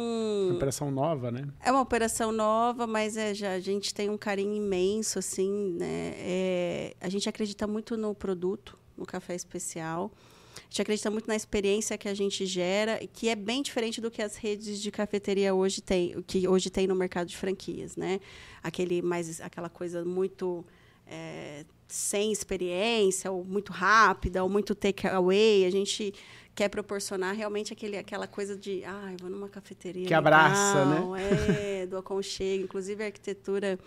Uma 0.47 0.55
operação 0.55 0.89
nova, 0.89 1.29
né? 1.29 1.45
É 1.59 1.69
uma 1.71 1.81
operação 1.81 2.31
nova, 2.31 2.87
mas 2.87 3.17
é, 3.17 3.33
já, 3.33 3.51
a 3.51 3.59
gente 3.59 3.93
tem 3.93 4.09
um 4.09 4.17
carinho 4.17 4.55
imenso, 4.55 5.19
assim, 5.19 5.75
né? 5.77 6.13
É, 6.15 6.95
a 7.01 7.09
gente 7.09 7.27
acredita 7.27 7.67
muito 7.67 7.97
no 7.97 8.15
produto, 8.15 8.79
no 8.97 9.05
café 9.05 9.35
especial. 9.35 10.09
A 10.55 10.61
gente 10.69 10.81
acredita 10.81 11.11
muito 11.11 11.27
na 11.27 11.35
experiência 11.35 11.97
que 11.97 12.07
a 12.07 12.13
gente 12.13 12.45
gera, 12.45 12.97
que 13.11 13.27
é 13.27 13.35
bem 13.35 13.61
diferente 13.61 13.99
do 13.99 14.09
que 14.09 14.21
as 14.21 14.37
redes 14.37 14.79
de 14.81 14.89
cafeteria 14.89 15.53
hoje 15.53 15.81
têm, 15.81 16.21
que 16.23 16.47
hoje 16.47 16.69
tem 16.69 16.87
no 16.87 16.95
mercado 16.95 17.27
de 17.27 17.35
franquias, 17.35 17.97
né? 17.97 18.21
Aquele 18.61 19.01
mais, 19.01 19.41
aquela 19.41 19.69
coisa 19.69 20.05
muito 20.05 20.65
é, 21.07 21.65
sem 21.87 22.31
experiência, 22.31 23.31
ou 23.31 23.43
muito 23.43 23.71
rápida, 23.71 24.43
ou 24.43 24.49
muito 24.49 24.73
take 24.73 25.07
away. 25.07 25.65
A 25.65 25.69
gente 25.69 26.13
quer 26.55 26.69
proporcionar 26.69 27.35
realmente 27.35 27.73
aquele, 27.73 27.97
aquela 27.97 28.27
coisa 28.27 28.55
de, 28.55 28.83
ah, 28.85 29.09
eu 29.11 29.17
vou 29.19 29.29
numa 29.29 29.49
cafeteria. 29.49 30.07
Que 30.07 30.13
abraça, 30.13 30.85
né? 30.85 31.81
É, 31.81 31.85
do 31.85 31.97
aconchego. 31.97 32.63
Inclusive, 32.63 33.03
a 33.03 33.07
arquitetura 33.07 33.77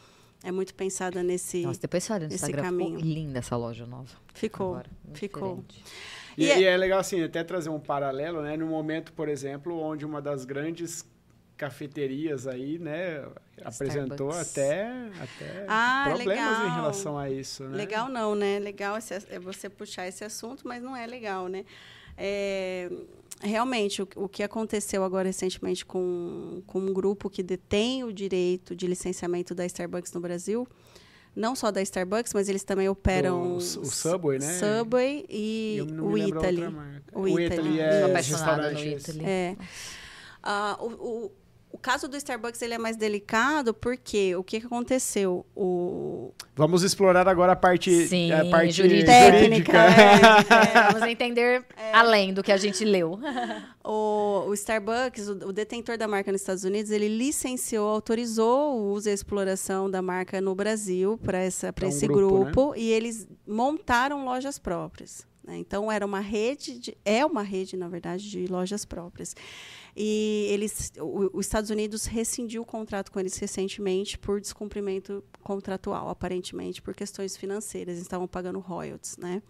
é 0.42 0.52
muito 0.52 0.74
pensada 0.74 1.22
nesse 1.22 1.62
Nossa, 1.62 1.80
depois 1.80 2.04
você 2.04 2.12
olha 2.12 2.26
no 2.26 2.32
nesse 2.32 2.44
Instagram, 2.44 2.62
caminho. 2.62 2.96
ficou 2.96 3.12
linda 3.12 3.38
essa 3.38 3.56
loja 3.56 3.86
nova. 3.86 4.14
Ficou, 4.34 4.74
Agora, 4.74 4.90
ficou. 5.14 5.64
E, 6.36 6.44
e, 6.44 6.50
é... 6.50 6.60
e, 6.60 6.64
é... 6.64 6.76
legal, 6.76 7.00
assim, 7.00 7.22
até 7.22 7.42
trazer 7.42 7.70
um 7.70 7.80
paralelo, 7.80 8.42
né? 8.42 8.56
No 8.56 8.66
momento, 8.66 9.12
por 9.12 9.28
exemplo, 9.28 9.78
onde 9.80 10.04
uma 10.04 10.20
das 10.20 10.44
grandes 10.44 11.04
cafeterias 11.56 12.46
aí, 12.46 12.78
né, 12.78 13.24
apresentou 13.64 14.30
até, 14.30 14.88
até 15.20 15.64
ah, 15.68 16.04
problemas 16.08 16.36
legal. 16.36 16.66
em 16.66 16.74
relação 16.74 17.18
a 17.18 17.30
isso, 17.30 17.64
né? 17.64 17.76
Legal 17.76 18.08
não, 18.08 18.34
né? 18.34 18.58
Legal 18.58 18.96
é 18.96 19.38
você 19.38 19.68
puxar 19.68 20.06
esse 20.06 20.24
assunto, 20.24 20.66
mas 20.66 20.82
não 20.82 20.96
é 20.96 21.06
legal, 21.06 21.48
né? 21.48 21.64
É, 22.18 22.90
realmente, 23.42 24.02
o, 24.02 24.08
o, 24.16 24.28
que 24.28 24.42
aconteceu 24.42 25.04
agora 25.04 25.28
recentemente 25.28 25.84
com, 25.84 26.62
com 26.66 26.78
um 26.78 26.92
grupo 26.92 27.28
que 27.28 27.42
detém 27.42 28.04
o 28.04 28.12
direito 28.12 28.74
de 28.74 28.86
licenciamento 28.86 29.54
da 29.54 29.64
Starbucks 29.66 30.12
no 30.12 30.20
Brasil, 30.20 30.66
não 31.34 31.54
só 31.54 31.70
da 31.70 31.82
Starbucks, 31.82 32.32
mas 32.32 32.48
eles 32.48 32.64
também 32.64 32.88
operam 32.88 33.52
o, 33.52 33.56
o 33.56 33.60
Subway, 33.60 34.38
né? 34.38 34.58
Subway 34.58 35.26
e 35.28 35.78
o 36.00 36.16
Italy. 36.16 36.62
O, 37.12 37.20
o 37.22 37.40
Italy 37.40 37.80
é 37.80 38.06
restaurante. 38.06 38.88
Italy. 38.88 39.24
É. 39.24 39.56
Uh, 40.42 40.84
o, 40.84 41.24
o 41.26 41.32
caso 41.76 42.08
do 42.08 42.16
Starbucks 42.16 42.60
ele 42.62 42.74
é 42.74 42.78
mais 42.78 42.96
delicado 42.96 43.74
porque 43.74 44.34
o 44.36 44.42
que, 44.42 44.60
que 44.60 44.66
aconteceu? 44.66 45.44
O... 45.54 46.32
Vamos 46.54 46.82
explorar 46.82 47.28
agora 47.28 47.52
a 47.52 47.56
parte, 47.56 48.06
Sim, 48.06 48.32
a 48.32 48.44
parte 48.46 48.72
jurídica. 48.72 49.06
técnica. 49.06 49.72
É, 49.76 50.78
é, 50.78 50.92
vamos 50.92 51.08
entender 51.08 51.64
é. 51.76 51.92
além 51.92 52.32
do 52.32 52.42
que 52.42 52.52
a 52.52 52.56
gente 52.56 52.84
leu. 52.84 53.18
O, 53.88 54.46
o 54.48 54.54
Starbucks, 54.54 55.28
o, 55.28 55.32
o, 55.48 55.52
detentor 55.52 55.96
da 55.96 56.08
marca 56.08 56.32
nos 56.32 56.40
Estados 56.40 56.64
Unidos, 56.64 56.90
ele 56.90 57.06
licenciou, 57.06 57.88
autorizou 57.88 58.76
o 58.76 58.90
uso 58.90 59.08
e 59.08 59.12
a 59.12 59.14
exploração 59.14 59.88
da 59.88 60.02
marca 60.02 60.40
no 60.40 60.56
Brasil 60.56 61.16
para 61.18 61.38
um 61.38 61.88
esse 61.88 62.08
grupo, 62.08 62.44
grupo 62.44 62.70
né? 62.72 62.78
e 62.78 62.90
eles 62.90 63.28
montaram 63.46 64.24
lojas 64.24 64.58
próprias. 64.58 65.24
Né? 65.46 65.58
Então 65.58 65.90
era 65.90 66.04
uma 66.04 66.20
rede, 66.20 66.78
de, 66.78 66.98
é 67.04 67.24
uma 67.24 67.42
rede, 67.42 67.76
na 67.76 67.88
verdade, 67.88 68.28
de 68.28 68.46
lojas 68.46 68.84
próprias. 68.84 69.34
E 69.96 70.48
eles, 70.50 70.92
o, 70.98 71.30
os 71.38 71.46
Estados 71.46 71.70
Unidos 71.70 72.04
rescindiu 72.04 72.62
o 72.62 72.64
contrato 72.66 73.12
com 73.12 73.20
eles 73.20 73.36
recentemente 73.38 74.18
por 74.18 74.40
descumprimento 74.40 75.24
contratual, 75.42 76.08
aparentemente 76.08 76.82
por 76.82 76.94
questões 76.94 77.36
financeiras. 77.36 77.94
Eles 77.94 78.02
estavam 78.02 78.26
pagando 78.26 78.58
royalties, 78.58 79.16
né? 79.16 79.40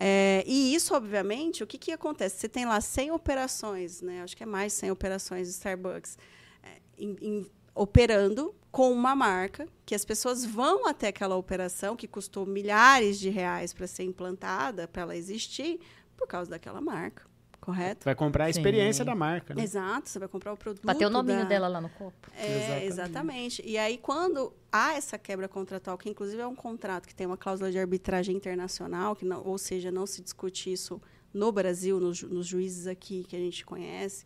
É, 0.00 0.44
e 0.46 0.72
isso, 0.76 0.94
obviamente, 0.94 1.64
o 1.64 1.66
que, 1.66 1.76
que 1.76 1.90
acontece? 1.90 2.36
Você 2.36 2.48
tem 2.48 2.64
lá 2.64 2.80
100 2.80 3.10
operações, 3.10 4.00
né? 4.00 4.22
acho 4.22 4.36
que 4.36 4.44
é 4.44 4.46
mais 4.46 4.72
100 4.72 4.92
operações 4.92 5.48
de 5.48 5.54
Starbucks 5.54 6.16
é, 6.62 6.68
em, 6.96 7.16
em, 7.20 7.50
operando 7.74 8.54
com 8.70 8.92
uma 8.92 9.16
marca, 9.16 9.66
que 9.86 9.94
as 9.94 10.04
pessoas 10.04 10.44
vão 10.44 10.86
até 10.86 11.08
aquela 11.08 11.36
operação, 11.36 11.96
que 11.96 12.06
custou 12.06 12.44
milhares 12.44 13.18
de 13.18 13.30
reais 13.30 13.72
para 13.72 13.86
ser 13.86 14.04
implantada, 14.04 14.86
para 14.86 15.02
ela 15.02 15.16
existir, 15.16 15.80
por 16.16 16.26
causa 16.26 16.50
daquela 16.50 16.80
marca 16.80 17.28
correto? 17.68 18.04
Vai 18.04 18.14
comprar 18.14 18.46
a 18.46 18.50
experiência 18.50 19.04
Sim. 19.04 19.06
da 19.06 19.14
marca, 19.14 19.54
né? 19.54 19.62
Exato, 19.62 20.08
você 20.08 20.18
vai 20.18 20.28
comprar 20.28 20.54
o 20.54 20.56
produto. 20.56 20.84
Bater 20.84 21.06
o 21.06 21.10
nominho 21.10 21.40
da... 21.40 21.44
dela 21.44 21.68
lá 21.68 21.80
no 21.82 21.90
copo. 21.90 22.30
É, 22.34 22.46
exatamente. 22.46 22.86
exatamente. 22.86 23.62
E 23.66 23.76
aí, 23.76 23.98
quando 23.98 24.54
há 24.72 24.94
essa 24.94 25.18
quebra 25.18 25.46
contratual, 25.48 25.98
que 25.98 26.08
inclusive 26.08 26.40
é 26.40 26.46
um 26.46 26.54
contrato 26.54 27.06
que 27.06 27.14
tem 27.14 27.26
uma 27.26 27.36
cláusula 27.36 27.70
de 27.70 27.78
arbitragem 27.78 28.34
internacional, 28.34 29.14
que 29.14 29.26
não, 29.26 29.44
ou 29.44 29.58
seja, 29.58 29.90
não 29.90 30.06
se 30.06 30.22
discute 30.22 30.72
isso 30.72 31.00
no 31.32 31.52
Brasil, 31.52 32.00
nos, 32.00 32.22
nos 32.22 32.46
juízes 32.46 32.86
aqui 32.86 33.24
que 33.24 33.36
a 33.36 33.38
gente 33.38 33.66
conhece, 33.66 34.24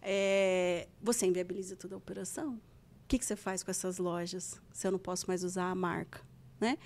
é, 0.00 0.86
você 1.02 1.26
inviabiliza 1.26 1.74
toda 1.74 1.96
a 1.96 1.98
operação. 1.98 2.60
Que, 3.08 3.18
que 3.18 3.24
você 3.24 3.34
faz 3.34 3.62
com 3.62 3.70
essas 3.70 3.98
lojas 3.98 4.60
se 4.72 4.86
eu 4.86 4.92
não 4.92 4.98
posso 4.98 5.26
mais 5.26 5.42
usar 5.42 5.70
a 5.70 5.74
marca? 5.74 6.20
Né? 6.60 6.76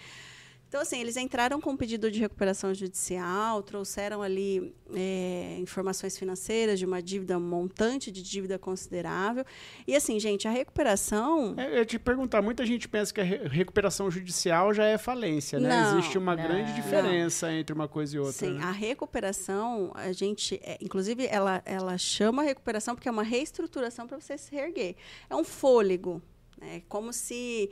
Então, 0.72 0.80
assim, 0.80 0.98
eles 0.98 1.18
entraram 1.18 1.60
com 1.60 1.72
um 1.72 1.76
pedido 1.76 2.10
de 2.10 2.18
recuperação 2.18 2.72
judicial, 2.72 3.62
trouxeram 3.62 4.22
ali 4.22 4.74
é, 4.94 5.58
informações 5.60 6.16
financeiras 6.16 6.78
de 6.78 6.86
uma 6.86 7.02
dívida, 7.02 7.36
um 7.36 7.42
montante 7.42 8.10
de 8.10 8.22
dívida 8.22 8.58
considerável. 8.58 9.44
E, 9.86 9.94
assim, 9.94 10.18
gente, 10.18 10.48
a 10.48 10.50
recuperação. 10.50 11.54
É, 11.58 11.74
eu 11.74 11.74
ia 11.80 11.84
te 11.84 11.98
perguntar, 11.98 12.40
muita 12.40 12.64
gente 12.64 12.88
pensa 12.88 13.12
que 13.12 13.20
a 13.20 13.24
recuperação 13.24 14.10
judicial 14.10 14.72
já 14.72 14.86
é 14.86 14.96
falência, 14.96 15.60
né? 15.60 15.68
Não, 15.68 15.98
Existe 15.98 16.16
uma 16.16 16.34
não, 16.34 16.42
grande 16.42 16.72
diferença 16.72 17.48
não. 17.48 17.54
entre 17.54 17.74
uma 17.74 17.86
coisa 17.86 18.16
e 18.16 18.18
outra. 18.18 18.32
Sim, 18.32 18.54
né? 18.54 18.64
a 18.64 18.70
recuperação, 18.70 19.92
a 19.94 20.10
gente. 20.12 20.58
É, 20.64 20.78
inclusive, 20.80 21.26
ela, 21.26 21.60
ela 21.66 21.98
chama 21.98 22.42
recuperação 22.42 22.94
porque 22.94 23.10
é 23.10 23.12
uma 23.12 23.22
reestruturação 23.22 24.06
para 24.06 24.18
você 24.18 24.38
se 24.38 24.50
reerguer. 24.50 24.96
É 25.28 25.36
um 25.36 25.44
fôlego. 25.44 26.22
É 26.62 26.80
como 26.88 27.12
se 27.12 27.70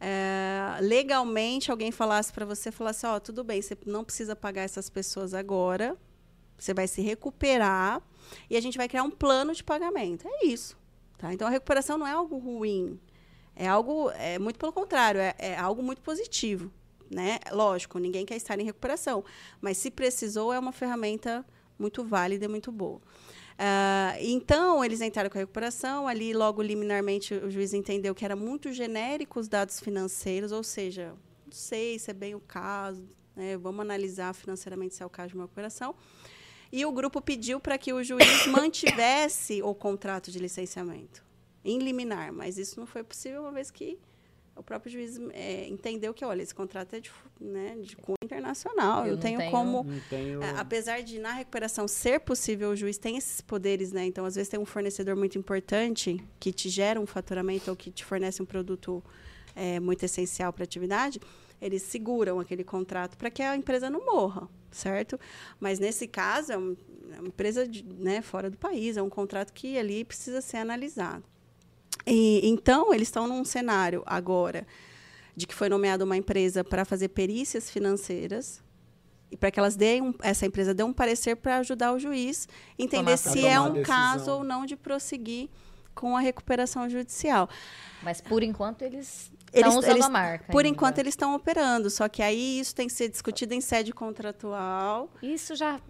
é, 0.00 0.78
legalmente 0.80 1.70
alguém 1.70 1.90
falasse 1.90 2.32
para 2.32 2.44
você, 2.44 2.70
falasse, 2.70 3.06
ó, 3.06 3.16
oh, 3.16 3.20
tudo 3.20 3.42
bem, 3.42 3.60
você 3.60 3.76
não 3.84 4.04
precisa 4.04 4.36
pagar 4.36 4.62
essas 4.62 4.88
pessoas 4.88 5.34
agora, 5.34 5.96
você 6.56 6.72
vai 6.72 6.86
se 6.86 7.00
recuperar 7.00 8.02
e 8.48 8.56
a 8.56 8.60
gente 8.60 8.76
vai 8.76 8.88
criar 8.88 9.02
um 9.02 9.10
plano 9.10 9.54
de 9.54 9.64
pagamento. 9.64 10.26
É 10.26 10.46
isso. 10.46 10.76
Tá? 11.16 11.32
Então 11.32 11.48
a 11.48 11.50
recuperação 11.50 11.98
não 11.98 12.06
é 12.06 12.12
algo 12.12 12.38
ruim. 12.38 12.98
É 13.56 13.66
algo, 13.66 14.10
é 14.10 14.38
muito 14.38 14.58
pelo 14.58 14.72
contrário, 14.72 15.20
é, 15.20 15.34
é 15.38 15.58
algo 15.58 15.82
muito 15.82 16.00
positivo. 16.00 16.70
Né? 17.10 17.38
Lógico, 17.50 17.98
ninguém 17.98 18.24
quer 18.24 18.36
estar 18.36 18.58
em 18.60 18.64
recuperação, 18.64 19.24
mas 19.60 19.78
se 19.78 19.90
precisou, 19.90 20.52
é 20.52 20.58
uma 20.58 20.72
ferramenta 20.72 21.44
muito 21.78 22.04
válida 22.04 22.44
e 22.44 22.48
muito 22.48 22.70
boa. 22.70 23.00
Uh, 23.58 24.14
então, 24.20 24.84
eles 24.84 25.00
entraram 25.00 25.28
com 25.28 25.36
a 25.36 25.40
recuperação. 25.40 26.06
Ali, 26.06 26.32
logo 26.32 26.62
liminarmente, 26.62 27.34
o 27.34 27.50
juiz 27.50 27.74
entendeu 27.74 28.14
que 28.14 28.24
era 28.24 28.36
muito 28.36 28.72
genérico 28.72 29.40
os 29.40 29.48
dados 29.48 29.80
financeiros, 29.80 30.52
ou 30.52 30.62
seja, 30.62 31.08
não 31.44 31.52
sei 31.52 31.98
se 31.98 32.10
é 32.10 32.14
bem 32.14 32.34
o 32.36 32.40
caso, 32.40 33.08
né? 33.34 33.56
vamos 33.56 33.80
analisar 33.80 34.32
financeiramente 34.32 34.94
se 34.94 35.02
é 35.02 35.06
o 35.06 35.10
caso 35.10 35.30
de 35.30 35.34
uma 35.34 35.44
recuperação. 35.44 35.94
E 36.70 36.84
o 36.86 36.92
grupo 36.92 37.20
pediu 37.20 37.58
para 37.58 37.76
que 37.76 37.92
o 37.92 38.04
juiz 38.04 38.46
mantivesse 38.46 39.60
o 39.62 39.74
contrato 39.74 40.30
de 40.30 40.38
licenciamento 40.38 41.24
em 41.64 41.78
liminar, 41.78 42.32
mas 42.32 42.58
isso 42.58 42.78
não 42.78 42.86
foi 42.86 43.02
possível, 43.02 43.42
uma 43.42 43.52
vez 43.52 43.70
que 43.70 43.98
o 44.58 44.62
próprio 44.62 44.90
juiz 44.90 45.18
é, 45.32 45.68
entendeu 45.68 46.12
que, 46.12 46.24
olha, 46.24 46.42
esse 46.42 46.54
contrato 46.54 46.94
é 46.94 47.00
de, 47.00 47.10
né, 47.40 47.76
de 47.80 47.96
cunho 47.96 48.16
internacional. 48.22 49.02
Eu, 49.02 49.06
eu 49.06 49.14
não 49.14 49.22
tenho, 49.22 49.38
tenho 49.38 49.50
como. 49.50 49.86
Tenho... 50.10 50.42
É, 50.42 50.50
apesar 50.58 51.00
de 51.00 51.18
na 51.18 51.32
recuperação 51.32 51.86
ser 51.86 52.20
possível, 52.20 52.70
o 52.70 52.76
juiz 52.76 52.98
tem 52.98 53.16
esses 53.16 53.40
poderes, 53.40 53.92
né? 53.92 54.04
Então, 54.04 54.24
às 54.24 54.34
vezes, 54.34 54.48
tem 54.48 54.58
um 54.58 54.66
fornecedor 54.66 55.14
muito 55.14 55.38
importante 55.38 56.22
que 56.40 56.52
te 56.52 56.68
gera 56.68 57.00
um 57.00 57.06
faturamento 57.06 57.70
ou 57.70 57.76
que 57.76 57.90
te 57.90 58.04
fornece 58.04 58.42
um 58.42 58.46
produto 58.46 59.02
é, 59.54 59.78
muito 59.78 60.04
essencial 60.04 60.52
para 60.52 60.64
a 60.64 60.66
atividade. 60.66 61.20
Eles 61.60 61.82
seguram 61.82 62.40
aquele 62.40 62.64
contrato 62.64 63.16
para 63.16 63.30
que 63.30 63.42
a 63.42 63.56
empresa 63.56 63.88
não 63.88 64.04
morra, 64.04 64.48
certo? 64.70 65.18
Mas 65.60 65.78
nesse 65.78 66.06
caso, 66.06 66.52
é, 66.52 66.54
é 66.54 67.18
uma 67.20 67.28
empresa 67.28 67.66
de, 67.66 67.84
né, 67.84 68.22
fora 68.22 68.50
do 68.50 68.56
país, 68.56 68.96
é 68.96 69.02
um 69.02 69.08
contrato 69.08 69.52
que 69.52 69.78
ali 69.78 70.04
precisa 70.04 70.40
ser 70.40 70.58
analisado. 70.58 71.24
E, 72.06 72.40
então, 72.48 72.92
eles 72.92 73.08
estão 73.08 73.26
num 73.26 73.44
cenário 73.44 74.02
agora 74.06 74.66
de 75.36 75.46
que 75.46 75.54
foi 75.54 75.68
nomeada 75.68 76.04
uma 76.04 76.16
empresa 76.16 76.64
para 76.64 76.84
fazer 76.84 77.08
perícias 77.08 77.70
financeiras 77.70 78.60
e 79.30 79.36
para 79.36 79.50
que 79.50 79.58
elas 79.60 79.76
deem 79.76 80.02
um, 80.02 80.14
essa 80.20 80.46
empresa 80.46 80.74
dê 80.74 80.82
um 80.82 80.92
parecer 80.92 81.36
para 81.36 81.58
ajudar 81.58 81.92
o 81.92 81.98
juiz 81.98 82.48
entender 82.78 83.16
se 83.16 83.46
é 83.46 83.60
um 83.60 83.82
caso 83.82 84.30
ou 84.32 84.44
não 84.44 84.66
de 84.66 84.74
prosseguir 84.74 85.48
com 85.94 86.16
a 86.16 86.20
recuperação 86.20 86.88
judicial. 86.88 87.48
Mas 88.02 88.20
por 88.20 88.42
enquanto 88.42 88.82
eles 88.82 89.30
eles, 89.52 89.74
usando 89.74 89.90
eles, 89.90 90.04
a 90.04 90.08
marca. 90.08 90.52
Por 90.52 90.64
ainda. 90.64 90.68
enquanto 90.68 90.98
eles 90.98 91.12
estão 91.12 91.34
operando, 91.34 91.90
só 91.90 92.08
que 92.08 92.22
aí 92.22 92.60
isso 92.60 92.74
tem 92.74 92.86
que 92.86 92.92
ser 92.92 93.08
discutido 93.08 93.54
em 93.54 93.60
sede 93.60 93.92
contratual. 93.92 95.10
Isso 95.22 95.54
já 95.54 95.80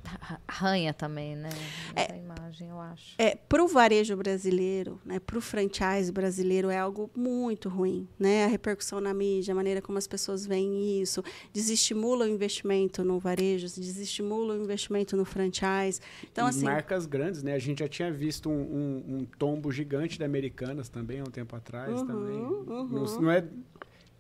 arranha 0.47 0.93
também, 0.93 1.37
né? 1.37 1.51
Essa 1.95 2.15
é, 2.15 2.19
imagem, 2.19 2.69
eu 2.69 2.81
acho. 2.81 3.15
É, 3.19 3.35
para 3.35 3.63
o 3.63 3.69
varejo 3.69 4.17
brasileiro, 4.17 5.01
né, 5.05 5.19
para 5.19 5.39
o 5.39 5.41
franchise 5.41 6.11
brasileiro, 6.13 6.71
é 6.71 6.79
algo 6.79 7.11
muito 7.15 7.69
ruim. 7.69 8.09
Né? 8.19 8.45
A 8.45 8.49
repercussão 8.49 9.01
na 9.01 9.13
mídia, 9.13 9.53
a 9.53 9.55
maneira 9.55 9.83
como 9.83 9.99
as 9.99 10.07
pessoas 10.07 10.47
veem 10.47 11.01
isso, 11.01 11.23
desestimula 11.53 12.25
o 12.25 12.29
investimento 12.29 13.05
no 13.05 13.19
varejo, 13.19 13.67
desestimula 13.67 14.55
o 14.55 14.63
investimento 14.63 15.17
no 15.17 15.25
franchise. 15.25 16.01
Então, 16.31 16.47
e 16.47 16.51
assim, 16.51 16.65
marcas 16.65 17.07
grandes, 17.07 17.43
né? 17.43 17.55
A 17.55 17.59
gente 17.59 17.81
já 17.81 17.89
tinha 17.89 18.13
visto 18.13 18.49
um, 18.49 18.53
um, 18.53 19.17
um 19.17 19.25
tombo 19.39 19.71
gigante 19.71 20.19
da 20.19 20.25
Americanas 20.25 20.89
também, 20.89 21.21
há 21.21 21.23
um 21.23 21.31
tempo 21.31 21.55
atrás. 21.57 22.01
Uhum, 22.01 22.07
também. 22.07 22.39
Uhum. 22.39 22.89
Não, 22.89 23.21
não 23.23 23.31
é 23.31 23.48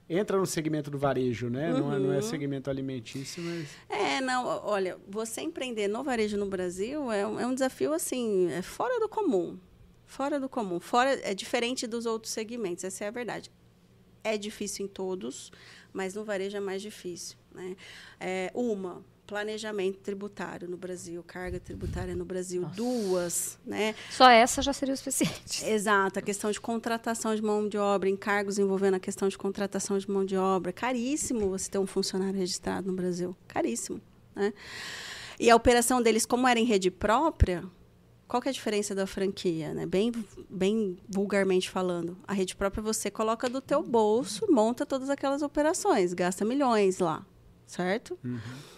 entra 0.08 0.38
no 0.38 0.46
segmento 0.46 0.90
do 0.90 0.98
varejo, 0.98 1.50
né? 1.50 1.72
Uhum. 1.72 1.78
Não, 1.78 1.94
é, 1.94 1.98
não 1.98 2.12
é 2.12 2.16
uhum. 2.16 2.22
segmento 2.22 2.70
alimentício, 2.70 3.42
mas... 3.42 3.68
É, 3.88 4.20
não, 4.20 4.46
olha, 4.46 4.96
você 5.06 5.42
empreender 5.42 5.86
no 5.86 6.02
varejo 6.02 6.36
no 6.36 6.46
Brasil 6.46 7.12
é 7.12 7.26
um, 7.26 7.38
é 7.38 7.46
um 7.46 7.52
desafio, 7.52 7.92
assim, 7.92 8.50
é 8.50 8.62
fora 8.62 8.98
do 9.00 9.08
comum. 9.08 9.58
Fora 10.06 10.40
do 10.40 10.48
comum. 10.48 10.80
Fora, 10.80 11.10
é 11.22 11.34
diferente 11.34 11.86
dos 11.86 12.06
outros 12.06 12.32
segmentos, 12.32 12.84
essa 12.84 13.04
é 13.04 13.08
a 13.08 13.10
verdade. 13.10 13.50
É 14.24 14.38
difícil 14.38 14.86
em 14.86 14.88
todos, 14.88 15.52
mas 15.92 16.14
no 16.14 16.24
varejo 16.24 16.56
é 16.56 16.60
mais 16.60 16.80
difícil. 16.80 17.36
Né? 17.54 17.76
É, 18.18 18.50
uma, 18.54 19.04
planejamento 19.28 19.98
tributário 19.98 20.66
no 20.66 20.78
Brasil, 20.78 21.22
carga 21.22 21.60
tributária 21.60 22.16
no 22.16 22.24
Brasil, 22.24 22.62
Nossa. 22.62 22.74
duas, 22.74 23.58
né? 23.64 23.94
Só 24.10 24.28
essa 24.30 24.62
já 24.62 24.72
seria 24.72 24.94
o 24.94 24.96
suficiente. 24.96 25.62
Exato, 25.68 26.18
a 26.18 26.22
questão 26.22 26.50
de 26.50 26.58
contratação 26.58 27.36
de 27.36 27.42
mão 27.42 27.68
de 27.68 27.76
obra, 27.76 28.08
encargos 28.08 28.58
envolvendo 28.58 28.94
a 28.94 28.98
questão 28.98 29.28
de 29.28 29.36
contratação 29.36 29.98
de 29.98 30.10
mão 30.10 30.24
de 30.24 30.34
obra, 30.34 30.72
caríssimo 30.72 31.50
você 31.50 31.70
ter 31.70 31.78
um 31.78 31.86
funcionário 31.86 32.38
registrado 32.38 32.90
no 32.90 32.96
Brasil, 32.96 33.36
caríssimo, 33.46 34.00
né? 34.34 34.52
E 35.38 35.50
a 35.50 35.54
operação 35.54 36.00
deles, 36.00 36.24
como 36.24 36.48
era 36.48 36.58
em 36.58 36.64
rede 36.64 36.90
própria, 36.90 37.62
qual 38.26 38.40
que 38.40 38.48
é 38.48 38.50
a 38.50 38.54
diferença 38.54 38.94
da 38.94 39.06
franquia, 39.06 39.74
né? 39.74 39.84
Bem, 39.84 40.10
bem 40.48 40.96
vulgarmente 41.06 41.68
falando, 41.68 42.16
a 42.26 42.32
rede 42.32 42.56
própria 42.56 42.82
você 42.82 43.10
coloca 43.10 43.46
do 43.46 43.60
teu 43.60 43.82
bolso, 43.82 44.50
monta 44.50 44.86
todas 44.86 45.10
aquelas 45.10 45.42
operações, 45.42 46.14
gasta 46.14 46.46
milhões 46.46 46.98
lá, 46.98 47.26
certo? 47.66 48.18
Uhum. 48.24 48.77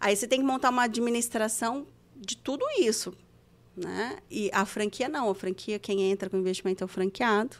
Aí 0.00 0.16
você 0.16 0.26
tem 0.26 0.40
que 0.40 0.46
montar 0.46 0.70
uma 0.70 0.84
administração 0.84 1.86
de 2.16 2.36
tudo 2.36 2.64
isso. 2.78 3.12
Né? 3.76 4.18
E 4.30 4.50
a 4.52 4.64
franquia 4.64 5.08
não, 5.08 5.30
a 5.30 5.34
franquia 5.34 5.78
quem 5.78 6.10
entra 6.10 6.28
com 6.28 6.38
investimento 6.38 6.82
é 6.82 6.86
o 6.86 6.88
franqueado. 6.88 7.56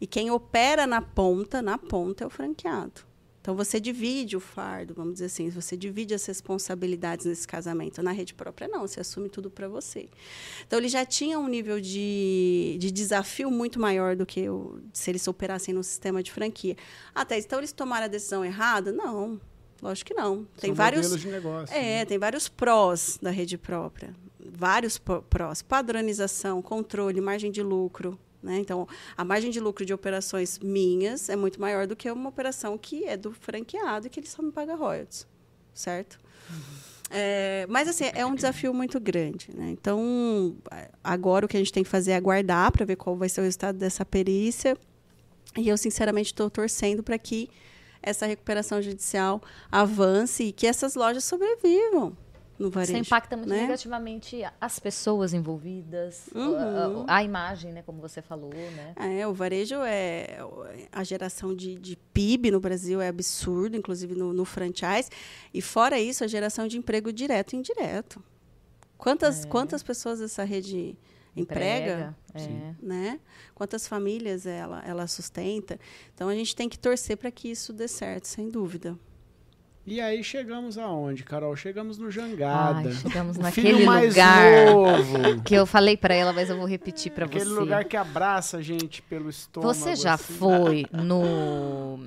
E 0.00 0.06
quem 0.06 0.30
opera 0.30 0.86
na 0.86 1.02
ponta, 1.02 1.60
na 1.60 1.78
ponta 1.78 2.24
é 2.24 2.26
o 2.26 2.30
franqueado. 2.30 3.02
Então 3.42 3.56
você 3.56 3.80
divide 3.80 4.36
o 4.36 4.40
fardo, 4.40 4.94
vamos 4.94 5.14
dizer 5.14 5.24
assim, 5.24 5.50
você 5.50 5.76
divide 5.76 6.14
as 6.14 6.24
responsabilidades 6.24 7.26
nesse 7.26 7.46
casamento. 7.46 8.00
Na 8.00 8.12
rede 8.12 8.34
própria 8.34 8.68
não, 8.68 8.86
você 8.86 9.00
assume 9.00 9.28
tudo 9.28 9.50
para 9.50 9.66
você. 9.66 10.08
Então 10.64 10.78
ele 10.78 10.88
já 10.88 11.04
tinha 11.04 11.40
um 11.40 11.48
nível 11.48 11.80
de, 11.80 12.76
de 12.78 12.92
desafio 12.92 13.50
muito 13.50 13.80
maior 13.80 14.14
do 14.14 14.24
que 14.24 14.48
o, 14.48 14.80
se 14.92 15.10
eles 15.10 15.26
operassem 15.26 15.74
no 15.74 15.82
sistema 15.82 16.22
de 16.22 16.30
franquia. 16.30 16.76
Até 17.12 17.36
então 17.36 17.58
eles 17.58 17.72
tomaram 17.72 18.04
a 18.04 18.08
decisão 18.08 18.44
errada? 18.44 18.92
Não, 18.92 19.40
lógico 19.82 20.08
que 20.08 20.14
não. 20.14 20.46
Tem 20.58 20.68
São 20.68 20.74
vários 20.74 21.02
modelos 21.02 21.20
de 21.20 21.28
negócio. 21.28 21.76
é, 21.76 21.80
né? 21.80 22.04
tem 22.04 22.18
vários 22.18 22.48
prós 22.48 23.18
da 23.20 23.30
rede 23.30 23.58
própria. 23.58 24.14
Vários 24.38 24.98
prós. 24.98 25.60
Padronização, 25.62 26.62
controle, 26.62 27.20
margem 27.20 27.50
de 27.50 27.62
lucro. 27.62 28.18
Né? 28.42 28.58
Então, 28.58 28.88
a 29.16 29.24
margem 29.24 29.50
de 29.50 29.60
lucro 29.60 29.84
de 29.84 29.94
operações 29.94 30.58
minhas 30.58 31.28
é 31.28 31.36
muito 31.36 31.60
maior 31.60 31.86
do 31.86 31.94
que 31.94 32.10
uma 32.10 32.28
operação 32.28 32.76
que 32.76 33.04
é 33.04 33.16
do 33.16 33.32
franqueado 33.32 34.06
e 34.06 34.10
que 34.10 34.18
ele 34.20 34.26
só 34.26 34.42
me 34.42 34.50
paga 34.50 34.74
royalties. 34.74 35.26
Certo? 35.74 36.18
É, 37.08 37.66
mas, 37.68 37.88
assim, 37.88 38.04
é 38.12 38.24
um 38.26 38.34
desafio 38.34 38.74
muito 38.74 38.98
grande. 38.98 39.48
Né? 39.54 39.70
Então, 39.70 40.56
agora 41.04 41.46
o 41.46 41.48
que 41.48 41.56
a 41.56 41.60
gente 41.60 41.72
tem 41.72 41.84
que 41.84 41.90
fazer 41.90 42.12
é 42.12 42.16
aguardar 42.16 42.72
para 42.72 42.84
ver 42.84 42.96
qual 42.96 43.16
vai 43.16 43.28
ser 43.28 43.42
o 43.42 43.44
resultado 43.44 43.78
dessa 43.78 44.04
perícia. 44.04 44.76
E 45.56 45.68
eu, 45.68 45.76
sinceramente, 45.76 46.32
estou 46.32 46.50
torcendo 46.50 47.02
para 47.02 47.18
que 47.18 47.48
essa 48.02 48.26
recuperação 48.26 48.82
judicial 48.82 49.40
avance 49.70 50.42
e 50.44 50.52
que 50.52 50.66
essas 50.66 50.94
lojas 50.94 51.24
sobrevivam 51.24 52.16
no 52.58 52.70
varejo. 52.70 52.92
Isso 52.92 53.00
impacta 53.08 53.36
muito 53.36 53.48
né? 53.48 53.62
negativamente 53.62 54.42
as 54.60 54.78
pessoas 54.78 55.32
envolvidas, 55.32 56.28
Uhum. 56.34 56.56
a, 57.06 57.12
a- 57.12 57.16
a 57.18 57.24
imagem, 57.24 57.72
né, 57.72 57.82
como 57.84 58.00
você 58.00 58.20
falou, 58.22 58.50
né? 58.52 58.94
É, 58.96 59.26
o 59.26 59.32
varejo 59.32 59.76
é 59.84 60.38
a 60.92 61.02
geração 61.02 61.54
de, 61.54 61.74
de 61.76 61.96
PIB 62.12 62.50
no 62.50 62.60
Brasil 62.60 63.00
é 63.00 63.08
absurdo, 63.08 63.76
inclusive 63.76 64.14
no, 64.14 64.32
no 64.32 64.44
franchise. 64.44 65.08
E 65.52 65.60
fora 65.62 65.98
isso, 65.98 66.22
a 66.22 66.26
geração 66.26 66.68
de 66.68 66.76
emprego 66.78 67.12
direto 67.12 67.54
e 67.54 67.56
indireto. 67.56 68.22
Quantas, 68.98 69.44
quantas 69.44 69.82
pessoas 69.82 70.20
essa 70.20 70.44
rede 70.44 70.96
emprega? 71.36 72.14
É. 72.34 72.74
né? 72.80 73.20
Quantas 73.54 73.86
famílias 73.86 74.46
ela, 74.46 74.82
ela 74.86 75.06
sustenta? 75.06 75.78
Então 76.14 76.28
a 76.28 76.34
gente 76.34 76.54
tem 76.56 76.68
que 76.68 76.78
torcer 76.78 77.16
para 77.16 77.30
que 77.30 77.50
isso 77.50 77.72
dê 77.72 77.88
certo, 77.88 78.26
sem 78.26 78.48
dúvida. 78.48 78.96
E 79.84 80.00
aí 80.00 80.22
chegamos 80.22 80.78
aonde, 80.78 81.24
Carol? 81.24 81.56
Chegamos 81.56 81.98
no 81.98 82.08
Jangada. 82.08 82.88
Ai, 82.88 82.94
chegamos 82.94 83.36
o 83.36 83.40
naquele 83.40 83.72
filho 83.74 83.86
mais 83.86 84.10
lugar 84.10 84.66
novo. 84.70 85.42
que 85.42 85.54
eu 85.54 85.66
falei 85.66 85.96
pra 85.96 86.14
ela, 86.14 86.32
mas 86.32 86.48
eu 86.48 86.56
vou 86.56 86.66
repetir 86.66 87.10
pra 87.10 87.26
Aquele 87.26 87.46
você. 87.46 87.50
lugar 87.50 87.84
que 87.84 87.96
abraça 87.96 88.58
a 88.58 88.62
gente 88.62 89.02
pelo 89.02 89.28
estômago. 89.28 89.74
Você 89.74 89.96
já 89.96 90.14
assim. 90.14 90.34
foi 90.34 90.86
no 90.92 91.98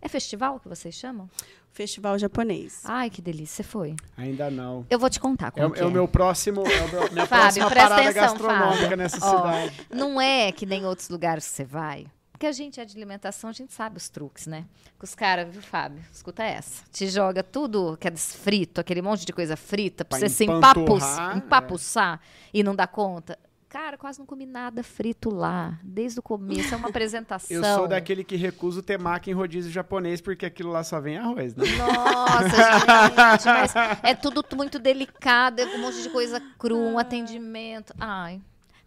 é 0.00 0.08
festival 0.08 0.58
que 0.58 0.68
vocês 0.68 0.96
chamam? 0.96 1.30
Festival 1.72 2.18
japonês. 2.18 2.80
Ai, 2.84 3.08
que 3.08 3.22
delícia, 3.22 3.56
você 3.56 3.62
foi. 3.62 3.96
Ainda 4.16 4.50
não. 4.50 4.86
Eu 4.90 4.98
vou 4.98 5.08
te 5.08 5.18
contar 5.18 5.48
É, 5.48 5.50
como 5.52 5.68
o- 5.68 5.70
que 5.72 5.80
é 5.80 5.86
o 5.86 5.90
meu 5.90 6.06
próximo, 6.06 6.60
é 6.66 6.82
o 6.82 6.88
meu, 6.90 7.10
minha 7.12 7.24
Fábio, 7.26 7.42
próxima 7.64 7.70
presta 7.70 7.88
parada 7.88 8.02
atenção, 8.10 8.22
gastronômica 8.22 8.82
Fábio. 8.82 8.96
nessa 8.98 9.18
Ó, 9.26 9.36
cidade. 9.38 9.86
Não 9.90 10.20
é 10.20 10.52
que 10.52 10.66
nem 10.66 10.84
outros 10.84 11.08
lugares 11.08 11.46
que 11.48 11.54
você 11.54 11.64
vai. 11.64 12.06
Porque 12.30 12.46
a 12.46 12.52
gente 12.52 12.80
é 12.80 12.84
de 12.84 12.96
alimentação, 12.96 13.48
a 13.48 13.52
gente 13.52 13.72
sabe 13.72 13.96
os 13.96 14.08
truques, 14.08 14.46
né? 14.48 14.64
Que 14.98 15.04
os 15.04 15.14
caras, 15.14 15.48
viu, 15.50 15.62
Fábio? 15.62 16.02
Escuta 16.12 16.42
essa. 16.42 16.82
Te 16.92 17.06
joga 17.08 17.42
tudo 17.42 17.96
que 17.98 18.08
é 18.08 18.16
frito, 18.16 18.80
aquele 18.80 19.00
monte 19.00 19.24
de 19.24 19.32
coisa 19.32 19.56
frita, 19.56 20.04
pra 20.04 20.18
Pra 20.18 20.28
você 20.28 20.34
se 20.34 20.44
empanturrar, 20.44 20.74
empapus, 20.74 21.34
é. 21.34 21.38
empapuçar 21.38 22.20
e 22.52 22.62
não 22.62 22.74
dar 22.74 22.88
conta. 22.88 23.38
Cara, 23.72 23.96
quase 23.96 24.18
não 24.18 24.26
comi 24.26 24.44
nada 24.44 24.82
frito 24.82 25.34
lá, 25.34 25.78
desde 25.82 26.20
o 26.20 26.22
começo. 26.22 26.74
É 26.74 26.76
uma 26.76 26.88
apresentação. 26.92 27.56
Eu 27.56 27.64
sou 27.64 27.88
daquele 27.88 28.22
que 28.22 28.36
recusa 28.36 28.80
o 28.80 28.82
temaki 28.82 29.30
em 29.30 29.32
rodízio 29.32 29.72
japonês 29.72 30.20
porque 30.20 30.44
aquilo 30.44 30.70
lá 30.70 30.84
só 30.84 31.00
vem 31.00 31.16
arroz, 31.16 31.56
né? 31.56 31.64
Nossa, 31.78 33.38
gente, 33.40 33.46
mas 33.46 33.74
é 34.02 34.14
tudo 34.14 34.44
muito 34.54 34.78
delicado, 34.78 35.60
é 35.60 35.64
um 35.64 35.78
monte 35.78 36.02
de 36.02 36.10
coisa 36.10 36.38
crua, 36.58 36.80
um 36.80 36.98
atendimento. 36.98 37.94
Ai. 37.98 38.42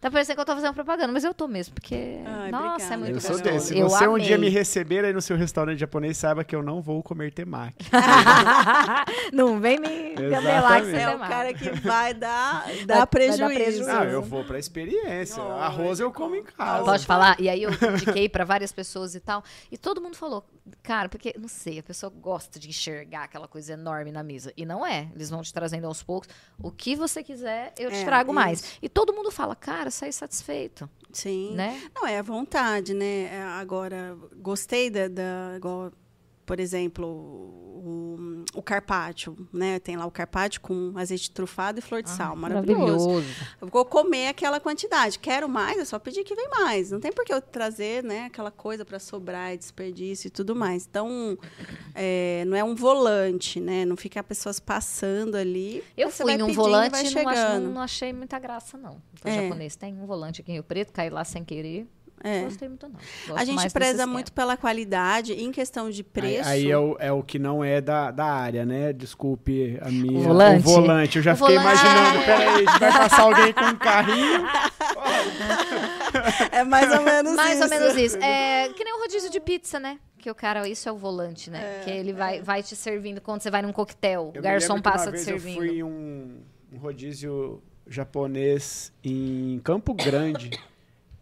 Tá 0.06 0.10
parecendo 0.12 0.36
que 0.36 0.40
eu 0.40 0.44
tô 0.44 0.54
fazendo 0.54 0.72
propaganda, 0.74 1.12
mas 1.12 1.24
eu 1.24 1.34
tô 1.34 1.48
mesmo, 1.48 1.74
porque. 1.74 2.20
Ai, 2.24 2.50
nossa, 2.52 2.66
obrigada. 2.74 2.94
é 2.94 2.96
muito 2.96 3.14
Eu 3.16 3.20
sou 3.20 3.40
desse. 3.40 3.66
Se 3.68 3.78
Eu 3.78 3.88
você 3.88 4.06
um 4.06 4.14
amei. 4.14 4.26
dia 4.26 4.38
me 4.38 4.48
receber 4.48 5.04
aí 5.04 5.12
no 5.12 5.20
seu 5.20 5.36
restaurante 5.36 5.80
japonês, 5.80 6.16
saiba 6.16 6.44
que 6.44 6.54
eu 6.54 6.62
não 6.62 6.80
vou 6.80 7.02
comer 7.02 7.32
temaki. 7.32 7.84
Não 9.32 9.60
vem 9.60 9.78
me 9.80 10.14
camelar 10.14 10.80
que 10.80 10.86
você. 10.90 10.96
É 10.96 11.02
é 11.02 11.14
o 11.16 11.18
cara 11.18 11.52
que 11.54 11.70
vai 11.80 12.14
dar, 12.14 12.64
Vai- 12.66 12.84
dar 12.84 12.86
vai 12.86 12.98
dar 12.98 13.06
prejuízo. 13.06 13.54
prejuízo. 13.54 13.88
Não, 13.88 14.04
eu 14.04 14.22
vou 14.22 14.44
pra 14.44 14.58
experiência. 14.58 15.42
Ai, 15.42 15.60
Arroz 15.62 16.00
eu 16.00 16.12
como 16.12 16.34
em 16.36 16.42
casa. 16.44 16.84
Pode 16.84 17.04
falar? 17.06 17.40
E 17.40 17.48
aí 17.48 17.62
eu 17.62 17.70
indiquei 17.92 18.28
pra 18.28 18.44
várias 18.44 18.72
pessoas 18.72 19.14
e 19.14 19.20
tal. 19.20 19.42
E 19.70 19.76
todo 19.76 20.00
mundo 20.00 20.16
falou, 20.16 20.44
cara, 20.82 21.08
porque, 21.08 21.34
não 21.38 21.48
sei, 21.48 21.78
a 21.78 21.82
pessoa 21.82 22.10
gosta 22.10 22.58
de 22.58 22.68
enxergar 22.68 23.24
aquela 23.24 23.48
coisa 23.48 23.72
enorme 23.72 24.12
na 24.12 24.22
mesa. 24.22 24.52
E 24.56 24.64
não 24.64 24.86
é. 24.86 25.08
Eles 25.14 25.30
vão 25.30 25.42
te 25.42 25.52
trazendo 25.52 25.86
aos 25.86 26.02
poucos. 26.02 26.28
O 26.62 26.70
que 26.70 26.94
você 26.94 27.22
quiser, 27.22 27.72
eu 27.78 27.90
te 27.90 27.96
É, 27.98 28.04
trago 28.04 28.32
mais. 28.32 28.60
isso. 28.60 28.78
E 28.82 28.88
todo 28.88 29.12
mundo 29.12 29.30
fala, 29.30 29.54
cara, 29.56 29.90
saí 29.96 30.12
satisfeito. 30.12 30.88
Sim. 31.12 31.54
Né? 31.54 31.80
Não, 31.94 32.06
é 32.06 32.18
a 32.18 32.22
vontade, 32.22 32.92
né? 32.94 33.24
É, 33.32 33.42
Agora, 33.42 34.16
gostei 34.36 34.90
da, 34.90 35.08
da 35.08 35.58
por 36.46 36.60
exemplo, 36.60 37.06
o, 37.06 38.44
o 38.54 38.62
carpaccio, 38.62 39.36
né? 39.52 39.78
Tem 39.80 39.96
lá 39.96 40.06
o 40.06 40.10
carpaccio 40.10 40.60
com 40.60 40.92
azeite 40.96 41.30
trufado 41.30 41.78
e 41.78 41.82
flor 41.82 42.02
de 42.02 42.10
sal, 42.10 42.36
maravilhoso. 42.36 43.22
Eu 43.60 43.68
vou 43.68 43.84
comer 43.84 44.28
aquela 44.28 44.60
quantidade. 44.60 45.18
Quero 45.18 45.48
mais, 45.48 45.78
é 45.78 45.84
só 45.84 45.98
pedir 45.98 46.22
que 46.24 46.34
vem 46.34 46.48
mais. 46.48 46.90
Não 46.90 47.00
tem 47.00 47.12
por 47.12 47.24
que 47.24 47.32
eu 47.34 47.40
trazer, 47.42 48.02
né, 48.04 48.26
aquela 48.26 48.50
coisa 48.50 48.84
para 48.84 48.98
sobrar 48.98 49.52
e 49.52 49.58
desperdício 49.58 50.28
e 50.28 50.30
tudo 50.30 50.54
mais. 50.54 50.86
Então, 50.86 51.36
é, 51.94 52.44
não 52.46 52.56
é 52.56 52.62
um 52.64 52.74
volante, 52.74 53.60
né? 53.60 53.84
Não 53.84 53.96
fica 53.96 54.22
pessoas 54.22 54.60
passando 54.60 55.34
ali. 55.36 55.82
Eu 55.96 56.10
fui 56.10 56.36
num 56.36 56.48
e 56.48 56.52
volante 56.52 57.06
e 57.06 57.10
não, 57.14 57.24
não- 57.60 57.70
não 57.72 57.80
achei 57.82 58.12
muita 58.12 58.38
graça, 58.38 58.78
não. 58.78 59.02
Então, 59.14 59.30
É. 59.32 59.42
japonês 59.42 59.76
tem 59.76 59.94
um 60.00 60.06
volante 60.06 60.40
aqui 60.40 60.52
em 60.52 60.54
Rio 60.54 60.64
Preto, 60.64 60.92
caí 60.92 61.10
lá 61.10 61.24
sem 61.24 61.44
querer. 61.44 61.86
É. 62.26 62.38
Não 62.38 62.44
gostei 62.44 62.68
muito, 62.68 62.88
não. 62.88 62.94
Gosto 63.28 63.40
A 63.40 63.44
gente 63.44 63.56
mais 63.56 63.72
preza 63.72 64.06
muito 64.06 64.32
pela 64.32 64.56
qualidade. 64.56 65.32
Em 65.32 65.52
questão 65.52 65.88
de 65.90 66.00
Aí, 66.00 66.04
preço. 66.04 66.48
aí 66.48 66.70
é, 66.70 66.78
o, 66.78 66.96
é 66.98 67.12
o 67.12 67.22
que 67.22 67.38
não 67.38 67.62
é 67.62 67.80
da, 67.80 68.10
da 68.10 68.26
área, 68.26 68.66
né? 68.66 68.92
Desculpe 68.92 69.78
a 69.80 69.88
minha. 69.90 70.18
O 70.18 70.22
volante? 70.22 70.62
volante. 70.62 71.16
Eu 71.18 71.22
já 71.22 71.32
O 71.34 71.36
fiquei 71.36 71.56
volante. 71.56 71.78
imaginando. 71.80 72.24
Peraí, 72.26 72.64
vai 72.64 72.92
passar 72.92 73.22
alguém 73.22 73.52
com 73.52 73.64
um 73.64 73.76
carrinho. 73.76 74.44
É 76.52 76.64
mais 76.64 76.92
ou 76.92 77.02
menos 77.02 77.34
Mais 77.36 77.54
isso. 77.54 77.64
ou 77.64 77.70
menos 77.70 77.96
isso. 77.96 78.16
É 78.18 78.68
que 78.70 78.82
nem 78.84 78.94
o 78.96 79.00
rodízio 79.00 79.30
de 79.30 79.40
pizza, 79.40 79.78
né? 79.78 79.98
Que 80.18 80.30
o 80.30 80.34
cara, 80.34 80.68
isso 80.68 80.88
é 80.88 80.92
o 80.92 80.96
volante, 80.96 81.50
né? 81.50 81.82
que 81.84 81.90
ele 81.90 82.12
vai, 82.12 82.40
vai 82.42 82.62
te 82.62 82.74
servindo 82.74 83.20
quando 83.20 83.40
você 83.42 83.50
vai 83.50 83.62
num 83.62 83.72
coquetel. 83.72 84.32
Eu 84.34 84.40
o 84.40 84.42
garçom 84.42 84.80
passa 84.80 85.12
te 85.12 85.20
servindo. 85.20 85.62
Eu 85.62 85.68
fui 85.68 85.78
em 85.78 85.82
um, 85.84 86.40
um 86.72 86.78
rodízio 86.78 87.62
japonês 87.86 88.92
em 89.04 89.60
Campo 89.62 89.94
Grande. 89.94 90.50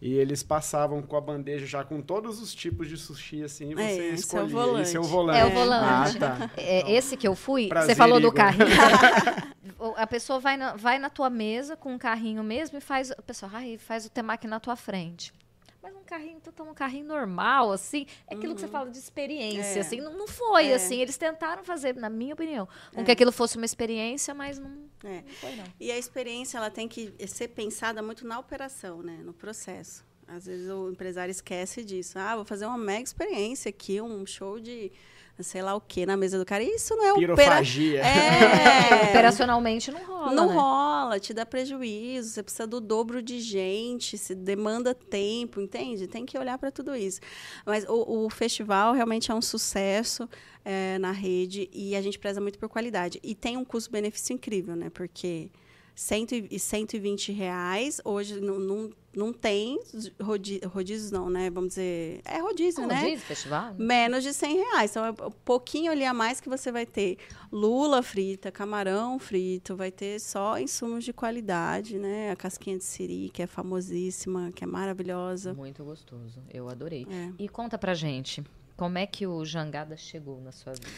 E 0.07 0.13
eles 0.13 0.43
passavam 0.43 1.01
com 1.01 1.17
a 1.17 1.21
bandeja 1.21 1.65
já 1.65 1.83
com 1.83 2.03
todos 2.03 2.39
os 2.39 2.55
tipos 2.55 2.89
de 2.91 2.97
sushi, 2.99 3.43
assim, 3.43 3.71
e 3.71 3.75
você 3.75 3.81
É, 3.83 3.95
esse 3.95 4.03
é 4.07 4.11
o 4.11 4.15
escolhia. 4.15 4.49
volante. 4.49 4.83
Esse 4.83 4.97
é 4.99 5.01
o 5.01 5.03
volante. 5.03 5.39
É 5.41 5.45
o 5.47 5.51
volante. 5.51 6.17
Ah, 6.19 6.21
tá. 6.21 6.51
É, 6.59 6.93
esse 6.93 7.17
que 7.17 7.27
eu 7.27 7.35
fui, 7.35 7.69
Prazer, 7.69 7.89
você 7.95 7.95
falou 7.97 8.21
do 8.21 8.27
Igor. 8.27 8.35
carrinho. 8.37 8.67
O- 9.79 9.95
a 9.97 10.07
pessoa 10.07 10.39
vai 10.39 10.57
na, 10.57 10.77
vai 10.77 10.99
na 10.99 11.09
tua 11.11 11.29
mesa 11.29 11.75
com 11.77 11.93
um 11.95 11.99
carrinho 11.99 12.43
mesmo 12.45 12.79
e 12.79 12.81
faz. 12.81 13.11
A 13.11 13.23
pessoa 13.23 13.51
ai, 13.55 13.77
faz 13.79 14.07
o 14.07 14.11
temaki 14.11 14.47
na 14.47 14.61
tua 14.61 14.77
frente. 14.77 15.33
Mas 15.83 15.95
um 15.95 16.03
carrinho, 16.05 16.39
tu 16.41 16.63
um 16.63 16.73
carrinho 16.73 17.07
normal, 17.07 17.73
assim. 17.73 18.07
É 18.29 18.35
aquilo 18.35 18.55
que 18.55 18.61
você 18.61 18.69
fala 18.69 18.89
de 18.91 18.97
experiência, 18.99 19.79
É. 19.79 19.81
assim. 19.81 20.01
Não, 20.01 20.17
não 20.17 20.29
foi, 20.29 20.69
É. 20.69 20.75
assim. 20.75 21.01
Eles 21.01 21.17
tentaram 21.19 21.65
fazer, 21.65 21.95
na 21.97 22.09
minha 22.09 22.33
opinião, 22.35 22.67
com 22.95 23.05
que 23.05 23.11
aquilo 23.11 23.33
fosse 23.33 23.57
uma 23.57 23.67
experiência, 23.67 24.33
mas 24.33 24.59
não, 24.59 24.71
É. 25.05 25.23
não 25.23 25.35
foi, 25.35 25.57
não. 25.57 25.65
E 25.79 25.93
a 25.93 25.99
experiência 25.99 26.57
ela 26.57 26.71
tem 26.71 26.89
que 26.89 27.15
ser 27.27 27.49
pensada 27.49 28.03
muito 28.03 28.27
na 28.27 28.39
operação, 28.39 29.03
né? 29.03 29.21
no 29.23 29.33
processo. 29.33 30.05
Às 30.27 30.47
vezes 30.47 30.71
o 30.71 30.91
empresário 30.91 31.31
esquece 31.31 31.85
disso. 31.85 32.19
Ah, 32.19 32.35
vou 32.35 32.45
fazer 32.45 32.67
uma 32.67 32.79
mega 32.79 33.05
experiência 33.05 33.69
aqui, 33.69 34.01
um 34.01 34.25
show 34.25 34.59
de 34.59 34.91
sei 35.41 35.63
lá 35.63 35.75
o 35.75 35.81
que 35.81 36.07
na 36.07 36.17
mesa 36.17 36.39
do 36.39 36.45
cara. 36.45 36.63
Isso 36.63 36.95
não 36.97 37.05
é 37.05 37.13
opera... 37.13 37.35
Pirofagia. 37.35 38.03
É. 38.95 39.11
Operacionalmente 39.11 39.91
não 39.91 40.05
rola. 40.05 40.33
Não 40.33 40.49
né? 40.49 40.55
rola, 40.55 41.21
te 41.21 41.33
dá 41.33 41.45
prejuízo, 41.45 42.31
você 42.31 42.43
precisa 42.43 42.67
do 42.67 42.81
dobro 42.81 43.23
de 43.23 43.41
gente, 43.41 44.17
se 44.17 44.35
demanda 44.35 44.95
tempo, 44.95 45.61
entende? 45.61 46.07
Tem 46.07 46.25
que 46.25 46.39
olhar 46.39 46.59
para 46.59 46.71
tudo 46.71 46.95
isso. 46.95 47.21
Mas 47.65 47.85
o, 47.89 48.27
o 48.27 48.31
festival 48.31 48.93
realmente 48.93 49.31
é 49.31 49.35
um 49.35 49.43
sucesso 49.43 50.29
é, 50.65 50.99
na 50.99 51.13
rede 51.13 51.69
e 51.73 51.95
a 51.97 52.03
gente 52.03 52.19
preza 52.19 52.41
muito 52.41 52.59
por 52.59 52.69
qualidade. 52.69 53.19
E 53.23 53.35
tem 53.35 53.57
um 53.57 53.65
custo-benefício 53.65 54.35
incrível, 54.35 54.77
né? 54.77 54.91
Porque 54.91 55.51
e 56.51 56.59
120 56.59 57.33
reais. 57.33 58.01
Hoje 58.05 58.41
não, 58.41 58.59
não, 58.59 58.91
não 59.15 59.33
tem 59.33 59.79
rodi, 60.21 60.61
rodízios, 60.67 61.11
não, 61.11 61.31
né? 61.31 61.49
Vamos 61.51 61.71
dizer. 61.71 62.21
É 62.25 62.39
rodízio, 62.39 62.83
Um 62.83 62.87
né? 62.87 63.01
rodízio, 63.01 63.27
festival? 63.27 63.75
Menos 63.79 64.25
de 64.25 64.35
100 64.35 64.57
reais. 64.57 64.91
Então, 64.91 65.05
é 65.05 65.11
um 65.11 65.31
pouquinho 65.45 65.93
ali 65.93 66.05
a 66.05 66.13
mais 66.13 66.41
que 66.41 66.49
você 66.49 66.73
vai 66.73 66.85
ter 66.85 67.19
lula 67.53 68.03
frita, 68.03 68.51
camarão 68.51 69.19
frito, 69.19 69.77
vai 69.77 69.91
ter 69.91 70.21
só 70.21 70.59
insumos 70.59 71.05
de 71.05 71.13
qualidade, 71.13 71.99
né? 71.99 72.31
A 72.33 72.37
casquinha 72.37 72.77
de 72.77 72.85
siri, 72.85 73.31
que 73.33 73.43
é 73.43 73.47
famosíssima, 73.47 74.51
que 74.53 74.65
é 74.65 74.67
maravilhosa. 74.67 75.55
Muito 75.55 75.85
gostoso. 75.85 76.43
Eu 76.53 76.69
adorei. 76.69 77.07
É. 77.09 77.33
E 77.39 77.49
conta 77.49 77.79
pra 77.79 77.95
gente, 77.95 78.43
como 78.77 78.99
é 78.99 79.07
que 79.07 79.27
o 79.27 79.45
Jangada 79.45 79.97
chegou 79.97 80.41
na 80.41 80.51
sua 80.51 80.73
vida? 80.73 80.89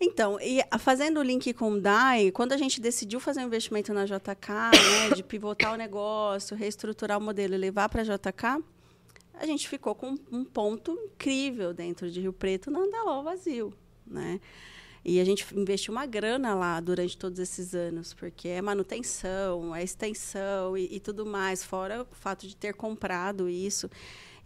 Então, 0.00 0.38
e 0.40 0.60
fazendo 0.78 1.20
o 1.20 1.22
link 1.22 1.52
com 1.54 1.72
o 1.72 1.80
DAI, 1.80 2.30
quando 2.30 2.52
a 2.52 2.56
gente 2.56 2.80
decidiu 2.80 3.20
fazer 3.20 3.40
um 3.40 3.46
investimento 3.46 3.92
na 3.94 4.04
JK, 4.04 4.50
né, 4.50 5.14
de 5.14 5.22
pivotar 5.22 5.72
o 5.72 5.76
negócio, 5.76 6.56
reestruturar 6.56 7.18
o 7.18 7.20
modelo 7.20 7.54
e 7.54 7.58
levar 7.58 7.88
para 7.88 8.02
a 8.02 8.04
JK, 8.04 8.62
a 9.34 9.46
gente 9.46 9.68
ficou 9.68 9.94
com 9.94 10.16
um 10.30 10.44
ponto 10.44 10.92
incrível 10.92 11.72
dentro 11.72 12.10
de 12.10 12.20
Rio 12.20 12.32
Preto, 12.32 12.70
no 12.70 12.82
Andaló 12.82 13.22
vazio, 13.22 13.72
né? 14.06 14.40
E 15.04 15.20
a 15.20 15.24
gente 15.24 15.46
investiu 15.54 15.92
uma 15.92 16.06
grana 16.06 16.54
lá 16.54 16.80
durante 16.80 17.18
todos 17.18 17.38
esses 17.38 17.74
anos, 17.74 18.14
porque 18.14 18.48
é 18.48 18.62
manutenção, 18.62 19.76
é 19.76 19.82
extensão 19.82 20.78
e, 20.78 20.96
e 20.96 20.98
tudo 20.98 21.26
mais, 21.26 21.62
fora 21.62 22.06
o 22.10 22.14
fato 22.14 22.46
de 22.46 22.56
ter 22.56 22.72
comprado 22.72 23.46
isso. 23.46 23.90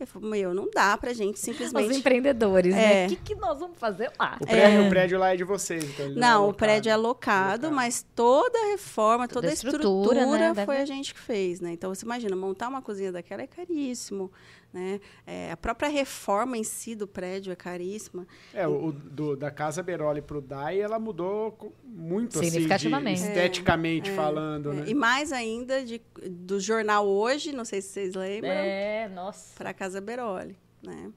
Eu 0.00 0.06
falei, 0.06 0.30
meu, 0.30 0.54
não 0.54 0.70
dá 0.72 0.96
pra 0.96 1.12
gente 1.12 1.34
Os 1.34 1.40
simplesmente... 1.40 1.96
empreendedores, 1.98 2.72
né? 2.74 3.02
É. 3.02 3.06
O 3.06 3.08
que, 3.08 3.16
que 3.16 3.34
nós 3.34 3.58
vamos 3.58 3.76
fazer 3.78 4.12
lá? 4.18 4.36
O 4.40 4.46
prédio, 4.46 4.86
o 4.86 4.88
prédio 4.88 5.18
lá 5.18 5.32
é 5.34 5.36
de 5.36 5.42
vocês, 5.44 5.82
então 5.84 6.08
Não, 6.10 6.44
é 6.44 6.48
o 6.48 6.52
prédio 6.52 6.90
é 6.90 6.92
alocado, 6.92 7.66
Alocado. 7.66 7.74
mas 7.74 8.06
toda 8.14 8.56
a 8.58 8.66
reforma, 8.70 9.26
Toda 9.26 9.34
toda, 9.40 9.46
a 9.48 9.50
a 9.50 9.54
estrutura, 9.54 9.84
estrutura, 10.20 10.38
né, 10.54 10.64
foi 10.64 10.76
deve- 10.76 10.82
a 10.82 10.84
gente 10.86 11.12
que 11.12 11.20
fez, 11.20 11.60
né? 11.60 11.72
Então 11.72 11.92
você 11.92 12.04
imagina, 12.04 12.36
montar 12.36 12.68
uma 12.68 12.80
cozinha 12.80 13.10
daquela 13.10 13.42
é 13.42 13.46
caríssimo, 13.46 14.30
né? 14.72 15.00
É, 15.26 15.50
a 15.50 15.56
própria 15.56 15.88
reforma 15.88 16.56
em 16.58 16.64
si 16.64 16.94
do 16.94 17.06
prédio 17.06 17.50
é 17.52 17.56
caríssima. 17.56 18.26
É, 18.52 18.68
o, 18.68 18.86
o 18.88 18.92
do- 18.92 19.36
da 19.36 19.50
Casa 19.50 19.82
Beroli 19.82 20.20
pro 20.20 20.40
DAI, 20.40 20.80
ela 20.80 20.98
mudou 20.98 21.74
muito, 21.84 22.38
assim, 22.38 22.46
de- 22.46 22.50
Significativamente. 22.52 23.20
esteticamente 23.22 24.10
falando, 24.10 24.70
É, 24.72 24.74
né? 24.74 24.84
E 24.88 24.94
mais 24.94 25.32
ainda 25.32 25.82
de, 25.84 26.00
do 26.30 26.60
jornal 26.60 27.06
hoje, 27.06 27.52
não 27.52 27.64
sei 27.64 27.80
se 27.80 27.88
vocês 27.88 28.14
lembram, 28.14 28.50
É, 28.50 29.08
nossa. 29.08 29.54
para 29.56 29.70
a 29.70 29.74
Casa 29.74 30.00
Beroli, 30.00 30.56
né? 30.82 31.10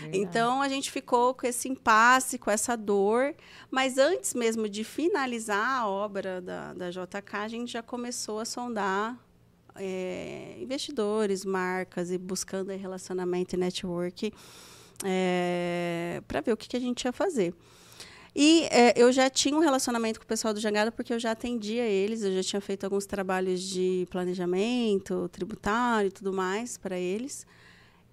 Verdade. 0.00 0.18
Então 0.18 0.62
a 0.62 0.68
gente 0.68 0.92
ficou 0.92 1.34
com 1.34 1.44
esse 1.44 1.68
impasse, 1.68 2.38
com 2.38 2.50
essa 2.50 2.76
dor, 2.76 3.34
mas 3.68 3.98
antes 3.98 4.32
mesmo 4.32 4.68
de 4.68 4.84
finalizar 4.84 5.80
a 5.80 5.88
obra 5.88 6.40
da, 6.40 6.72
da 6.72 6.88
JK, 6.90 7.34
a 7.36 7.48
gente 7.48 7.72
já 7.72 7.82
começou 7.82 8.38
a 8.38 8.44
sondar 8.44 9.18
é, 9.78 10.56
investidores, 10.58 11.44
marcas 11.44 12.10
e 12.10 12.18
buscando 12.18 12.70
relacionamento 12.70 13.54
e 13.54 13.58
network 13.58 14.32
para 16.26 16.40
ver 16.40 16.52
o 16.52 16.56
que, 16.56 16.68
que 16.68 16.76
a 16.76 16.80
gente 16.80 17.04
ia 17.04 17.12
fazer. 17.12 17.54
E 18.38 18.64
é, 18.64 18.92
eu 18.94 19.10
já 19.10 19.30
tinha 19.30 19.56
um 19.56 19.60
relacionamento 19.60 20.20
com 20.20 20.24
o 20.24 20.28
pessoal 20.28 20.52
do 20.52 20.60
Jangada 20.60 20.92
porque 20.92 21.10
eu 21.10 21.18
já 21.18 21.30
atendia 21.30 21.84
eles, 21.84 22.22
eu 22.22 22.34
já 22.34 22.42
tinha 22.42 22.60
feito 22.60 22.84
alguns 22.84 23.06
trabalhos 23.06 23.62
de 23.62 24.06
planejamento 24.10 25.26
tributário 25.30 26.08
e 26.08 26.10
tudo 26.10 26.34
mais 26.34 26.76
para 26.76 26.98
eles. 26.98 27.46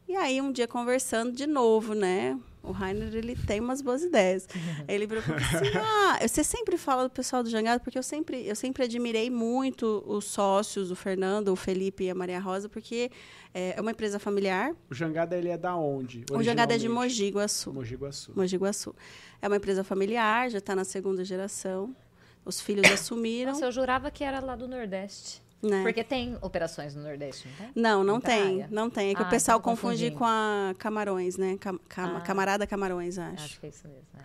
E 0.07 0.15
aí, 0.15 0.39
um 0.39 0.51
dia 0.51 0.65
conversando 0.65 1.33
de 1.33 1.45
novo, 1.45 1.93
né? 1.93 2.39
O 2.63 2.71
Rainer, 2.71 3.13
ele 3.13 3.35
tem 3.35 3.59
umas 3.59 3.81
boas 3.81 4.01
ideias. 4.01 4.47
Ele 4.87 5.05
virou 5.05 5.21
falou 5.21 5.37
assim, 5.37 5.77
ah, 5.77 6.25
você 6.25 6.45
sempre 6.45 6.77
fala 6.77 7.03
do 7.03 7.09
pessoal 7.09 7.43
do 7.43 7.49
Jangada, 7.49 7.77
porque 7.81 7.97
eu 7.97 8.03
sempre, 8.03 8.47
eu 8.47 8.55
sempre 8.55 8.85
admirei 8.85 9.29
muito 9.29 10.01
os 10.07 10.23
sócios, 10.23 10.89
o 10.89 10.95
Fernando, 10.95 11.49
o 11.49 11.57
Felipe 11.57 12.05
e 12.05 12.09
a 12.09 12.15
Maria 12.15 12.39
Rosa, 12.39 12.69
porque 12.69 13.11
é, 13.53 13.75
é 13.77 13.81
uma 13.81 13.91
empresa 13.91 14.17
familiar. 14.17 14.73
O 14.89 14.95
Jangada, 14.95 15.37
ele 15.37 15.49
é 15.49 15.57
da 15.57 15.75
onde? 15.75 16.23
O 16.31 16.41
Jangada 16.41 16.73
é 16.73 16.77
de? 16.77 16.87
Mogi 16.87 17.29
Guaçu. 17.31 17.73
Mogi 17.73 17.95
Guaçu. 17.95 18.31
Mogi 18.33 18.55
Guaçu. 18.55 18.95
É 19.41 19.47
uma 19.47 19.57
empresa 19.57 19.83
familiar, 19.83 20.49
já 20.49 20.59
está 20.59 20.73
na 20.73 20.85
segunda 20.85 21.25
geração. 21.25 21.93
Os 22.45 22.61
filhos 22.61 22.87
assumiram. 22.91 23.51
Nossa, 23.51 23.65
eu 23.65 23.71
jurava 23.73 24.09
que 24.09 24.23
era 24.23 24.39
lá 24.39 24.55
do 24.55 24.69
Nordeste. 24.69 25.42
Né? 25.63 25.81
Porque 25.83 26.03
tem 26.03 26.37
operações 26.41 26.93
no 26.95 27.01
Nordeste, 27.03 27.47
não 27.47 27.55
tem? 27.55 27.71
Não, 27.75 28.03
não 28.03 28.17
Em 28.17 28.21
tem, 28.21 28.67
não 28.69 28.89
tem. 28.89 29.11
É 29.11 29.15
que 29.15 29.23
Ah, 29.23 29.25
o 29.25 29.29
pessoal 29.29 29.59
então 29.59 29.71
confunde 29.71 30.11
com 30.11 30.25
a 30.25 30.73
Camarões, 30.77 31.37
né? 31.37 31.57
Cam- 31.59 31.79
cam- 31.87 32.17
Ah. 32.17 32.21
Camarada 32.21 32.67
Camarões, 32.67 33.17
acho. 33.17 33.43
Acho 33.45 33.59
que 33.59 33.65
é 33.65 33.69
isso 33.69 33.87
mesmo. 33.87 34.03
é. 34.19 34.23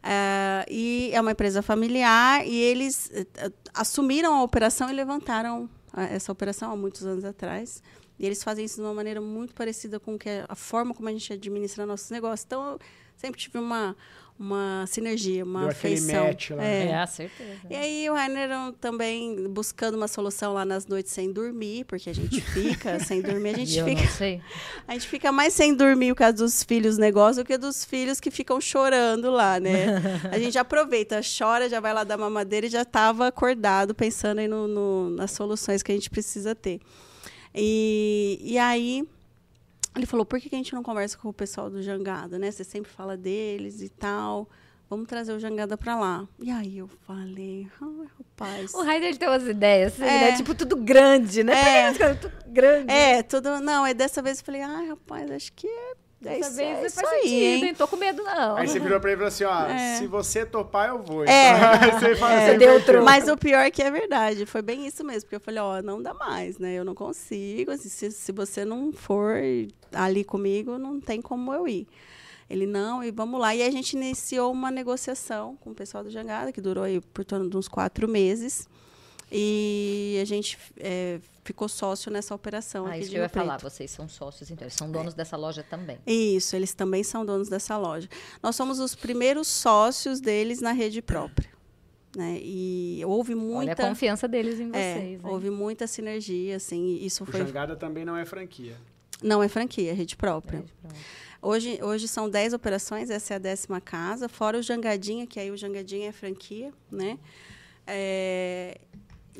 É, 0.00 0.64
e 0.70 1.10
é 1.12 1.20
uma 1.20 1.32
empresa 1.32 1.60
familiar 1.60 2.46
e 2.46 2.54
eles 2.54 3.10
eh, 3.12 3.26
eh, 3.36 3.50
assumiram 3.74 4.32
a 4.34 4.42
operação 4.44 4.88
e 4.88 4.92
levantaram 4.92 5.68
ah, 5.92 6.04
essa 6.04 6.30
operação 6.30 6.70
há 6.70 6.76
muitos 6.76 7.04
anos 7.04 7.24
atrás. 7.24 7.82
E 8.18 8.24
eles 8.26 8.42
fazem 8.42 8.64
isso 8.64 8.76
de 8.76 8.82
uma 8.82 8.94
maneira 8.94 9.20
muito 9.20 9.54
parecida 9.54 9.98
com 9.98 10.16
que 10.18 10.28
a 10.48 10.54
forma 10.54 10.94
como 10.94 11.08
a 11.08 11.12
gente 11.12 11.32
administra 11.32 11.84
nossos 11.86 12.10
negócios. 12.10 12.44
Então, 12.46 12.64
eu 12.72 12.78
sempre 13.16 13.40
tive 13.40 13.58
uma, 13.58 13.96
uma 14.38 14.84
sinergia, 14.86 15.44
uma 15.44 15.60
Deu 15.62 15.68
afeição. 15.70 16.26
match 16.26 16.50
lá. 16.50 16.62
É. 16.64 16.84
É, 16.86 16.94
a 16.94 17.06
certeza. 17.06 17.60
E 17.68 17.74
aí 17.74 18.08
o 18.08 18.14
Rainer 18.14 18.48
também 18.80 19.48
buscando 19.48 19.96
uma 19.96 20.06
solução 20.06 20.52
lá 20.54 20.64
nas 20.64 20.86
noites 20.86 21.10
sem 21.12 21.32
dormir, 21.32 21.84
porque 21.86 22.08
a 22.08 22.14
gente 22.14 22.40
fica 22.40 23.00
sem 23.04 23.20
dormir, 23.20 23.50
a 23.54 23.58
gente 23.58 23.76
eu 23.76 23.84
fica 23.84 24.00
não 24.02 24.08
sei. 24.12 24.40
a 24.86 24.92
gente 24.92 25.08
fica 25.08 25.32
mais 25.32 25.52
sem 25.54 25.74
dormir 25.74 26.12
por 26.12 26.18
causa 26.18 26.34
dos 26.36 26.62
filhos 26.62 26.96
negócio 26.98 27.42
do 27.42 27.46
que 27.46 27.58
dos 27.58 27.84
filhos 27.84 28.20
que 28.20 28.30
ficam 28.30 28.60
chorando 28.60 29.30
lá, 29.30 29.58
né? 29.58 29.86
A 30.30 30.38
gente 30.38 30.56
aproveita, 30.58 31.20
chora, 31.38 31.68
já 31.68 31.80
vai 31.80 31.92
lá 31.92 32.04
dar 32.04 32.16
mamadeira 32.16 32.66
e 32.66 32.70
já 32.70 32.82
estava 32.82 33.26
acordado 33.26 33.94
pensando 33.94 34.38
aí 34.38 34.46
no, 34.48 34.68
no- 34.68 35.10
nas 35.10 35.32
soluções 35.32 35.82
que 35.82 35.90
a 35.90 35.94
gente 35.94 36.08
precisa 36.10 36.54
ter. 36.54 36.80
E, 37.54 38.38
e 38.42 38.58
aí 38.58 39.04
ele 39.96 40.06
falou, 40.06 40.24
por 40.26 40.40
que 40.40 40.48
que 40.48 40.54
a 40.54 40.58
gente 40.58 40.74
não 40.74 40.82
conversa 40.82 41.16
com 41.18 41.28
o 41.28 41.32
pessoal 41.32 41.68
do 41.70 41.82
Jangada, 41.82 42.38
né? 42.38 42.50
Você 42.50 42.64
sempre 42.64 42.90
fala 42.90 43.16
deles 43.16 43.80
e 43.82 43.88
tal. 43.88 44.48
Vamos 44.90 45.06
trazer 45.06 45.32
o 45.34 45.38
Jangada 45.38 45.76
para 45.76 45.96
lá. 45.98 46.26
E 46.38 46.50
aí 46.50 46.78
eu 46.78 46.88
falei, 47.06 47.68
ai, 47.80 48.06
rapaz. 48.18 48.72
O 48.74 48.82
Raider 48.82 49.16
tem 49.18 49.28
umas 49.28 49.46
ideias, 49.46 49.92
assim, 49.92 50.02
É. 50.04 50.30
né? 50.30 50.36
Tipo, 50.36 50.54
tudo 50.54 50.76
grande, 50.76 51.44
né? 51.44 51.88
É. 51.88 51.92
Tudo 52.14 52.32
grande. 52.46 52.90
É, 52.92 53.22
tudo. 53.22 53.60
Não, 53.60 53.84
é 53.86 53.92
dessa 53.92 54.22
vez 54.22 54.38
eu 54.38 54.44
falei, 54.46 54.62
ai, 54.62 54.88
rapaz, 54.88 55.30
acho 55.30 55.52
que 55.52 55.66
é, 55.66 55.92
é 56.24 56.40
isso, 56.40 56.52
vez 56.54 56.68
é 56.68 56.80
não 56.80 56.86
isso 56.86 56.94
faz 57.00 57.08
aí, 57.12 57.22
sentido, 57.22 57.64
hein? 57.66 57.74
Tô 57.74 57.86
com 57.88 57.96
medo, 57.96 58.22
não. 58.22 58.56
Aí 58.56 58.66
você 58.68 58.78
virou 58.80 58.98
pra 59.00 59.10
ele 59.12 59.16
e 59.16 59.18
falou 59.18 59.28
assim, 59.28 59.44
ó, 59.44 59.66
É. 59.72 59.96
se 59.98 60.06
você 60.06 60.44
topar, 60.44 60.88
eu 60.88 61.02
vou. 61.02 61.24
É. 61.24 61.50
Aí 61.84 61.92
você 61.92 62.16
fala, 62.16 62.32
É. 62.34 62.46
você 62.46 62.52
Você 62.52 62.58
deu 62.58 62.84
troco. 62.84 63.04
Mas 63.04 63.28
o 63.28 63.36
pior 63.36 63.60
é 63.60 63.70
que 63.70 63.82
é 63.82 63.90
verdade, 63.90 64.44
foi 64.46 64.62
bem 64.62 64.86
isso 64.86 65.04
mesmo, 65.04 65.22
porque 65.22 65.36
eu 65.36 65.40
falei, 65.40 65.60
ó, 65.60 65.80
não 65.82 66.02
dá 66.02 66.12
mais, 66.14 66.58
né? 66.58 66.74
Eu 66.74 66.84
não 66.84 66.94
consigo, 66.94 67.70
assim, 67.70 67.88
se, 67.88 68.10
se 68.10 68.32
você 68.32 68.64
não 68.64 68.92
for 68.92 69.36
ali 69.92 70.24
comigo, 70.24 70.78
não 70.78 71.00
tem 71.00 71.20
como 71.22 71.52
eu 71.54 71.66
ir. 71.68 71.86
Ele, 72.50 72.66
não, 72.66 73.04
e 73.04 73.10
vamos 73.10 73.38
lá. 73.38 73.54
E 73.54 73.62
a 73.62 73.70
gente 73.70 73.92
iniciou 73.92 74.50
uma 74.50 74.70
negociação 74.70 75.56
com 75.60 75.70
o 75.70 75.74
pessoal 75.74 76.02
do 76.02 76.10
Jangada, 76.10 76.50
que 76.50 76.60
durou 76.62 76.82
aí 76.84 76.98
por 77.00 77.24
torno 77.24 77.48
de 77.48 77.56
uns 77.56 77.68
quatro 77.68 78.08
meses. 78.08 78.66
E 79.30 80.18
a 80.22 80.24
gente 80.24 80.56
é, 80.78 81.20
ficou 81.44 81.68
sócio 81.68 82.10
nessa 82.10 82.34
operação 82.34 82.86
Ah, 82.86 82.90
aqui 82.90 83.00
isso 83.00 83.08
de 83.10 83.14
que 83.14 83.18
eu 83.18 83.22
ia 83.22 83.28
Preto. 83.28 83.44
falar. 83.44 83.58
Vocês 83.60 83.90
são 83.90 84.08
sócios, 84.08 84.50
então. 84.50 84.64
Eles 84.64 84.74
são 84.74 84.90
donos 84.90 85.12
dessa 85.14 85.36
loja 85.36 85.62
também. 85.62 85.98
Isso, 86.06 86.56
eles 86.56 86.72
também 86.74 87.02
são 87.04 87.24
donos 87.26 87.48
dessa 87.48 87.76
loja. 87.76 88.08
Nós 88.42 88.56
somos 88.56 88.78
os 88.80 88.94
primeiros 88.94 89.46
sócios 89.48 90.20
deles 90.20 90.60
na 90.60 90.72
rede 90.72 91.02
própria. 91.02 91.50
Né? 92.16 92.38
E 92.42 93.02
houve 93.04 93.34
Olha 93.34 93.42
a 93.42 93.44
muita. 93.44 93.82
confiança 93.88 94.26
deles 94.26 94.58
em 94.58 94.70
é, 94.74 94.94
vocês, 94.94 95.22
né? 95.22 95.28
houve 95.30 95.50
muita 95.50 95.86
sinergia, 95.86 96.56
assim, 96.56 96.96
isso 97.02 97.22
O 97.22 97.26
foi. 97.26 97.40
Jangada 97.40 97.76
também 97.76 98.04
não 98.04 98.16
é 98.16 98.24
franquia. 98.24 98.74
Não 99.22 99.42
é 99.42 99.48
franquia, 99.48 99.90
é 99.90 99.94
rede 99.94 100.16
própria. 100.16 100.60
Grande 100.60 100.72
pra 100.80 100.90
onde? 100.90 101.00
Hoje, 101.40 101.78
hoje 101.82 102.08
são 102.08 102.28
10 102.28 102.54
operações, 102.54 103.10
essa 103.10 103.34
é 103.34 103.36
a 103.36 103.38
décima 103.38 103.80
casa, 103.80 104.28
fora 104.28 104.58
o 104.58 104.62
Jangadinha, 104.62 105.26
que 105.26 105.38
aí 105.38 105.50
o 105.50 105.56
Jangadinha 105.56 106.08
é 106.08 106.12
franquia, 106.12 106.72
né? 106.90 107.18
É, 107.86 108.78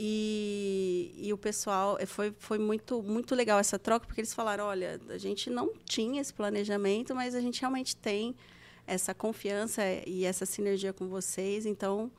e, 0.00 1.12
e 1.16 1.32
o 1.32 1.36
pessoal, 1.36 1.96
eh, 1.98 2.06
foi, 2.06 2.32
foi 2.38 2.56
muito, 2.56 3.02
muito 3.02 3.34
legal 3.34 3.58
essa 3.58 3.80
troca, 3.80 4.06
porque 4.06 4.20
eles 4.20 4.32
falaram, 4.32 4.64
olha, 4.64 5.00
a 5.08 5.18
gente 5.18 5.50
não 5.50 5.72
tinha 5.84 6.20
esse 6.20 6.32
planejamento, 6.32 7.16
mas 7.16 7.34
a 7.34 7.40
gente 7.40 7.60
realmente 7.60 7.96
tem 7.96 8.36
essa 8.86 9.12
confiança 9.12 9.82
e 10.06 10.24
essa 10.24 10.46
sinergia 10.46 10.92
com 10.92 11.08
vocês, 11.08 11.66
então 11.66 12.12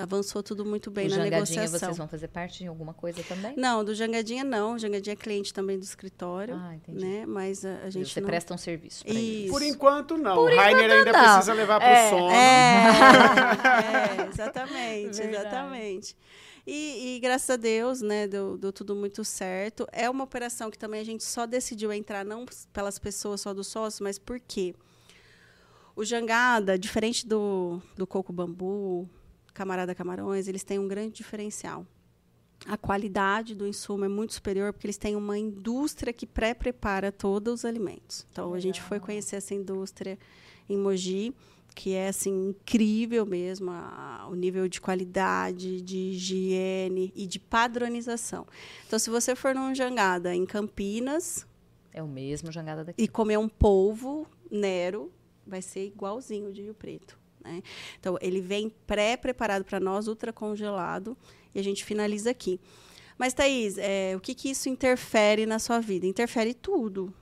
avançou 0.00 0.42
tudo 0.42 0.64
muito 0.64 0.90
bem 0.90 1.06
o 1.06 1.10
na 1.10 1.16
Jangadinha, 1.16 1.40
negociação. 1.60 1.78
vocês 1.88 1.96
vão 1.98 2.08
fazer 2.08 2.28
parte 2.28 2.58
de 2.60 2.66
alguma 2.66 2.92
coisa 2.94 3.22
também? 3.22 3.54
Não, 3.56 3.84
do 3.84 3.94
Jangadinha 3.94 4.44
não, 4.44 4.74
o 4.74 4.78
Jangadinha 4.78 5.12
é 5.14 5.16
cliente 5.16 5.52
também 5.52 5.78
do 5.78 5.82
escritório, 5.84 6.54
Ah, 6.56 6.74
entendi. 6.74 7.04
né? 7.04 7.24
Mas 7.26 7.64
a, 7.64 7.78
a 7.84 7.90
gente 7.90 8.12
Você 8.12 8.20
não... 8.20 8.28
presta 8.28 8.54
um 8.54 8.58
serviço 8.58 9.04
pra 9.04 9.14
eles. 9.14 9.44
Isso. 9.44 9.52
Por 9.52 9.62
enquanto, 9.62 10.16
não. 10.16 10.34
Por 10.36 10.52
o 10.52 10.56
Rainer 10.56 10.90
ainda 10.90 11.12
não. 11.12 11.22
precisa 11.34 11.52
levar 11.54 11.80
pro 11.80 11.88
É, 11.88 12.10
sono. 12.10 12.30
É, 12.30 12.86
é, 14.24 14.28
exatamente, 14.28 15.16
Verdade. 15.16 15.36
exatamente. 15.46 16.16
E, 16.66 17.16
e 17.16 17.20
graças 17.20 17.48
a 17.48 17.56
Deus, 17.56 18.00
né, 18.00 18.26
deu, 18.26 18.58
deu 18.58 18.72
tudo 18.72 18.94
muito 18.96 19.24
certo. 19.24 19.86
É 19.92 20.10
uma 20.10 20.24
operação 20.24 20.68
que 20.70 20.76
também 20.78 21.00
a 21.00 21.04
gente 21.04 21.22
só 21.22 21.46
decidiu 21.46 21.92
entrar, 21.92 22.24
não 22.24 22.44
pelas 22.72 22.98
pessoas 22.98 23.40
só 23.40 23.54
do 23.54 23.62
sócio, 23.62 24.02
mas 24.02 24.18
por 24.18 24.40
quê? 24.40 24.74
O 25.94 26.04
Jangada, 26.04 26.76
diferente 26.78 27.26
do, 27.26 27.80
do 27.96 28.06
Coco 28.06 28.32
Bambu, 28.32 29.08
Camarada 29.56 29.94
Camarões, 29.94 30.48
eles 30.48 30.62
têm 30.62 30.78
um 30.78 30.86
grande 30.86 31.14
diferencial. 31.14 31.86
a 32.66 32.76
qualidade 32.76 33.54
do 33.54 33.66
insumo 33.66 34.04
é 34.04 34.08
muito 34.08 34.32
superior 34.32 34.72
porque 34.72 34.86
eles 34.86 34.96
têm 34.96 35.14
uma 35.14 35.38
indústria 35.38 36.12
que 36.12 36.26
pré-prepara 36.26 37.12
todos 37.12 37.54
os 37.54 37.64
alimentos. 37.64 38.26
Então 38.32 38.54
a 38.54 38.60
gente 38.60 38.80
foi 38.80 38.98
conhecer 38.98 39.36
essa 39.36 39.54
indústria 39.54 40.18
em 40.68 40.76
Mogi, 40.76 41.34
que 41.74 41.92
é 41.92 42.08
assim 42.08 42.48
incrível 42.48 43.26
mesmo 43.26 43.70
a, 43.70 44.26
o 44.30 44.34
nível 44.34 44.66
de 44.68 44.80
qualidade, 44.80 45.82
de 45.82 45.96
higiene 45.96 47.12
e 47.14 47.26
de 47.26 47.38
padronização. 47.38 48.46
Então 48.86 48.98
se 48.98 49.10
você 49.10 49.36
for 49.36 49.54
num 49.54 49.74
jangada 49.74 50.34
em 50.34 50.46
Campinas, 50.46 51.46
é 51.92 52.02
o 52.02 52.08
mesmo 52.08 52.50
jangada 52.50 52.84
daqui. 52.84 53.02
E 53.02 53.06
comer 53.06 53.38
um 53.38 53.48
polvo 53.48 54.26
Nero 54.50 55.12
vai 55.46 55.62
ser 55.62 55.86
igualzinho 55.86 56.52
de 56.52 56.62
Rio 56.62 56.74
Preto. 56.74 57.18
Né? 57.46 57.62
Então, 57.98 58.18
ele 58.20 58.40
vem 58.40 58.72
pré-preparado 58.86 59.64
para 59.64 59.80
nós, 59.80 60.08
ultra 60.08 60.32
congelado, 60.32 61.16
e 61.54 61.58
a 61.58 61.62
gente 61.62 61.84
finaliza 61.84 62.30
aqui. 62.30 62.60
Mas, 63.16 63.32
Thaís, 63.32 63.78
é, 63.78 64.14
o 64.16 64.20
que, 64.20 64.34
que 64.34 64.50
isso 64.50 64.68
interfere 64.68 65.46
na 65.46 65.58
sua 65.58 65.80
vida? 65.80 66.06
Interfere 66.06 66.52
tudo. 66.52 67.12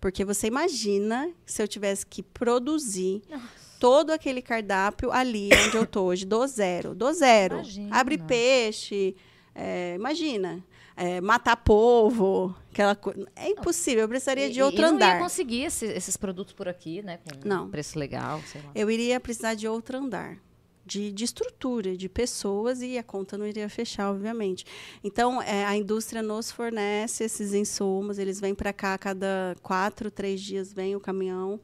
Porque 0.00 0.24
você 0.24 0.48
imagina 0.48 1.30
se 1.46 1.62
eu 1.62 1.68
tivesse 1.68 2.04
que 2.04 2.24
produzir 2.24 3.22
Nossa. 3.30 3.46
todo 3.78 4.10
aquele 4.10 4.42
cardápio 4.42 5.12
ali 5.12 5.48
onde 5.66 5.76
eu 5.76 5.84
estou 5.84 6.08
hoje, 6.08 6.26
do 6.26 6.44
zero. 6.46 6.92
Do 6.92 7.12
zero. 7.12 7.56
Imagina. 7.56 7.96
Abre 7.96 8.18
peixe. 8.18 9.14
É, 9.54 9.94
imagina 9.94 10.64
é, 10.96 11.20
matar 11.20 11.56
povo, 11.56 12.54
aquela 12.70 12.94
coisa. 12.94 13.26
É 13.34 13.48
impossível, 13.48 14.02
eu 14.02 14.08
precisaria 14.08 14.50
de 14.50 14.62
outro 14.62 14.80
e, 14.80 14.84
andar. 14.84 15.06
Eu 15.06 15.10
não 15.10 15.16
ia 15.16 15.22
conseguir 15.22 15.62
esse, 15.64 15.86
esses 15.86 16.16
produtos 16.16 16.52
por 16.52 16.68
aqui, 16.68 17.02
né? 17.02 17.18
Com 17.18 17.48
não. 17.48 17.70
preço 17.70 17.98
legal, 17.98 18.40
sei 18.46 18.60
lá. 18.62 18.70
Eu 18.74 18.90
iria 18.90 19.18
precisar 19.20 19.54
de 19.54 19.66
outro 19.68 19.98
andar. 19.98 20.36
De, 20.84 21.12
de 21.12 21.22
estrutura, 21.22 21.96
de 21.96 22.08
pessoas, 22.08 22.82
e 22.82 22.98
a 22.98 23.04
conta 23.04 23.38
não 23.38 23.46
iria 23.46 23.68
fechar, 23.68 24.10
obviamente. 24.10 24.66
Então, 25.04 25.40
é, 25.40 25.64
a 25.64 25.76
indústria 25.76 26.20
nos 26.20 26.50
fornece 26.50 27.22
esses 27.22 27.54
insumos, 27.54 28.18
eles 28.18 28.40
vêm 28.40 28.52
para 28.52 28.72
cá 28.72 28.94
a 28.94 28.98
cada 28.98 29.56
quatro, 29.62 30.10
três 30.10 30.40
dias, 30.40 30.72
vem 30.72 30.96
o 30.96 31.00
caminhão, 31.00 31.60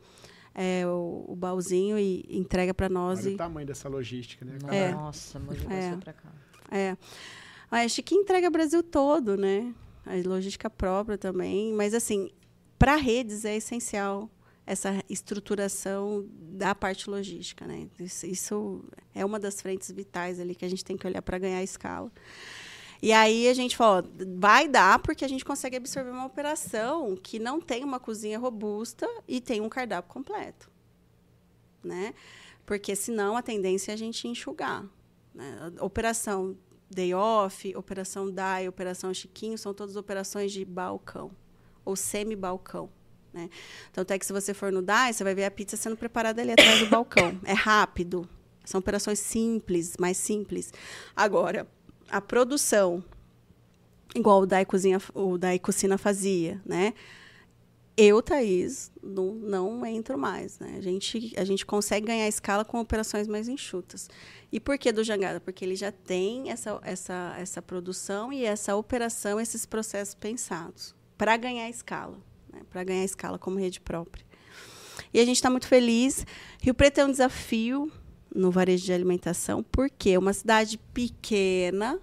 é, 0.54 0.86
o, 0.86 1.24
o 1.26 1.34
baúzinho 1.34 1.98
e 1.98 2.24
entrega 2.30 2.72
para 2.72 2.88
nós. 2.88 3.18
Olha 3.20 3.30
e... 3.30 3.34
o 3.34 3.36
tamanho 3.36 3.66
dessa 3.66 3.88
logística, 3.88 4.44
né? 4.44 4.56
É. 4.70 4.92
Nossa, 4.92 5.40
muito 5.40 5.68
é. 5.68 5.96
para 5.96 6.12
cá. 6.12 6.32
É. 6.70 6.96
A 7.70 7.86
Chique 7.86 8.14
entrega 8.14 8.48
o 8.48 8.50
Brasil 8.50 8.82
todo, 8.82 9.36
né? 9.36 9.74
A 10.06 10.14
logística 10.26 10.70
própria 10.70 11.18
também. 11.18 11.72
Mas, 11.74 11.92
assim, 11.92 12.30
para 12.78 12.96
redes 12.96 13.44
é 13.44 13.56
essencial 13.56 14.30
essa 14.68 15.02
estruturação 15.08 16.26
da 16.30 16.74
parte 16.74 17.08
logística, 17.08 17.66
né? 17.66 17.88
Isso, 17.98 18.26
isso, 18.26 18.84
é 19.14 19.24
uma 19.24 19.38
das 19.38 19.62
frentes 19.62 19.90
vitais 19.90 20.38
ali 20.38 20.54
que 20.54 20.64
a 20.64 20.68
gente 20.68 20.84
tem 20.84 20.96
que 20.96 21.06
olhar 21.06 21.22
para 21.22 21.38
ganhar 21.38 21.62
escala. 21.62 22.12
E 23.00 23.12
aí 23.12 23.48
a 23.48 23.54
gente 23.54 23.76
falou, 23.76 24.06
vai 24.36 24.68
dar 24.68 24.98
porque 24.98 25.24
a 25.24 25.28
gente 25.28 25.44
consegue 25.44 25.76
absorver 25.76 26.10
uma 26.10 26.26
operação 26.26 27.16
que 27.16 27.38
não 27.38 27.60
tem 27.60 27.82
uma 27.82 27.98
cozinha 27.98 28.38
robusta 28.38 29.08
e 29.26 29.40
tem 29.40 29.60
um 29.60 29.68
cardápio 29.68 30.12
completo, 30.12 30.70
né? 31.82 32.12
Porque 32.66 32.94
senão 32.94 33.36
a 33.36 33.42
tendência 33.42 33.92
é 33.92 33.94
a 33.94 33.98
gente 33.98 34.28
enxugar. 34.28 34.84
Né? 35.34 35.72
A 35.78 35.84
operação 35.84 36.58
Day 36.90 37.14
Off, 37.14 37.74
Operação 37.76 38.30
DAI, 38.30 38.68
Operação 38.68 39.12
Chiquinho, 39.12 39.58
são 39.58 39.74
todas 39.74 39.96
operações 39.96 40.52
de 40.52 40.64
balcão 40.64 41.30
ou 41.84 41.94
semi-balcão. 41.96 42.90
Né? 43.32 43.50
Então, 43.90 44.02
até 44.02 44.18
que 44.18 44.26
se 44.26 44.32
você 44.32 44.54
for 44.54 44.72
no 44.72 44.82
DAI, 44.82 45.12
você 45.12 45.22
vai 45.22 45.34
ver 45.34 45.44
a 45.44 45.50
pizza 45.50 45.76
sendo 45.76 45.96
preparada 45.96 46.40
ali 46.40 46.52
atrás 46.52 46.80
do 46.80 46.86
balcão. 46.90 47.38
É 47.44 47.52
rápido. 47.52 48.28
São 48.64 48.80
operações 48.80 49.18
simples, 49.18 49.96
mais 49.98 50.16
simples. 50.16 50.72
Agora, 51.16 51.66
a 52.10 52.20
produção, 52.20 53.02
igual 54.14 54.42
o 54.42 54.46
DAI, 54.46 54.64
Cozinha, 54.64 55.00
o 55.14 55.38
DAI 55.38 55.58
Cucina 55.58 55.96
fazia, 55.96 56.60
né? 56.64 56.94
Eu, 58.00 58.22
Thaís, 58.22 58.92
não, 59.02 59.34
não 59.34 59.84
entro 59.84 60.16
mais. 60.16 60.56
Né? 60.60 60.76
A, 60.78 60.80
gente, 60.80 61.34
a 61.36 61.44
gente 61.44 61.66
consegue 61.66 62.06
ganhar 62.06 62.28
escala 62.28 62.64
com 62.64 62.78
operações 62.78 63.26
mais 63.26 63.48
enxutas. 63.48 64.08
E 64.52 64.60
por 64.60 64.78
que 64.78 64.92
do 64.92 65.02
Jangada? 65.02 65.40
Porque 65.40 65.64
ele 65.64 65.74
já 65.74 65.90
tem 65.90 66.48
essa, 66.48 66.78
essa, 66.84 67.34
essa 67.36 67.60
produção 67.60 68.32
e 68.32 68.44
essa 68.44 68.76
operação, 68.76 69.40
esses 69.40 69.66
processos 69.66 70.14
pensados 70.14 70.94
para 71.16 71.36
ganhar 71.36 71.68
escala, 71.68 72.16
né? 72.52 72.60
para 72.70 72.84
ganhar 72.84 73.04
escala 73.04 73.36
como 73.36 73.58
rede 73.58 73.80
própria. 73.80 74.24
E 75.12 75.18
a 75.18 75.24
gente 75.24 75.36
está 75.36 75.50
muito 75.50 75.66
feliz. 75.66 76.24
Rio 76.62 76.74
Preto 76.74 76.98
é 76.98 77.04
um 77.04 77.10
desafio 77.10 77.90
no 78.32 78.52
varejo 78.52 78.84
de 78.84 78.92
alimentação, 78.92 79.64
porque 79.72 80.10
é 80.10 80.18
uma 80.18 80.32
cidade 80.32 80.78
pequena 80.94 81.98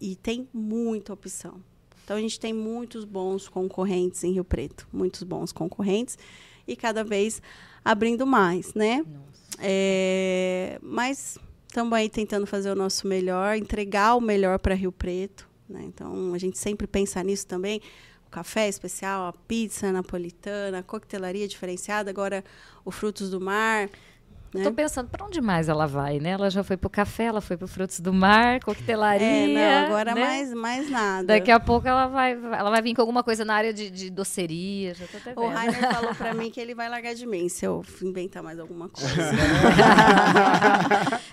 e 0.00 0.16
tem 0.16 0.48
muita 0.52 1.12
opção. 1.12 1.62
Então 2.08 2.16
a 2.16 2.20
gente 2.22 2.40
tem 2.40 2.54
muitos 2.54 3.04
bons 3.04 3.50
concorrentes 3.50 4.24
em 4.24 4.32
Rio 4.32 4.42
Preto, 4.42 4.88
muitos 4.90 5.22
bons 5.22 5.52
concorrentes 5.52 6.16
e 6.66 6.74
cada 6.74 7.04
vez 7.04 7.42
abrindo 7.84 8.26
mais, 8.26 8.72
né? 8.72 9.04
É, 9.58 10.78
mas 10.82 11.36
estamos 11.66 11.92
aí 11.92 12.08
tentando 12.08 12.46
fazer 12.46 12.70
o 12.70 12.74
nosso 12.74 13.06
melhor, 13.06 13.58
entregar 13.58 14.14
o 14.14 14.22
melhor 14.22 14.58
para 14.58 14.74
Rio 14.74 14.90
Preto. 14.90 15.46
Né? 15.68 15.82
Então 15.84 16.32
a 16.32 16.38
gente 16.38 16.56
sempre 16.56 16.86
pensa 16.86 17.22
nisso 17.22 17.46
também. 17.46 17.82
O 18.26 18.30
café 18.30 18.70
especial, 18.70 19.26
a 19.26 19.32
pizza 19.34 19.92
napolitana, 19.92 20.78
a 20.78 20.82
coquetelaria 20.82 21.46
diferenciada, 21.46 22.08
agora 22.08 22.42
o 22.86 22.90
frutos 22.90 23.28
do 23.28 23.38
mar. 23.38 23.90
Né? 24.54 24.64
Tô 24.64 24.72
pensando, 24.72 25.08
para 25.08 25.26
onde 25.26 25.40
mais 25.40 25.68
ela 25.68 25.86
vai, 25.86 26.18
né? 26.18 26.30
Ela 26.30 26.48
já 26.48 26.64
foi 26.64 26.76
pro 26.76 26.88
café, 26.88 27.24
ela 27.24 27.40
foi 27.40 27.56
pro 27.56 27.68
Frutos 27.68 28.00
do 28.00 28.12
Mar, 28.12 28.60
coquetelaria. 28.60 29.26
É, 29.26 29.46
não, 29.46 29.86
agora 29.86 30.14
né? 30.14 30.20
mais, 30.20 30.54
mais 30.54 30.90
nada. 30.90 31.26
Daqui 31.26 31.50
a 31.50 31.60
pouco 31.60 31.86
ela 31.86 32.06
vai, 32.06 32.32
ela 32.32 32.70
vai 32.70 32.80
vir 32.80 32.94
com 32.94 33.02
alguma 33.02 33.22
coisa 33.22 33.44
na 33.44 33.54
área 33.54 33.72
de, 33.72 33.90
de 33.90 34.08
doceria. 34.08 34.94
Já 34.94 35.06
tô 35.06 35.18
até 35.18 35.34
vendo. 35.34 35.44
O 35.44 35.48
Rainer 35.48 35.92
falou 35.92 36.14
para 36.14 36.32
mim 36.32 36.50
que 36.50 36.60
ele 36.60 36.74
vai 36.74 36.88
largar 36.88 37.14
de 37.14 37.26
mim 37.26 37.48
se 37.48 37.66
eu 37.66 37.84
inventar 38.02 38.42
mais 38.42 38.58
alguma 38.58 38.88
coisa. 38.88 39.08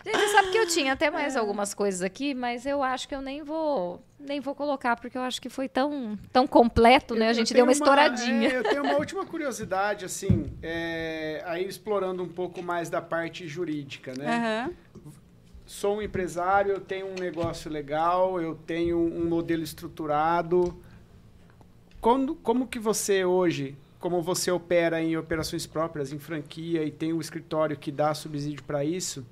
Gente, 0.06 0.28
sabe 0.32 0.52
que 0.52 0.58
eu 0.58 0.68
tinha 0.68 0.94
até 0.94 1.10
mais 1.10 1.38
algumas 1.38 1.74
coisas 1.74 2.02
aqui, 2.02 2.34
mas 2.34 2.66
eu 2.66 2.84
acho 2.84 3.08
que 3.08 3.16
eu 3.16 3.22
nem 3.22 3.44
vou 3.44 4.04
nem 4.26 4.40
vou 4.40 4.56
colocar, 4.56 4.96
porque 4.96 5.18
eu 5.18 5.22
acho 5.22 5.42
que 5.42 5.50
foi 5.50 5.70
tão, 5.70 6.18
tão 6.32 6.48
completo, 6.48 7.16
né? 7.16 7.30
a 7.30 7.34
gente 7.34 7.54
deu 7.54 7.64
uma, 7.64 7.70
uma 7.70 7.74
estouradinha. 7.74 8.50
É, 8.50 8.58
eu 8.58 8.64
tenho 8.64 8.84
uma 8.84 8.96
última 8.96 9.26
curiosidade, 9.26 10.06
assim, 10.06 10.52
é, 10.62 11.44
aí 11.46 11.66
explorando 11.66 12.24
um 12.24 12.28
pouco 12.28 12.62
mais 12.62 12.90
da 12.90 13.02
parte 13.02 13.48
jurídica, 13.48 14.14
né? 14.18 14.68
Uhum. 14.68 15.12
Sou 15.66 15.98
um 15.98 16.02
empresário, 16.02 16.72
eu 16.72 16.80
tenho 16.80 17.08
um 17.08 17.16
negócio 17.16 17.72
legal, 17.72 18.40
eu 18.40 18.56
tenho 18.56 18.98
um 18.98 19.26
modelo 19.26 19.64
estruturado. 19.64 20.80
Como, 22.00 22.36
como 22.36 22.68
que 22.68 22.78
você 22.78 23.26
hoje, 23.26 23.76
como 24.00 24.22
você 24.22 24.52
opera 24.52 25.02
em 25.02 25.18
operações 25.18 25.66
próprias, 25.66 26.14
em 26.14 26.20
franquia, 26.20 26.84
e 26.84 26.92
tem 26.92 27.12
um 27.12 27.20
escritório 27.20 27.76
que 27.76 27.92
dá 27.92 28.14
subsídio 28.14 28.64
para 28.64 28.86
isso, 28.86 29.26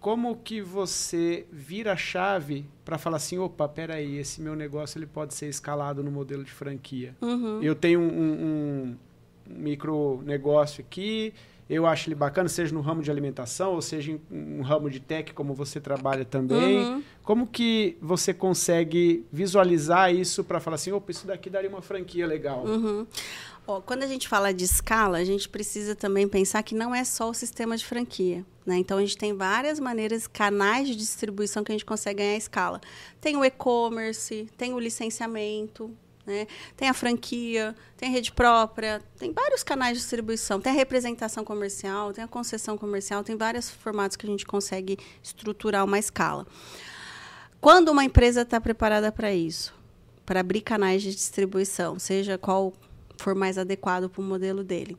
como 0.00 0.36
que 0.36 0.60
você 0.60 1.46
vira 1.50 1.92
a 1.92 1.96
chave 1.96 2.64
para 2.84 2.96
falar 2.98 3.16
assim, 3.16 3.38
opa, 3.38 3.68
peraí, 3.68 4.16
esse 4.16 4.40
meu 4.40 4.54
negócio 4.54 4.98
ele 4.98 5.06
pode 5.06 5.34
ser 5.34 5.48
escalado 5.48 6.02
no 6.02 6.10
modelo 6.10 6.44
de 6.44 6.52
franquia. 6.52 7.16
Uhum. 7.20 7.60
Eu 7.62 7.74
tenho 7.74 8.00
um, 8.00 8.04
um, 8.04 8.32
um, 8.42 8.96
micro 9.46 10.22
negócio 10.24 10.84
aqui, 10.86 11.34
eu 11.68 11.84
acho 11.84 12.08
ele 12.08 12.14
bacana, 12.14 12.48
seja 12.48 12.72
no 12.72 12.80
ramo 12.80 13.02
de 13.02 13.10
alimentação, 13.10 13.74
ou 13.74 13.82
seja 13.82 14.12
em 14.12 14.20
um 14.30 14.62
ramo 14.62 14.88
de 14.88 15.00
tech, 15.00 15.34
como 15.34 15.52
você 15.52 15.80
trabalha 15.80 16.24
também. 16.24 16.78
Uhum. 16.78 17.02
Como 17.22 17.46
que 17.46 17.98
você 18.00 18.32
consegue 18.32 19.26
visualizar 19.30 20.14
isso 20.14 20.42
para 20.42 20.60
falar 20.60 20.76
assim, 20.76 20.92
opa, 20.92 21.10
isso 21.10 21.26
daqui 21.26 21.50
daria 21.50 21.68
uma 21.68 21.82
franquia 21.82 22.26
legal? 22.26 22.64
Uhum. 22.64 23.06
Oh, 23.70 23.82
quando 23.82 24.02
a 24.02 24.06
gente 24.06 24.26
fala 24.26 24.54
de 24.54 24.64
escala, 24.64 25.18
a 25.18 25.24
gente 25.24 25.46
precisa 25.46 25.94
também 25.94 26.26
pensar 26.26 26.62
que 26.62 26.74
não 26.74 26.94
é 26.94 27.04
só 27.04 27.28
o 27.28 27.34
sistema 27.34 27.76
de 27.76 27.84
franquia. 27.84 28.42
Né? 28.64 28.78
Então, 28.78 28.96
a 28.96 29.02
gente 29.02 29.18
tem 29.18 29.36
várias 29.36 29.78
maneiras, 29.78 30.26
canais 30.26 30.88
de 30.88 30.96
distribuição 30.96 31.62
que 31.62 31.70
a 31.70 31.74
gente 31.74 31.84
consegue 31.84 32.22
ganhar 32.22 32.38
escala. 32.38 32.80
Tem 33.20 33.36
o 33.36 33.44
e-commerce, 33.44 34.48
tem 34.56 34.72
o 34.72 34.78
licenciamento, 34.78 35.94
né? 36.24 36.46
tem 36.78 36.88
a 36.88 36.94
franquia, 36.94 37.76
tem 37.94 38.08
a 38.08 38.12
rede 38.12 38.32
própria, 38.32 39.02
tem 39.18 39.34
vários 39.34 39.62
canais 39.62 39.98
de 39.98 40.00
distribuição. 40.00 40.58
Tem 40.58 40.72
a 40.72 40.74
representação 40.74 41.44
comercial, 41.44 42.14
tem 42.14 42.24
a 42.24 42.28
concessão 42.28 42.78
comercial, 42.78 43.22
tem 43.22 43.36
vários 43.36 43.68
formatos 43.68 44.16
que 44.16 44.24
a 44.24 44.30
gente 44.30 44.46
consegue 44.46 44.96
estruturar 45.22 45.84
uma 45.84 45.98
escala. 45.98 46.46
Quando 47.60 47.90
uma 47.90 48.02
empresa 48.02 48.40
está 48.40 48.58
preparada 48.62 49.12
para 49.12 49.30
isso, 49.30 49.74
para 50.24 50.40
abrir 50.40 50.62
canais 50.62 51.02
de 51.02 51.14
distribuição, 51.14 51.98
seja 51.98 52.38
qual 52.38 52.72
for 53.18 53.34
mais 53.34 53.58
adequado 53.58 54.08
para 54.08 54.20
o 54.20 54.24
modelo 54.24 54.64
dele. 54.64 54.96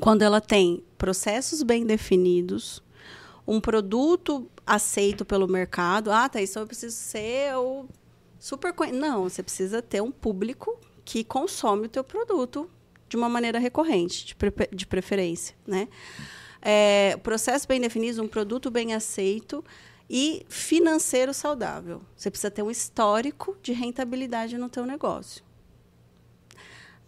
Quando 0.00 0.22
ela 0.22 0.40
tem 0.40 0.82
processos 0.98 1.62
bem 1.62 1.86
definidos, 1.86 2.82
um 3.46 3.60
produto 3.60 4.50
aceito 4.66 5.24
pelo 5.24 5.46
mercado, 5.46 6.10
ah, 6.10 6.28
tá, 6.28 6.40
isso 6.40 6.58
eu 6.58 6.66
preciso 6.66 6.96
ser 6.96 7.54
o 7.56 7.86
super... 8.38 8.74
Não, 8.92 9.24
você 9.24 9.42
precisa 9.42 9.80
ter 9.80 10.02
um 10.02 10.10
público 10.10 10.78
que 11.04 11.22
consome 11.22 11.86
o 11.86 11.88
teu 11.88 12.02
produto 12.02 12.68
de 13.08 13.16
uma 13.16 13.28
maneira 13.28 13.58
recorrente, 13.58 14.26
de, 14.26 14.34
pre 14.34 14.50
de 14.72 14.86
preferência, 14.86 15.54
né? 15.66 15.88
É, 16.60 17.16
processo 17.22 17.68
bem 17.68 17.80
definido, 17.80 18.22
um 18.22 18.26
produto 18.26 18.70
bem 18.70 18.94
aceito 18.94 19.62
e 20.08 20.44
financeiro 20.48 21.34
saudável. 21.34 22.00
Você 22.16 22.30
precisa 22.30 22.50
ter 22.50 22.62
um 22.62 22.70
histórico 22.70 23.56
de 23.62 23.72
rentabilidade 23.72 24.56
no 24.56 24.68
teu 24.68 24.86
negócio. 24.86 25.44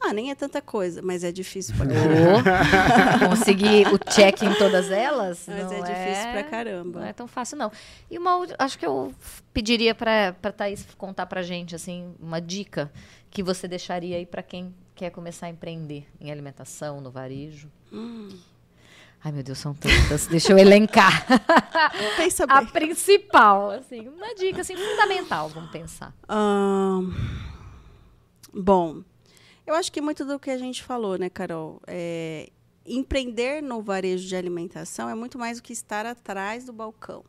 Ah, 0.00 0.12
nem 0.12 0.30
é 0.30 0.34
tanta 0.34 0.60
coisa, 0.60 1.00
mas 1.02 1.24
é 1.24 1.32
difícil 1.32 1.74
pra 1.76 1.86
caramba. 1.88 3.28
Conseguir 3.28 3.88
o 3.88 3.98
check 3.98 4.42
em 4.42 4.54
todas 4.54 4.90
elas? 4.90 5.44
Mas 5.48 5.72
é 5.72 5.80
difícil 5.80 6.28
é, 6.28 6.32
pra 6.32 6.44
caramba. 6.44 7.00
Não 7.00 7.06
é 7.06 7.12
tão 7.12 7.26
fácil, 7.26 7.56
não. 7.56 7.72
E 8.10 8.18
uma, 8.18 8.46
acho 8.58 8.78
que 8.78 8.86
eu 8.86 9.12
pediria 9.52 9.94
pra, 9.94 10.34
pra 10.40 10.52
Thaís 10.52 10.86
contar 10.96 11.26
pra 11.26 11.42
gente, 11.42 11.74
assim, 11.74 12.14
uma 12.20 12.40
dica 12.40 12.92
que 13.30 13.42
você 13.42 13.66
deixaria 13.66 14.16
aí 14.16 14.26
pra 14.26 14.42
quem 14.42 14.74
quer 14.94 15.10
começar 15.10 15.46
a 15.46 15.50
empreender 15.50 16.06
em 16.20 16.30
alimentação, 16.30 17.00
no 17.00 17.10
varejo. 17.10 17.70
Hum. 17.92 18.28
Ai, 19.24 19.32
meu 19.32 19.42
Deus, 19.42 19.58
são 19.58 19.74
tantas. 19.74 20.26
Deixa 20.28 20.52
eu 20.52 20.58
elencar. 20.58 21.26
Pensa 22.16 22.46
bem. 22.46 22.56
A 22.56 22.62
principal, 22.64 23.70
assim, 23.70 24.08
uma 24.08 24.34
dica 24.34 24.60
assim, 24.60 24.76
fundamental, 24.76 25.48
vamos 25.48 25.70
pensar. 25.70 26.14
bom, 28.54 29.02
eu 29.66 29.74
acho 29.74 29.90
que 29.90 30.00
muito 30.00 30.24
do 30.24 30.38
que 30.38 30.50
a 30.50 30.58
gente 30.58 30.82
falou, 30.82 31.18
né, 31.18 31.28
Carol? 31.28 31.80
É, 31.86 32.50
empreender 32.86 33.62
no 33.62 33.82
varejo 33.82 34.26
de 34.26 34.36
alimentação 34.36 35.08
é 35.08 35.14
muito 35.14 35.38
mais 35.38 35.58
do 35.58 35.62
que 35.62 35.72
estar 35.72 36.06
atrás 36.06 36.64
do 36.64 36.72
balcão. 36.72 37.24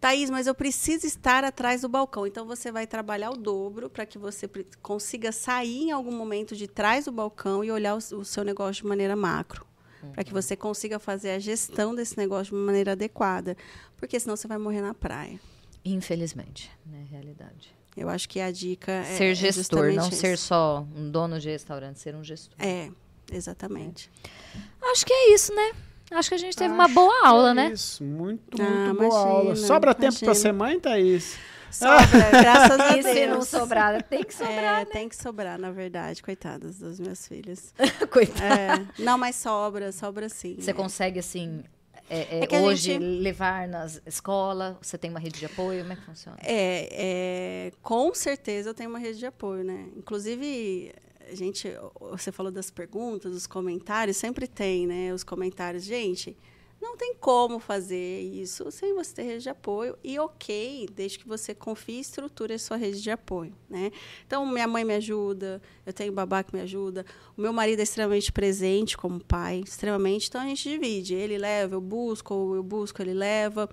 Thaís, 0.00 0.30
mas 0.30 0.46
eu 0.46 0.54
preciso 0.54 1.06
estar 1.06 1.42
atrás 1.42 1.80
do 1.80 1.88
balcão. 1.88 2.26
Então 2.26 2.46
você 2.46 2.70
vai 2.70 2.86
trabalhar 2.86 3.30
o 3.30 3.36
dobro 3.36 3.88
para 3.90 4.06
que 4.06 4.18
você 4.18 4.48
consiga 4.82 5.32
sair 5.32 5.84
em 5.84 5.90
algum 5.90 6.12
momento 6.12 6.54
de 6.54 6.68
trás 6.68 7.06
do 7.06 7.12
balcão 7.12 7.64
e 7.64 7.70
olhar 7.70 7.94
o, 7.94 7.96
o 7.96 8.24
seu 8.24 8.44
negócio 8.44 8.82
de 8.82 8.88
maneira 8.88 9.16
macro. 9.16 9.66
Uhum. 10.02 10.12
Para 10.12 10.22
que 10.22 10.32
você 10.32 10.54
consiga 10.54 10.98
fazer 10.98 11.30
a 11.30 11.38
gestão 11.38 11.94
desse 11.94 12.16
negócio 12.16 12.52
de 12.52 12.54
uma 12.54 12.66
maneira 12.66 12.92
adequada. 12.92 13.56
Porque 13.96 14.20
senão 14.20 14.36
você 14.36 14.46
vai 14.46 14.58
morrer 14.58 14.82
na 14.82 14.94
praia. 14.94 15.40
Infelizmente, 15.84 16.70
né? 16.84 17.06
Realidade. 17.10 17.75
Eu 17.96 18.08
acho 18.10 18.28
que 18.28 18.40
a 18.40 18.50
dica 18.50 18.92
é. 18.92 19.16
Ser 19.16 19.34
gestor, 19.34 19.92
não 19.92 20.08
isso. 20.08 20.16
ser 20.16 20.36
só 20.36 20.86
um 20.94 21.10
dono 21.10 21.40
de 21.40 21.48
restaurante, 21.48 21.98
ser 21.98 22.14
um 22.14 22.22
gestor. 22.22 22.54
É, 22.58 22.90
exatamente. 23.32 24.10
É. 24.24 24.90
Acho 24.90 25.06
que 25.06 25.12
é 25.12 25.34
isso, 25.34 25.54
né? 25.54 25.72
Acho 26.10 26.28
que 26.28 26.34
a 26.34 26.38
gente 26.38 26.56
teve 26.56 26.72
Acho 26.72 26.74
uma 26.74 26.88
boa 26.88 27.26
aula, 27.26 27.50
é 27.50 27.54
né? 27.54 27.70
Isso, 27.72 28.04
muito, 28.04 28.62
ah, 28.62 28.94
muito 28.94 28.98
boa 28.98 29.18
aula. 29.18 29.56
Sobra 29.56 29.90
imagina. 29.90 30.12
tempo 30.12 30.24
para 30.24 30.34
ser 30.34 30.52
mãe, 30.52 30.78
Thaís? 30.78 31.36
Sobra, 31.70 32.30
graças 32.30 32.80
a 32.80 32.92
Deus. 32.92 33.06
E 33.06 33.12
se 33.12 33.26
não 33.26 33.42
sobrar, 33.42 34.02
tem 34.02 34.22
que 34.22 34.34
sobrar, 34.34 34.82
é, 34.82 34.84
né? 34.84 34.84
Tem 34.84 35.08
que 35.08 35.16
sobrar, 35.16 35.58
na 35.58 35.70
verdade. 35.72 36.22
Coitadas 36.22 36.78
das 36.78 37.00
minhas 37.00 37.26
filhas. 37.26 37.74
Coitadas. 38.10 38.86
É, 38.98 39.02
não, 39.02 39.18
mas 39.18 39.36
sobra, 39.36 39.90
sobra 39.90 40.28
sim. 40.28 40.56
Você 40.58 40.70
é. 40.70 40.74
consegue, 40.74 41.18
assim, 41.18 41.64
é, 42.08 42.40
é, 42.40 42.48
é 42.50 42.60
hoje 42.60 42.92
gente... 42.92 43.04
levar 43.04 43.66
na 43.66 43.86
escola? 44.06 44.78
Você 44.80 44.96
tem 44.96 45.10
uma 45.10 45.18
rede 45.18 45.38
de 45.38 45.46
apoio? 45.46 45.80
Como 45.80 45.92
é 45.92 45.96
que 45.96 46.02
funciona? 46.02 46.38
É, 46.42 46.88
é, 46.92 47.72
com 47.82 48.14
certeza 48.14 48.70
eu 48.70 48.74
tenho 48.74 48.90
uma 48.90 48.98
rede 48.98 49.18
de 49.18 49.26
apoio, 49.26 49.64
né? 49.64 49.88
Inclusive, 49.96 50.92
a 51.30 51.34
gente, 51.34 51.68
você 52.12 52.30
falou 52.30 52.52
das 52.52 52.70
perguntas, 52.70 53.32
dos 53.32 53.46
comentários, 53.46 54.16
sempre 54.16 54.46
tem, 54.46 54.86
né? 54.86 55.12
Os 55.12 55.24
comentários, 55.24 55.82
gente. 55.82 56.36
Não 56.80 56.96
tem 56.96 57.14
como 57.14 57.58
fazer 57.58 58.20
isso 58.20 58.70
sem 58.70 58.94
você 58.94 59.14
ter 59.14 59.22
rede 59.22 59.44
de 59.44 59.48
apoio. 59.48 59.98
E 60.04 60.18
ok, 60.18 60.88
desde 60.94 61.18
que 61.18 61.26
você 61.26 61.54
confie 61.54 61.96
e 61.96 62.00
estruture 62.00 62.52
a 62.52 62.58
sua 62.58 62.76
rede 62.76 63.02
de 63.02 63.10
apoio. 63.10 63.54
Né? 63.68 63.90
Então, 64.26 64.44
minha 64.46 64.66
mãe 64.66 64.84
me 64.84 64.94
ajuda, 64.94 65.60
eu 65.86 65.92
tenho 65.92 66.12
babá 66.12 66.42
que 66.42 66.54
me 66.54 66.60
ajuda. 66.60 67.04
O 67.36 67.40
meu 67.40 67.52
marido 67.52 67.80
é 67.80 67.82
extremamente 67.82 68.30
presente 68.30 68.96
como 68.96 69.24
pai, 69.24 69.62
extremamente. 69.66 70.28
Então, 70.28 70.40
a 70.40 70.44
gente 70.44 70.68
divide. 70.68 71.14
Ele 71.14 71.38
leva, 71.38 71.74
eu 71.74 71.80
busco, 71.80 72.34
ou 72.34 72.56
eu 72.56 72.62
busco, 72.62 73.00
ele 73.00 73.14
leva. 73.14 73.68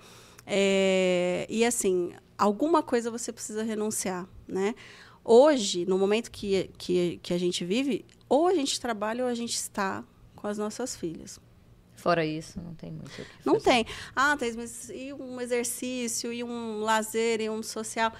É, 0.46 1.46
e 1.48 1.64
assim, 1.64 2.12
alguma 2.38 2.82
coisa 2.82 3.10
você 3.10 3.32
precisa 3.32 3.62
renunciar. 3.62 4.26
Né? 4.48 4.74
Hoje, 5.22 5.84
no 5.86 5.98
momento 5.98 6.30
que, 6.30 6.70
que, 6.78 7.18
que 7.22 7.34
a 7.34 7.38
gente 7.38 7.64
vive, 7.64 8.04
ou 8.28 8.46
a 8.46 8.54
gente 8.54 8.80
trabalha 8.80 9.24
ou 9.24 9.30
a 9.30 9.34
gente 9.34 9.54
está 9.54 10.04
com 10.34 10.46
as 10.46 10.58
nossas 10.58 10.96
filhas. 10.96 11.40
Fora 12.04 12.22
isso, 12.22 12.60
não 12.62 12.74
tem 12.74 12.90
muito 12.90 13.06
o 13.06 13.24
que 13.24 13.24
Não 13.46 13.58
tem. 13.58 13.86
Ah, 14.14 14.36
Thais, 14.36 14.54
mas 14.54 14.90
e 14.90 15.10
um 15.14 15.40
exercício, 15.40 16.30
e 16.30 16.44
um 16.44 16.80
lazer, 16.80 17.40
e 17.40 17.48
um 17.48 17.62
social? 17.62 18.12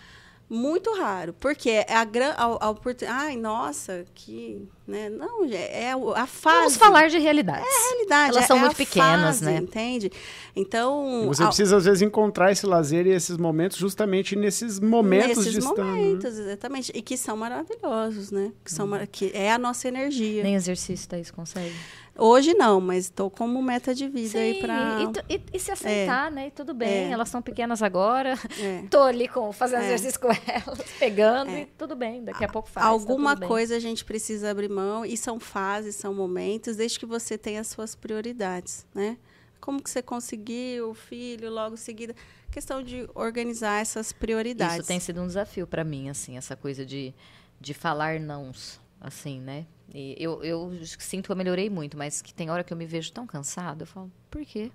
Muito 0.49 0.91
raro. 0.95 1.35
Porque 1.35 1.69
é 1.69 1.95
a, 1.95 2.03
a, 2.03 2.45
a 2.45 2.71
oportunidade. 2.71 3.27
Ai, 3.27 3.37
nossa, 3.37 4.07
que. 4.15 4.67
Né? 4.87 5.11
Não, 5.11 5.45
é, 5.45 5.85
é 5.85 5.93
a 5.93 6.27
fase. 6.27 6.57
Vamos 6.57 6.77
falar 6.77 7.11
de 7.11 7.19
realidade. 7.19 7.63
É 7.63 7.63
a 7.63 7.89
realidade. 7.91 8.31
Elas 8.31 8.45
é, 8.45 8.47
são 8.47 8.57
é 8.57 8.61
muito 8.61 8.77
pequenas, 8.77 9.41
fase, 9.41 9.45
né? 9.45 9.57
Entende? 9.59 10.11
Então. 10.57 11.27
Você 11.27 11.45
precisa, 11.45 11.77
às 11.77 11.85
vezes, 11.85 12.01
encontrar 12.01 12.53
esse 12.53 12.65
lazer 12.65 13.07
e 13.07 13.11
esses 13.11 13.37
momentos 13.37 13.77
justamente 13.77 14.35
nesses 14.35 14.81
momentos 14.81 15.45
nesses 15.45 15.53
de 15.53 15.61
momentos, 15.61 16.25
estar, 16.25 16.43
né? 16.43 16.53
exatamente. 16.53 16.91
E 16.95 17.03
que 17.03 17.19
são 17.19 17.37
maravilhosos, 17.37 18.31
né? 18.31 18.51
Que, 18.65 18.73
são, 18.73 18.87
hum. 18.87 19.07
que 19.13 19.31
é 19.35 19.53
a 19.53 19.59
nossa 19.59 19.89
energia. 19.89 20.43
Nem 20.43 20.55
exercício, 20.55 21.07
Thaís, 21.07 21.31
consegue? 21.31 21.75
Hoje 22.17 22.55
não, 22.55 22.81
mas 22.81 23.07
estou 23.07 23.29
como 23.29 23.61
meta 23.61 23.93
de 23.93 24.09
vida 24.09 24.31
Sim, 24.31 24.39
aí 24.39 24.61
para 24.61 24.99
e, 25.29 25.35
e, 25.35 25.43
e, 25.55 25.59
se 25.59 25.73
aceitar, 25.73 26.29
é. 26.29 26.35
né? 26.35 26.47
E 26.47 26.51
tudo 26.51 26.73
bem, 26.73 27.09
é. 27.09 27.11
elas 27.11 27.29
são 27.29 27.43
pequenas 27.43 27.83
agora. 27.83 28.39
É. 28.61 28.85
Tô 28.89 29.03
ali 29.03 29.27
com 29.27 29.53
fazendo 29.53 29.83
é. 29.83 29.87
exercício 29.87 30.21
com 30.21 30.29
elas, 30.29 30.79
pegando 30.99 31.51
é. 31.51 31.63
e 31.63 31.67
tudo 31.67 31.97
bem. 31.97 32.23
Daqui 32.23 32.45
a 32.45 32.49
pouco 32.49 32.69
faz. 32.69 32.87
Tá 32.87 32.91
Alguma 32.91 33.37
tá 33.37 33.47
coisa 33.47 33.77
a 33.77 33.81
gente 33.81 34.05
precisa 34.05 34.51
abrir 34.51 34.69
mão 34.69 35.05
e 35.05 35.17
são 35.17 35.41
fases, 35.41 35.97
são 35.97 36.15
momentos, 36.15 36.77
desde 36.77 37.01
que 37.01 37.07
você 37.07 37.37
tenha 37.37 37.61
as 37.61 37.67
suas 37.67 37.97
prioridades, 37.97 38.87
né? 38.95 39.17
Como 39.61 39.83
que 39.83 39.91
você 39.91 40.03
conseguiu 40.03 40.91
o 40.91 40.95
filho 40.95 41.51
logo 41.51 41.75
em 41.75 41.79
seguida? 41.79 42.15
Questão 42.51 42.83
de 42.83 43.09
organizar 43.15 43.81
essas 43.81 44.13
prioridades. 44.13 44.77
Isso 44.77 44.87
tem 44.87 45.01
sido 45.01 45.21
um 45.21 45.27
desafio 45.27 45.67
para 45.67 45.83
mim, 45.83 46.09
assim, 46.09 46.37
essa 46.37 46.55
coisa 46.55 46.85
de, 46.87 47.13
de 47.61 47.75
falar 47.75 48.21
nãos, 48.21 48.79
assim, 49.01 49.41
né? 49.41 49.67
E 49.93 50.17
eu, 50.19 50.43
eu 50.43 50.73
sinto 50.85 51.27
que 51.27 51.33
eu 51.33 51.37
melhorei 51.37 51.69
muito, 51.69 51.97
mas 51.97 52.23
que 52.23 52.33
tem 52.33 52.51
hora 52.51 52.65
que 52.65 52.73
eu 52.73 52.77
me 52.77 52.87
vejo 52.87 53.13
tão 53.13 53.27
cansada, 53.27 53.83
eu 53.83 53.87
falo, 53.87 54.11
por 54.31 54.45
quê? 54.45 54.71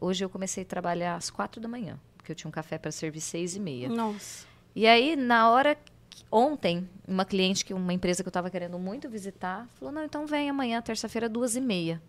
Hoje 0.00 0.24
eu 0.24 0.30
comecei 0.30 0.62
a 0.62 0.66
trabalhar 0.66 1.16
às 1.16 1.30
quatro 1.30 1.60
da 1.60 1.68
manhã, 1.68 1.98
porque 2.16 2.32
eu 2.32 2.36
tinha 2.36 2.48
um 2.48 2.52
café 2.52 2.78
para 2.78 2.90
servir 2.90 3.20
seis 3.20 3.56
e 3.56 3.60
meia. 3.60 3.88
Nossa. 3.88 4.46
E 4.74 4.86
aí, 4.86 5.16
na 5.16 5.50
hora 5.50 5.76
que, 6.08 6.24
ontem, 6.30 6.88
uma 7.06 7.24
cliente 7.24 7.64
que 7.64 7.74
uma 7.74 7.92
empresa 7.92 8.22
que 8.22 8.28
eu 8.28 8.30
estava 8.30 8.50
querendo 8.50 8.78
muito 8.78 9.08
visitar, 9.08 9.68
falou, 9.74 9.92
não, 9.92 10.04
então 10.04 10.26
vem 10.26 10.48
amanhã, 10.48 10.80
terça-feira, 10.80 11.28
duas 11.28 11.56
e 11.56 11.60
meia. 11.60 12.00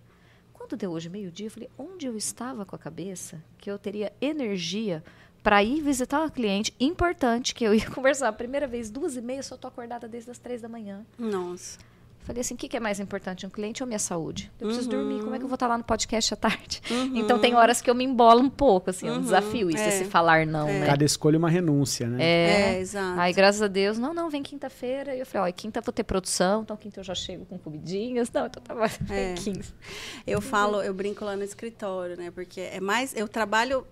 Quando 0.53 0.75
deu 0.75 0.91
hoje 0.91 1.09
meio-dia, 1.09 1.47
eu 1.47 1.51
falei, 1.51 1.69
onde 1.77 2.05
eu 2.05 2.15
estava 2.15 2.65
com 2.65 2.75
a 2.75 2.79
cabeça 2.79 3.43
que 3.57 3.71
eu 3.71 3.79
teria 3.79 4.13
energia 4.21 5.03
para 5.41 5.63
ir 5.63 5.81
visitar 5.81 6.19
uma 6.19 6.29
cliente 6.29 6.73
importante 6.79 7.55
que 7.55 7.63
eu 7.63 7.73
ia 7.73 7.89
conversar 7.91 8.27
a 8.27 8.33
primeira 8.33 8.67
vez 8.67 8.91
duas 8.91 9.15
e 9.15 9.21
meia, 9.21 9.41
só 9.41 9.57
tô 9.57 9.67
acordada 9.67 10.07
desde 10.07 10.29
as 10.29 10.37
três 10.37 10.61
da 10.61 10.69
manhã. 10.69 11.05
Nossa. 11.17 11.79
Falei 12.29 12.41
assim, 12.41 12.53
o 12.53 12.57
que, 12.57 12.69
que, 12.69 12.77
é 12.77 12.79
mais 12.79 12.99
importante, 12.99 13.43
um 13.43 13.49
cliente 13.49 13.81
ou 13.81 13.87
minha 13.87 13.97
saúde? 13.97 14.51
Eu 14.59 14.67
preciso 14.67 14.87
uhum. 14.91 14.97
dormir, 14.97 15.23
como 15.23 15.33
é 15.33 15.39
que 15.39 15.43
eu 15.43 15.47
vou 15.47 15.55
estar 15.55 15.65
lá 15.65 15.79
no 15.79 15.83
podcast 15.83 16.31
à 16.31 16.37
tarde? 16.37 16.79
Uhum. 16.91 17.17
Então 17.17 17.39
tem 17.39 17.55
horas 17.55 17.81
que 17.81 17.89
eu 17.89 17.95
me 17.95 18.03
embolo 18.03 18.39
um 18.39 18.51
pouco, 18.51 18.91
assim, 18.91 19.07
é 19.07 19.11
um 19.11 19.15
uhum. 19.15 19.21
desafio 19.23 19.67
isso, 19.67 19.79
é. 19.79 19.87
esse 19.87 20.05
falar 20.05 20.45
não, 20.45 20.69
é. 20.69 20.79
né? 20.79 20.85
Cada 20.85 21.03
escolha 21.03 21.37
é 21.37 21.39
uma 21.39 21.49
renúncia, 21.49 22.07
né? 22.07 22.23
É, 22.23 22.75
é 22.75 22.79
exato. 22.81 23.19
Aí, 23.19 23.33
graças 23.33 23.63
a 23.63 23.67
Deus, 23.67 23.97
não, 23.97 24.13
não, 24.13 24.29
vem 24.29 24.43
quinta-feira. 24.43 25.15
E 25.15 25.21
eu 25.21 25.25
falei, 25.25 25.49
ó, 25.49 25.55
quinta 25.55 25.81
vou 25.81 25.91
ter 25.91 26.03
produção, 26.03 26.61
então 26.61 26.77
quinta 26.77 26.99
eu 26.99 27.03
já 27.03 27.15
chego 27.15 27.47
com 27.47 27.57
comidinhas. 27.57 28.31
Não, 28.31 28.45
então 28.45 28.61
tava 28.61 28.85
é. 29.09 29.33
15. 29.33 29.73
Eu 30.27 30.39
falo, 30.39 30.83
eu 30.83 30.93
brinco 30.93 31.25
lá 31.25 31.35
no 31.35 31.43
escritório, 31.43 32.15
né? 32.15 32.29
Porque 32.29 32.61
é 32.61 32.79
mais, 32.79 33.11
eu 33.15 33.27
trabalho 33.27 33.87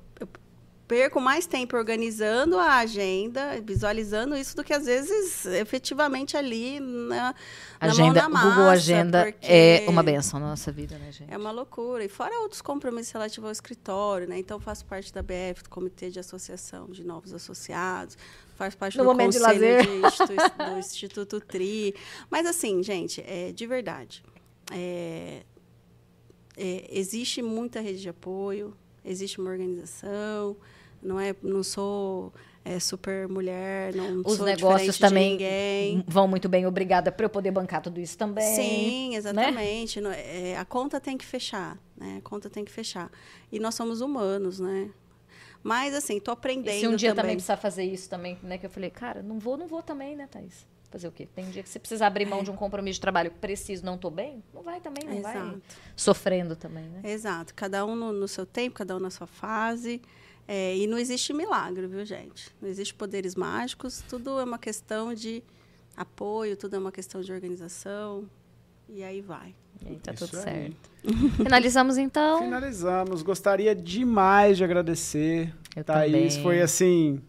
perco 0.88 1.19
mais 1.19 1.45
tempo 1.45 1.76
organizando 1.76 2.57
a 2.57 2.77
agenda, 2.77 3.61
visualizando 3.61 4.38
isso 4.38 4.55
do 4.55 4.64
que 4.64 4.73
às 4.73 4.85
vezes 4.85 5.45
efetivamente 5.45 6.38
ali 6.38 6.80
na, 6.80 7.35
agenda, 7.80 8.22
na 8.22 8.30
massa, 8.30 8.49
Google 8.49 8.69
Agenda 8.69 9.35
é 9.41 9.85
uma 9.88 10.01
benção 10.01 10.39
na 10.39 10.47
nossa 10.47 10.72
vida, 10.72 10.97
né, 10.97 11.11
gente? 11.11 11.31
É 11.31 11.38
uma 11.38 11.51
loucura. 11.51 12.05
E 12.05 12.09
fora 12.09 12.39
outros 12.39 12.61
compromissos 12.61 13.11
relativos 13.11 13.45
ao 13.47 13.51
escritório, 13.51 14.27
né? 14.27 14.39
Então 14.39 14.59
faço 14.59 14.85
parte 14.85 15.14
da 15.14 15.22
BF, 15.22 15.64
do 15.64 15.69
Comitê 15.69 16.09
de 16.09 16.19
Associação 16.19 16.88
de 16.88 17.03
Novos 17.03 17.34
Associados, 17.34 18.18
faço 18.55 18.77
parte 18.77 18.97
no 18.97 19.03
do 19.03 19.18
Conselho 19.18 19.59
de, 19.59 20.27
de 20.27 20.72
do 20.72 20.80
Instituto 20.80 21.41
Tri. 21.41 21.93
Mas 22.30 22.45
assim, 22.45 22.81
gente, 22.81 23.22
é, 23.27 23.51
de 23.51 23.68
verdade, 23.68 24.23
é, 24.72 25.43
é, 26.55 26.88
existe 26.89 27.41
muita 27.41 27.81
rede 27.81 28.01
de 28.01 28.09
apoio, 28.09 28.73
existe 29.03 29.39
uma 29.39 29.49
organização, 29.49 30.55
não 31.01 31.19
é, 31.19 31.35
não 31.41 31.63
sou 31.63 32.33
é, 32.67 32.79
super 32.79 33.27
mulher, 33.29 33.95
não 33.95 34.21
Os 34.25 34.37
sou 34.37 34.45
negócios 34.45 34.97
também 34.97 36.03
vão 36.05 36.27
muito 36.27 36.49
bem, 36.49 36.65
obrigada 36.65 37.11
para 37.11 37.25
eu 37.25 37.29
poder 37.29 37.51
bancar 37.51 37.81
tudo 37.81 37.99
isso 37.99 38.17
também. 38.17 38.55
Sim, 38.55 39.09
né? 39.11 39.15
exatamente. 39.15 40.01
Né? 40.01 40.51
É, 40.51 40.57
a 40.57 40.65
conta 40.65 40.99
tem 40.99 41.17
que 41.17 41.25
fechar, 41.25 41.77
né? 41.95 42.17
A 42.17 42.21
conta 42.21 42.49
tem 42.49 42.65
que 42.65 42.71
fechar. 42.71 43.09
E 43.51 43.59
nós 43.59 43.73
somos 43.73 44.01
humanos, 44.01 44.59
né? 44.59 44.89
Mas 45.63 45.93
assim, 45.93 46.19
tô 46.19 46.31
aprendendo. 46.31 46.75
E 46.75 46.79
se 46.79 46.87
um 46.87 46.95
dia 46.95 47.09
também, 47.09 47.23
também 47.23 47.35
precisar 47.35 47.57
fazer 47.57 47.83
isso 47.83 48.09
também, 48.09 48.37
né? 48.43 48.57
Que 48.57 48.65
eu 48.65 48.69
falei, 48.69 48.89
cara, 48.89 49.21
não 49.23 49.39
vou, 49.39 49.57
não 49.57 49.67
vou 49.67 49.81
também, 49.81 50.15
né, 50.15 50.27
Thaís? 50.27 50.65
Fazer 50.89 51.07
o 51.07 51.11
quê? 51.11 51.27
Tem 51.33 51.45
um 51.45 51.49
dia 51.49 51.63
que 51.63 51.69
você 51.69 51.79
precisa 51.79 52.05
abrir 52.05 52.25
mão 52.25 52.39
é. 52.39 52.43
de 52.43 52.51
um 52.51 52.55
compromisso 52.55 52.95
de 52.95 53.01
trabalho, 53.01 53.31
preciso, 53.31 53.85
não 53.85 53.95
estou 53.95 54.09
bem, 54.09 54.41
não 54.53 54.63
vai 54.63 54.79
também, 54.79 55.03
não 55.03 55.17
Exato. 55.17 55.37
vai 55.37 55.61
sofrendo 55.95 56.55
também, 56.55 56.85
né? 56.85 57.01
Exato. 57.03 57.53
Cada 57.53 57.85
um 57.85 57.95
no, 57.95 58.13
no 58.13 58.27
seu 58.27 58.45
tempo, 58.45 58.75
cada 58.75 58.95
um 58.95 58.99
na 58.99 59.09
sua 59.09 59.27
fase. 59.27 60.01
É, 60.47 60.77
e 60.77 60.87
não 60.87 60.97
existe 60.97 61.33
milagre, 61.33 61.87
viu, 61.87 62.05
gente? 62.05 62.49
Não 62.61 62.69
existe 62.69 62.93
poderes 62.93 63.35
mágicos, 63.35 64.01
tudo 64.07 64.39
é 64.39 64.43
uma 64.43 64.57
questão 64.57 65.13
de 65.13 65.43
apoio, 65.95 66.55
tudo 66.55 66.75
é 66.75 66.79
uma 66.79 66.91
questão 66.91 67.21
de 67.21 67.31
organização. 67.33 68.29
E 68.87 69.03
aí 69.03 69.19
vai. 69.19 69.53
E 69.83 69.89
aí 69.89 69.99
tá 69.99 70.13
Isso 70.13 70.25
tudo 70.27 70.37
aí. 70.39 70.43
certo. 70.43 70.89
Finalizamos 71.43 71.97
então. 71.97 72.39
Finalizamos. 72.39 73.21
Gostaria 73.21 73.75
demais 73.75 74.57
de 74.57 74.63
agradecer. 74.63 75.53
Eu 75.75 75.83
Thaís, 75.83 76.35
também. 76.35 76.43
foi 76.43 76.61
assim 76.61 77.21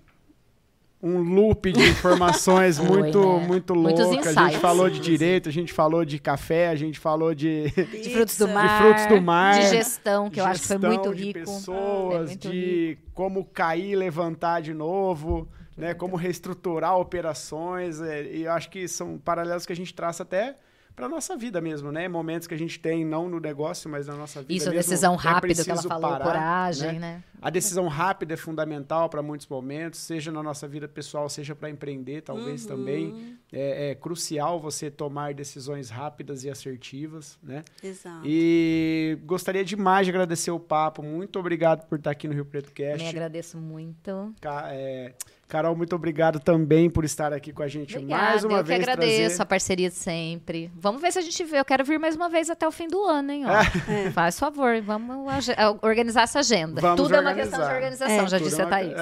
um 1.03 1.19
loop 1.21 1.71
de 1.73 1.89
informações 1.91 2.77
Foi, 2.79 2.87
muito 2.87 3.19
né? 3.21 3.47
muito 3.47 3.75
Muitos 3.75 4.07
louco. 4.07 4.29
A 4.29 4.33
gente 4.49 4.59
falou 4.59 4.91
de 4.91 4.99
direito, 4.99 5.49
a 5.49 5.53
gente 5.53 5.73
falou 5.73 6.05
de 6.05 6.19
café, 6.19 6.69
a 6.69 6.75
gente 6.75 6.99
falou 6.99 7.35
de 7.35 7.71
De 7.71 8.11
frutos 8.11 8.37
do 8.37 8.49
mar. 8.49 8.83
frutos 8.83 9.07
do 9.07 9.21
mar, 9.23 9.61
De 9.61 9.69
gestão, 9.69 10.29
que 10.29 10.41
eu 10.41 10.45
acho 10.45 10.63
que 10.63 10.67
foi 10.69 10.79
muito 10.79 11.15
de 11.15 11.23
rico. 11.25 11.39
É, 11.39 11.43
pessoas, 11.43 12.29
muito 12.31 12.51
de 12.51 12.99
como 13.15 13.45
cair 13.45 13.93
e 13.93 13.97
levantar 13.97 14.61
de 14.61 14.75
novo, 14.75 15.49
né? 15.77 15.95
Como 15.95 16.17
reestruturar 16.17 16.97
operações. 16.99 18.01
é, 18.01 18.23
e 18.25 18.43
eu 18.43 18.53
acho 18.53 18.69
que 18.69 18.89
são 18.89 19.19
paralelos 19.19 19.65
que 19.65 19.73
a 19.73 19.77
gente 19.77 19.95
traça 19.95 20.23
até 20.25 20.57
para 20.99 21.09
nossa 21.09 21.37
vida 21.37 21.61
mesmo, 21.61 21.91
né? 21.93 22.09
Momentos 22.09 22.47
que 22.49 22.55
a 22.55 22.59
gente 22.59 22.79
tem 22.79 23.05
não 23.05 23.29
no 23.29 23.39
negócio, 23.41 23.89
mas 23.89 24.07
na 24.09 24.15
nossa 24.17 24.41
vida 24.43 24.53
Isso, 24.53 24.69
a 24.69 24.73
mesmo, 24.73 24.91
decisão 24.91 25.15
é 25.15 25.17
rápida 25.17 25.65
que 25.65 25.71
ela 25.71 25.83
falou, 25.83 26.11
parar, 26.11 26.25
coragem, 26.25 26.93
né? 26.95 26.99
né? 26.99 27.23
A 27.41 27.51
decisão 27.51 27.87
rápida 27.87 28.35
é 28.35 28.37
fundamental 28.37 29.09
para 29.09 29.23
muitos 29.23 29.47
momentos, 29.47 30.01
seja 30.01 30.33
na 30.33 30.43
nossa 30.43 30.67
vida 30.67 30.89
pessoal, 30.89 31.29
seja 31.29 31.55
para 31.55 31.71
empreender, 31.71 32.23
talvez 32.23 32.63
Uhum. 32.65 32.69
também. 32.69 33.39
É, 33.53 33.91
é 33.91 33.95
crucial 33.95 34.59
você 34.61 34.91
tomar 34.91 35.33
decisões 35.35 35.89
rápidas 35.89 36.43
e 36.43 36.51
assertivas, 36.51 37.39
né? 37.43 37.63
Exato. 37.83 38.23
E 38.25 39.19
gostaria 39.25 39.65
demais 39.65 40.05
de 40.05 40.11
agradecer 40.11 40.51
o 40.51 40.59
papo. 40.59 41.01
Muito 41.03 41.39
obrigado 41.39 41.87
por 41.87 41.99
estar 41.99 42.11
aqui 42.11 42.27
no 42.27 42.35
Rio 42.35 42.45
Preto 42.45 42.67
Me 42.69 42.73
Cast. 42.75 43.07
agradeço 43.09 43.57
muito. 43.57 44.35
Ca- 44.41 44.69
é, 44.73 45.15
Carol, 45.49 45.75
muito 45.75 45.97
obrigado 45.97 46.39
também 46.39 46.91
por 46.91 47.05
estar 47.07 47.33
aqui 47.33 47.55
com 47.55 47.63
a 47.63 47.69
gente 47.69 47.97
Obrigada, 47.97 48.23
mais 48.23 48.45
uma 48.45 48.59
eu 48.59 48.65
vez. 48.65 48.85
que 48.85 48.91
agradeço 48.91 49.19
trazer- 49.29 49.43
a 49.43 49.47
parceria 49.47 49.89
de 49.89 49.95
sempre. 49.97 50.71
Vamos 50.77 51.01
ver 51.01 51.11
se 51.11 51.19
a 51.19 51.23
gente 51.23 51.43
vê. 51.45 51.59
Eu 51.59 51.65
quero 51.65 51.83
vir 51.87 51.99
mais 51.99 52.15
uma 52.15 52.29
vez 52.29 52.51
até 52.51 52.69
o 52.69 52.71
fim 52.71 52.87
do 52.87 53.03
ano, 53.03 53.33
hein? 53.33 53.45
Ó. 53.47 53.91
É. 53.91 54.11
Faz 54.11 54.39
favor, 54.39 54.79
vamos 54.83 55.27
age- 55.33 55.57
organizar 55.81 56.23
essa 56.25 56.41
agenda. 56.41 56.81
Vamos 56.83 57.01
Tudo 57.01 57.15
é 57.15 57.21
uma 57.21 57.33
questão 57.35 57.61
de 57.61 57.65
organizar. 57.65 58.05
organização, 58.09 58.25
É, 58.27 58.29
já 58.29 58.39
tudo 58.39 58.49
disse 58.51 58.61
é 58.61 58.65
a 58.65 58.69
Thaís. 58.69 58.93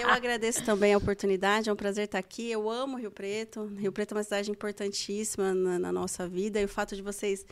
E 0.00 0.02
eu 0.02 0.08
agradeço 0.10 0.64
também 0.64 0.94
a 0.94 0.96
oportunidade, 0.98 1.68
é 1.68 1.72
um 1.72 1.76
prazer 1.76 2.06
estar 2.06 2.18
aqui. 2.18 2.50
Eu 2.50 2.70
amo 2.70 2.96
Rio 2.96 3.10
Preto. 3.10 3.66
Rio 3.76 3.92
Preto 3.92 4.12
é 4.12 4.16
uma 4.16 4.24
cidade 4.24 4.50
importantíssima 4.50 5.52
na, 5.52 5.78
na 5.78 5.92
nossa 5.92 6.26
vida 6.26 6.58
e 6.58 6.64
o 6.64 6.68
fato 6.68 6.96
de 6.96 7.02
vocês 7.02 7.44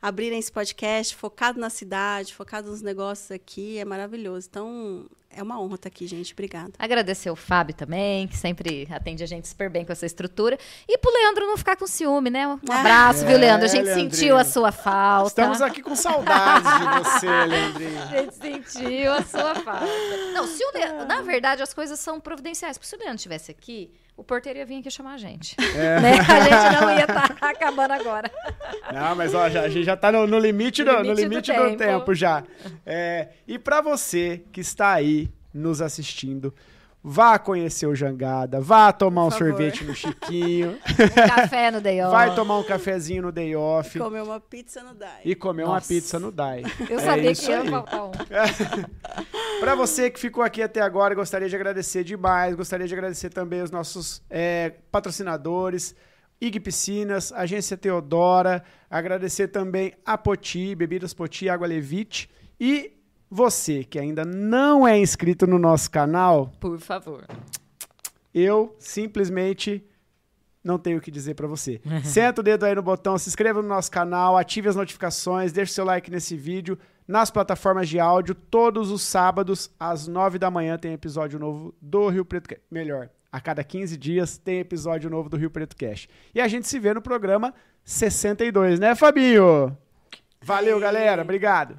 abrirem 0.00 0.38
esse 0.38 0.50
podcast 0.52 1.14
focado 1.16 1.58
na 1.60 1.70
cidade, 1.70 2.34
focado 2.34 2.70
nos 2.70 2.82
negócios 2.82 3.30
aqui, 3.30 3.78
é 3.78 3.84
maravilhoso. 3.84 4.46
Então, 4.50 5.06
é 5.34 5.42
uma 5.42 5.60
honra 5.60 5.74
estar 5.76 5.88
aqui, 5.88 6.06
gente. 6.06 6.32
Obrigada. 6.32 6.72
Agradecer 6.78 7.30
o 7.30 7.36
Fábio 7.36 7.74
também, 7.74 8.26
que 8.28 8.36
sempre 8.36 8.86
atende 8.90 9.22
a 9.22 9.26
gente 9.26 9.48
super 9.48 9.68
bem 9.70 9.84
com 9.84 9.92
essa 9.92 10.06
estrutura. 10.06 10.58
E 10.88 10.98
pro 10.98 11.10
Leandro 11.12 11.46
não 11.46 11.56
ficar 11.56 11.76
com 11.76 11.86
ciúme, 11.86 12.30
né? 12.30 12.46
Um 12.46 12.58
abraço, 12.72 13.24
É, 13.24 13.26
viu, 13.28 13.38
Leandro? 13.38 13.64
A 13.66 13.68
gente 13.68 13.84
Leandrinho. 13.84 14.10
sentiu 14.12 14.36
a 14.36 14.44
sua 14.44 14.72
falta. 14.72 15.28
Estamos 15.28 15.60
aqui 15.62 15.82
com 15.82 15.94
saudades 15.96 16.70
de 16.78 16.98
você, 17.10 17.26
Leandrinho. 17.46 18.02
A 18.02 18.06
gente 18.06 18.34
sentiu 18.34 19.12
a 19.12 19.22
sua 19.22 19.54
falta. 19.56 19.86
Não, 20.34 20.46
se 20.46 20.64
o 20.64 20.70
Leandro, 20.74 21.06
na 21.06 21.20
verdade, 21.22 21.62
as 21.62 21.72
coisas 21.74 21.98
são 21.98 22.20
providenciais. 22.20 22.76
Porque 22.78 22.88
se 22.88 22.94
o 22.94 22.98
Leandro 22.98 23.16
estivesse 23.16 23.50
aqui, 23.50 23.90
o 24.16 24.22
porteiro 24.22 24.58
ia 24.58 24.66
vir 24.66 24.80
aqui 24.80 24.90
chamar 24.90 25.14
a 25.14 25.18
gente. 25.18 25.56
É. 25.76 26.00
Né? 26.02 26.12
A 26.18 26.40
gente 26.40 26.80
não 26.80 26.90
ia 26.90 27.00
estar 27.04 27.36
acabando 27.40 27.92
agora. 27.92 28.30
Não, 28.92 29.14
mas 29.16 29.34
ó, 29.34 29.48
já- 29.48 29.62
a 29.62 29.68
gente 29.68 29.84
já 29.84 29.94
está 29.94 30.10
no, 30.12 30.26
no 30.26 30.38
limite, 30.38 30.84
No 30.84 30.92
do, 30.92 31.04
no 31.04 31.12
limite 31.14 31.22
do 31.22 31.28
limite 31.30 31.52
do, 31.52 31.76
tempo. 31.78 31.78
tempo. 32.00 32.14
já. 32.14 32.42
É, 32.84 33.28
e 33.46 33.58
para 33.58 33.80
você 33.80 34.42
que 34.52 34.60
está 34.60 34.92
aí 34.92 35.21
nos 35.52 35.80
assistindo, 35.82 36.54
vá 37.04 37.38
conhecer 37.38 37.86
o 37.86 37.94
Jangada, 37.94 38.60
vá 38.60 38.92
tomar 38.92 39.24
um 39.24 39.28
Por 39.28 39.38
favor. 39.38 39.48
sorvete 39.48 39.84
no 39.84 39.94
Chiquinho, 39.94 40.78
Um 41.02 41.28
café 41.28 41.70
no 41.70 41.80
Day 41.80 42.00
Off. 42.00 42.12
vai 42.12 42.34
tomar 42.34 42.58
um 42.58 42.62
cafezinho 42.62 43.22
no 43.22 43.32
Day 43.32 43.56
Off 43.56 43.98
Comer 43.98 44.22
uma 44.22 44.38
pizza 44.40 44.82
no 44.84 44.94
DAI. 44.94 45.20
e 45.24 45.34
comer 45.34 45.64
uma 45.64 45.74
Nossa. 45.74 45.88
pizza 45.88 46.18
no 46.20 46.30
Dai. 46.30 46.62
Eu 46.88 46.98
É 47.00 47.02
sabia 47.02 47.34
que 47.34 47.46
ia 47.50 47.64
faltar 47.64 48.04
um. 48.06 48.12
Para 49.60 49.74
você 49.74 50.10
que 50.10 50.18
ficou 50.18 50.42
aqui 50.42 50.62
até 50.62 50.80
agora, 50.80 51.14
gostaria 51.14 51.48
de 51.48 51.54
agradecer 51.54 52.02
demais. 52.04 52.54
Gostaria 52.54 52.86
de 52.86 52.94
agradecer 52.94 53.30
também 53.30 53.62
os 53.62 53.70
nossos 53.70 54.22
é, 54.28 54.72
patrocinadores. 54.90 55.94
IG 56.40 56.58
Piscinas, 56.58 57.32
Agência 57.32 57.76
Teodora, 57.76 58.64
agradecer 58.90 59.46
também 59.48 59.92
a 60.04 60.18
Poti, 60.18 60.74
Bebidas 60.74 61.14
Poti, 61.14 61.48
Água 61.48 61.68
Levite. 61.68 62.28
E 62.58 62.92
você 63.34 63.82
que 63.82 63.98
ainda 63.98 64.24
não 64.26 64.86
é 64.86 64.98
inscrito 64.98 65.46
no 65.46 65.58
nosso 65.58 65.90
canal, 65.90 66.52
Por 66.60 66.78
favor. 66.78 67.24
eu 68.34 68.76
simplesmente 68.78 69.82
não 70.62 70.78
tenho 70.78 70.98
o 70.98 71.00
que 71.00 71.10
dizer 71.10 71.34
pra 71.34 71.46
você. 71.46 71.80
Senta 72.04 72.42
o 72.42 72.44
dedo 72.44 72.64
aí 72.64 72.74
no 72.74 72.82
botão, 72.82 73.16
se 73.16 73.28
inscreva 73.30 73.62
no 73.62 73.68
nosso 73.68 73.90
canal, 73.90 74.36
ative 74.36 74.68
as 74.68 74.76
notificações, 74.76 75.50
deixe 75.50 75.72
seu 75.72 75.84
like 75.84 76.10
nesse 76.10 76.36
vídeo. 76.36 76.78
Nas 77.08 77.30
plataformas 77.30 77.88
de 77.88 77.98
áudio, 77.98 78.34
todos 78.34 78.90
os 78.90 79.02
sábados, 79.02 79.70
às 79.80 80.06
9 80.06 80.38
da 80.38 80.50
manhã, 80.50 80.78
tem 80.78 80.92
episódio 80.92 81.38
novo 81.38 81.74
do 81.80 82.08
Rio 82.08 82.24
Preto. 82.24 82.54
Melhor, 82.70 83.08
a 83.30 83.40
cada 83.40 83.64
15 83.64 83.96
dias 83.96 84.38
tem 84.38 84.60
episódio 84.60 85.10
novo 85.10 85.28
do 85.28 85.36
Rio 85.36 85.50
Preto 85.50 85.74
Cast. 85.74 86.08
E 86.34 86.40
a 86.40 86.46
gente 86.46 86.68
se 86.68 86.78
vê 86.78 86.94
no 86.94 87.02
programa 87.02 87.52
62, 87.82 88.78
né, 88.78 88.94
Fabinho? 88.94 89.76
Valeu, 90.42 90.78
galera. 90.78 91.22
Obrigado. 91.22 91.76